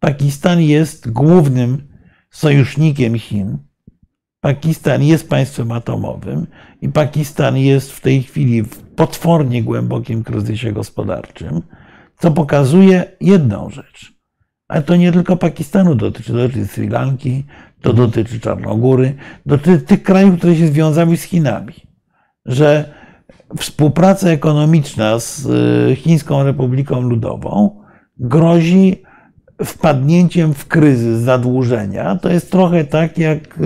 Pakistan 0.00 0.60
jest 0.60 1.10
głównym 1.10 1.88
sojusznikiem 2.30 3.18
Chin. 3.18 3.58
Pakistan 4.40 5.02
jest 5.02 5.28
państwem 5.28 5.72
atomowym 5.72 6.46
i 6.82 6.88
Pakistan 6.88 7.56
jest 7.56 7.92
w 7.92 8.00
tej 8.00 8.22
chwili 8.22 8.62
w 8.62 8.78
potwornie 8.78 9.62
głębokim 9.62 10.24
kryzysie 10.24 10.72
gospodarczym, 10.72 11.62
co 12.24 12.30
pokazuje 12.30 13.04
jedną 13.20 13.70
rzecz. 13.70 14.12
Ale 14.68 14.82
to 14.82 14.96
nie 14.96 15.12
tylko 15.12 15.36
Pakistanu 15.36 15.94
dotyczy, 15.94 16.32
dotyczy 16.32 16.66
Sri 16.66 16.88
Lanki, 16.88 17.44
to 17.80 17.92
dotyczy 17.92 18.40
Czarnogóry, 18.40 19.14
dotyczy 19.46 19.78
tych 19.78 20.02
krajów, 20.02 20.38
które 20.38 20.56
się 20.56 20.66
związały 20.66 21.16
z 21.16 21.22
Chinami, 21.22 21.74
że 22.46 22.94
współpraca 23.58 24.28
ekonomiczna 24.28 25.18
z 25.18 25.46
y, 25.46 25.96
Chińską 25.96 26.44
Republiką 26.44 27.00
Ludową 27.00 27.82
grozi 28.18 29.02
wpadnięciem 29.64 30.54
w 30.54 30.66
kryzys 30.66 31.18
zadłużenia. 31.18 32.16
To 32.16 32.28
jest 32.28 32.50
trochę 32.50 32.84
tak 32.84 33.18
jak 33.18 33.58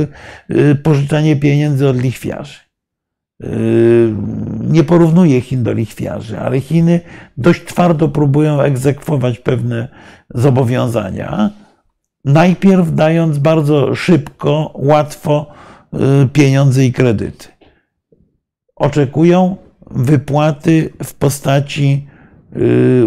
y, 0.50 0.74
pożyczanie 0.74 1.36
pieniędzy 1.36 1.88
od 1.88 2.02
lichwiarzy. 2.02 2.67
Y, 3.44 4.14
nie 4.60 4.84
porównuję 4.84 5.40
Chin 5.40 5.62
do 5.62 5.72
lichwiarzy, 5.72 6.38
ale 6.40 6.60
Chiny 6.60 7.00
dość 7.36 7.64
twardo 7.64 8.08
próbują 8.08 8.60
egzekwować 8.60 9.38
pewne 9.38 9.88
zobowiązania, 10.34 11.50
najpierw 12.24 12.94
dając 12.94 13.38
bardzo 13.38 13.94
szybko, 13.94 14.72
łatwo 14.74 15.46
pieniądze 16.32 16.84
i 16.84 16.92
kredyty. 16.92 17.48
Oczekują 18.76 19.56
wypłaty 19.90 20.92
w 21.04 21.14
postaci 21.14 22.08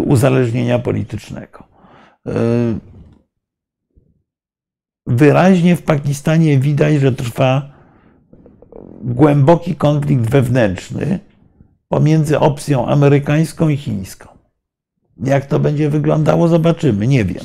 uzależnienia 0.04 0.78
politycznego. 0.78 1.64
Wyraźnie 5.06 5.76
w 5.76 5.82
Pakistanie 5.82 6.58
widać, 6.58 7.00
że 7.00 7.12
trwa 7.12 7.71
głęboki 9.02 9.74
konflikt 9.74 10.30
wewnętrzny 10.30 11.18
pomiędzy 11.88 12.38
opcją 12.38 12.86
amerykańską 12.86 13.68
i 13.68 13.76
chińską. 13.76 14.28
Jak 15.24 15.46
to 15.46 15.60
będzie 15.60 15.90
wyglądało, 15.90 16.48
zobaczymy, 16.48 17.06
nie 17.06 17.24
wiem. 17.24 17.44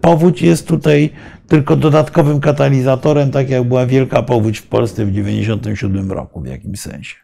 Powódź 0.00 0.42
jest 0.42 0.68
tutaj 0.68 1.10
tylko 1.48 1.76
dodatkowym 1.76 2.40
katalizatorem, 2.40 3.30
tak 3.30 3.50
jak 3.50 3.64
była 3.64 3.86
wielka 3.86 4.22
powódź 4.22 4.58
w 4.58 4.66
Polsce 4.66 5.04
w 5.04 5.08
1997 5.08 6.12
roku 6.12 6.40
w 6.40 6.46
jakimś 6.46 6.80
sensie. 6.80 7.16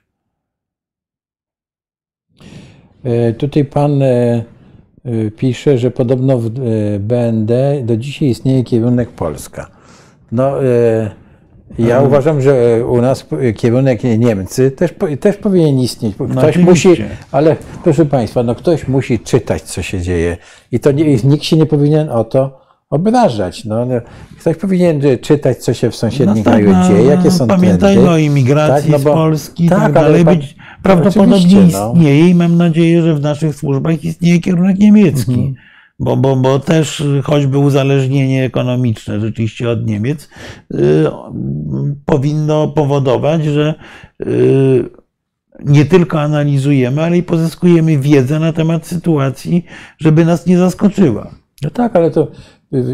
E, 3.04 3.32
tutaj 3.32 3.64
pan 3.64 4.02
e, 4.02 4.44
pisze, 5.36 5.78
że 5.78 5.90
podobno 5.90 6.38
w 6.38 6.50
BND 7.00 7.82
do 7.84 7.96
dzisiaj 7.96 8.28
istnieje 8.28 8.64
kierunek 8.64 9.08
Polska. 9.08 9.70
No, 10.32 10.52
ja 11.78 11.86
hmm. 11.86 12.06
uważam, 12.06 12.40
że 12.40 12.82
u 12.86 13.00
nas 13.00 13.26
kierunek 13.56 14.00
Niemcy 14.18 14.70
też, 14.70 14.94
też 15.20 15.36
powinien 15.36 15.78
istnieć. 15.78 16.14
No 16.18 16.26
ktoś 16.42 16.56
no, 16.56 16.62
musi, 16.62 16.88
ale 17.32 17.56
proszę 17.84 18.06
Państwa, 18.06 18.42
no 18.42 18.54
ktoś 18.54 18.88
musi 18.88 19.18
czytać, 19.18 19.62
co 19.62 19.82
się 19.82 20.00
dzieje. 20.00 20.36
I 20.72 20.80
to 20.80 20.92
nie, 20.92 21.16
nikt 21.16 21.44
się 21.44 21.56
nie 21.56 21.66
powinien 21.66 22.08
o 22.10 22.24
to 22.24 22.60
obrażać. 22.90 23.64
No, 23.64 23.86
no, 23.86 23.94
ktoś 24.40 24.56
powinien 24.56 25.00
czytać, 25.22 25.58
co 25.58 25.74
się 25.74 25.90
w 25.90 25.96
sąsiednim 25.96 26.38
no 26.38 26.44
tak, 26.44 26.54
kraju 26.54 26.72
no, 26.72 26.88
dzieje, 26.88 27.04
jakie 27.04 27.30
są 27.30 27.46
Pamiętajmy 27.46 28.02
trendy. 28.02 28.10
o 28.10 28.18
imigracji 28.18 28.92
tak, 28.92 29.04
no 29.04 29.04
bo, 29.04 29.10
z 29.10 29.14
Polski 29.14 29.68
tak, 29.68 29.80
tak 29.80 29.92
dalej. 29.92 30.24
Być, 30.24 30.56
prawdopodobnie 30.82 31.66
istnieje 31.66 32.28
i 32.28 32.34
mam 32.34 32.56
nadzieję, 32.56 33.02
że 33.02 33.14
w 33.14 33.20
naszych 33.20 33.54
służbach 33.54 34.04
istnieje 34.04 34.40
kierunek 34.40 34.78
niemiecki. 34.78 35.34
Mhm. 35.34 35.54
Bo, 35.98 36.16
bo, 36.16 36.36
bo 36.36 36.58
też 36.58 37.04
choćby 37.24 37.58
uzależnienie 37.58 38.44
ekonomiczne 38.44 39.20
rzeczywiście 39.20 39.70
od 39.70 39.86
Niemiec 39.86 40.28
y, 40.74 40.78
powinno 42.04 42.68
powodować, 42.68 43.44
że 43.44 43.74
y, 44.26 44.84
nie 45.64 45.84
tylko 45.84 46.20
analizujemy, 46.20 47.02
ale 47.02 47.16
i 47.16 47.22
pozyskujemy 47.22 47.98
wiedzę 47.98 48.40
na 48.40 48.52
temat 48.52 48.86
sytuacji, 48.86 49.64
żeby 49.98 50.24
nas 50.24 50.46
nie 50.46 50.58
zaskoczyła. 50.58 51.30
No 51.62 51.70
tak, 51.70 51.96
ale 51.96 52.10
to 52.10 52.28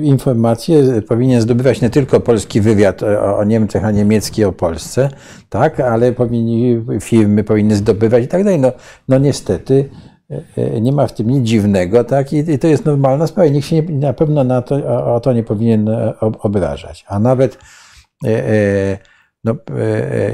informacje 0.03 1.03
powinien 1.03 1.41
zdobywać 1.41 1.81
nie 1.81 1.91
tylko 1.91 2.20
polski 2.20 2.61
wywiad 2.61 3.03
o 3.37 3.45
Niemczech, 3.45 3.85
a 3.85 3.91
niemiecki 3.91 4.45
o 4.45 4.53
Polsce, 4.53 5.09
tak, 5.49 5.81
ale 5.81 6.12
powinni, 6.12 6.85
firmy 7.01 7.45
powinny 7.45 7.77
zdobywać 7.77 8.24
i 8.24 8.29
tak 8.29 8.45
dalej. 8.45 8.61
No, 8.61 8.73
no 9.09 9.19
niestety 9.19 9.89
nie 10.80 10.92
ma 10.92 11.06
w 11.06 11.14
tym 11.14 11.30
nic 11.30 11.44
dziwnego, 11.46 12.04
tak, 12.04 12.32
i, 12.32 12.36
i 12.36 12.59
to 12.59 12.68
jest 12.68 12.84
normalna 12.84 13.26
sprawa. 13.26 13.50
Nikt 13.50 13.66
się 13.66 13.76
nie, 13.76 13.82
na 13.82 14.12
pewno 14.12 14.44
na 14.44 14.62
to, 14.62 14.74
o, 14.74 15.14
o, 15.14 15.20
to 15.20 15.32
nie 15.32 15.42
powinien 15.42 15.88
e, 15.88 16.14
obrażać. 16.20 17.04
A 17.09 17.18
nawet 17.18 17.59
e, 18.26 18.98
no, 19.44 19.54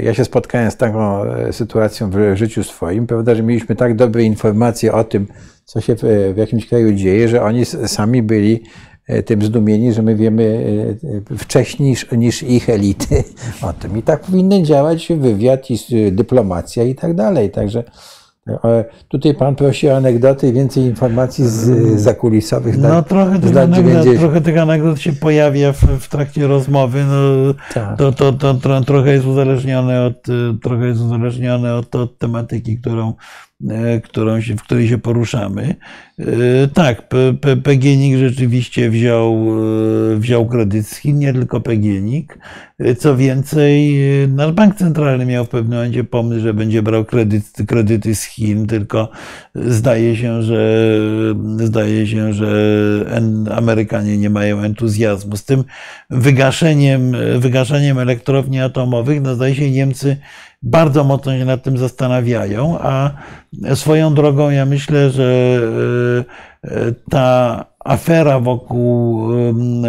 ja 0.03 0.13
się 0.13 0.25
spotkałem 0.25 0.71
z 0.71 0.77
taką 0.77 1.21
sytuacją 1.51 2.09
w 2.09 2.35
życiu 2.35 2.63
swoim, 2.63 3.07
prawda, 3.07 3.35
że 3.35 3.43
mieliśmy 3.43 3.75
tak 3.75 3.95
dobre 3.95 4.23
informacje 4.23 4.93
o 4.93 5.03
tym, 5.03 5.27
co 5.65 5.81
się 5.81 5.95
w, 5.95 6.33
jakimś 6.37 6.67
kraju 6.67 6.93
dzieje, 6.93 7.27
że 7.27 7.43
oni 7.43 7.65
sami 7.65 8.23
byli 8.23 8.63
E, 9.09 9.23
tym 9.23 9.41
zdumieni, 9.41 9.93
że 9.93 10.01
my 10.01 10.15
wiemy 10.15 10.65
e, 11.31 11.37
wcześniej 11.37 11.89
niż, 11.89 12.11
niż 12.11 12.43
ich 12.43 12.69
elity 12.69 13.23
o 13.69 13.73
tym. 13.73 13.97
I 13.97 14.03
tak 14.03 14.21
powinny 14.21 14.63
działać 14.63 15.07
wywiad 15.17 15.71
i 15.71 15.77
dyplomacja 16.11 16.83
i 16.83 16.95
tak 16.95 17.13
dalej. 17.13 17.49
Także 17.49 17.79
e, 17.79 17.83
Tutaj 19.07 19.33
pan 19.33 19.55
prosi 19.55 19.89
o 19.89 19.97
anegdoty 19.97 20.47
i 20.47 20.53
więcej 20.53 20.83
informacji 20.83 21.47
z 21.47 21.99
zakulisowych. 22.01 22.77
No 22.77 23.03
trochę 23.03 23.39
tych, 23.39 23.57
anegdot, 23.57 24.17
trochę 24.19 24.41
tych 24.41 24.57
anegdot 24.57 24.99
się 24.99 25.13
pojawia 25.13 25.73
w, 25.73 25.83
w 25.83 26.09
trakcie 26.09 26.47
rozmowy. 26.47 27.03
No, 27.03 27.53
tak. 27.73 27.97
to, 27.97 28.11
to, 28.11 28.33
to, 28.33 28.53
to, 28.53 28.81
trochę 28.81 29.11
jest 29.11 29.25
uzależnione 29.25 30.05
od, 30.05 30.27
trochę 30.61 30.87
jest 30.87 31.01
uzależnione 31.01 31.75
od, 31.75 31.95
od 31.95 32.17
tematyki, 32.17 32.77
którą, 32.77 33.13
którą 34.03 34.41
się, 34.41 34.55
w 34.55 34.63
której 34.63 34.87
się 34.87 34.97
poruszamy. 34.97 35.75
E, 36.19 36.67
tak, 36.67 37.09
PGNiG 37.63 38.17
rzeczywiście 38.17 38.89
wziął, 38.89 39.47
e, 40.13 40.15
wziął 40.15 40.47
kredyt 40.47 40.87
z 40.87 40.97
Chin, 40.97 41.19
nie 41.19 41.33
tylko 41.33 41.61
PGNiG. 41.61 42.37
E, 42.79 42.95
co 42.95 43.17
więcej, 43.17 43.99
nasz 44.27 44.51
bank 44.51 44.75
centralny 44.75 45.25
miał 45.25 45.45
w 45.45 45.49
pewnym 45.49 45.77
momencie 45.77 46.03
pomysł, 46.03 46.41
że 46.41 46.53
będzie 46.53 46.81
brał 46.81 47.05
kredyt, 47.05 47.43
kredyty 47.67 48.15
z 48.15 48.23
Chin, 48.23 48.67
tylko 48.67 49.09
zdaje 49.55 50.15
się, 50.15 50.43
że 50.43 50.93
zdaje 51.57 52.07
się, 52.07 52.33
że 52.33 52.49
Amerykanie 53.55 54.17
nie 54.17 54.29
mają 54.29 54.59
entuzjazmu. 54.59 55.37
Z 55.37 55.45
tym 55.45 55.63
wygaszeniem, 56.09 57.11
wygaszeniem 57.39 57.99
elektrowni 57.99 58.59
atomowych, 58.59 59.21
no 59.21 59.35
zdaje 59.35 59.55
się 59.55 59.71
Niemcy 59.71 60.17
bardzo 60.61 61.03
mocno 61.03 61.37
się 61.37 61.45
nad 61.45 61.63
tym 61.63 61.77
zastanawiają, 61.77 62.79
a 62.79 63.11
swoją 63.75 64.13
drogą 64.13 64.49
ja 64.49 64.65
myślę, 64.65 65.09
że 65.09 65.59
e, 66.63 66.69
ta 67.09 67.65
afera 67.79 68.39
wokół 68.39 69.29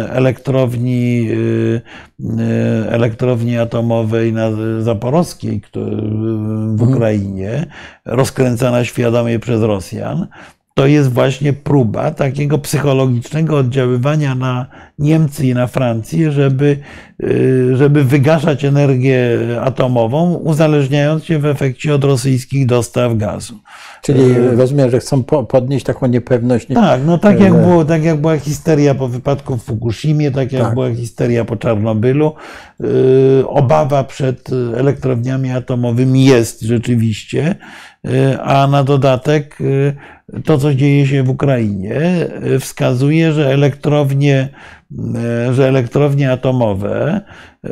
elektrowni, 0.09 1.29
e, 2.39 2.91
elektrowni 2.91 3.57
atomowej 3.57 4.33
na 4.33 4.49
Zaporowskiej 4.79 5.61
w 5.73 5.77
mhm. 5.77 6.91
Ukrainie, 6.91 7.65
rozkręcana 8.05 8.85
świadomie 8.85 9.39
przez 9.39 9.61
Rosjan, 9.61 10.27
to 10.73 10.87
jest 10.87 11.13
właśnie 11.13 11.53
próba 11.53 12.11
takiego 12.11 12.57
psychologicznego 12.57 13.57
oddziaływania 13.57 14.35
na 14.35 14.65
Niemcy 14.99 15.47
i 15.47 15.53
na 15.53 15.67
Francję, 15.67 16.31
żeby, 16.31 16.77
y, 17.23 17.77
żeby 17.77 18.03
wygaszać 18.03 18.65
energię 18.65 19.39
atomową, 19.61 20.33
uzależniając 20.33 21.23
się 21.23 21.39
w 21.39 21.45
efekcie 21.45 21.95
od 21.95 22.03
rosyjskich 22.03 22.65
dostaw 22.65 23.17
gazu. 23.17 23.59
Czyli 24.01 24.31
y, 24.31 24.55
rozumiem, 24.55 24.91
że 24.91 24.99
chcą 24.99 25.23
podnieść 25.23 25.85
taką 25.85 26.07
niepewność. 26.07 26.67
Tak, 26.73 27.01
no 27.05 27.17
tak 27.17 27.39
jak, 27.39 27.53
było, 27.53 27.85
tak 27.85 28.03
jak 28.03 28.21
była 28.21 28.37
histeria 28.37 28.95
po 28.95 29.07
wypadku 29.07 29.57
w 29.57 29.63
Fukushimie, 29.63 30.31
tak 30.31 30.51
jak 30.51 30.63
tak. 30.63 30.73
była 30.73 30.89
histeria 30.89 31.45
po 31.45 31.55
Czarnobylu. 31.55 32.33
Y, 32.81 33.47
obawa 33.47 34.03
przed 34.03 34.49
elektrowniami 34.75 35.51
atomowymi 35.51 36.25
jest 36.25 36.61
rzeczywiście, 36.61 37.55
a 38.43 38.67
na 38.67 38.83
dodatek 38.83 39.57
to, 40.45 40.57
co 40.57 40.73
dzieje 40.73 41.07
się 41.07 41.23
w 41.23 41.29
Ukrainie, 41.29 42.01
wskazuje, 42.59 43.33
że 43.33 43.53
elektrownie, 43.53 44.49
że 45.51 45.67
elektrownie 45.67 46.31
atomowe 46.31 47.21
e, 47.63 47.69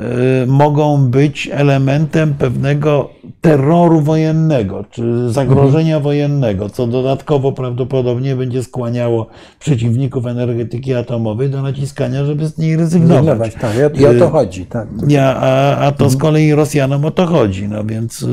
mogą 0.47 1.09
być 1.09 1.49
elementem 1.53 2.33
pewnego 2.33 3.09
terroru 3.41 4.01
wojennego, 4.01 4.85
czy 4.91 5.29
zagrożenia 5.29 5.95
mhm. 5.95 6.03
wojennego, 6.03 6.69
co 6.69 6.87
dodatkowo 6.87 7.51
prawdopodobnie 7.51 8.35
będzie 8.35 8.63
skłaniało 8.63 9.27
przeciwników 9.59 10.25
energetyki 10.25 10.93
atomowej 10.93 11.49
do 11.49 11.61
naciskania, 11.61 12.25
żeby 12.25 12.47
z 12.47 12.57
niej 12.57 12.77
rezygnować. 12.77 13.53
Tak, 13.53 13.99
i 13.99 14.05
o 14.05 14.13
to 14.13 14.29
chodzi. 14.29 14.65
Tak. 14.65 14.87
A, 15.19 15.77
a 15.77 15.91
to 15.91 16.09
z 16.09 16.13
mhm. 16.13 16.19
kolei 16.19 16.53
Rosjanom 16.53 17.05
o 17.05 17.11
to 17.11 17.25
chodzi. 17.25 17.67
No 17.67 17.83
więc, 17.83 18.25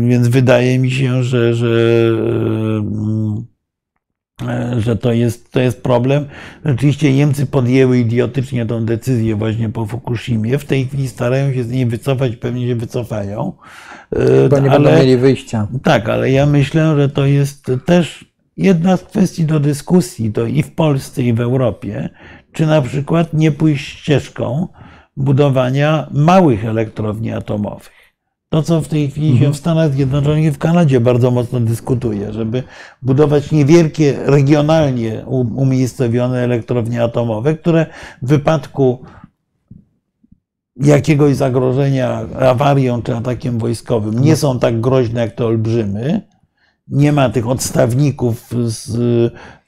więc 0.00 0.28
wydaje 0.28 0.78
mi 0.78 0.90
się, 0.90 1.22
że, 1.22 1.54
że 1.54 1.68
e, 1.68 3.51
że 4.78 4.96
to 4.96 5.12
jest, 5.12 5.52
to 5.52 5.60
jest 5.60 5.82
problem. 5.82 6.26
Rzeczywiście 6.64 7.12
Niemcy 7.12 7.46
podjęły 7.46 7.98
idiotycznie 7.98 8.66
tą 8.66 8.84
decyzję 8.84 9.36
właśnie 9.36 9.68
po 9.68 9.86
Fukushimie. 9.86 10.58
W 10.58 10.64
tej 10.64 10.86
chwili 10.86 11.08
starają 11.08 11.52
się 11.52 11.64
z 11.64 11.70
niej 11.70 11.86
wycofać, 11.86 12.36
pewnie 12.36 12.68
się 12.68 12.74
wycofają. 12.74 13.52
E, 14.16 14.48
Bo 14.48 14.58
nie 14.58 14.70
ale- 14.70 14.80
będą 14.84 14.98
mieli 14.98 15.16
wyjścia. 15.16 15.68
tak, 15.82 16.08
ale 16.08 16.30
ja 16.30 16.46
myślę, 16.46 16.96
że 16.96 17.08
to 17.08 17.26
jest 17.26 17.70
też 17.86 18.24
jedna 18.56 18.96
z 18.96 19.02
kwestii 19.02 19.44
do 19.44 19.60
dyskusji, 19.60 20.32
to 20.32 20.46
i 20.46 20.62
w 20.62 20.70
Polsce, 20.74 21.22
i 21.22 21.32
w 21.32 21.40
Europie, 21.40 22.08
czy 22.52 22.66
na 22.66 22.82
przykład 22.82 23.34
nie 23.34 23.52
pójść 23.52 23.98
ścieżką 23.98 24.68
budowania 25.16 26.06
małych 26.10 26.64
elektrowni 26.64 27.32
atomowych. 27.32 28.01
To, 28.52 28.62
co 28.62 28.80
w 28.80 28.88
tej 28.88 29.10
chwili 29.10 29.38
się 29.38 29.52
w 29.52 29.56
Stanach 29.56 29.92
Zjednoczonych 29.92 30.44
i 30.44 30.50
w 30.50 30.58
Kanadzie 30.58 31.00
bardzo 31.00 31.30
mocno 31.30 31.60
dyskutuje, 31.60 32.32
żeby 32.32 32.62
budować 33.02 33.52
niewielkie, 33.52 34.18
regionalnie 34.26 35.24
umiejscowione 35.56 36.38
elektrownie 36.38 37.02
atomowe, 37.02 37.54
które 37.54 37.86
w 38.22 38.28
wypadku 38.28 39.02
jakiegoś 40.76 41.36
zagrożenia 41.36 42.26
awarią 42.40 43.02
czy 43.02 43.16
atakiem 43.16 43.58
wojskowym 43.58 44.18
nie 44.18 44.36
są 44.36 44.58
tak 44.58 44.80
groźne 44.80 45.20
jak 45.20 45.34
te 45.34 45.46
olbrzymy. 45.46 46.20
Nie 46.92 47.12
ma 47.12 47.30
tych 47.30 47.48
odstawników 47.48 48.50
z 48.64 48.94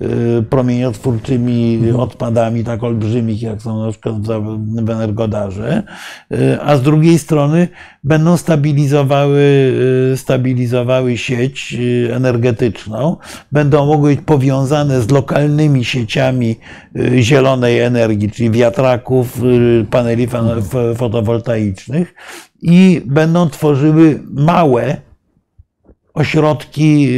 y, 0.01 0.43
promieniotwórczymi 0.51 1.81
odpadami 1.99 2.65
tak 2.65 2.85
olbrzymich, 2.85 3.43
jak 3.43 3.63
są 3.63 3.87
na 3.87 3.91
przykład 3.93 4.15
w 4.85 4.91
Energodarze, 4.91 5.83
Y, 6.33 6.61
a 6.63 6.77
z 6.77 6.83
drugiej 6.83 7.19
strony 7.19 7.69
będą 8.05 8.37
stabilizowały, 8.37 9.41
y, 10.13 10.17
stabilizowały 10.17 11.19
sieć 11.19 11.77
y, 11.81 12.15
energetyczną, 12.15 13.17
będą 13.53 13.87
mogły 13.87 14.11
być 14.17 14.25
powiązane 14.27 15.01
z 15.01 15.11
lokalnymi 15.11 15.85
sieciami 15.85 16.57
y, 16.97 17.23
zielonej 17.23 17.81
energii, 17.81 18.31
czyli 18.31 18.51
wiatraków, 18.51 19.43
y, 19.45 19.87
paneli 19.91 20.25
f- 20.25 20.97
fotowoltaicznych. 20.99 22.15
I 22.63 23.03
będą 23.07 23.51
tworzyły 23.51 24.21
małe 24.31 24.97
ośrodki, 26.15 27.09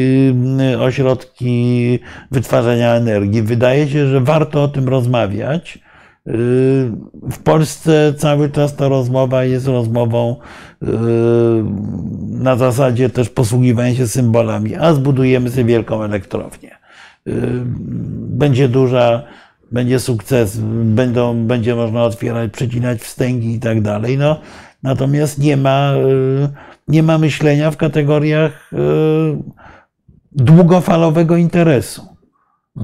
y, 0.72 0.80
ośrodki 0.80 1.98
wytwarzania 2.30 2.94
energii. 2.94 3.42
Wydaje 3.42 3.88
się, 3.88 4.06
że 4.06 4.20
warto 4.20 4.62
o 4.62 4.68
tym 4.68 4.88
rozmawiać. 4.88 5.78
Y, 6.26 6.30
W 7.30 7.38
Polsce 7.44 8.14
cały 8.18 8.50
czas 8.50 8.76
ta 8.76 8.88
rozmowa 8.88 9.44
jest 9.44 9.66
rozmową 9.66 10.36
y, 10.82 10.86
na 12.30 12.56
zasadzie 12.56 13.10
też 13.10 13.28
posługiwania 13.28 13.94
się 13.94 14.08
symbolami, 14.08 14.74
a 14.74 14.94
zbudujemy 14.94 15.50
sobie 15.50 15.64
wielką 15.64 16.02
elektrownię. 16.02 16.76
Będzie 18.28 18.68
duża, 18.68 19.22
będzie 19.72 20.00
sukces, 20.00 20.58
będą, 20.84 21.46
będzie 21.46 21.74
można 21.74 22.04
otwierać, 22.04 22.52
przecinać 22.52 23.00
wstęgi 23.00 23.54
i 23.54 23.60
tak 23.60 23.80
dalej. 23.80 24.18
No, 24.18 24.40
natomiast 24.82 25.38
nie 25.38 25.56
ma, 25.56 25.92
nie 26.88 27.02
ma 27.02 27.18
myślenia 27.18 27.70
w 27.70 27.76
kategoriach 27.76 28.72
y, 28.72 28.76
długofalowego 30.32 31.36
interesu. 31.36 32.02
Y, 32.76 32.82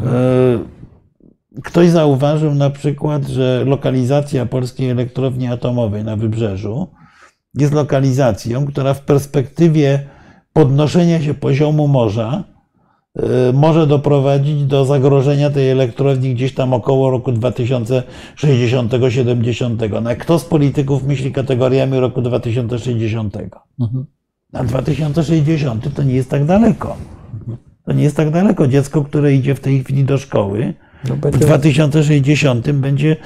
Ktoś 1.65 1.89
zauważył 1.89 2.55
na 2.55 2.70
przykład, 2.70 3.27
że 3.27 3.65
lokalizacja 3.66 4.47
polskiej 4.47 4.91
elektrowni 4.91 5.47
atomowej 5.47 6.05
na 6.05 6.16
wybrzeżu 6.16 6.89
jest 7.55 7.73
lokalizacją, 7.73 8.66
która 8.66 8.95
w 8.95 9.01
perspektywie 9.01 10.07
podnoszenia 10.53 11.23
się 11.23 11.35
poziomu 11.35 11.89
morza 11.89 12.45
może 13.52 13.86
doprowadzić 13.86 14.64
do 14.64 14.84
zagrożenia 14.84 15.51
tej 15.51 15.70
elektrowni 15.70 16.34
gdzieś 16.34 16.55
tam 16.55 16.74
około 16.74 17.10
roku 17.10 17.32
2060-70. 17.32 20.02
No, 20.02 20.10
kto 20.18 20.39
z 20.39 20.44
polityków 20.44 21.05
myśli 21.05 21.32
kategoriami 21.32 21.98
roku 21.98 22.22
2060? 22.22 23.36
A 24.52 24.64
2060 24.64 25.94
to 25.94 26.02
nie 26.02 26.14
jest 26.14 26.30
tak 26.30 26.44
daleko. 26.44 26.97
To 27.84 27.93
nie 27.93 28.02
jest 28.02 28.16
tak 28.16 28.30
daleko. 28.30 28.66
Dziecko, 28.66 29.05
które 29.05 29.34
idzie 29.34 29.55
w 29.55 29.60
tej 29.60 29.84
chwili 29.84 30.05
do 30.05 30.18
szkoły, 30.18 30.74
No, 31.09 31.16
w 31.16 31.18
będzie, 31.18 31.39
2060 31.39 32.72
będzie 32.72 33.10
y, 33.12 33.16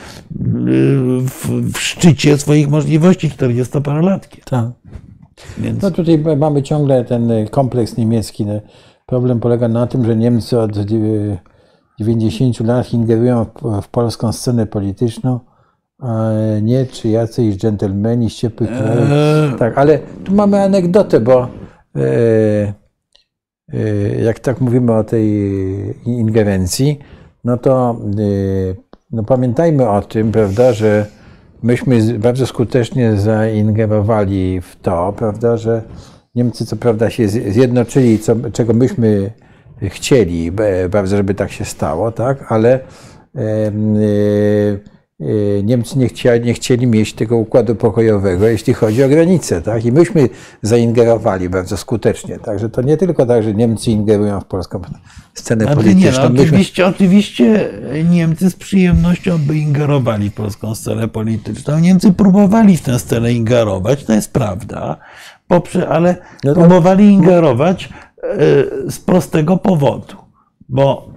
w, 1.20 1.48
w 1.72 1.78
szczycie 1.78 2.38
swoich 2.38 2.68
możliwości 2.68 3.30
40-parolatkiem. 3.30 4.40
tak. 4.44 4.66
Więc 5.58 5.82
No 5.82 5.90
tutaj 5.90 6.18
mamy 6.36 6.62
ciągle 6.62 7.04
ten 7.04 7.30
y, 7.30 7.48
kompleks 7.50 7.96
niemiecki. 7.96 8.46
Problem 9.07 9.41
polega 9.41 9.69
na 9.69 9.87
tym, 9.87 10.05
że 10.05 10.16
Niemcy 10.16 10.61
od 10.61 10.77
y, 10.77 11.39
90 12.01 12.61
lat 12.61 12.93
ingerują 12.93 13.47
w, 13.83 13.89
polską 13.89 14.33
scenę 14.33 14.66
polityczną, 14.66 15.41
a 15.99 16.31
nie 16.62 16.87
czy 16.87 17.09
jacyś 17.09 17.57
dżentelmeni 17.57 18.31
z 18.31 18.35
ciepłych 18.35 18.70
krajów. 18.70 19.11
Eee. 19.11 19.59
Tak, 19.59 19.78
ale 19.78 19.99
tu 20.24 20.35
mamy 20.35 20.62
anegdotę, 20.62 21.20
bo 21.20 21.49
e, 21.97 22.73
e, 23.73 24.23
jak 24.24 24.39
tak 24.39 24.61
mówimy 24.61 24.93
o 24.93 25.05
tej 25.05 25.28
ingerencji, 26.05 26.99
no 27.45 27.57
to 27.57 27.97
e, 28.01 28.74
no 29.12 29.23
pamiętajmy 29.23 29.89
o 29.89 30.03
tym, 30.03 30.33
prawda, 30.33 30.73
że 30.73 31.07
myśmy 31.62 32.19
bardzo 32.19 32.47
skutecznie 32.47 33.16
zaingerowali 33.16 34.61
w 34.61 34.77
to, 34.77 35.15
prawda, 35.16 35.57
że 35.57 35.83
Niemcy 36.36 36.66
co 36.66 36.76
prawda 36.76 37.10
się 37.10 37.28
zjednoczyli, 37.28 38.18
co, 38.18 38.36
czego 38.52 38.74
myśmy 38.74 39.30
chcieli 39.82 40.52
be- 40.52 40.88
bardzo, 40.88 41.16
żeby 41.16 41.34
tak 41.34 41.52
się 41.52 41.64
stało, 41.64 42.12
tak, 42.12 42.52
ale 42.52 42.80
e, 43.34 43.72
e, 45.20 45.62
Niemcy 45.62 45.98
nie 45.98 46.08
chcieli, 46.08 46.46
nie 46.46 46.54
chcieli 46.54 46.86
mieć 46.86 47.12
tego 47.12 47.36
układu 47.36 47.74
pokojowego, 47.74 48.48
jeśli 48.48 48.74
chodzi 48.74 49.04
o 49.04 49.08
granice, 49.08 49.62
tak, 49.62 49.84
i 49.84 49.92
myśmy 49.92 50.28
zaingerowali 50.62 51.48
bardzo 51.48 51.76
skutecznie, 51.76 52.38
także 52.38 52.68
to 52.68 52.82
nie 52.82 52.96
tylko 52.96 53.26
tak, 53.26 53.42
że 53.42 53.54
Niemcy 53.54 53.90
ingerują 53.90 54.40
w 54.40 54.44
polską 54.44 54.80
scenę 55.34 55.64
nie, 55.64 55.74
polityczną, 55.74 56.22
no, 56.22 56.30
myśmy, 56.30 56.46
oczywiście, 56.46 56.86
oczywiście 56.86 57.70
Niemcy 58.10 58.50
z 58.50 58.56
przyjemnością 58.56 59.38
by 59.38 59.56
ingerowali 59.56 60.30
w 60.30 60.34
polską 60.34 60.74
scenę 60.74 61.08
polityczną. 61.08 61.78
Niemcy 61.78 62.12
próbowali 62.12 62.76
w 62.76 62.82
tę 62.82 62.98
scenę 62.98 63.32
ingerować, 63.32 64.04
to 64.04 64.12
jest 64.12 64.32
prawda, 64.32 64.98
poprze, 65.48 65.89
ale 65.89 66.16
No 66.44 66.55
to- 66.55 66.60
próbowali 66.60 67.05
ingerować 67.12 67.85
e, 67.85 67.90
z 68.90 68.98
prostego 68.98 69.56
powodu, 69.56 70.16
bo 70.68 71.09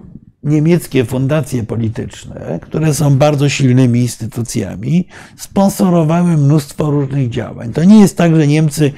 niemieckie 0.42 1.04
fundacje 1.04 1.62
polityczne, 1.62 2.58
które 2.62 2.94
są 2.94 3.16
bardzo 3.18 3.48
silnymi 3.48 4.00
instytucjami, 4.00 5.08
sponsorowały 5.36 6.36
mnóstwo 6.36 6.90
różnych 6.90 7.30
działań. 7.30 7.72
To 7.72 7.84
nie 7.84 8.00
jest 8.00 8.16
tak, 8.16 8.36
że 8.36 8.46
Niemcy 8.46 8.92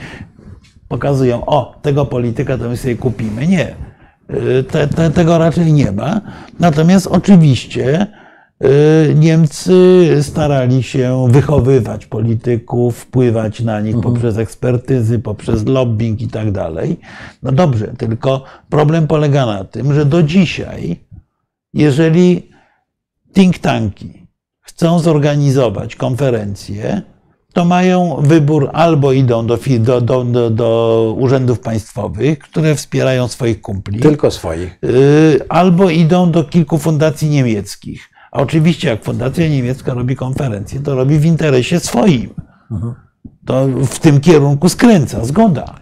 pokazują, 0.89 1.47
o, 1.47 1.79
tego 1.83 2.07
polityka 2.07 2.59
to 2.59 2.69
my 2.69 2.77
sobie 2.77 2.97
kupimy. 2.97 3.47
Nie. 3.47 3.75
Y, 4.31 4.65
Te, 4.65 4.89
te, 4.89 5.11
tego 5.11 5.39
raczej 5.39 5.73
nie 5.73 5.93
ma. 5.93 6.21
Natomiast 6.61 7.07
oczywiście 7.07 8.07
Niemcy 9.15 10.09
starali 10.23 10.83
się 10.83 11.27
wychowywać 11.31 12.07
polityków, 12.07 12.99
wpływać 12.99 13.61
na 13.61 13.81
nich 13.81 14.01
poprzez 14.01 14.39
ekspertyzy, 14.39 15.19
poprzez 15.19 15.67
lobbying 15.67 16.21
i 16.21 16.29
tak 16.29 16.51
dalej. 16.51 16.97
No 17.43 17.53
dobrze, 17.53 17.95
tylko 17.99 18.45
problem 18.71 19.07
polega 19.07 19.47
na 19.47 19.65
tym, 19.65 19.95
że 19.95 20.05
do 20.05 20.23
dzisiaj, 20.23 20.97
jeżeli 21.75 22.51
think 23.35 23.59
tanki 23.59 24.27
chcą 24.61 24.99
zorganizować 24.99 25.97
konferencję, 25.97 27.03
to 27.53 27.65
mają 27.65 28.17
wybór 28.21 28.71
albo 28.73 29.13
idą 29.13 29.47
do, 29.47 29.59
do, 29.81 30.01
do, 30.01 30.51
do 30.51 31.15
urzędów 31.19 31.61
państwowych, 31.61 32.39
które 32.39 32.75
wspierają 32.75 33.29
swoich 33.29 33.61
kumpli, 33.61 34.01
tylko 34.01 34.31
swoich. 34.31 34.79
y, 34.85 35.41
albo 35.49 35.91
idą 35.91 36.31
do 36.31 36.45
kilku 36.45 36.79
fundacji 36.79 37.29
niemieckich. 37.29 38.12
A 38.33 38.41
oczywiście, 38.41 38.89
jak 38.89 39.05
fundacja 39.05 39.49
niemiecka 39.49 39.95
robi 39.95 40.17
konferencję, 40.17 40.81
to 40.81 40.95
robi 40.95 41.19
w 41.19 41.25
interesie 41.25 41.81
swoim. 41.81 42.31
To 43.47 43.67
w 43.87 43.99
tym 43.99 44.21
kierunku 44.21 44.69
skręca, 44.69 45.25
zgoda. 45.25 45.75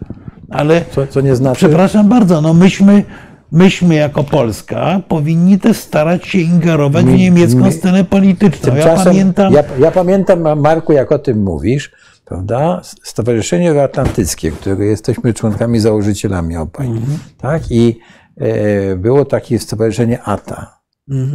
Ale 0.50 0.84
Co, 0.90 1.06
co 1.06 1.20
nie 1.20 1.36
znaczy, 1.36 1.56
przepraszam 1.56 2.08
bardzo, 2.08 2.40
no 2.40 2.54
myśmy, 2.54 3.04
myśmy 3.52 3.94
jako 3.94 4.24
Polska 4.24 5.00
powinni 5.08 5.58
też 5.58 5.76
starać 5.76 6.26
się 6.26 6.38
ingerować 6.38 7.04
w 7.04 7.08
Mi- 7.08 7.18
niemiecką 7.18 7.64
mi- 7.64 7.72
scenę 7.72 8.04
polityczną. 8.04 8.74
Ja 8.76 8.94
pamiętam. 9.04 9.52
ja, 9.52 9.62
ja 9.78 9.90
pamiętam, 9.90 10.60
Marku, 10.60 10.92
jak 10.92 11.12
o 11.12 11.18
tym 11.18 11.42
mówisz, 11.42 11.90
prawda? 12.24 12.80
Stowarzyszenie 13.02 13.68
Euroatlantyckie, 13.70 14.50
którego 14.50 14.82
jesteśmy 14.82 15.34
członkami, 15.34 15.80
założycielami 15.80 16.56
obaj, 16.56 16.86
Mhm. 16.86 17.18
tak? 17.38 17.70
I 17.70 17.98
e, 18.36 18.96
było 18.96 19.24
takie 19.24 19.58
stowarzyszenie 19.58 20.22
ATA, 20.22 20.79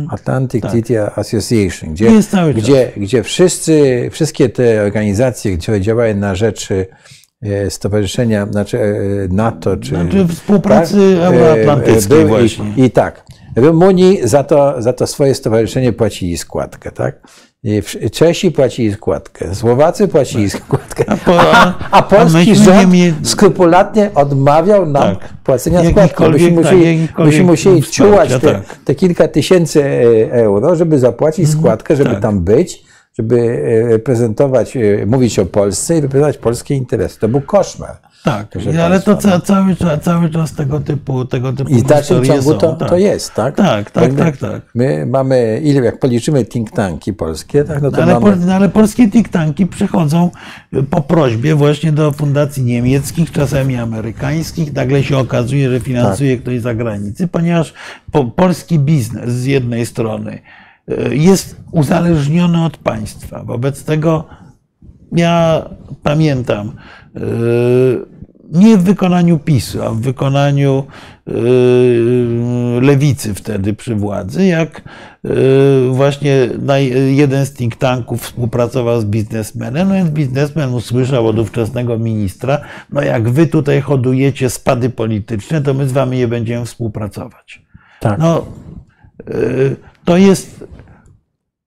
Atlantic 0.10 0.64
Association, 1.16 1.94
gdzie, 1.94 2.06
Mhm. 2.06 2.08
Tak. 2.08 2.16
Jest 2.16 2.32
cały 2.32 2.54
czas. 2.54 2.64
gdzie, 2.64 2.92
gdzie 2.98 3.24
wszyscy, 3.24 4.08
wszystkie 4.12 4.50
te 4.50 4.82
organizacje, 4.82 5.58
które 5.58 5.82
działają 5.82 6.16
na 6.16 6.36
rzecz 6.36 6.70
e, 7.42 7.70
stowarzyszenia, 7.70 8.48
znaczy 8.52 8.80
e, 8.80 8.94
NATO, 9.34 9.78
czy 9.78 9.90
Znaczy 9.90 10.28
współpracy 10.28 10.94
tak? 10.94 11.34
E, 11.34 11.38
euroatlantyckiej 11.38 12.26
właśnie. 12.26 12.74
I, 12.78 12.84
I 12.84 12.92
tak. 12.92 13.26
Rumunii 13.56 14.20
za 14.24 14.44
to, 14.44 14.82
za 14.82 14.94
to 14.94 15.08
swoje 15.08 15.36
stowarzyszenie 15.36 15.94
płacili 15.94 16.38
składkę, 16.38 16.92
tak? 16.92 17.28
Czesi 18.12 18.52
płacili 18.52 18.94
składkę, 18.94 19.56
Słowacy 19.56 20.08
płacili 20.08 20.50
składkę, 20.50 21.04
A 21.08 21.18
po- 21.18 21.42
a, 21.42 21.74
a 21.92 22.02
polski 22.02 22.38
myśmy 22.38 22.66
rząd 22.66 22.94
nie 22.94 23.14
skrupulatnie 23.24 24.12
odmawiał 24.16 24.86
nam 24.86 25.16
Tak. 25.16 25.30
płacenia 25.44 25.90
składki. 25.90 26.24
Myśmy 26.24 26.48
tak, 26.48 26.56
musieli, 26.56 26.86
jakichkolwiek 26.86 27.34
myśmy 27.34 27.46
musieli 27.46 27.84
czułać 27.84 28.30
te, 28.30 28.40
tak. 28.40 28.78
te 28.86 28.96
kilka 28.96 29.28
tysięcy 29.28 29.84
e, 29.84 30.32
euro, 30.32 30.76
żeby 30.76 31.00
zapłacić 31.00 31.50
składkę, 31.50 31.96
żeby 31.96 32.10
tak. 32.10 32.22
tam 32.22 32.40
być, 32.40 32.84
żeby 33.18 33.64
e, 33.94 34.00
prezentować, 34.00 34.78
e, 34.78 35.06
mówić 35.06 35.40
o 35.40 35.46
Polsce 35.46 35.98
i 35.98 36.02
reprezentować 36.02 36.38
polskie 36.38 36.76
interesy. 36.76 37.20
To 37.20 37.28
był 37.28 37.42
koszmar. 37.42 37.98
Tak, 38.26 38.58
ale 38.84 39.00
to 39.02 39.18
ca, 39.18 39.40
cały, 39.40 39.76
czas, 39.76 40.02
cały 40.02 40.30
czas 40.30 40.54
tego 40.54 40.80
typu, 40.80 41.26
tego 41.26 41.54
typu 41.54 41.72
I 41.72 41.76
w 41.76 41.84
dalszym 41.84 42.26
ciągu 42.26 42.52
są, 42.52 42.58
to, 42.58 42.74
tak. 42.74 42.90
to 42.90 42.98
jest, 42.98 43.34
tak? 43.34 43.56
Tak, 43.56 43.92
tak, 43.92 44.04
Jakby 44.04 44.20
tak, 44.20 44.38
tak. 44.38 44.62
My 44.76 45.06
mamy, 45.06 45.62
ile, 45.64 45.86
jak 45.86 46.00
policzymy 46.00 46.46
think 46.46 46.72
tanki 46.72 47.14
polskie, 47.14 47.64
tak, 47.64 47.82
no 47.82 47.92
to 47.92 47.98
No 47.98 48.04
ale, 48.04 48.20
mamy... 48.20 48.36
no 48.46 48.54
ale 48.54 48.70
polskie 48.70 49.12
think 49.12 49.30
tanki 49.30 49.68
przychodzą 49.68 50.32
y, 50.74 50.84
po 50.84 51.02
prośbie 51.02 51.56
właśnie 51.56 51.92
do 51.92 52.12
fundacji 52.12 52.64
niemieckich, 52.64 53.32
czasami 53.32 53.76
amerykańskich. 53.76 54.74
Nagle 54.74 55.04
się 55.04 55.18
okazuje, 55.18 55.70
że 55.70 55.80
finansuje 55.80 56.36
Tak. 56.36 56.42
ktoś 56.42 56.60
z 56.60 56.64
zagranicy, 56.64 57.28
ponieważ 57.28 57.74
po, 58.12 58.26
polski 58.26 58.80
biznes 58.80 59.30
z 59.30 59.46
jednej 59.46 59.86
strony 59.86 60.40
y, 60.90 61.16
jest 61.16 61.56
uzależniony 61.72 62.66
od 62.66 62.78
państwa. 62.78 63.44
Wobec 63.44 63.84
tego 63.84 64.26
ja 65.12 65.66
pamiętam, 66.04 66.72
y, 67.18 68.15
nie 68.52 68.78
w 68.78 68.84
wykonaniu 68.84 69.40
PiSu, 69.40 69.84
a 69.84 69.90
w 69.90 70.00
wykonaniu 70.00 70.84
y, 71.28 71.32
lewicy 72.82 73.34
wtedy 73.34 73.74
przy 73.74 73.96
władzy, 73.96 74.46
jak 74.46 74.82
y, 75.26 75.90
właśnie 75.92 76.50
jeden 77.08 77.46
z 77.46 77.54
think 77.54 77.76
tanków 77.76 78.22
współpracował 78.22 79.02
z 79.02 79.06
biznesmenem, 79.06 79.88
no 79.88 79.94
więc 79.94 80.10
biznesmen 80.10 80.74
usłyszał 80.74 81.28
od 81.28 81.40
ówczesnego 81.40 82.00
ministra, 82.00 82.62
no 82.90 83.02
jak 83.02 83.30
wy 83.30 83.48
tutaj 83.48 83.82
hodujecie 83.82 84.50
spady 84.50 84.90
polityczne, 84.90 85.62
to 85.62 85.74
my 85.74 85.88
z 85.88 85.92
wami 85.92 86.18
nie 86.18 86.28
będziemy 86.28 86.66
współpracować. 86.66 87.62
tak. 88.00 88.20
No, 88.20 88.46
y, 89.30 89.76
to 90.06 90.18
jest, 90.18 90.68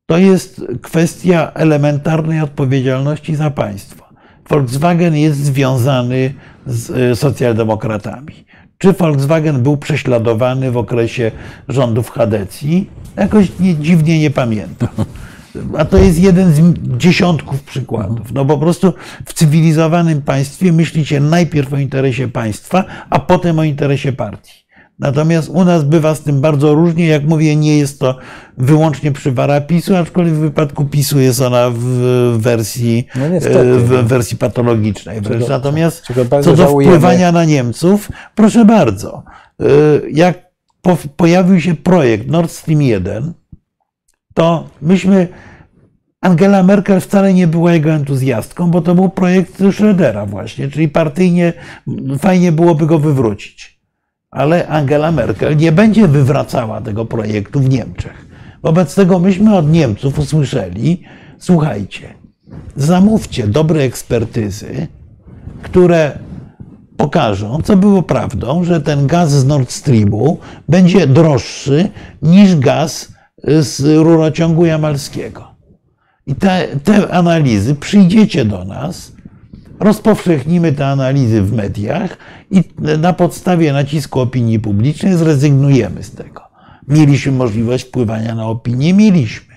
to 0.07 0.19
jest 0.19 0.63
kwestia 0.83 1.53
elementarnej 1.55 2.41
odpowiedzialności 2.41 3.37
za 3.37 3.51
państwo. 3.51 4.09
Volkswagen 4.49 5.17
jest 5.17 5.45
związany 5.45 6.35
z 6.69 6.91
y, 6.91 7.17
socjaldemokratami. 7.17 8.45
Czy 8.79 8.93
Volkswagen 8.93 9.63
był 9.63 9.77
prześladowany 9.77 10.71
w 10.71 10.77
okresie 10.77 11.31
rządów 11.69 12.11
Hadecji? 12.11 12.91
Jakoś 13.17 13.47
nie, 13.61 13.77
dziwnie 13.77 14.19
nie 14.19 14.31
pamiętam. 14.31 14.89
A 15.79 15.85
to 15.85 15.99
jest 15.99 16.19
jeden 16.19 16.53
z 16.53 16.61
dziesiątków 16.99 17.63
przykładów. 17.63 18.33
No 18.33 18.45
po 18.45 18.59
prostu 18.59 18.93
w 19.27 19.33
cywilizowanym 19.33 20.23
państwie 20.23 20.73
myślicie 20.73 21.21
najpierw 21.21 21.73
o 21.73 21.77
interesie 21.79 22.29
państwa, 22.29 22.85
a 23.11 23.19
potem 23.19 23.59
o 23.59 23.65
interesie 23.65 24.13
partii. 24.13 24.68
Natomiast 24.99 25.49
u 25.49 25.65
nas 25.65 25.85
bywa 25.85 26.15
z 26.15 26.21
tym 26.21 26.41
bardzo 26.41 26.75
różnie. 26.75 27.07
Jak 27.07 27.25
mówię, 27.25 27.57
nie 27.57 27.79
jest 27.79 28.01
to 28.01 28.17
wyłącznie 28.59 29.13
przywara 29.13 29.61
PiSu, 29.61 29.97
aczkolwiek 29.97 30.35
w 30.35 30.39
wypadku 30.39 30.85
PiSu 30.85 31.21
jest 31.21 31.41
ona 31.41 31.71
w 31.75 31.79
wersji, 32.39 33.07
No 33.17 33.29
niestety, 33.29 33.59
e, 33.59 33.79
w 33.79 33.91
no. 33.91 34.03
wersji 34.03 34.37
patologicznej. 34.37 35.21
Wręcz. 35.21 35.43
Czego- 35.43 35.49
Natomiast 35.55 36.03
czego 36.03 36.25
co 36.43 36.51
do 36.51 36.57
żałujemy. 36.57 36.93
wpływania 36.93 37.33
na 37.33 37.45
Niemców, 37.45 38.09
proszę 38.35 38.65
bardzo. 38.65 39.23
E, 39.61 39.65
Jak 40.13 40.49
po, 40.83 40.97
pojawił 41.17 41.61
się 41.61 41.75
projekt 41.75 42.29
Nord 42.29 42.51
Stream 42.51 42.83
1, 42.83 43.33
to 44.35 44.69
myśmy 44.83 45.29
Angela 46.21 46.63
Merkel 46.63 47.01
wcale 47.01 47.35
nie 47.35 47.47
była 47.47 47.73
jego 47.73 47.91
entuzjastką, 47.91 48.71
bo 48.71 48.81
to 48.81 48.95
był 48.95 49.09
projekt 49.09 49.61
Schrödera 49.61 50.27
właśnie, 50.29 50.69
czyli 50.71 50.89
partyjnie 50.89 51.53
fajnie 52.19 52.53
byłoby 52.53 52.87
go 52.87 52.99
wywrócić. 52.99 53.78
Ale 54.31 54.69
Angela 54.69 55.13
Merkel 55.13 55.57
nie 55.57 55.73
będzie 55.73 56.09
wywracała 56.09 56.81
tego 56.81 57.05
projektu 57.05 57.61
w 57.61 57.69
Niemczech. 57.69 58.29
Wobec 58.63 58.95
tego 58.95 59.19
myśmy 59.19 59.57
od 59.57 59.71
Niemców 59.71 60.19
usłyszeli, 60.19 61.03
słuchajcie, 61.39 62.15
zamówcie 62.77 63.47
dobre 63.47 63.83
ekspertyzy, 63.83 64.87
które 65.63 66.19
pokażą, 66.97 67.59
co 67.65 67.77
było 67.77 68.03
prawdą, 68.03 68.65
że 68.65 68.81
ten 68.81 69.07
gaz 69.07 69.31
z 69.31 69.47
Nord 69.47 69.71
Streamu 69.71 70.39
będzie 70.69 71.07
droższy 71.07 71.91
niż 72.23 72.57
gaz 72.57 73.13
z 73.45 73.81
rurociągu 73.81 74.67
jamalskiego. 74.67 75.49
I 76.27 76.35
te, 76.35 76.69
te 76.85 77.13
analizy 77.13 77.75
przyjdziecie 77.75 78.45
do 78.45 78.65
nas, 78.65 79.13
rozpowszechnimy 79.81 80.73
te 80.73 80.87
analizy 80.87 81.43
w 81.43 81.53
mediach 81.53 82.17
i 82.51 82.65
na 82.99 83.13
podstawie 83.13 83.73
nacisku 83.73 84.21
opinii 84.21 84.61
publicznej 84.61 85.15
zrezygnujemy 85.15 86.03
z 86.03 86.11
tego. 86.11 86.43
Mieliśmy 86.89 87.33
możliwość 87.33 87.85
wpływania 87.85 88.35
na 88.35 88.47
opinię? 88.47 88.95
Mieliśmy. 88.95 89.55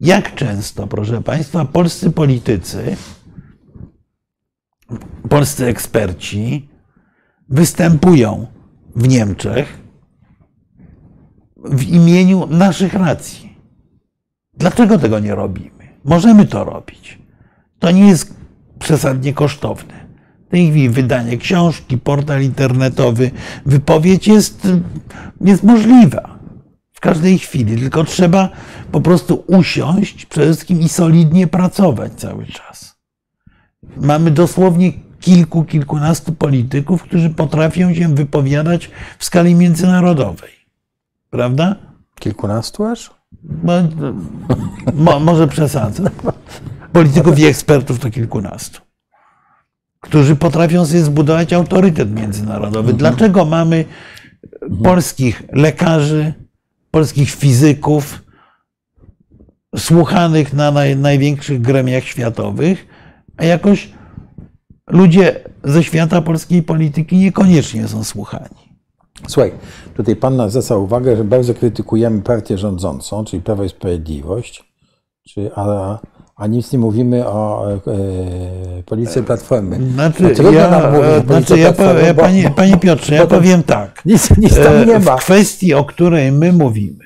Jak 0.00 0.34
często, 0.34 0.86
proszę 0.86 1.22
Państwa, 1.22 1.64
polscy 1.64 2.10
politycy, 2.10 2.96
polscy 5.28 5.66
eksperci 5.66 6.68
występują 7.48 8.46
w 8.96 9.08
Niemczech 9.08 9.78
w 11.64 11.82
imieniu 11.82 12.46
naszych 12.46 12.94
racji? 12.94 13.56
Dlaczego 14.54 14.98
tego 14.98 15.18
nie 15.18 15.34
robimy? 15.34 15.88
Możemy 16.04 16.46
to 16.46 16.64
robić. 16.64 17.18
To 17.78 17.90
nie 17.90 18.08
jest 18.08 18.43
przesadnie 18.84 19.34
kosztowne. 19.34 19.94
W 20.48 20.50
tej 20.50 20.70
chwili 20.70 20.90
wydanie 20.90 21.38
książki, 21.38 21.98
portal 21.98 22.42
internetowy, 22.42 23.30
wypowiedź 23.66 24.28
jest, 24.28 24.68
jest 25.40 25.62
możliwa 25.62 26.38
w 26.92 27.00
każdej 27.00 27.38
chwili, 27.38 27.76
tylko 27.76 28.04
trzeba 28.04 28.48
po 28.92 29.00
prostu 29.00 29.44
usiąść 29.46 30.26
przede 30.26 30.46
wszystkim 30.46 30.80
i 30.80 30.88
solidnie 30.88 31.46
pracować 31.46 32.12
cały 32.12 32.46
czas. 32.46 32.96
Mamy 33.96 34.30
dosłownie 34.30 34.92
kilku, 35.20 35.64
kilkunastu 35.64 36.32
polityków, 36.32 37.02
którzy 37.02 37.30
potrafią 37.30 37.94
się 37.94 38.14
wypowiadać 38.14 38.90
w 39.18 39.24
skali 39.24 39.54
międzynarodowej. 39.54 40.52
Prawda? 41.30 41.76
Kilkunastu 42.20 42.84
aż? 42.84 43.10
No, 43.62 43.72
mo, 44.94 45.20
może 45.20 45.48
przesadzę. 45.48 46.10
Polityków 46.94 47.38
i 47.38 47.44
ekspertów 47.44 47.98
to 47.98 48.10
kilkunastu, 48.10 48.80
którzy 50.00 50.36
potrafią 50.36 50.86
sobie 50.86 51.02
zbudować 51.02 51.52
autorytet 51.52 52.10
międzynarodowy. 52.10 52.92
Dlaczego 52.92 53.44
mamy 53.44 53.84
polskich 54.82 55.42
lekarzy, 55.52 56.32
polskich 56.90 57.30
fizyków, 57.30 58.22
słuchanych 59.76 60.52
na 60.52 60.70
naj, 60.70 60.96
największych 60.96 61.60
gremiach 61.60 62.04
światowych, 62.04 62.86
a 63.36 63.44
jakoś 63.44 63.92
ludzie 64.86 65.40
ze 65.64 65.84
świata 65.84 66.22
polskiej 66.22 66.62
polityki 66.62 67.16
niekoniecznie 67.16 67.88
są 67.88 68.04
słuchani. 68.04 68.76
Słuchaj, 69.28 69.52
tutaj 69.94 70.16
pan 70.16 70.50
zwraca 70.50 70.76
uwagę, 70.76 71.16
że 71.16 71.24
bardzo 71.24 71.54
krytykujemy 71.54 72.22
partię 72.22 72.58
rządzącą, 72.58 73.24
czyli 73.24 73.42
Prawo 73.42 73.64
i 73.64 73.68
Sprawiedliwość, 73.68 74.64
czy, 75.28 75.50
a, 75.54 75.98
a 76.36 76.46
nic 76.46 76.72
nie 76.72 76.78
mówimy 76.78 77.26
o 77.26 77.66
e, 77.74 77.78
policji 78.82 79.22
Platformy. 79.22 79.76
Znaczy, 79.92 80.22
No 80.22 80.30
trudno 80.30 80.52
ja, 80.52 80.70
nam 80.70 80.92
mówić 80.92 81.04
o 81.08 81.12
znaczy 81.14 81.26
policji 81.26 81.60
ja, 81.60 81.72
Platformy, 81.72 82.02
ja, 82.06 82.14
bo- 82.14 82.22
panie, 82.22 82.50
panie 82.50 82.76
Piotrze, 82.76 83.14
ja 83.14 83.26
powiem 83.26 83.62
tak. 83.62 84.02
Nic, 84.04 84.36
nic 84.38 84.54
tam 84.56 84.86
nie 84.86 84.94
E, 84.94 84.98
ma. 85.00 85.16
W 85.16 85.20
kwestii, 85.20 85.74
o 85.74 85.84
której 85.84 86.32
my 86.32 86.52
mówimy, 86.52 87.04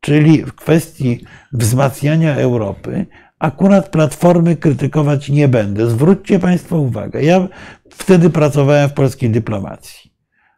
czyli 0.00 0.44
w 0.44 0.52
kwestii 0.54 1.24
wzmacniania 1.52 2.36
Europy, 2.36 3.06
akurat 3.38 3.88
Platformy 3.88 4.56
krytykować 4.56 5.28
nie 5.28 5.48
będę. 5.48 5.90
Zwróćcie 5.90 6.38
Państwo 6.38 6.78
uwagę. 6.78 7.22
Ja 7.22 7.48
wtedy 7.90 8.30
pracowałem 8.30 8.88
w 8.88 8.92
polskiej 8.92 9.30
dyplomacji. 9.30 10.12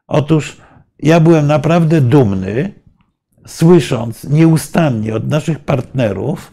Otóż 0.07 0.57
ja 1.03 1.21
byłem 1.21 1.47
naprawdę 1.47 2.01
dumny, 2.01 2.73
słysząc 3.47 4.25
nieustannie 4.25 5.15
od 5.15 5.29
naszych 5.29 5.59
partnerów, 5.59 6.53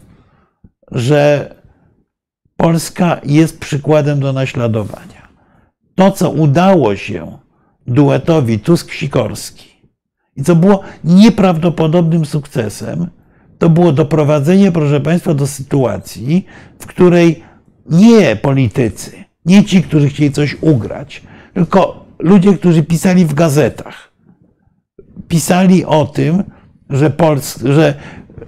że 0.92 1.54
Polska 2.56 3.20
jest 3.24 3.60
przykładem 3.60 4.20
do 4.20 4.32
naśladowania. 4.32 5.28
To, 5.94 6.10
co 6.10 6.30
udało 6.30 6.96
się 6.96 7.38
duetowi 7.86 8.58
Tusk-Sikorski 8.58 9.66
i 10.36 10.42
co 10.42 10.56
było 10.56 10.80
nieprawdopodobnym 11.04 12.26
sukcesem, 12.26 13.06
to 13.58 13.68
było 13.68 13.92
doprowadzenie, 13.92 14.72
proszę 14.72 15.00
Państwa, 15.00 15.34
do 15.34 15.46
sytuacji, 15.46 16.46
w 16.78 16.86
której 16.86 17.42
nie 17.90 18.36
politycy, 18.36 19.24
nie 19.44 19.64
ci, 19.64 19.82
którzy 19.82 20.08
chcieli 20.08 20.32
coś 20.32 20.56
ugrać, 20.60 21.22
tylko 21.54 22.04
ludzie, 22.18 22.52
którzy 22.52 22.82
pisali 22.82 23.24
w 23.24 23.34
gazetach, 23.34 24.12
pisali 25.28 25.84
o 25.84 26.06
tym, 26.06 26.44
że, 26.90 27.10
Pols 27.10 27.62
że 27.62 27.94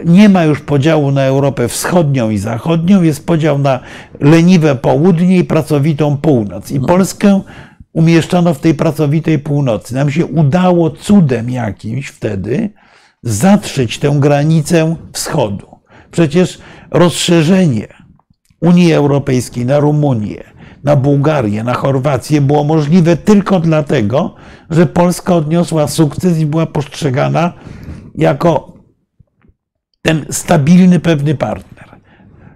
nie 0.05 0.29
ma 0.29 0.45
już 0.45 0.61
podziału 0.61 1.11
na 1.11 1.23
Europę 1.23 1.69
wschodnią 1.69 2.31
i 2.31 2.39
zachodnią, 2.39 3.03
jest 3.03 3.27
podział 3.27 3.59
na 3.59 3.81
leniwe 4.21 4.75
południe 4.75 5.39
i 5.39 5.45
pracowitą 5.45 6.17
północ. 6.17 6.71
I 6.71 6.81
Polskę 6.81 7.41
umieszczono 7.93 8.55
w 8.55 8.61
tej 8.61 8.75
pracowitej 8.75 9.39
północy. 9.39 9.95
Nam 9.95 10.11
się 10.11 10.27
udało 10.27 10.91
cudem 10.91 11.51
jakimś 11.51 12.07
wtedy 12.07 12.71
zatrzeć 13.23 13.99
tę 13.99 14.17
granicę 14.19 14.97
wschodu. 15.13 15.67
Przecież 16.11 16.59
rozszerzenie 16.91 17.89
Unii 18.61 18.93
Europejskiej 18.93 19.67
na 19.67 19.79
Rumunię, 19.79 20.45
na 20.85 20.97
Bułgarię, 20.97 21.65
na 21.65 21.75
Chorwację 21.75 22.41
było 22.41 22.65
możliwe 22.65 23.17
tylko 23.17 23.61
dlatego, 23.61 24.35
że 24.71 24.87
Polska 24.87 25.35
odniosła 25.35 25.89
sukces 25.89 26.39
i 26.39 26.47
była 26.47 26.67
postrzegana 26.67 27.53
jako 28.15 28.74
ten 30.05 30.27
stabilny, 30.31 31.01
pewny 31.01 31.35
partner. 31.35 31.85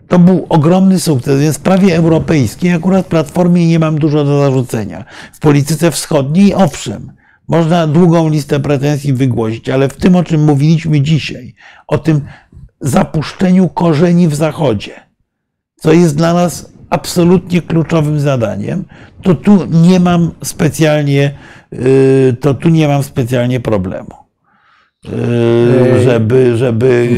To 0.09 0.19
był 0.19 0.47
ogromny 0.49 1.01
sukces, 1.01 1.41
więc 1.41 1.57
w 1.57 1.61
sprawie 1.61 1.97
europejskiej 1.97 2.73
akurat 2.73 3.07
Platformie 3.07 3.67
nie 3.67 3.79
mam 3.79 3.99
dużo 3.99 4.25
do 4.25 4.41
zarzucenia. 4.41 5.05
W 5.33 5.39
polityce 5.39 5.91
wschodniej 5.91 6.55
owszem, 6.55 7.13
można 7.49 7.87
długą 7.87 8.29
listę 8.29 8.61
pretensji 8.61 9.13
wygłosić, 9.13 9.69
ale 9.69 9.89
w 9.89 9.97
tym, 9.97 10.17
o 10.17 10.25
czym 10.25 10.45
mówiliśmy 10.45 11.01
dzisiaj, 11.01 11.55
o 11.87 11.99
tym 11.99 12.21
zapuszczeniu 12.81 13.69
korzeni 13.69 14.29
w 14.29 14.35
Zachodzie, 14.35 14.93
co 15.77 15.93
jest 15.93 16.17
dla 16.17 16.35
nas 16.35 16.73
absolutnie 16.91 17.63
kluczowym 17.63 18.21
zadaniem, 18.21 18.85
to 19.23 19.35
tu 19.35 19.67
nie 19.67 20.01
mam 20.01 20.31
specjalnie, 20.45 21.35
yy, 21.73 22.37
to 22.41 22.55
tu 22.55 22.69
nie 22.69 22.89
mam 22.89 23.03
specjalnie 23.03 23.61
problemu. 23.61 24.28
Yy, 25.13 26.03
żeby, 26.03 26.57
żeby 26.57 27.09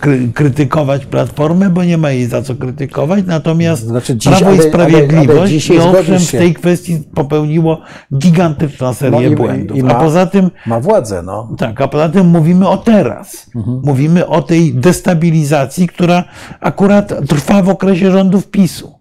kry- 0.00 0.32
krytykować 0.32 1.06
Platformę, 1.06 1.70
bo 1.70 1.84
nie 1.84 1.98
ma 1.98 2.10
jej 2.10 2.26
za 2.26 2.42
co 2.42 2.54
krytykować. 2.54 3.24
Natomiast 3.26 3.82
Znaczy 3.86 4.16
dziś- 4.16 4.28
Prawo 4.32 4.44
i 4.44 4.46
ale- 4.54 4.58
ale- 4.62 4.68
Sprawiedliwość 4.68 5.38
ale 5.40 5.48
dzisiaj 5.48 5.78
owszem 5.78 6.18
w 6.18 6.30
tej 6.30 6.54
kwestii 6.54 6.98
popełniło 7.14 7.80
gigantyczną 8.18 8.94
serię 8.94 9.20
No 9.20 9.32
i- 9.32 9.36
błędów. 9.36 9.76
i 9.76 9.80
A 9.80 9.84
ma- 9.84 9.94
poza 9.94 10.26
tym 10.26 10.50
Ma 10.66 10.80
władzę, 10.80 11.22
no. 11.22 11.48
tak, 11.58 11.80
a 11.80 11.88
poza 11.88 12.08
tym 12.08 12.26
mówimy 12.26 12.68
o 12.68 12.76
teraz. 12.76 13.50
Mówimy 13.84 14.26
o 14.26 14.42
tej 14.42 14.74
destabilizacji, 14.74 15.88
która 15.88 16.24
akurat 16.60 17.12
trwa 17.28 17.62
w 17.62 17.68
okresie 17.68 18.10
rządów 18.10 18.46
PiSu. 18.50 18.92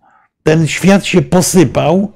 Ten 0.44 0.68
świat 0.68 1.06
się 1.06 1.22
posypał 1.22 2.11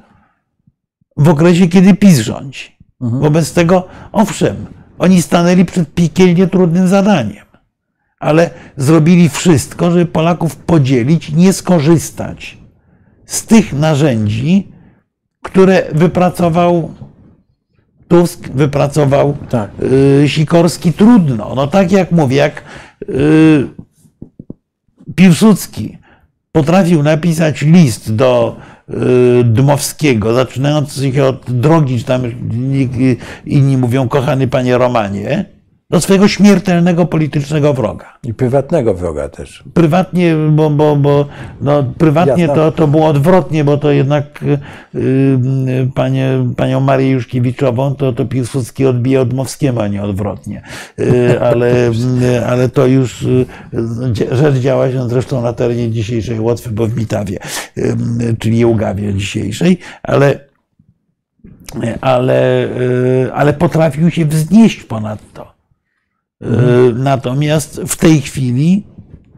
w 1.17 1.29
okresie, 1.29 1.67
kiedy 1.67 1.93
PiS 1.93 2.19
rządzi. 2.19 2.77
Wobec 3.01 3.53
tego, 3.53 3.87
owszem, 4.11 4.55
oni 4.99 5.21
stanęli 5.21 5.65
przed 5.65 5.93
piekielnie 5.93 6.47
trudnym 6.47 6.87
zadaniem, 6.87 7.45
ale 8.19 8.49
zrobili 8.77 9.29
wszystko, 9.29 9.91
żeby 9.91 10.05
Polaków 10.05 10.55
podzielić, 10.55 11.31
nie 11.31 11.53
skorzystać 11.53 12.57
z 13.25 13.45
tych 13.45 13.73
narzędzi, 13.73 14.67
które 15.43 15.83
wypracował 15.93 16.91
Tusk, 18.07 18.49
wypracował 18.49 19.37
Tak. 19.49 19.71
y, 20.23 20.29
Sikorski. 20.29 20.93
Trudno. 20.93 21.53
No 21.55 21.67
tak 21.67 21.91
jak 21.91 22.11
mówię, 22.11 22.37
jak 22.37 22.63
y, 23.09 23.67
Piłsudski 25.15 25.97
potrafił 26.51 27.03
napisać 27.03 27.61
list 27.61 28.15
do 28.15 28.55
Dmowskiego, 29.43 30.33
zaczynający 30.33 31.13
się 31.13 31.25
od 31.25 31.51
drogi, 31.51 31.99
czy 31.99 32.05
tam 32.05 32.21
inni 33.45 33.77
mówią, 33.77 34.07
kochany 34.07 34.47
panie 34.47 34.77
Romanie, 34.77 35.45
do 35.89 36.01
swojego 36.01 36.27
śmiertelnego 36.27 37.05
politycznego 37.05 37.73
wroga 37.73 38.17
I 38.23 38.33
prywatnego 38.33 38.93
wroga 38.93 39.29
też. 39.29 39.63
prywatnie, 39.73 40.35
bo, 40.49 40.69
bo, 40.69 40.95
bo 40.95 41.25
no, 41.61 41.83
prywatnie 41.97 42.43
Jasne. 42.43 42.55
to, 42.55 42.71
to 42.71 42.87
było 42.87 43.07
odwrotnie, 43.07 43.63
bo 43.63 43.77
to 43.77 43.91
jednak 43.91 44.43
y, 44.43 44.59
y, 44.95 45.91
panie, 45.95 46.29
panią 46.57 46.79
Marię 46.79 47.09
Juszkiewiczową 47.11 47.95
to, 47.95 48.13
to 48.13 48.25
Piłsudski 48.25 48.85
odbija 48.85 49.21
od 49.21 49.33
Mowskiemu, 49.33 49.79
a 49.79 49.87
nie 49.87 50.03
odwrotnie. 50.03 50.61
Y, 50.99 51.41
ale, 51.41 51.91
ale 52.47 52.69
to 52.69 52.87
już 52.87 53.25
rzecz 54.31 54.55
działa 54.55 54.91
się 54.91 55.09
zresztą 55.09 55.41
na 55.41 55.53
terenie 55.53 55.91
dzisiejszej 55.91 56.39
Łotwy, 56.39 56.69
bo 56.69 56.87
w 56.87 56.97
Mitawie, 56.97 57.39
czyli 58.39 58.57
Jełgawie 58.57 59.13
dzisiejszej, 59.13 59.77
ale 60.03 60.47
ale, 62.01 62.69
ale 63.33 63.53
potrafił 63.53 64.11
się 64.11 64.25
wznieść 64.25 64.83
ponad 64.83 65.19
to. 65.33 65.56
Y, 66.43 66.93
Natomiast 66.93 67.81
w 67.87 67.95
tej 67.95 68.21
chwili, 68.21 68.87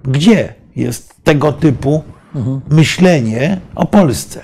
gdzie 0.03 0.53
jest 0.75 1.23
tego 1.23 1.53
typu 1.53 2.03
myślenie 2.69 3.61
o 3.75 3.85
Polsce, 3.85 4.41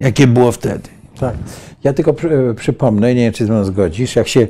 jakie 0.00 0.26
było 0.26 0.52
wtedy? 0.52 0.88
Tak. 1.20 1.34
Ja 1.84 1.92
tylko 1.92 2.14
przy, 2.14 2.54
przypomnę, 2.56 3.14
nie 3.14 3.20
wiem, 3.20 3.32
czy 3.32 3.46
ze 3.46 3.52
mną 3.52 3.64
zgodzisz, 3.64 4.16
jak 4.16 4.28
się, 4.28 4.46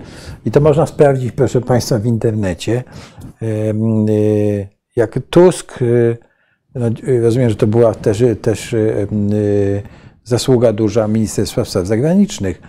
i 0.47 0.51
to 0.51 0.61
można 0.61 0.87
sprawdzić, 0.87 1.33
proszę 1.33 1.61
Państwa, 1.61 1.99
w 1.99 2.07
internecie, 2.07 2.85
y, 3.43 4.69
jak 4.97 5.19
Tusk, 5.31 5.79
no, 6.75 6.87
rozumiem, 7.23 7.51
że 7.51 7.57
to 7.57 7.67
była 7.67 7.95
też, 7.95 8.25
też 8.43 8.77
zasługa 10.25 10.73
duża 10.73 11.09
Ministerstwa 11.09 11.65
Spraw 11.65 11.87
Zagranicznych, 11.87 12.63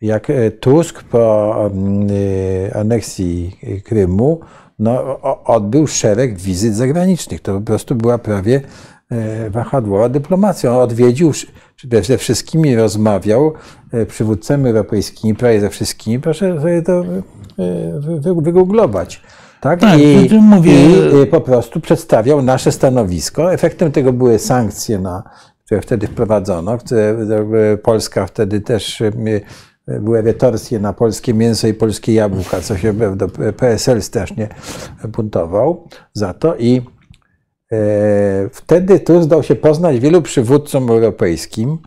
jak 0.00 0.30
e, 0.30 0.50
Tusk 0.50 1.02
po 1.02 1.54
em, 1.66 2.10
y, 2.10 2.70
aneksji 2.74 3.56
Krymu 3.84 4.40
no, 4.78 5.20
odbył 5.44 5.86
szereg 5.86 6.38
wizyt 6.38 6.74
zagranicznych. 6.74 7.40
To 7.40 7.54
po 7.54 7.60
prostu 7.60 7.94
była 7.94 8.18
prawie 8.18 8.60
e, 9.10 9.50
wahadłowa 9.50 10.08
dyplomacja. 10.08 10.72
On 10.72 10.82
odwiedził, 10.82 11.32
ze 12.02 12.18
wszystkimi 12.18 12.76
rozmawiał, 12.76 13.52
e, 13.92 14.06
przywódcami 14.06 14.68
europejskimi, 14.68 15.34
prawie 15.34 15.60
ze 15.60 15.70
wszystkimi. 15.70 16.20
Proszę 16.20 16.60
sobie 16.60 16.82
to 16.82 16.92
e, 16.92 17.04
wy- 18.00 18.20
wy- 18.20 18.42
wygooglować. 18.42 19.22
Tak? 19.60 19.80
Tak, 19.80 20.00
I, 20.00 20.28
tym 20.28 20.44
mówię. 20.44 20.72
I 20.72 21.22
e, 21.22 21.26
po 21.26 21.40
prostu 21.40 21.80
przedstawiał 21.80 22.42
nasze 22.42 22.72
stanowisko. 22.72 23.52
Efektem 23.52 23.92
tego 23.92 24.12
były 24.12 24.38
sankcje, 24.38 24.98
na, 24.98 25.22
które 25.64 25.80
wtedy 25.80 26.06
wprowadzono, 26.06 26.78
które 26.78 27.16
e, 27.72 27.76
Polska 27.76 28.26
wtedy 28.26 28.60
też 28.60 29.00
e, 29.00 29.12
były 30.00 30.22
retorsje 30.22 30.80
na 30.80 30.92
polskie 30.92 31.34
mięso 31.34 31.68
i 31.68 31.74
polskie 31.74 32.14
jabłka, 32.14 32.60
co 32.60 32.76
się 32.76 32.94
PSL 33.56 34.02
strasznie 34.02 34.48
buntował 35.08 35.84
za 36.12 36.34
to 36.34 36.56
i 36.56 36.82
e, 37.72 38.48
wtedy 38.52 39.00
tu 39.00 39.22
zdał 39.22 39.42
się 39.42 39.54
poznać 39.54 40.00
wielu 40.00 40.22
przywódcom 40.22 40.90
europejskim, 40.90 41.78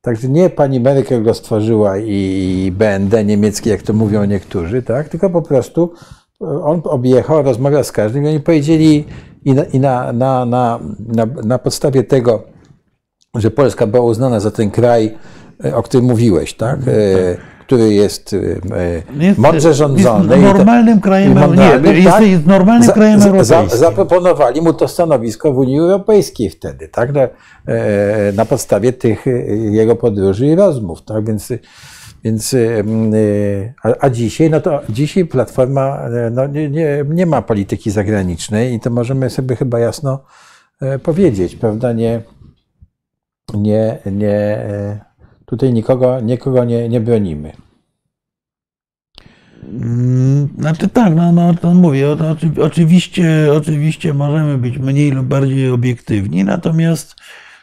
także 0.00 0.28
nie 0.28 0.50
pani 0.50 0.80
Merkel 0.80 1.22
go 1.22 1.34
stworzyła 1.34 1.98
i 1.98 2.72
BND 2.76 3.24
niemieckie, 3.24 3.70
jak 3.70 3.82
to 3.82 3.92
mówią 3.92 4.24
niektórzy, 4.24 4.82
tak, 4.82 5.08
tylko 5.08 5.30
po 5.30 5.42
prostu 5.42 5.92
on 6.40 6.82
objechał, 6.84 7.42
rozmawiał 7.42 7.84
z 7.84 7.92
każdym 7.92 8.24
i 8.24 8.28
oni 8.28 8.40
powiedzieli 8.40 9.04
i 9.44 9.54
na, 9.54 9.64
i 9.64 9.80
na, 9.80 10.12
na, 10.12 10.44
na, 10.44 10.80
na, 11.44 11.58
podstawie 11.58 12.04
tego, 12.04 12.42
że 13.34 13.50
Polska 13.50 13.86
była 13.86 14.04
uznana 14.04 14.40
za 14.40 14.50
ten 14.50 14.70
kraj, 14.70 15.06
e, 15.06 15.12
o 15.74 15.82
którym 15.82 16.06
mówiłeś, 16.06 16.54
tak? 16.54 16.78
E, 16.80 17.36
który 17.66 17.94
jest, 17.94 18.32
e, 18.32 19.02
Jest- 19.24 19.38
mądrze 19.38 19.74
rządzony. 19.74 20.38
jest 20.38 20.54
normalnym 20.54 21.00
krajem 21.00 21.38
mądralnym, 21.38 21.94
nie, 21.94 22.00
jest- 22.00 22.20
jest 22.20 22.46
normalnym 22.46 22.90
krajem 22.92 23.22
europejskim. 23.22 23.78
zaproponowali 23.78 24.62
mu 24.62 24.72
to 24.72 24.88
stanowisko 24.88 25.52
w 25.52 25.58
Unii 25.58 25.78
Europejskiej 25.78 26.50
wtedy, 26.50 26.88
tak? 26.88 27.12
Na, 27.14 27.20
e, 27.20 27.28
na 28.32 28.44
podstawie 28.44 28.92
tych 28.92 29.26
e, 29.26 29.30
jego 29.56 29.96
podróży 29.96 30.46
i 30.46 30.54
rozmów, 30.54 31.02
tak? 31.04 31.26
Więc, 31.26 31.48
więc 32.24 32.54
e, 32.54 32.58
e, 32.58 33.74
a, 33.82 33.88
a 34.00 34.10
dzisiaj, 34.10 34.50
no 34.50 34.60
to 34.60 34.80
dzisiaj 34.88 35.24
Platforma 35.24 35.98
e, 35.98 36.30
no, 36.30 36.46
nie, 36.46 36.70
nie, 36.70 37.04
nie 37.08 37.26
ma 37.26 37.42
polityki 37.42 37.90
zagranicznej 37.90 38.74
i 38.74 38.80
to 38.80 38.90
możemy 38.90 39.30
sobie 39.30 39.56
chyba 39.56 39.78
jasno 39.78 40.24
e, 40.80 40.98
powiedzieć, 40.98 41.56
prawda? 41.56 41.92
Nie, 41.92 42.22
nie, 43.54 43.98
nie, 44.06 44.38
e, 44.58 45.09
tutaj 45.50 45.72
nikogo, 45.72 46.20
nikogo 46.20 46.64
nie, 46.64 46.88
nie 46.88 47.00
bronimy. 47.00 47.52
Mm, 49.68 50.48
Znaczy 50.58 50.88
tak, 50.88 51.14
no, 51.14 51.32
no 51.32 51.54
to 51.54 51.74
mówię, 51.74 52.16
to 52.18 52.30
oczy- 52.30 52.62
oczywiście, 52.62 53.48
oczywiście 53.56 54.14
możemy 54.14 54.58
być 54.58 54.78
mniej 54.78 55.10
lub 55.10 55.26
bardziej 55.26 55.70
obiektywni, 55.70 56.44
natomiast, 56.44 57.16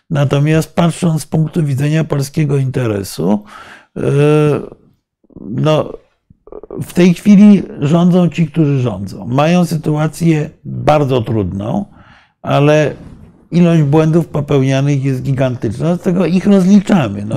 natomiast 0.10 0.76
patrząc 0.76 1.22
z 1.22 1.26
punktu 1.26 1.64
widzenia 1.64 2.04
polskiego 2.04 2.58
interesu, 2.58 3.44
yy, 3.96 4.04
no, 5.40 5.94
w 6.82 6.94
tej 6.94 7.14
chwili 7.14 7.64
rządzą 7.80 8.30
ci, 8.30 8.48
którzy 8.48 8.80
rządzą. 8.80 9.28
Mają 9.28 9.66
sytuację 9.66 10.50
bardzo 10.66 11.22
trudną, 11.22 11.86
ale 12.42 12.94
ilość 13.52 13.82
błędów 13.82 14.28
popełnianych 14.28 15.04
jest 15.06 15.24
gigantyczna, 15.24 15.96
z 15.96 16.02
tego 16.02 16.26
ich 16.26 16.48
rozliczamy. 16.48 17.26
No, 17.26 17.36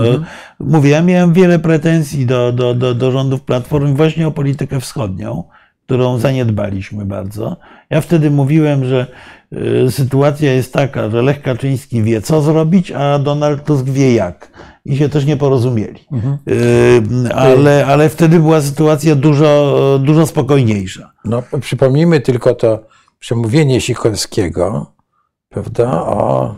Mówię, 0.61 0.91
ja 0.91 1.03
miałem 1.03 1.33
wiele 1.33 1.59
pretensji 1.59 2.27
do, 2.27 2.53
do, 2.53 2.75
do, 2.75 2.95
do 2.95 3.11
rządów 3.13 3.43
Platformy 3.43 3.95
właśnie 3.95 4.27
o 4.27 4.31
politykę 4.31 4.81
wschodnią. 4.81 5.45
którą 5.87 6.19
zaniedbaliśmy 6.19 7.05
bardzo. 7.05 7.57
Ja 7.91 8.01
wtedy 8.01 8.31
mówiłem, 8.31 8.85
że 8.85 9.07
y, 9.87 9.91
sytuacja 9.91 10.53
jest 10.53 10.73
taka, 10.73 11.11
że 11.11 11.23
Lech 11.23 11.43
Kaczyński 11.43 12.03
wie, 12.03 12.23
co 12.23 12.43
zrobić, 12.43 12.93
a 12.93 13.19
Donald 13.19 13.65
Tusk 13.65 13.85
wie 13.85 14.15
jak. 14.15 14.51
I 14.85 14.97
się 14.97 15.09
też 15.09 15.27
nie 15.27 15.37
porozumieli. 15.37 16.01
Y, 17.29 17.35
Ale, 17.35 17.87
ale 17.87 18.09
wtedy 18.09 18.41
była 18.41 18.61
sytuacja 18.61 19.15
dużo, 19.15 19.99
dużo 20.03 20.27
spokojniejsza. 20.27 21.13
No, 21.25 21.43
przypomnijmy 21.61 22.21
tylko 22.21 22.55
to 22.55 22.83
przemówienie 23.19 23.81
Sikorskiego, 23.81 24.93
prawda, 25.55 26.03
o, 26.03 26.55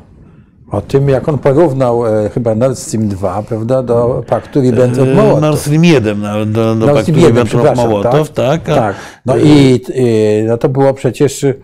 o 0.70 0.80
tym, 0.80 1.08
jak 1.08 1.28
on 1.28 1.38
porównał 1.38 2.06
e, 2.06 2.30
chyba 2.30 2.54
Nord 2.54 2.78
Stream 2.78 3.08
2, 3.08 3.42
prawda, 3.42 3.82
do 3.82 4.24
paktu 4.26 4.60
Ribbentrop-Mołotow. 4.60 5.40
Nord 5.40 5.58
Stream 5.58 5.84
1 5.84 6.22
do, 6.22 6.46
do, 6.46 6.46
do 6.46 6.74
Nord 6.74 6.92
paktu 6.94 7.12
Stream 7.12 7.20
1, 7.20 7.46
przepraszam, 7.46 7.90
Ribbentrop-Mołotow, 7.90 8.28
tak? 8.32 8.68
A- 8.68 8.74
tak. 8.74 8.96
No 9.26 9.36
i 9.36 9.80
y, 9.90 10.44
no 10.48 10.58
to 10.58 10.68
było 10.68 10.94
przecież, 10.94 11.42
y, 11.44 11.60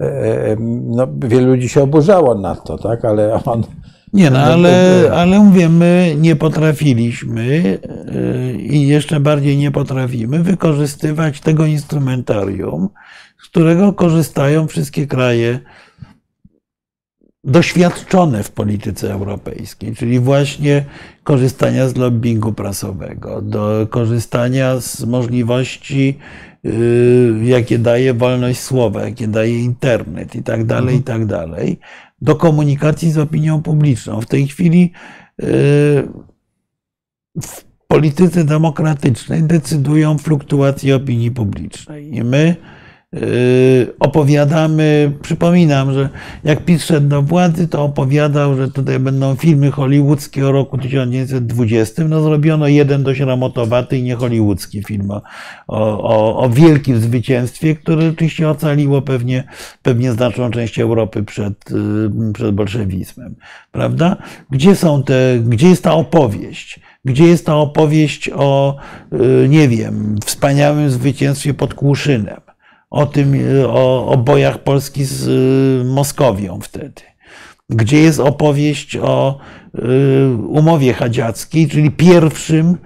y, 0.00 0.56
no, 0.86 1.06
wielu 1.18 1.46
ludzi 1.46 1.68
się 1.68 1.82
oburzało 1.82 2.34
na 2.34 2.54
to, 2.54 2.78
tak, 2.78 3.04
ale 3.04 3.44
on, 3.44 3.62
Nie, 4.12 4.30
no 4.30 4.38
ale, 4.38 5.02
ale 5.14 5.38
mówię, 5.38 5.68
my 5.68 6.14
nie 6.18 6.36
potrafiliśmy 6.36 7.78
i 8.58 8.86
jeszcze 8.86 9.20
bardziej 9.20 9.56
nie 9.56 9.70
potrafimy 9.70 10.42
wykorzystywać 10.42 11.40
tego 11.40 11.66
instrumentarium, 11.66 12.88
z 13.42 13.48
którego 13.48 13.92
korzystają 13.92 14.66
wszystkie 14.66 15.06
kraje 15.06 15.60
doświadczone 17.46 18.42
w 18.42 18.50
polityce 18.50 19.12
europejskiej, 19.12 19.94
czyli 19.94 20.20
właśnie 20.20 20.84
korzystania 21.24 21.88
z 21.88 21.96
lobbingu 21.96 22.52
prasowego, 22.52 23.42
do 23.42 23.86
korzystania 23.90 24.80
z 24.80 25.04
możliwości, 25.04 26.18
yy, 26.64 27.40
jakie 27.42 27.78
daje 27.78 28.14
wolność 28.14 28.60
słowa, 28.60 29.04
jakie 29.04 29.28
daje 29.28 29.60
internet 29.60 30.34
i 30.34 30.42
tak 30.42 30.64
dalej, 30.64 30.96
i 30.96 31.02
tak 31.02 31.26
dalej, 31.26 31.78
do 32.20 32.36
komunikacji 32.36 33.10
z 33.10 33.18
opinią 33.18 33.62
publiczną. 33.62 34.20
W 34.20 34.26
tej 34.26 34.48
chwili 34.48 34.92
yy, 35.38 35.48
w 37.42 37.64
polityce 37.88 38.44
demokratycznej 38.44 39.42
decydują 39.42 40.18
fluktuacje 40.18 40.96
opinii 40.96 41.30
publicznej. 41.30 42.14
I 42.14 42.24
my 42.24 42.56
opowiadamy, 44.00 45.12
przypominam, 45.22 45.92
że 45.92 46.08
jak 46.44 46.64
PiS 46.64 46.84
szedł 46.84 47.08
do 47.08 47.22
władzy, 47.22 47.68
to 47.68 47.84
opowiadał, 47.84 48.56
że 48.56 48.70
tutaj 48.70 48.98
będą 48.98 49.36
filmy 49.36 49.70
hollywoodzkie 49.70 50.46
o 50.46 50.52
roku 50.52 50.78
1920. 50.78 52.04
No 52.04 52.22
zrobiono 52.22 52.68
jeden 52.68 53.02
dość 53.02 53.20
ramotowaty 53.20 53.98
i 53.98 54.02
nie 54.02 54.14
hollywoodzki 54.14 54.82
film 54.82 55.10
o, 55.10 55.22
o, 55.68 56.38
o 56.38 56.50
wielkim 56.50 57.00
zwycięstwie, 57.00 57.74
które 57.74 58.08
oczywiście 58.08 58.48
ocaliło 58.48 59.02
pewnie, 59.02 59.44
pewnie 59.82 60.12
znaczną 60.12 60.50
część 60.50 60.78
Europy 60.78 61.22
przed, 61.22 61.70
yy, 61.70 62.32
przed 62.32 62.54
bolszewizmem. 62.54 63.34
Prawda? 63.72 64.16
Gdzie 64.50 64.76
są 64.76 65.02
te, 65.02 65.38
gdzie 65.44 65.68
jest 65.68 65.82
ta 65.82 65.94
opowieść? 65.94 66.80
Gdzie 67.04 67.24
jest 67.24 67.46
ta 67.46 67.56
opowieść 67.56 68.30
o, 68.34 68.76
yy, 69.12 69.48
nie 69.48 69.68
wiem, 69.68 70.16
wspaniałym 70.24 70.90
zwycięstwie 70.90 71.54
pod 71.54 71.74
Kłuszynem? 71.74 72.45
O 72.90 73.06
tym, 73.06 73.34
y, 73.34 73.68
o, 73.68 74.06
o 74.06 74.16
bojach 74.16 74.58
Polski 74.58 75.04
z 75.04 75.28
y, 75.28 75.84
Moskowią 75.84 76.60
wtedy. 76.60 77.02
Gdzie 77.70 78.02
jest 78.02 78.20
opowieść 78.20 78.96
o 78.96 79.38
y, 79.74 80.36
umowie 80.48 80.92
chadziackiej, 80.92 81.68
czyli 81.68 81.90
pierwszym 81.90 82.76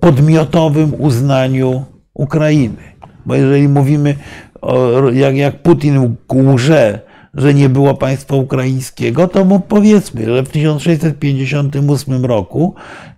podmiotowym 0.00 0.94
uznaniu 0.98 1.84
Ukrainy. 2.14 2.82
Bo 3.26 3.34
jeżeli 3.34 3.68
mówimy, 3.68 4.16
o, 4.60 5.10
jak, 5.10 5.36
jak 5.36 5.62
Putin 5.62 6.16
łże, 6.34 7.00
że 7.34 7.54
nie 7.54 7.68
było 7.68 7.94
państwa 7.94 8.36
ukraińskiego, 8.36 9.28
to 9.28 9.44
mu 9.44 9.60
powiedzmy, 9.60 10.24
że 10.24 10.42
w 10.42 10.48
1658 10.48 12.24
roku 12.24 12.74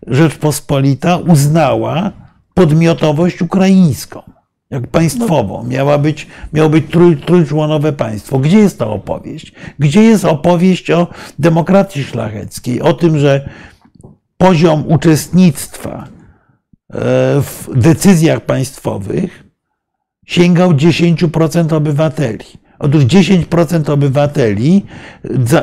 Rzeczpospolita 0.06 1.16
uznała 1.16 2.12
podmiotowość 2.54 3.42
ukraińską 3.42 4.22
jak 4.72 4.86
państwową. 4.86 5.64
Miała 5.64 5.98
być, 5.98 6.26
miało 6.52 6.68
być 6.68 6.84
trój, 6.90 7.16
trójczłonowe 7.16 7.92
państwo. 7.92 8.38
Gdzie 8.38 8.58
jest 8.58 8.78
ta 8.78 8.86
opowieść? 8.86 9.52
Gdzie 9.78 10.02
jest 10.02 10.24
opowieść 10.24 10.90
o 10.90 11.06
demokracji 11.38 12.04
szlacheckiej? 12.04 12.80
O 12.80 12.92
tym, 12.92 13.18
że 13.18 13.48
poziom 14.36 14.84
uczestnictwa 14.88 15.90
e, 15.98 16.98
w 17.42 17.68
decyzjach 17.74 18.40
państwowych 18.40 19.44
sięgał 20.26 20.72
10% 20.72 21.74
obywateli. 21.74 22.44
Otóż 22.78 23.04
10% 23.04 23.90
obywateli 23.90 24.84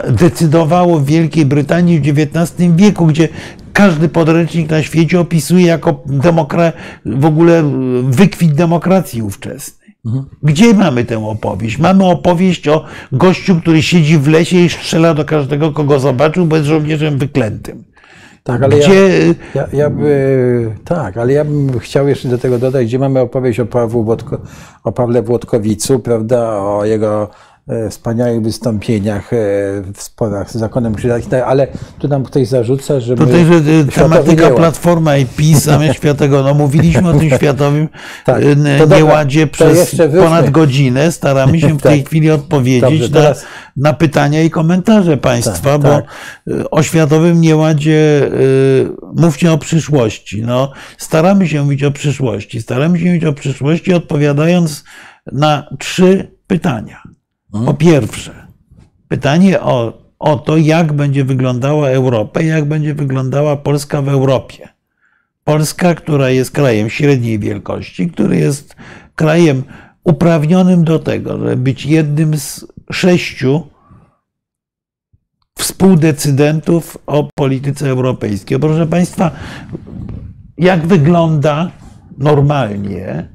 decydowało 0.10 1.00
w 1.00 1.06
Wielkiej 1.06 1.46
Brytanii 1.46 2.00
w 2.00 2.20
XIX 2.20 2.76
wieku, 2.76 3.06
gdzie 3.06 3.30
każdy 3.80 4.10
podręcznik 4.10 4.70
na 4.70 4.84
świecie 4.84 5.20
opisuje 5.20 5.66
jako 5.66 6.04
demokra- 6.08 6.72
w 7.06 7.26
ogóle 7.26 7.64
wykwit 8.04 8.54
demokracji 8.54 9.22
ówczesnej. 9.22 9.96
Gdzie 10.44 10.74
mamy 10.74 11.06
tę 11.06 11.28
opowieść? 11.28 11.78
Mamy 11.78 12.06
opowieść 12.06 12.68
o 12.68 12.86
gościu, 13.12 13.56
który 13.62 13.82
siedzi 13.82 14.18
w 14.18 14.28
lesie 14.28 14.58
i 14.58 14.70
strzela 14.70 15.14
do 15.14 15.26
każdego, 15.26 15.72
kogo 15.72 16.00
zobaczył, 16.00 16.46
bo 16.46 16.56
jest 16.56 16.68
żołnierzem 16.68 17.18
wyklętym. 17.18 17.84
Tak, 18.44 18.64
ale 18.64 18.78
Gdzie, 18.78 19.28
ja, 19.56 19.62
ja, 19.62 19.68
ja 19.74 19.90
by, 19.90 20.76
tak, 20.86 21.18
ale 21.18 21.34
ja 21.34 21.46
bym 21.46 21.80
chciał 21.80 22.08
jeszcze 22.08 22.30
do 22.30 22.38
tego 22.38 22.60
dodać, 22.60 22.88
gdzie 22.88 23.00
mamy 23.00 23.20
opowieść 23.20 23.60
o, 23.60 23.88
Włodko, 23.88 24.42
o 24.84 24.92
Pawle 24.92 25.22
Włodkowicu, 25.22 26.00
prawda, 26.00 26.58
o 26.58 26.86
jego 26.86 27.30
wspaniałych 27.90 28.42
wystąpieniach 28.42 29.34
e, 29.34 29.38
w 29.94 30.02
sporach 30.02 30.52
z 30.52 30.56
zakonem 30.56 30.96
krzyżackim, 30.96 31.34
ale 31.46 31.68
tu 32.00 32.08
nam 32.08 32.24
ktoś 32.24 32.48
zarzuca, 32.48 33.00
że 33.00 33.16
Tutaj, 33.16 33.46
że 33.46 33.54
y, 33.54 33.62
światowy 33.62 33.92
tematyka 33.92 34.44
nieład. 34.44 34.56
Platforma 34.58 35.18
i 35.18 35.26
PiS, 35.26 35.64
zamiast 35.64 35.96
światowego, 36.00 36.44
no 36.44 36.54
mówiliśmy 36.54 37.10
o 37.10 37.14
tym 37.14 37.30
światowym 37.30 37.88
Tak, 38.26 38.44
to 38.44 38.56
dobra, 38.80 38.98
nieładzie 38.98 39.48
przez 39.48 39.96
ponad 40.20 40.50
godzinę. 40.50 41.12
Staramy 41.12 41.60
się 41.60 41.78
w 41.78 41.82
tej 41.82 42.00
Tak. 42.00 42.08
chwili 42.10 42.32
odpowiedzieć 42.32 42.82
Dobrze, 42.82 43.10
na, 43.10 43.22
teraz- 43.22 43.46
na 43.78 43.94
pytania 43.94 44.44
i 44.44 44.50
komentarze 44.50 45.18
Państwa, 45.18 45.72
Tak, 45.72 45.82
bo 45.82 45.90
tak. 45.90 46.06
y, 46.48 46.70
o 46.70 46.84
światowym 46.84 47.42
nieładzie 47.42 48.22
y, 48.34 48.90
mówcie 49.16 49.52
o 49.52 49.58
przyszłości. 49.58 50.42
No, 50.46 50.72
staramy 50.98 51.48
się 51.48 51.64
mówić 51.64 51.84
o 51.84 51.92
przyszłości. 51.92 52.62
Staramy 52.62 53.00
się 53.00 53.06
mówić 53.06 53.26
o 53.26 53.34
przyszłości, 53.34 53.94
odpowiadając 53.94 54.84
na 55.32 55.70
trzy 55.80 56.32
pytania. 56.48 57.02
Po 57.52 57.74
pierwsze, 57.74 58.48
pytanie 59.08 59.62
o, 59.62 59.94
o 60.20 60.36
to, 60.36 60.58
jak 60.58 60.94
będzie 60.94 61.26
wyglądała 61.26 61.90
Europa, 61.90 62.42
jak 62.42 62.66
będzie 62.66 62.94
wyglądała 62.94 63.56
Polska 63.56 64.02
w 64.02 64.10
Europie. 64.10 64.70
Polska, 65.44 65.96
która 65.96 66.30
jest 66.30 66.52
krajem 66.52 66.90
średniej 66.90 67.40
wielkości, 67.40 68.12
który 68.12 68.38
jest 68.38 68.76
krajem 69.16 69.64
uprawnionym 70.04 70.84
do 70.84 71.00
tego, 71.00 71.40
żeby 71.40 71.58
być 71.58 71.86
jednym 71.86 72.38
z 72.38 72.66
sześciu 72.92 73.68
współdecydentów 75.58 76.98
o 77.08 77.30
polityce 77.36 77.90
europejskiej. 77.90 78.60
Proszę 78.60 78.88
Państwa, 78.88 79.32
jak 80.58 80.88
wygląda 80.88 81.72
normalnie 82.18 83.30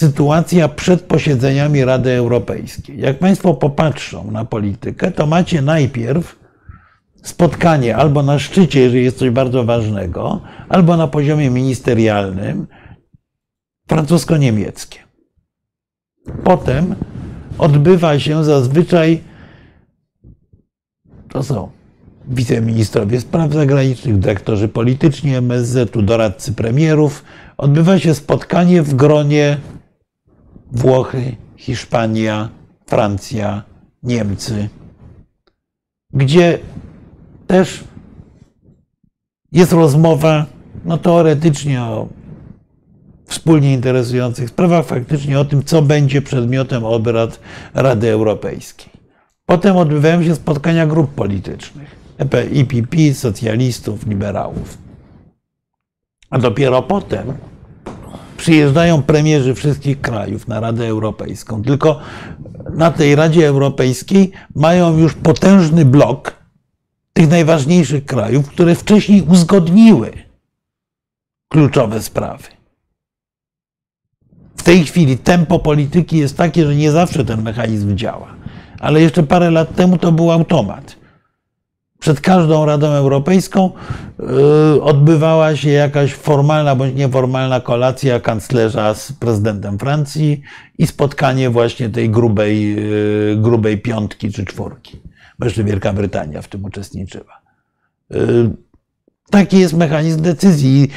sytuacja 0.00 0.68
przed 0.68 1.02
posiedzeniami 1.02 1.84
Rady 1.84 2.10
Europejskiej? 2.10 3.00
Jak 3.00 3.18
Państwo 3.18 3.54
popatrzą 3.54 4.30
na 4.30 4.44
politykę, 4.44 5.10
to 5.10 5.26
macie 5.26 5.62
najpierw 5.62 6.38
spotkanie 7.22 7.96
albo 7.96 8.22
na 8.22 8.38
szczycie, 8.38 8.80
jeżeli 8.80 9.04
jest 9.04 9.18
coś 9.18 9.30
bardzo 9.30 9.64
ważnego, 9.64 10.40
albo 10.68 10.96
na 10.96 11.06
poziomie 11.06 11.50
ministerialnym 11.50 12.66
francusko-niemieckie. 13.88 14.98
Potem 16.44 16.94
odbywa 17.58 18.18
się 18.18 18.44
zazwyczaj, 18.44 19.20
to 21.28 21.42
są 21.42 21.70
wiceministrowie 22.28 23.20
spraw 23.20 23.52
zagranicznych, 23.52 24.18
dyrektorzy 24.18 24.68
polityczni 24.68 25.34
MSZ-u, 25.34 26.02
doradcy 26.02 26.52
premierów. 26.52 27.24
Odbywa 27.56 27.98
się 27.98 28.14
spotkanie 28.14 28.82
w 28.82 28.94
gronie 28.94 29.58
Włochy, 30.72 31.36
Hiszpania, 31.56 32.48
Francja, 32.86 33.62
Niemcy, 34.02 34.68
gdzie 36.12 36.58
też 37.46 37.84
jest 39.52 39.72
rozmowa, 39.72 40.46
no 40.84 40.98
teoretycznie 40.98 41.82
o 41.82 42.08
wspólnie 43.26 43.74
interesujących 43.74 44.50
sprawach, 44.50 44.86
faktycznie 44.86 45.40
o 45.40 45.44
tym, 45.44 45.64
co 45.64 45.82
będzie 45.82 46.22
przedmiotem 46.22 46.84
obrad 46.84 47.40
Rady 47.74 48.10
Europejskiej. 48.10 48.90
Potem 49.46 49.76
odbywają 49.76 50.24
się 50.24 50.34
spotkania 50.34 50.86
grup 50.86 51.14
politycznych, 51.14 51.96
EP, 52.18 52.34
EPP, 52.34 53.14
socjalistów, 53.14 54.06
liberałów. 54.06 54.78
A 56.30 56.38
dopiero 56.38 56.82
potem 56.82 57.32
przyjeżdżają 58.40 59.02
premierzy 59.02 59.54
wszystkich 59.54 60.00
krajów 60.00 60.48
na 60.48 60.60
Radę 60.60 60.86
Europejską, 60.86 61.62
tylko 61.62 62.00
na 62.74 62.90
tej 62.90 63.14
Radzie 63.14 63.46
Europejskiej 63.46 64.32
mają 64.54 64.98
już 64.98 65.14
potężny 65.14 65.84
blok 65.84 66.36
tych 67.12 67.28
najważniejszych 67.28 68.04
krajów, 68.04 68.48
które 68.48 68.74
wcześniej 68.74 69.22
uzgodniły 69.22 70.12
kluczowe 71.48 72.02
sprawy. 72.02 72.48
W 74.56 74.62
tej 74.62 74.84
chwili 74.84 75.18
tempo 75.18 75.58
polityki 75.58 76.18
jest 76.18 76.36
takie, 76.36 76.66
że 76.66 76.76
nie 76.76 76.92
zawsze 76.92 77.24
ten 77.24 77.42
mechanizm 77.42 77.96
działa, 77.96 78.34
ale 78.78 79.00
jeszcze 79.00 79.22
parę 79.22 79.50
lat 79.50 79.76
temu 79.76 79.98
to 79.98 80.12
był 80.12 80.30
automat. 80.30 80.99
Przed 82.00 82.20
każdą 82.20 82.64
Radą 82.64 82.86
Europejską 82.86 83.70
yy, 84.18 84.82
odbywała 84.82 85.56
się 85.56 85.70
jakaś 85.70 86.14
formalna 86.14 86.76
bądź 86.76 86.94
nieformalna 86.94 87.60
kolacja 87.60 88.20
kanclerza 88.20 88.94
z 88.94 89.12
prezydentem 89.12 89.78
Francji 89.78 90.42
i 90.78 90.86
spotkanie 90.86 91.50
właśnie 91.50 91.90
tej 91.90 92.10
grubej, 92.10 92.76
yy, 92.76 93.36
grubej 93.36 93.78
piątki 93.78 94.32
czy 94.32 94.44
czwórki. 94.44 95.00
Bo 95.38 95.46
jeszcze 95.46 95.64
Wielka 95.64 95.92
Brytania 95.92 96.42
w 96.42 96.48
tym 96.48 96.64
uczestniczyła. 96.64 97.40
Yy, 98.10 98.50
taki 99.30 99.58
jest 99.58 99.74
mechanizm 99.74 100.22
decyzji. 100.22 100.90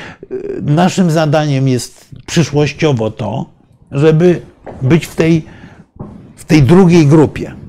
Naszym 0.62 1.12
zadaniem 1.12 1.68
jest 1.68 2.10
przyszłościowo 2.26 3.12
to, 3.12 3.46
żeby 3.92 4.42
być 4.82 5.06
w 5.06 5.16
tej, 5.16 5.46
w 6.36 6.46
tej 6.46 6.64
drugiej 6.64 7.08
grupie. 7.08 7.63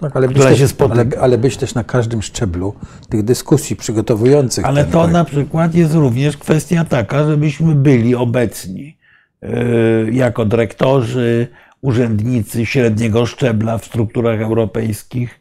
Tak, 0.00 0.16
ale 0.16 0.28
być, 0.28 0.36
też, 0.38 0.74
ale, 0.90 1.04
ale 1.20 1.38
być 1.38 1.56
też 1.56 1.74
na 1.74 1.84
każdym 1.84 2.22
szczeblu 2.22 2.74
tych 3.08 3.22
dyskusji 3.22 3.76
przygotowujących. 3.76 4.64
Ale 4.64 4.84
to 4.84 4.90
projekt. 4.90 5.12
na 5.12 5.24
przykład 5.24 5.74
jest 5.74 5.94
również 5.94 6.36
kwestia 6.36 6.84
taka, 6.84 7.26
żebyśmy 7.26 7.74
byli 7.74 8.14
obecni 8.14 8.98
yy, 9.42 10.10
jako 10.12 10.44
dyrektorzy, 10.44 11.46
urzędnicy 11.80 12.66
średniego 12.66 13.26
szczebla 13.26 13.78
w 13.78 13.84
strukturach 13.84 14.40
europejskich. 14.40 15.40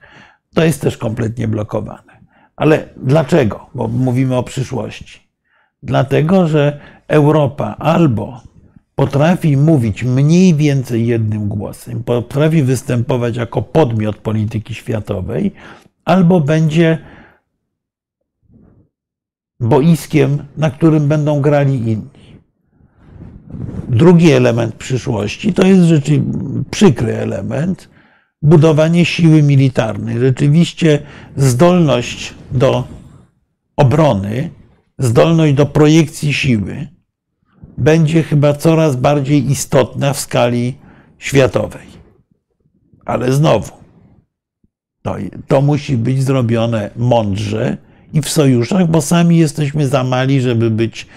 To 0.54 0.64
jest 0.64 0.82
też 0.82 0.98
kompletnie 0.98 1.48
blokowane. 1.48 2.18
Ale 2.56 2.90
dlaczego? 2.98 3.70
Bo 3.76 3.88
mówimy 3.88 4.36
o 4.36 4.44
przyszłości. 4.44 5.28
Dlatego, 5.84 6.48
że 6.48 6.80
Europa 7.08 7.76
albo 7.80 8.42
potrafi 8.98 9.57
mówić 9.57 10.03
mniej 10.03 10.56
więcej 10.56 11.07
jednym 11.07 11.48
głosem, 11.48 12.03
potrafi 12.03 12.64
występować 12.64 13.38
jako 13.38 13.61
podmiot 13.61 14.15
polityki 14.15 14.74
światowej, 14.74 15.52
albo 16.06 16.41
będzie 16.41 16.98
boiskiem, 19.60 20.44
na 20.57 20.72
którym 20.72 21.07
będą 21.07 21.41
grali 21.41 21.76
inni. 21.76 22.40
Drugi 23.90 24.32
element 24.32 24.76
przyszłości 24.76 25.53
to 25.53 25.65
jest 25.68 25.84
rzeczy, 25.84 26.24
przykry 26.72 27.15
element, 27.15 27.90
budowanie 28.41 29.06
siły 29.06 29.44
militarnej. 29.44 30.19
Rzeczywiście 30.19 30.99
zdolność 31.36 32.34
do 32.52 32.88
obrony, 33.76 34.49
zdolność 34.99 35.53
do 35.53 35.65
projekcji 35.65 36.34
siły 36.34 36.97
będzie 37.78 38.24
chyba 38.24 38.54
coraz 38.54 38.95
bardziej 38.95 39.52
istotna 39.52 40.14
w 40.14 40.20
skali 40.20 40.78
światowej. 41.18 41.88
Ale 43.06 43.34
znowu, 43.34 43.72
to, 45.02 45.16
to 45.48 45.62
musi 45.62 45.98
być 45.98 46.24
zrobione 46.24 46.90
mądrze 46.95 47.78
i 48.14 48.22
w 48.22 48.30
sojuszach, 48.30 48.88
bo 48.88 49.02
sami 49.02 49.38
jesteśmy 49.38 49.88
za 49.88 50.04
mali, 50.04 50.41
żeby 50.41 50.70
być 50.70 51.08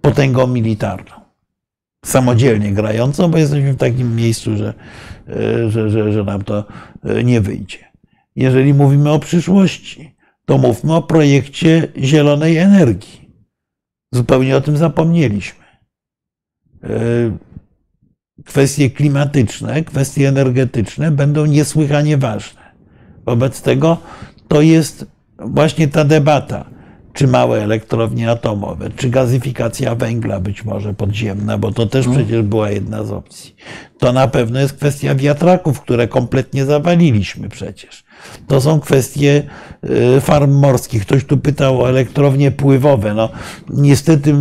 potęgą 0.00 0.46
militarną. 0.46 1.20
Samodzielnie 2.04 2.72
grającą, 2.72 3.30
bo 3.30 3.38
jesteśmy 3.38 3.72
w 3.72 3.76
takim 3.76 4.16
miejscu, 4.16 4.56
że, 4.56 4.74
że, 5.68 5.90
że, 5.90 6.12
że 6.12 6.24
nam 6.24 6.44
to 6.44 6.64
nie 7.24 7.40
wyjdzie. 7.40 7.78
Jeżeli 8.36 8.74
mówimy 8.74 9.10
o 9.10 9.18
przyszłości, 9.18 10.16
to 10.44 10.58
mówmy 10.58 10.94
o 10.94 11.02
projekcie 11.02 11.88
zielonej 11.98 12.56
energii. 12.56 13.30
Zupełnie 14.12 14.56
o 14.56 14.60
tym 14.60 14.76
zapomnieliśmy. 14.76 15.59
Kwestie 18.44 18.90
klimatyczne, 18.90 19.84
kwestie 19.84 20.28
energetyczne 20.28 21.10
będą 21.10 21.46
niesłychanie 21.46 22.18
ważne. 22.18 22.60
Wobec 23.26 23.62
tego 23.62 23.98
to 24.48 24.60
jest 24.60 25.06
właśnie 25.38 25.88
ta 25.88 26.04
debata, 26.04 26.64
czy 27.12 27.26
małe 27.26 27.62
elektrownie 27.64 28.30
atomowe, 28.30 28.90
czy 28.96 29.10
gazyfikacja 29.10 29.94
węgla 29.94 30.40
być 30.40 30.64
może 30.64 30.94
podziemna, 30.94 31.58
bo 31.58 31.72
to 31.72 31.86
też 31.86 32.08
przecież 32.08 32.42
była 32.42 32.70
jedna 32.70 33.04
z 33.04 33.10
opcji. 33.10 33.56
To 33.98 34.12
na 34.12 34.28
pewno 34.28 34.60
jest 34.60 34.72
kwestia 34.72 35.14
wiatraków, 35.14 35.80
które 35.80 36.08
kompletnie 36.08 36.64
zawaliliśmy 36.64 37.48
przecież. 37.48 38.04
To 38.46 38.60
są 38.60 38.80
kwestie 38.80 39.42
farm 40.20 40.52
morskich. 40.52 41.02
Ktoś 41.02 41.24
tu 41.24 41.36
pytał 41.38 41.80
o 41.82 41.88
elektrownie 41.88 42.50
pływowe. 42.50 43.14
No, 43.14 43.28
niestety 43.70 44.34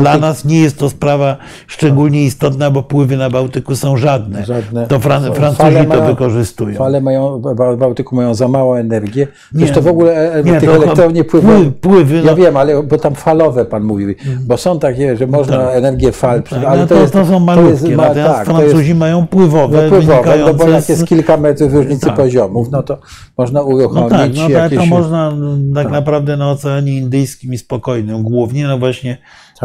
dla 0.00 0.18
nas 0.18 0.44
nie 0.44 0.60
jest 0.60 0.78
to 0.78 0.90
sprawa 0.90 1.36
szczególnie 1.66 2.22
istotna, 2.24 2.70
bo 2.70 2.82
pływy 2.82 3.16
na 3.16 3.30
Bałtyku 3.30 3.76
są 3.76 3.96
żadne. 3.96 4.44
Żadne. 4.44 4.86
To 4.86 5.00
Fran 5.00 5.34
Francuzi 5.34 5.76
to 5.76 5.88
mają- 5.88 6.06
wykorzystują. 6.06 6.76
Fale 6.78 7.00
mają, 7.00 7.42
w 7.74 7.76
Bałtyku 7.78 8.16
mają 8.16 8.34
za 8.34 8.48
małą 8.48 8.74
energię. 8.74 9.26
Nie. 9.52 9.58
Zresztą 9.60 9.80
w 9.80 9.86
ogóle 9.86 10.32
e, 10.34 10.44
Nie, 10.44 10.60
tych 10.60 10.68
to 10.70 10.76
elektrowni 10.76 11.22
pły- 11.22 11.24
pływowych. 11.30 11.74
pływy, 11.80 12.16
Ja 12.16 12.22
no. 12.24 12.36
wiem, 12.36 12.56
ale 12.56 12.82
bo 12.82 12.98
tam 12.98 13.14
falowe 13.14 13.64
pan 13.64 13.82
mówi, 13.84 14.14
bo 14.46 14.56
są 14.56 14.78
takie, 14.78 15.16
że 15.16 15.26
można 15.26 15.56
Tak. 15.58 15.74
energię 15.76 16.12
fal, 16.12 16.42
Tak, 16.42 16.64
ale 16.64 16.80
no 16.80 16.86
to, 16.86 16.94
to, 16.94 17.00
jest, 17.00 17.12
to 17.12 17.18
są 17.18 17.30
to 17.30 17.34
jest 17.34 17.46
malutkie, 17.46 17.96
ma- 17.96 18.02
natomiast 18.02 18.34
tak, 18.34 18.46
to 18.46 18.54
Francuzi 18.54 18.88
jest, 18.88 19.00
mają 19.00 19.26
pływowe, 19.26 19.82
no, 19.82 19.88
pływowe, 19.88 20.38
no 20.46 20.54
bo 20.54 20.68
jak 20.68 20.88
jest 20.88 21.06
kilka 21.06 21.36
metrów 21.36 21.72
różnicy 21.74 22.06
Tak. 22.06 22.14
poziomów, 22.16 22.70
no 22.70 22.82
to 22.82 22.93
można 23.38 23.60
No 23.60 23.66
uruchomić 23.66 24.10
tak, 24.10 24.34
no 24.34 24.42
tak, 24.42 24.50
jakieś... 24.50 24.78
to 24.78 24.86
można 24.86 25.32
tak. 25.74 25.92
naprawdę 25.92 26.36
na 26.36 26.50
Oceanie 26.50 26.96
Indyjskim 26.96 27.52
i 27.52 27.58
spokojnym, 27.58 28.22
głównie 28.22 28.66
no 28.66 28.78
właśnie 28.78 29.18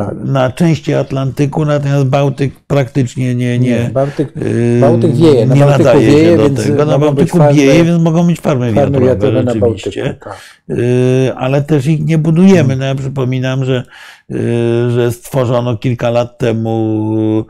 Tak. 0.05 0.15
na 0.23 0.51
części 0.51 0.93
Atlantyku, 0.93 1.65
natomiast 1.65 2.05
Bałtyk 2.05 2.53
praktycznie 2.67 3.35
nie, 3.35 3.59
nie, 3.59 3.69
Nie, 3.69 3.89
Bałtyk, 3.93 4.35
yy, 4.35 4.79
Bałtyk 4.81 5.15
wieje, 5.15 5.45
na 5.45 5.55
nie 5.55 5.61
Bałtyku 5.61 5.83
nadaje 5.83 6.11
wieje, 6.11 6.31
się 6.31 6.37
do 6.37 6.43
więc 6.43 6.63
tego. 6.63 6.85
Na 6.85 6.97
Bałtyku 6.99 7.37
farmy- 7.37 7.53
wieje, 7.53 7.83
więc 7.83 8.03
mogą 8.03 8.27
być 8.27 8.39
farmy 8.41 8.73
farmy 8.73 8.99
wiatrowe, 8.99 9.05
wiatrowe. 9.05 9.59
Bałtyku. 9.59 9.91
Tak. 10.19 10.37
Yy, 10.67 10.77
ale 11.37 11.61
też 11.61 11.85
ich 11.85 12.05
nie 12.05 12.17
budujemy. 12.17 12.75
No 12.75 12.85
ja 12.85 12.95
przypominam, 12.95 13.65
że, 13.65 13.83
yy, 14.29 14.37
że 14.91 15.11
stworzono 15.11 15.77
kilka 15.77 16.09
lat 16.09 16.37
temu 16.37 17.45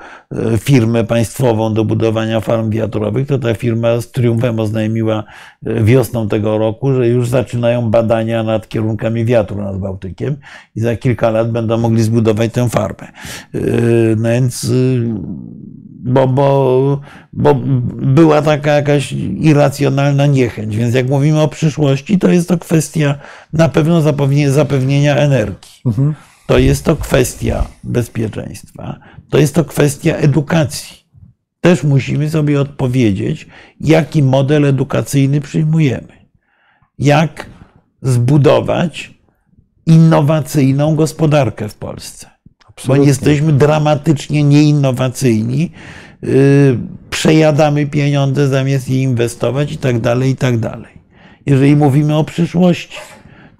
firmę 0.58 1.04
państwową 1.04 1.74
do 1.74 1.86
budowania 1.86 2.40
farm 2.40 2.70
wiatrowych. 2.70 3.28
To 3.28 3.40
ta 3.40 3.54
firma 3.54 4.02
z 4.02 4.12
triumfem 4.12 4.60
oznajmiła 4.60 5.24
wiosną 5.64 6.28
tego 6.28 6.58
roku, 6.58 6.94
że 6.94 7.08
już 7.08 7.30
zaczynają 7.30 7.92
badania 7.92 8.44
nad 8.44 8.70
kierunkami 8.70 9.26
wiatru 9.26 9.62
nad 9.62 9.78
Bałtykiem 9.78 10.36
i 10.76 10.80
za 10.80 10.96
kilka 10.96 11.30
lat 11.30 11.52
będą 11.52 11.78
mogli 11.78 12.04
zbudować 12.04 12.39
tę 12.48 12.70
farmę. 12.70 13.12
Yy, 13.54 14.16
No 14.18 14.30
więc 14.30 14.64
yy, 14.64 15.14
bo, 16.00 16.28
bo, 16.28 17.02
bo 17.34 17.56
była 17.96 18.42
taka 18.42 18.72
jakaś 18.72 19.12
irracjonalna 19.38 20.26
niechęć. 20.26 20.78
Więc 20.78 20.96
jak 20.96 21.10
mówimy 21.10 21.42
o 21.42 21.48
przyszłości, 21.48 22.20
to 22.20 22.32
jest 22.32 22.48
to 22.48 22.58
kwestia 22.58 23.16
na 23.54 23.70
pewno 23.70 24.02
zapewnienia, 24.02 24.52
zapewnienia 24.52 25.16
energii. 25.16 25.82
To 26.48 26.58
jest 26.58 26.86
to 26.86 26.96
kwestia 26.96 27.66
bezpieczeństwa. 27.84 29.00
To 29.30 29.38
jest 29.38 29.56
to 29.56 29.66
kwestia 29.66 30.16
edukacji. 30.16 31.00
Też 31.62 31.84
musimy 31.84 32.30
sobie 32.30 32.62
odpowiedzieć, 32.62 33.48
jaki 33.80 34.24
model 34.24 34.66
edukacyjny 34.66 35.42
przyjmujemy. 35.42 36.28
Jak 37.00 37.46
zbudować 38.02 39.19
innowacyjną 39.90 40.96
gospodarkę 40.96 41.70
w 41.70 41.76
Polsce 41.76 42.40
bo 42.70 42.94
Absolutnie. 42.94 43.08
jesteśmy 43.08 43.54
dramatycznie 43.54 44.44
nieinnowacyjni, 44.44 45.72
yy, 46.22 46.80
przejadamy 47.10 47.88
pieniądze 47.88 48.48
zamiast 48.48 48.90
je 48.90 49.04
inwestować 49.04 49.72
i 49.72 49.78
tak 49.78 50.00
dalej, 50.00 50.32
i 50.32 50.36
tak 50.36 50.58
dalej. 50.58 51.00
Jeżeli 51.46 51.76
mówimy 51.76 52.16
o 52.16 52.24
przyszłości, 52.24 52.98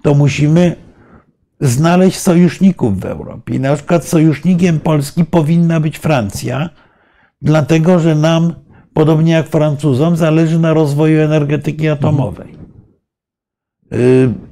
to 0.02 0.14
musimy 0.14 0.76
znaleźć 1.60 2.18
sojuszników 2.18 3.00
w 3.00 3.04
Europie. 3.04 3.54
I 3.54 3.60
na 3.60 3.76
przykład 3.76 4.04
sojusznikiem 4.04 4.80
Polski 4.80 5.24
powinna 5.24 5.80
być 5.80 5.98
Francja, 5.98 6.70
dlatego 7.42 7.98
że 7.98 8.14
nam, 8.14 8.54
podobnie 8.94 9.32
jak 9.32 9.48
Francuzom, 9.48 10.16
zależy 10.16 10.58
na 10.58 10.74
rozwoju 10.74 11.20
energetyki 11.20 11.88
atomowej. 11.88 12.54
Yy, 13.90 14.49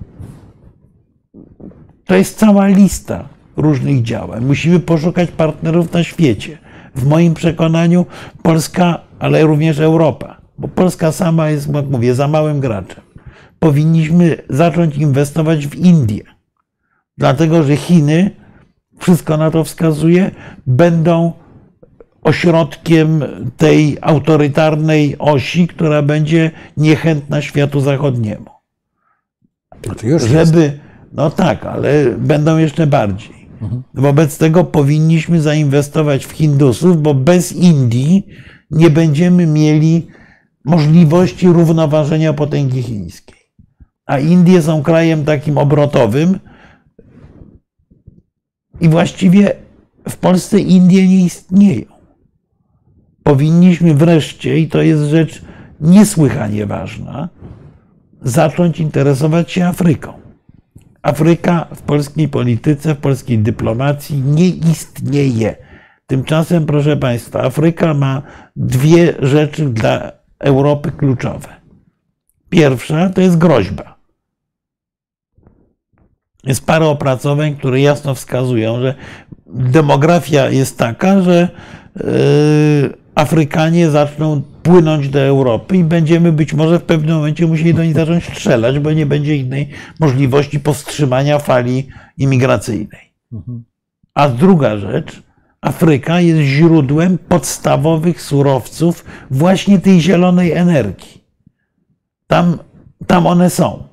to 2.09 2.16
jest 2.16 2.39
cała 2.39 2.66
lista 2.66 3.28
różnych 3.56 4.02
działań. 4.02 4.44
Musimy 4.44 4.80
poszukać 4.80 5.30
partnerów 5.30 5.93
na 5.93 6.05
świecie. 6.05 6.59
W 6.94 7.06
moim 7.06 7.35
przekonaniu 7.35 8.06
Polska, 8.43 9.01
ale 9.18 9.43
również 9.43 9.78
Europa, 9.78 10.40
bo 10.59 10.68
Polska 10.68 11.12
sama 11.12 11.51
jest, 11.51 11.74
jak 11.74 11.86
mówię, 11.86 12.14
za 12.14 12.28
małym 12.28 12.60
graczem. 12.60 13.01
Powinniśmy 13.59 14.36
zacząć 14.48 14.97
inwestować 14.97 15.66
w 15.66 15.74
Indię, 15.74 16.22
dlatego 17.18 17.62
że 17.62 17.76
Chiny, 17.76 18.30
wszystko 18.98 19.36
na 19.36 19.51
to 19.51 19.64
wskazuje, 19.64 20.30
będą 20.66 21.32
ośrodkiem 22.22 23.24
tej 23.56 23.98
autorytarnej 24.01 25.16
osi, 25.18 25.68
która 25.68 26.02
będzie 26.02 26.51
niechętna 26.76 27.43
światu 27.43 27.80
zachodniemu. 27.80 28.51
To 29.82 30.06
już 30.06 30.30
jest. 30.30 30.55
No 31.12 31.30
tak, 31.30 31.66
ale 31.66 32.16
będą 32.18 32.59
jeszcze 32.59 32.86
bardziej. 32.86 33.39
Wobec 33.94 34.39
tego 34.39 34.64
powinniśmy 34.64 35.40
zainwestować 35.40 36.26
w 36.26 36.32
Hindusów, 36.32 37.02
bo 37.02 37.14
bez 37.14 37.52
Indii 37.52 38.26
nie 38.70 38.90
będziemy 38.90 39.47
mieli 39.47 40.06
możliwości 40.64 41.48
równoważenia 41.48 42.32
potęgi 42.32 42.82
chińskiej. 42.82 43.36
A 44.06 44.18
Indie 44.18 44.62
są 44.62 44.82
krajem 44.82 45.24
takim 45.24 45.59
obrotowym 45.59 46.39
i 48.80 48.89
właściwie 48.89 49.52
w 50.09 50.16
Polsce 50.16 50.60
Indie 50.60 51.09
nie 51.09 51.24
istnieją. 51.24 51.86
Powinniśmy 53.22 53.94
wreszcie, 53.94 54.59
i 54.59 54.68
to 54.68 54.82
jest 54.82 55.02
rzecz 55.02 55.43
niesłychanie 55.80 56.66
ważna, 56.66 57.28
zacząć 58.22 58.80
interesować 58.80 59.52
się 59.52 59.66
Afryką. 59.66 60.17
Afryka 61.02 61.66
w 61.74 61.82
polskiej 61.82 62.28
polityce, 62.28 62.94
w 62.94 62.98
polskiej 62.98 63.38
dyplomacji 63.38 64.20
nie 64.20 64.48
istnieje. 64.48 65.56
Tymczasem, 66.06 66.66
proszę 66.66 66.96
Państwa, 66.96 67.42
Afryka 67.42 67.94
ma 67.94 68.22
dwie 68.56 69.14
rzeczy 69.18 69.64
dla 69.64 70.12
Europy 70.38 70.92
kluczowe. 70.92 71.48
Pierwsza 72.48 73.10
to 73.10 73.20
jest 73.20 73.38
groźba. 73.38 73.98
Jest 76.44 76.66
parę 76.66 76.86
opracowań, 76.86 77.56
które 77.56 77.80
jasno 77.80 78.14
wskazują, 78.14 78.80
że 78.80 78.94
demografia 79.46 80.50
jest 80.50 80.78
taka, 80.78 81.20
że 81.20 81.48
yy, 81.96 82.98
Afrykanie 83.14 83.90
zaczną 83.90 84.42
płynąć 84.68 85.08
do 85.08 85.20
Europy 85.20 85.76
i 85.76 85.84
będziemy 85.84 86.32
być 86.32 86.54
może 86.54 86.78
w 86.78 86.82
pewnym 86.82 87.16
momencie 87.16 87.46
musieli 87.46 87.74
do 87.74 87.84
nich 87.84 87.94
zacząć 87.94 88.24
strzelać, 88.24 88.78
bo 88.78 88.92
nie 88.92 89.06
będzie 89.06 89.36
innej 89.36 89.68
możliwości 90.00 90.60
powstrzymania 90.60 91.38
fali 91.38 91.88
imigracyjnej. 92.18 93.12
A 94.14 94.28
druga 94.28 94.76
rzecz, 94.76 95.22
Afryka 95.60 96.20
jest 96.20 96.40
źródłem 96.40 97.18
podstawowych 97.18 98.22
surowców 98.22 99.04
właśnie 99.30 99.78
tej 99.78 100.00
zielonej 100.00 100.52
energii. 100.52 101.24
Tam, 102.26 102.58
tam 103.06 103.26
one 103.26 103.50
są. 103.50 103.84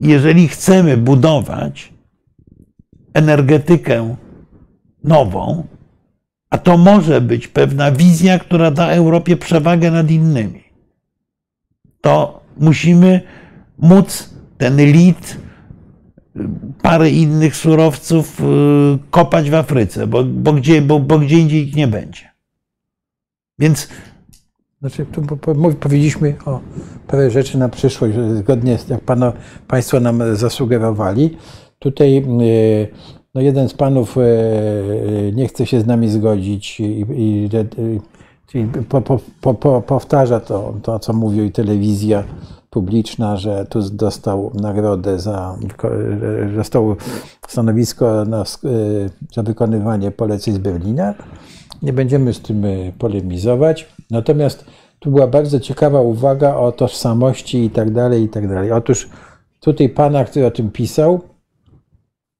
Jeżeli 0.00 0.48
chcemy 0.48 0.96
budować 0.96 1.92
energetykę 3.14 4.16
nową, 5.04 5.64
a 6.50 6.58
to 6.58 6.78
może 6.78 7.20
być 7.20 7.48
pewna 7.48 7.92
wizja, 7.92 8.38
która 8.38 8.70
da 8.70 8.90
Europie 8.90 9.36
przewagę 9.36 9.90
nad 9.90 10.10
innymi, 10.10 10.64
to 12.00 12.40
musimy 12.56 13.20
móc 13.78 14.30
ten 14.58 14.76
lit, 14.76 15.36
parę 16.82 17.10
innych 17.10 17.56
surowców 17.56 18.40
y, 18.40 18.44
kopać 19.10 19.50
w 19.50 19.54
Afryce, 19.54 20.06
bo, 20.06 20.24
bo, 20.24 20.52
gdzie, 20.52 20.82
bo, 20.82 21.00
bo 21.00 21.18
gdzie 21.18 21.38
indziej 21.38 21.68
ich 21.68 21.76
nie 21.76 21.88
będzie. 21.88 22.30
Więc 23.58 23.88
Znaczy, 24.80 25.06
tu 25.06 25.22
powiedzieliśmy 25.80 26.34
o 26.46 26.60
parę 27.06 27.30
rzeczy 27.30 27.58
na 27.58 27.68
przyszłość, 27.68 28.14
zgodnie 28.34 28.78
z 28.78 28.88
jak 28.88 29.00
pano, 29.00 29.32
Państwo 29.68 30.00
nam 30.00 30.36
zasugerowali. 30.36 31.36
Tutaj 31.78 32.16
e, 32.16 32.22
no 33.34 33.40
jeden 33.40 33.68
z 33.68 33.74
panów 33.74 34.18
e, 34.18 34.20
e, 34.20 35.32
nie 35.32 35.48
chce 35.48 35.66
się 35.66 35.80
z 35.80 35.86
nami 35.86 36.08
zgodzić 36.08 36.80
i, 36.80 37.06
i 37.16 37.48
że, 37.52 37.60
e, 37.60 37.64
po, 38.88 39.00
po, 39.00 39.20
po, 39.40 39.54
po, 39.54 39.82
powtarza 39.82 40.40
to, 40.40 40.74
to, 40.82 40.98
co 40.98 41.12
mówi 41.12 41.40
i 41.40 41.52
telewizja 41.52 42.24
publiczna, 42.70 43.36
że 43.36 43.66
Tusk 43.66 43.94
dostał 43.94 44.52
nagrodę 44.54 45.20
za, 45.20 45.56
dostał 46.56 46.96
stanowisko 47.48 48.24
na, 48.24 48.44
za 49.34 49.42
wykonywanie 49.42 50.10
poleceń 50.10 50.54
z 50.54 50.58
Berlina. 50.58 51.14
Nie 51.82 51.92
będziemy 51.92 52.34
z 52.34 52.40
tym 52.40 52.64
polemizować. 52.98 53.88
Natomiast 54.10 54.64
tu 54.98 55.10
była 55.10 55.26
bardzo 55.26 55.60
ciekawa 55.60 56.00
uwaga 56.00 56.54
o 56.54 56.72
tożsamości 56.72 57.64
i 57.64 57.70
tak 57.70 57.90
dalej, 57.90 58.22
i 58.22 58.28
tak 58.28 58.48
dalej. 58.48 58.72
Otóż 58.72 59.08
tutaj 59.60 59.88
pana, 59.88 60.24
który 60.24 60.46
o 60.46 60.50
tym 60.50 60.70
pisał, 60.70 61.12
e, 61.14 61.18
już 61.18 61.24
mi 61.24 61.28
zgin- 61.28 62.39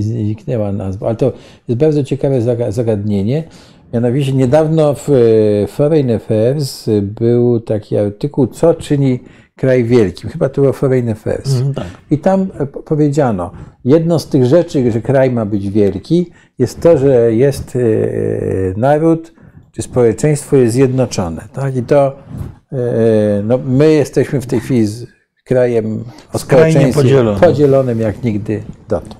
zniknęła 0.00 0.72
nazwa, 0.72 1.06
ale 1.06 1.16
to 1.16 1.32
jest 1.68 1.80
bardzo 1.80 2.04
ciekawe 2.04 2.40
zaga- 2.40 2.72
zagadnienie. 2.72 3.44
Mianowicie 3.92 4.32
niedawno 4.32 4.94
w 4.94 5.08
e, 5.10 5.66
Foreign 5.66 6.10
Affairs 6.10 6.86
był 7.02 7.60
taki 7.60 7.96
artykuł, 7.96 8.46
co 8.46 8.74
czyni 8.74 9.20
kraj 9.56 9.84
wielkim. 9.84 10.30
Chyba 10.30 10.48
to 10.48 10.60
było 10.60 10.72
Foreign 10.72 11.08
Affairs. 11.08 11.60
mm, 11.60 11.74
tak. 11.74 11.86
I 12.10 12.18
tam 12.18 12.46
e, 12.60 12.66
po- 12.66 12.82
powiedziano, 12.82 13.50
jedną 13.84 14.18
z 14.18 14.28
tych 14.28 14.44
rzeczy, 14.44 14.92
że 14.92 15.00
kraj 15.00 15.30
ma 15.30 15.46
być 15.46 15.70
wielki, 15.70 16.30
jest 16.58 16.80
to, 16.80 16.98
że 16.98 17.34
jest 17.34 17.76
e, 17.76 17.80
naród, 18.76 19.32
czy 19.72 19.82
społeczeństwo 19.82 20.56
jest 20.56 20.74
zjednoczone. 20.74 21.42
Tak? 21.52 21.76
I 21.76 21.82
to 21.82 22.16
e, 22.72 22.76
no, 23.44 23.58
my 23.66 23.92
jesteśmy 23.92 24.40
w 24.40 24.46
tej 24.46 24.60
chwili 24.60 24.86
krajem 25.46 26.04
o 26.32 26.38
społeczeństwie 26.38 26.92
podzielonym. 27.02 27.40
podzielonym 27.40 28.00
jak 28.00 28.22
nigdy 28.22 28.62
dotąd. 28.88 29.16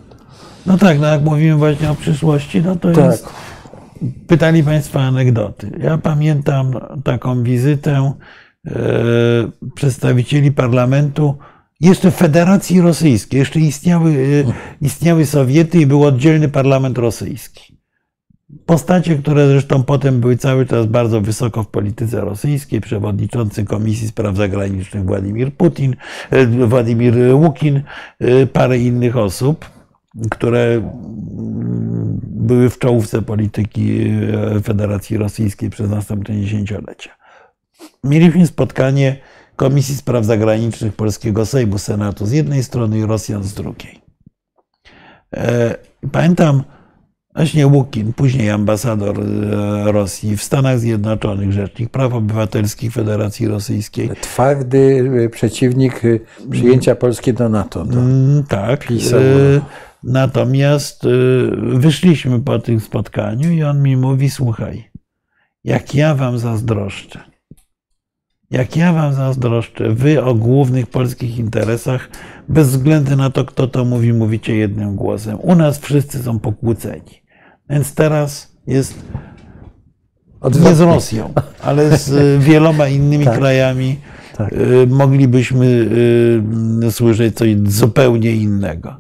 No 0.67 0.79
tak, 0.79 1.01
no 1.01 1.07
jak 1.07 1.23
mówimy 1.23 1.57
właśnie 1.57 1.91
o 1.91 1.95
przyszłości, 1.95 2.63
no 2.63 2.77
to 2.77 2.93
Tak. 2.93 3.05
jest. 3.05 3.27
Pytali 4.27 4.63
Państwo 4.65 5.01
anegdoty. 5.01 5.71
Ja 5.83 5.99
pamiętam 5.99 6.73
taką 7.05 7.43
wizytę 7.43 8.13
e, 8.67 8.73
przedstawicieli 9.75 10.53
parlamentu 10.53 11.35
jeszcze 11.81 12.11
Federacji 12.11 12.81
Rosyjskiej. 12.81 13.39
Jeszcze 13.39 13.61
istniały, 13.61 14.11
e, 14.11 14.53
istniały 14.81 15.27
Sowiety 15.27 15.81
i 15.81 15.87
był 15.87 16.05
oddzielny 16.05 16.49
parlament 16.49 16.99
rosyjski. 16.99 17.76
Postacie, 18.67 19.17
które 19.17 19.49
zresztą 19.49 19.83
potem 19.83 20.21
były 20.21 20.37
cały 20.37 20.67
czas 20.67 20.87
bardzo 20.87 21.21
wysoko 21.21 21.63
w 21.63 21.69
polityce 21.69 22.21
rosyjskiej, 22.21 22.81
przewodniczący 22.81 23.65
Komisji 23.65 24.09
Spraw 24.09 24.37
Zagranicznych 24.37 25.05
Władimir 25.05 25.53
Putin, 25.53 25.97
e, 26.31 26.47
Władimir 26.47 27.15
Łukin, 27.35 27.83
e, 28.19 28.47
parę 28.47 28.79
innych 28.79 29.17
osób, 29.17 29.71
które 30.31 30.65
mm, 30.65 32.21
były 32.23 32.71
w 32.71 32.79
czołówce 32.79 33.23
polityki 33.23 34.01
e, 34.57 34.61
Federacji 34.61 35.17
Rosyjskiej 35.17 35.71
przez 35.71 35.91
następne 35.91 36.41
dziesięciolecia. 36.41 37.11
Mieliśmy 38.05 38.47
spotkanie 38.47 39.17
Komisji 39.57 39.97
Spraw 39.97 40.25
Zagranicznych 40.25 40.95
Polskiego 40.95 41.47
Sejmu, 41.47 41.79
Senatu 41.79 42.27
z 42.27 42.33
jednej 42.33 42.63
strony 42.63 42.99
i 42.99 43.07
Rosjan 43.07 43.43
z 43.43 43.55
drugiej. 43.55 44.01
Pamiętam 46.13 46.63
właśnie 47.37 47.67
Łukin, 47.67 48.13
później 48.13 48.51
ambasador 48.51 49.21
e, 49.21 49.93
Rosji 49.93 50.37
w 50.37 50.43
Stanach 50.43 50.79
Zjednoczonych, 50.79 51.53
rzecznik 51.53 51.91
praw 51.91 52.15
obywatelskich 52.15 52.93
Federacji 52.93 53.49
Rosyjskiej. 53.49 54.11
Twardy 54.21 55.11
e, 55.25 55.29
przeciwnik 55.29 56.05
e, 56.05 56.19
przyjęcia 56.51 56.95
Polski 56.95 57.33
do 57.33 57.49
NATO. 57.49 57.85
To. 57.85 57.99
Mm, 58.01 58.45
Tak. 58.49 58.87
Pisał. 58.87 59.21
Natomiast 60.03 61.07
wyszliśmy 61.75 62.41
po 62.41 62.59
tym 62.59 62.81
spotkaniu 62.81 63.51
i 63.51 63.63
on 63.63 63.83
mi 63.83 63.97
mówi: 63.97 64.31
Słuchaj, 64.31 64.91
jak 65.65 65.95
ja 65.95 66.15
wam 66.15 66.39
zazdroszczę, 66.39 67.21
jak 68.51 68.77
ja 68.77 68.93
wam 68.93 69.15
zazdroszczę, 69.15 69.91
wy 69.91 70.25
o 70.25 70.35
głównych 70.35 70.87
polskich 70.87 71.39
interesach, 71.39 72.09
bez 72.49 72.69
względu 72.69 73.17
na 73.17 73.31
to, 73.31 73.45
kto 73.45 73.69
to 73.69 73.85
mówi, 73.85 74.13
mówicie 74.13 74.57
jednym 74.57 74.97
głosem. 74.97 75.39
U 75.41 75.55
nas 75.55 75.79
wszyscy 75.79 76.23
są 76.23 76.39
pokłóceni. 76.39 77.26
Więc 77.71 77.95
teraz 77.95 78.57
jest 78.67 78.95
nie 80.61 80.75
z. 80.75 80.81
Rosją, 80.81 81.33
ale 81.63 81.99
z 81.99 82.13
e, 82.13 82.39
wieloma 82.51 82.89
innymi 82.89 83.25
Tak. 83.25 83.39
krajami 83.39 84.01
Tak. 84.37 84.53
y, 84.53 84.87
moglibyśmy 84.91 85.67
y, 86.87 86.91
słyszeć 86.91 87.37
coś 87.37 87.57
zupełnie 87.67 88.33
innego. 88.33 88.97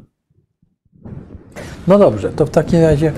No 1.88 1.98
dobrze, 1.98 2.32
to 2.32 2.46
w 2.46 2.50
takim 2.50 2.80
razie, 2.80 3.12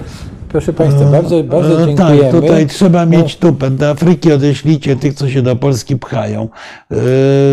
proszę 0.49 0.73
Państwa, 0.73 1.05
bardzo, 1.05 1.45
bardzo 1.45 1.83
E, 1.83 1.87
dziękujemy. 1.87 2.23
Tak, 2.23 2.31
tutaj 2.31 2.67
trzeba 2.67 3.07
No. 3.07 3.11
mieć 3.19 3.37
tupet. 3.37 3.75
Do 3.77 3.91
Afryki 3.91 4.33
odeślijcie 4.33 4.97
tych, 4.97 5.15
co 5.15 5.29
się 5.31 5.43
do 5.43 5.57
Polski 5.57 5.97
pchają. 5.97 6.49
Y, 6.93 6.97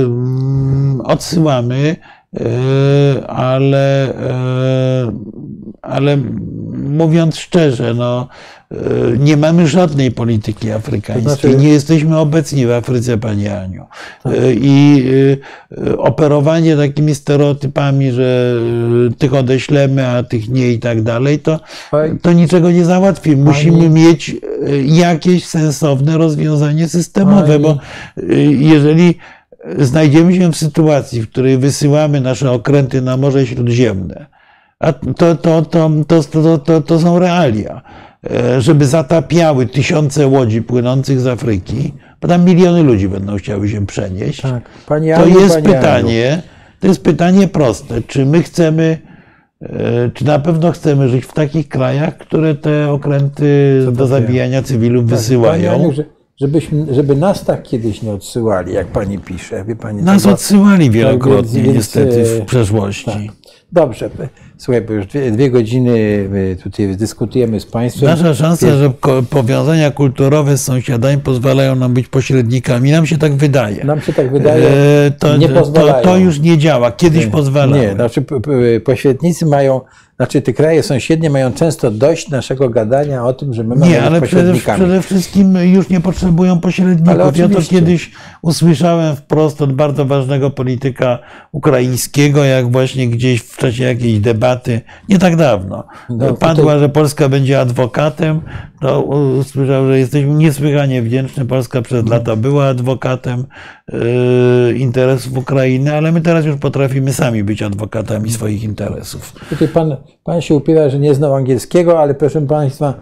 mm, 0.05 1.01
Odsyłamy, 1.01 1.75
y, 1.75 1.95
ale, 3.27 4.09
y, 4.09 4.13
ale 5.81 6.17
mówiąc 6.89 7.37
szczerze, 7.37 7.93
no, 7.93 8.27
e, 8.71 8.75
nie 9.17 9.37
mamy 9.37 9.67
żadnej 9.67 10.11
polityki 10.11 10.71
afrykańskiej. 10.71 11.23
To 11.23 11.29
znaczy- 11.41 11.57
Nie 11.57 11.67
jesteśmy 11.69 12.17
obecni 12.17 12.65
w 12.65 12.71
Afryce, 12.71 13.17
Panie 13.17 13.59
Aniu. 13.59 13.85
E, 14.25 14.31
I 14.53 15.03
e, 15.87 15.97
operowanie 15.97 16.77
takimi 16.77 17.15
stereotypami, 17.15 18.11
że 18.11 18.55
e, 19.11 19.13
tych 19.13 19.33
odeślemy, 19.33 20.07
a 20.07 20.23
tych 20.23 20.49
nie 20.49 20.71
i 20.71 20.79
tak 20.79 21.01
dalej, 21.01 21.39
to, 21.39 21.59
to 22.21 22.33
niczego 22.33 22.71
nie 22.71 22.85
załatwi. 22.85 23.35
Musimy 23.37 23.77
Pani- 23.77 23.89
mieć 23.89 24.29
e, 24.29 24.35
jakieś 24.81 25.45
sensowne 25.45 26.17
rozwiązanie 26.17 26.87
systemowe, 26.89 27.47
Pani- 27.47 27.63
bo 27.63 27.77
e, 28.33 28.35
jeżeli 28.51 29.15
znajdziemy 29.79 30.35
się 30.35 30.51
w 30.51 30.55
sytuacji, 30.57 31.21
w 31.21 31.29
której 31.29 31.57
wysyłamy 31.57 32.21
nasze 32.21 32.51
okręty 32.51 33.01
na 33.01 33.17
Morze 33.17 33.47
Śródziemne, 33.47 34.25
a 34.79 34.93
to, 34.93 35.35
to, 35.35 35.61
to, 35.61 35.89
to, 36.07 36.23
to, 36.23 36.57
to, 36.57 36.81
to 36.81 36.99
są 36.99 37.19
realia, 37.19 37.81
e, 38.31 38.61
żeby 38.61 38.85
zatapiały 38.85 39.65
tysiące 39.65 40.27
łodzi 40.27 40.61
płynących 40.61 41.19
z 41.19 41.27
Afryki, 41.27 41.93
bo 42.21 42.27
tam 42.27 42.45
miliony 42.45 42.83
ludzi 42.83 43.07
będą 43.07 43.37
chciały 43.37 43.69
się 43.69 43.85
przenieść, 43.85 44.41
Tak. 44.41 44.63
Pani 44.85 45.09
to 45.09 45.15
Aniu, 45.15 45.39
jest 45.39 45.55
pani 45.55 45.67
Aniu. 45.67 45.75
pytanie, 45.77 46.41
to 46.79 46.87
jest 46.87 47.03
pytanie 47.03 47.47
proste, 47.47 48.01
czy 48.01 48.25
my 48.25 48.43
chcemy, 48.43 48.97
e, 49.61 49.67
czy 50.13 50.25
na 50.25 50.39
pewno 50.39 50.71
chcemy 50.71 51.09
żyć 51.09 51.25
w 51.25 51.33
takich 51.33 51.69
krajach, 51.69 52.17
które 52.17 52.55
te 52.55 52.91
okręty 52.91 53.79
do 53.85 53.91
Zatapiają. 53.91 54.07
zabijania 54.07 54.61
cywilów 54.63 55.05
Tak, 55.05 55.09
wysyłają? 55.19 55.91
Żebyśmy, 56.41 56.93
żeby 56.93 57.15
nas 57.15 57.45
tak 57.45 57.63
kiedyś 57.63 58.01
nie 58.01 58.11
odsyłali, 58.11 58.73
jak 58.73 58.87
pani 58.87 59.19
pisze. 59.19 59.65
Wie 59.65 59.75
pani, 59.75 60.01
Nas 60.03 60.23
to- 60.23 60.31
odsyłali 60.31 60.91
wielokrotnie, 60.91 61.61
więc, 61.63 61.75
niestety, 61.75 62.21
e, 62.21 62.25
w 62.25 62.45
przeszłości. 62.45 63.05
tak. 63.05 63.21
Dobrze. 63.71 64.09
Słuchaj, 64.57 64.81
bo 64.81 64.93
już 64.93 65.05
dwie, 65.05 65.31
dwie 65.31 65.51
godziny 65.51 66.29
tutaj 66.63 66.97
dyskutujemy 66.97 67.59
z 67.59 67.65
państwem. 67.65 68.09
Nasza 68.09 68.33
szansa, 68.33 68.67
że 68.77 68.91
powiązania 69.29 69.91
kulturowe 69.91 70.57
z 70.57 70.63
sąsiadami 70.63 71.17
pozwalają 71.17 71.75
nam 71.75 71.93
być 71.93 72.07
pośrednikami, 72.07 72.91
nam 72.91 73.05
się 73.05 73.17
tak 73.17 73.33
wydaje. 73.35 73.83
Nam 73.85 74.01
się 74.01 74.13
tak 74.13 74.31
wydaje, 74.31 74.67
E, 74.67 75.11
to, 75.19 75.37
nie 75.37 75.49
to, 75.49 75.59
pozwalają. 75.59 76.03
to 76.03 76.17
już 76.17 76.39
nie 76.39 76.57
działa. 76.57 76.91
Kiedyś 76.91 77.25
pozwalało. 77.25 77.81
Nie, 77.83 77.93
znaczy 77.93 78.25
pośrednicy 78.85 79.45
mają, 79.45 79.81
znaczy 80.17 80.41
te 80.41 80.53
kraje 80.53 80.83
sąsiednie 80.83 81.29
mają 81.29 81.53
często 81.53 81.91
dość 81.91 82.29
naszego 82.29 82.69
gadania 82.69 83.25
o 83.25 83.33
tym, 83.33 83.53
że 83.53 83.63
my 83.63 83.75
mamy 83.75 83.91
Nie, 83.91 84.03
ale 84.03 84.21
przede, 84.21 84.53
przede 84.53 85.01
wszystkim 85.01 85.55
już 85.55 85.89
nie 85.89 86.01
potrzebują 86.01 86.59
pośredników. 86.59 87.37
Ja 87.37 87.49
to 87.49 87.61
kiedyś 87.61 88.11
usłyszałem 88.41 89.15
wprost 89.15 89.61
od 89.61 89.73
bardzo 89.73 90.05
ważnego 90.05 90.49
polityka 90.49 91.19
ukraińskiego, 91.51 92.43
jak 92.43 92.71
właśnie 92.71 93.07
gdzieś 93.07 93.41
w 93.41 93.57
czasie 93.57 93.83
jakiejś 93.83 94.19
debaty, 94.19 94.81
nie 95.09 95.19
tak 95.19 95.35
dawno, 95.35 95.83
No, 96.09 96.33
padła, 96.33 96.63
tutaj- 96.63 96.79
że 96.79 96.89
Polska 96.89 97.29
będzie 97.29 97.59
adwokatem, 97.59 98.41
to 98.81 99.01
usłyszał, 99.01 99.87
że 99.87 99.99
jesteśmy 99.99 100.33
niesłychanie 100.33 101.01
wdzięczni. 101.01 101.45
Polska 101.45 101.81
przez 101.81 102.09
lata 102.09 102.35
była 102.35 102.67
adwokatem 102.67 103.45
yy, 103.93 104.77
interesów 104.77 105.37
Ukrainy, 105.37 105.95
ale 105.95 106.11
my 106.11 106.21
teraz 106.21 106.45
już 106.45 106.55
potrafimy 106.57 107.13
sami 107.13 107.43
być 107.43 107.61
adwokatami 107.61 108.31
swoich 108.31 108.63
interesów. 108.63 109.33
Tutaj 109.49 109.67
pan, 109.67 109.95
pan 110.23 110.41
się 110.41 110.55
upiera, 110.55 110.89
że 110.89 110.99
nie 110.99 111.13
znał 111.13 111.35
angielskiego, 111.35 111.99
ale 111.99 112.13
proszę 112.15 112.41
państwa, 112.41 112.93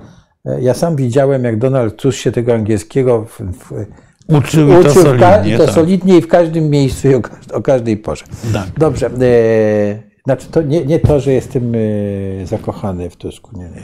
e, 0.45 0.61
ja 0.61 0.73
sam 0.73 0.95
widziałem, 0.95 1.43
jak 1.43 1.59
Donald 1.59 1.95
Tusk 1.95 2.17
się 2.17 2.31
tego 2.31 2.53
angielskiego 2.53 3.25
w, 3.25 3.39
w, 3.39 3.85
Uczył 4.37 4.69
to 4.69 4.79
uczył 4.79 5.03
w 5.03 5.19
ka- 5.19 5.31
solidnie. 5.33 5.55
i 5.55 5.57
to 5.57 5.65
tak. 5.65 5.75
solidnie 5.75 6.17
i 6.17 6.21
w 6.21 6.27
każdym 6.27 6.69
miejscu 6.69 7.07
i 7.09 7.15
o, 7.15 7.21
o 7.53 7.61
każdej 7.61 7.97
porze. 7.97 8.25
Tak. 8.53 8.65
Dobrze. 8.77 9.07
E, 9.07 10.12
znaczy 10.25 10.47
to 10.51 10.61
nie, 10.61 10.85
nie 10.85 10.99
to, 10.99 11.19
że 11.19 11.33
jestem 11.33 11.71
e, 11.75 12.45
zakochany 12.45 13.09
w 13.09 13.15
Tusku. 13.15 13.57
Nie, 13.57 13.63
nie. 13.63 13.83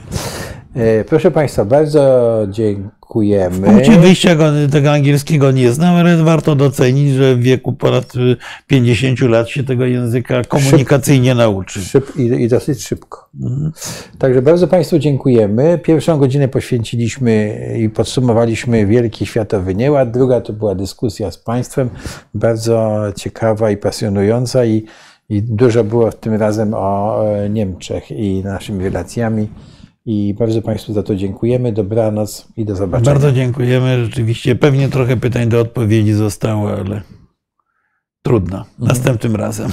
E, 0.84 1.04
proszę 1.04 1.32
Państwa, 1.32 1.66
bardzo 1.66 2.38
dziękujemy. 2.50 3.68
punkcie 3.68 3.92
wyjścia 3.92 4.36
go, 4.36 4.46
tego 4.72 4.92
angielskiego 4.92 5.52
nie 5.52 5.72
znam, 5.72 5.96
ale 5.96 6.24
warto 6.24 6.56
docenić, 6.56 7.14
że 7.14 7.36
w 7.36 7.40
wieku 7.40 7.74
ponad 7.74 8.16
y, 8.16 8.38
50 8.68 9.22
lat 9.22 9.50
się 9.50 9.64
tego 9.64 9.86
języka 9.86 10.44
komunikacyjnie 10.44 11.36
nauczy. 11.36 11.82
Szyb, 11.82 12.18
i, 12.18 12.22
I 12.22 12.48
dosyć 12.48 12.88
szybko. 12.88 13.30
Także 14.20 14.42
bardzo 14.42 14.68
Państwu 14.68 15.00
dziękujemy. 15.00 15.80
Pierwszą 15.84 16.18
godzinę 16.18 16.48
poświęciliśmy 16.48 17.60
i 17.80 17.90
podsumowaliśmy 17.90 18.86
wielki 18.86 19.26
światowy 19.26 19.76
nieład. 19.76 20.12
Druga 20.12 20.42
to 20.42 20.54
była 20.54 20.76
dyskusja 20.76 21.32
z 21.32 21.38
Państwem, 21.38 21.90
bardzo 22.34 23.02
ciekawa 23.16 23.72
i 23.72 23.78
pasjonująca 23.78 24.66
i, 24.66 24.86
i 25.30 25.44
dużo 25.44 25.84
było 25.84 26.12
tym 26.12 26.34
razem 26.34 26.74
o 26.74 27.24
e, 27.26 27.50
Niemczech 27.50 28.12
i 28.12 28.44
naszymi 28.44 28.84
relacjami. 28.84 29.48
I 30.06 30.36
bardzo 30.40 30.62
Państwu 30.62 30.94
za 30.94 31.04
to 31.04 31.16
dziękujemy. 31.16 31.74
Dobranoc 31.74 32.48
i 32.58 32.66
do 32.66 32.76
zobaczenia. 32.76 33.12
Bardzo 33.12 33.32
dziękujemy. 33.32 34.06
Rzeczywiście 34.06 34.56
pewnie 34.56 34.90
trochę 34.90 35.18
pytań 35.18 35.50
do 35.50 35.60
odpowiedzi 35.60 36.14
zostało, 36.14 36.72
ale 36.72 37.02
trudno. 38.22 38.66
Następnym 38.80 39.36
razem. 39.36 39.72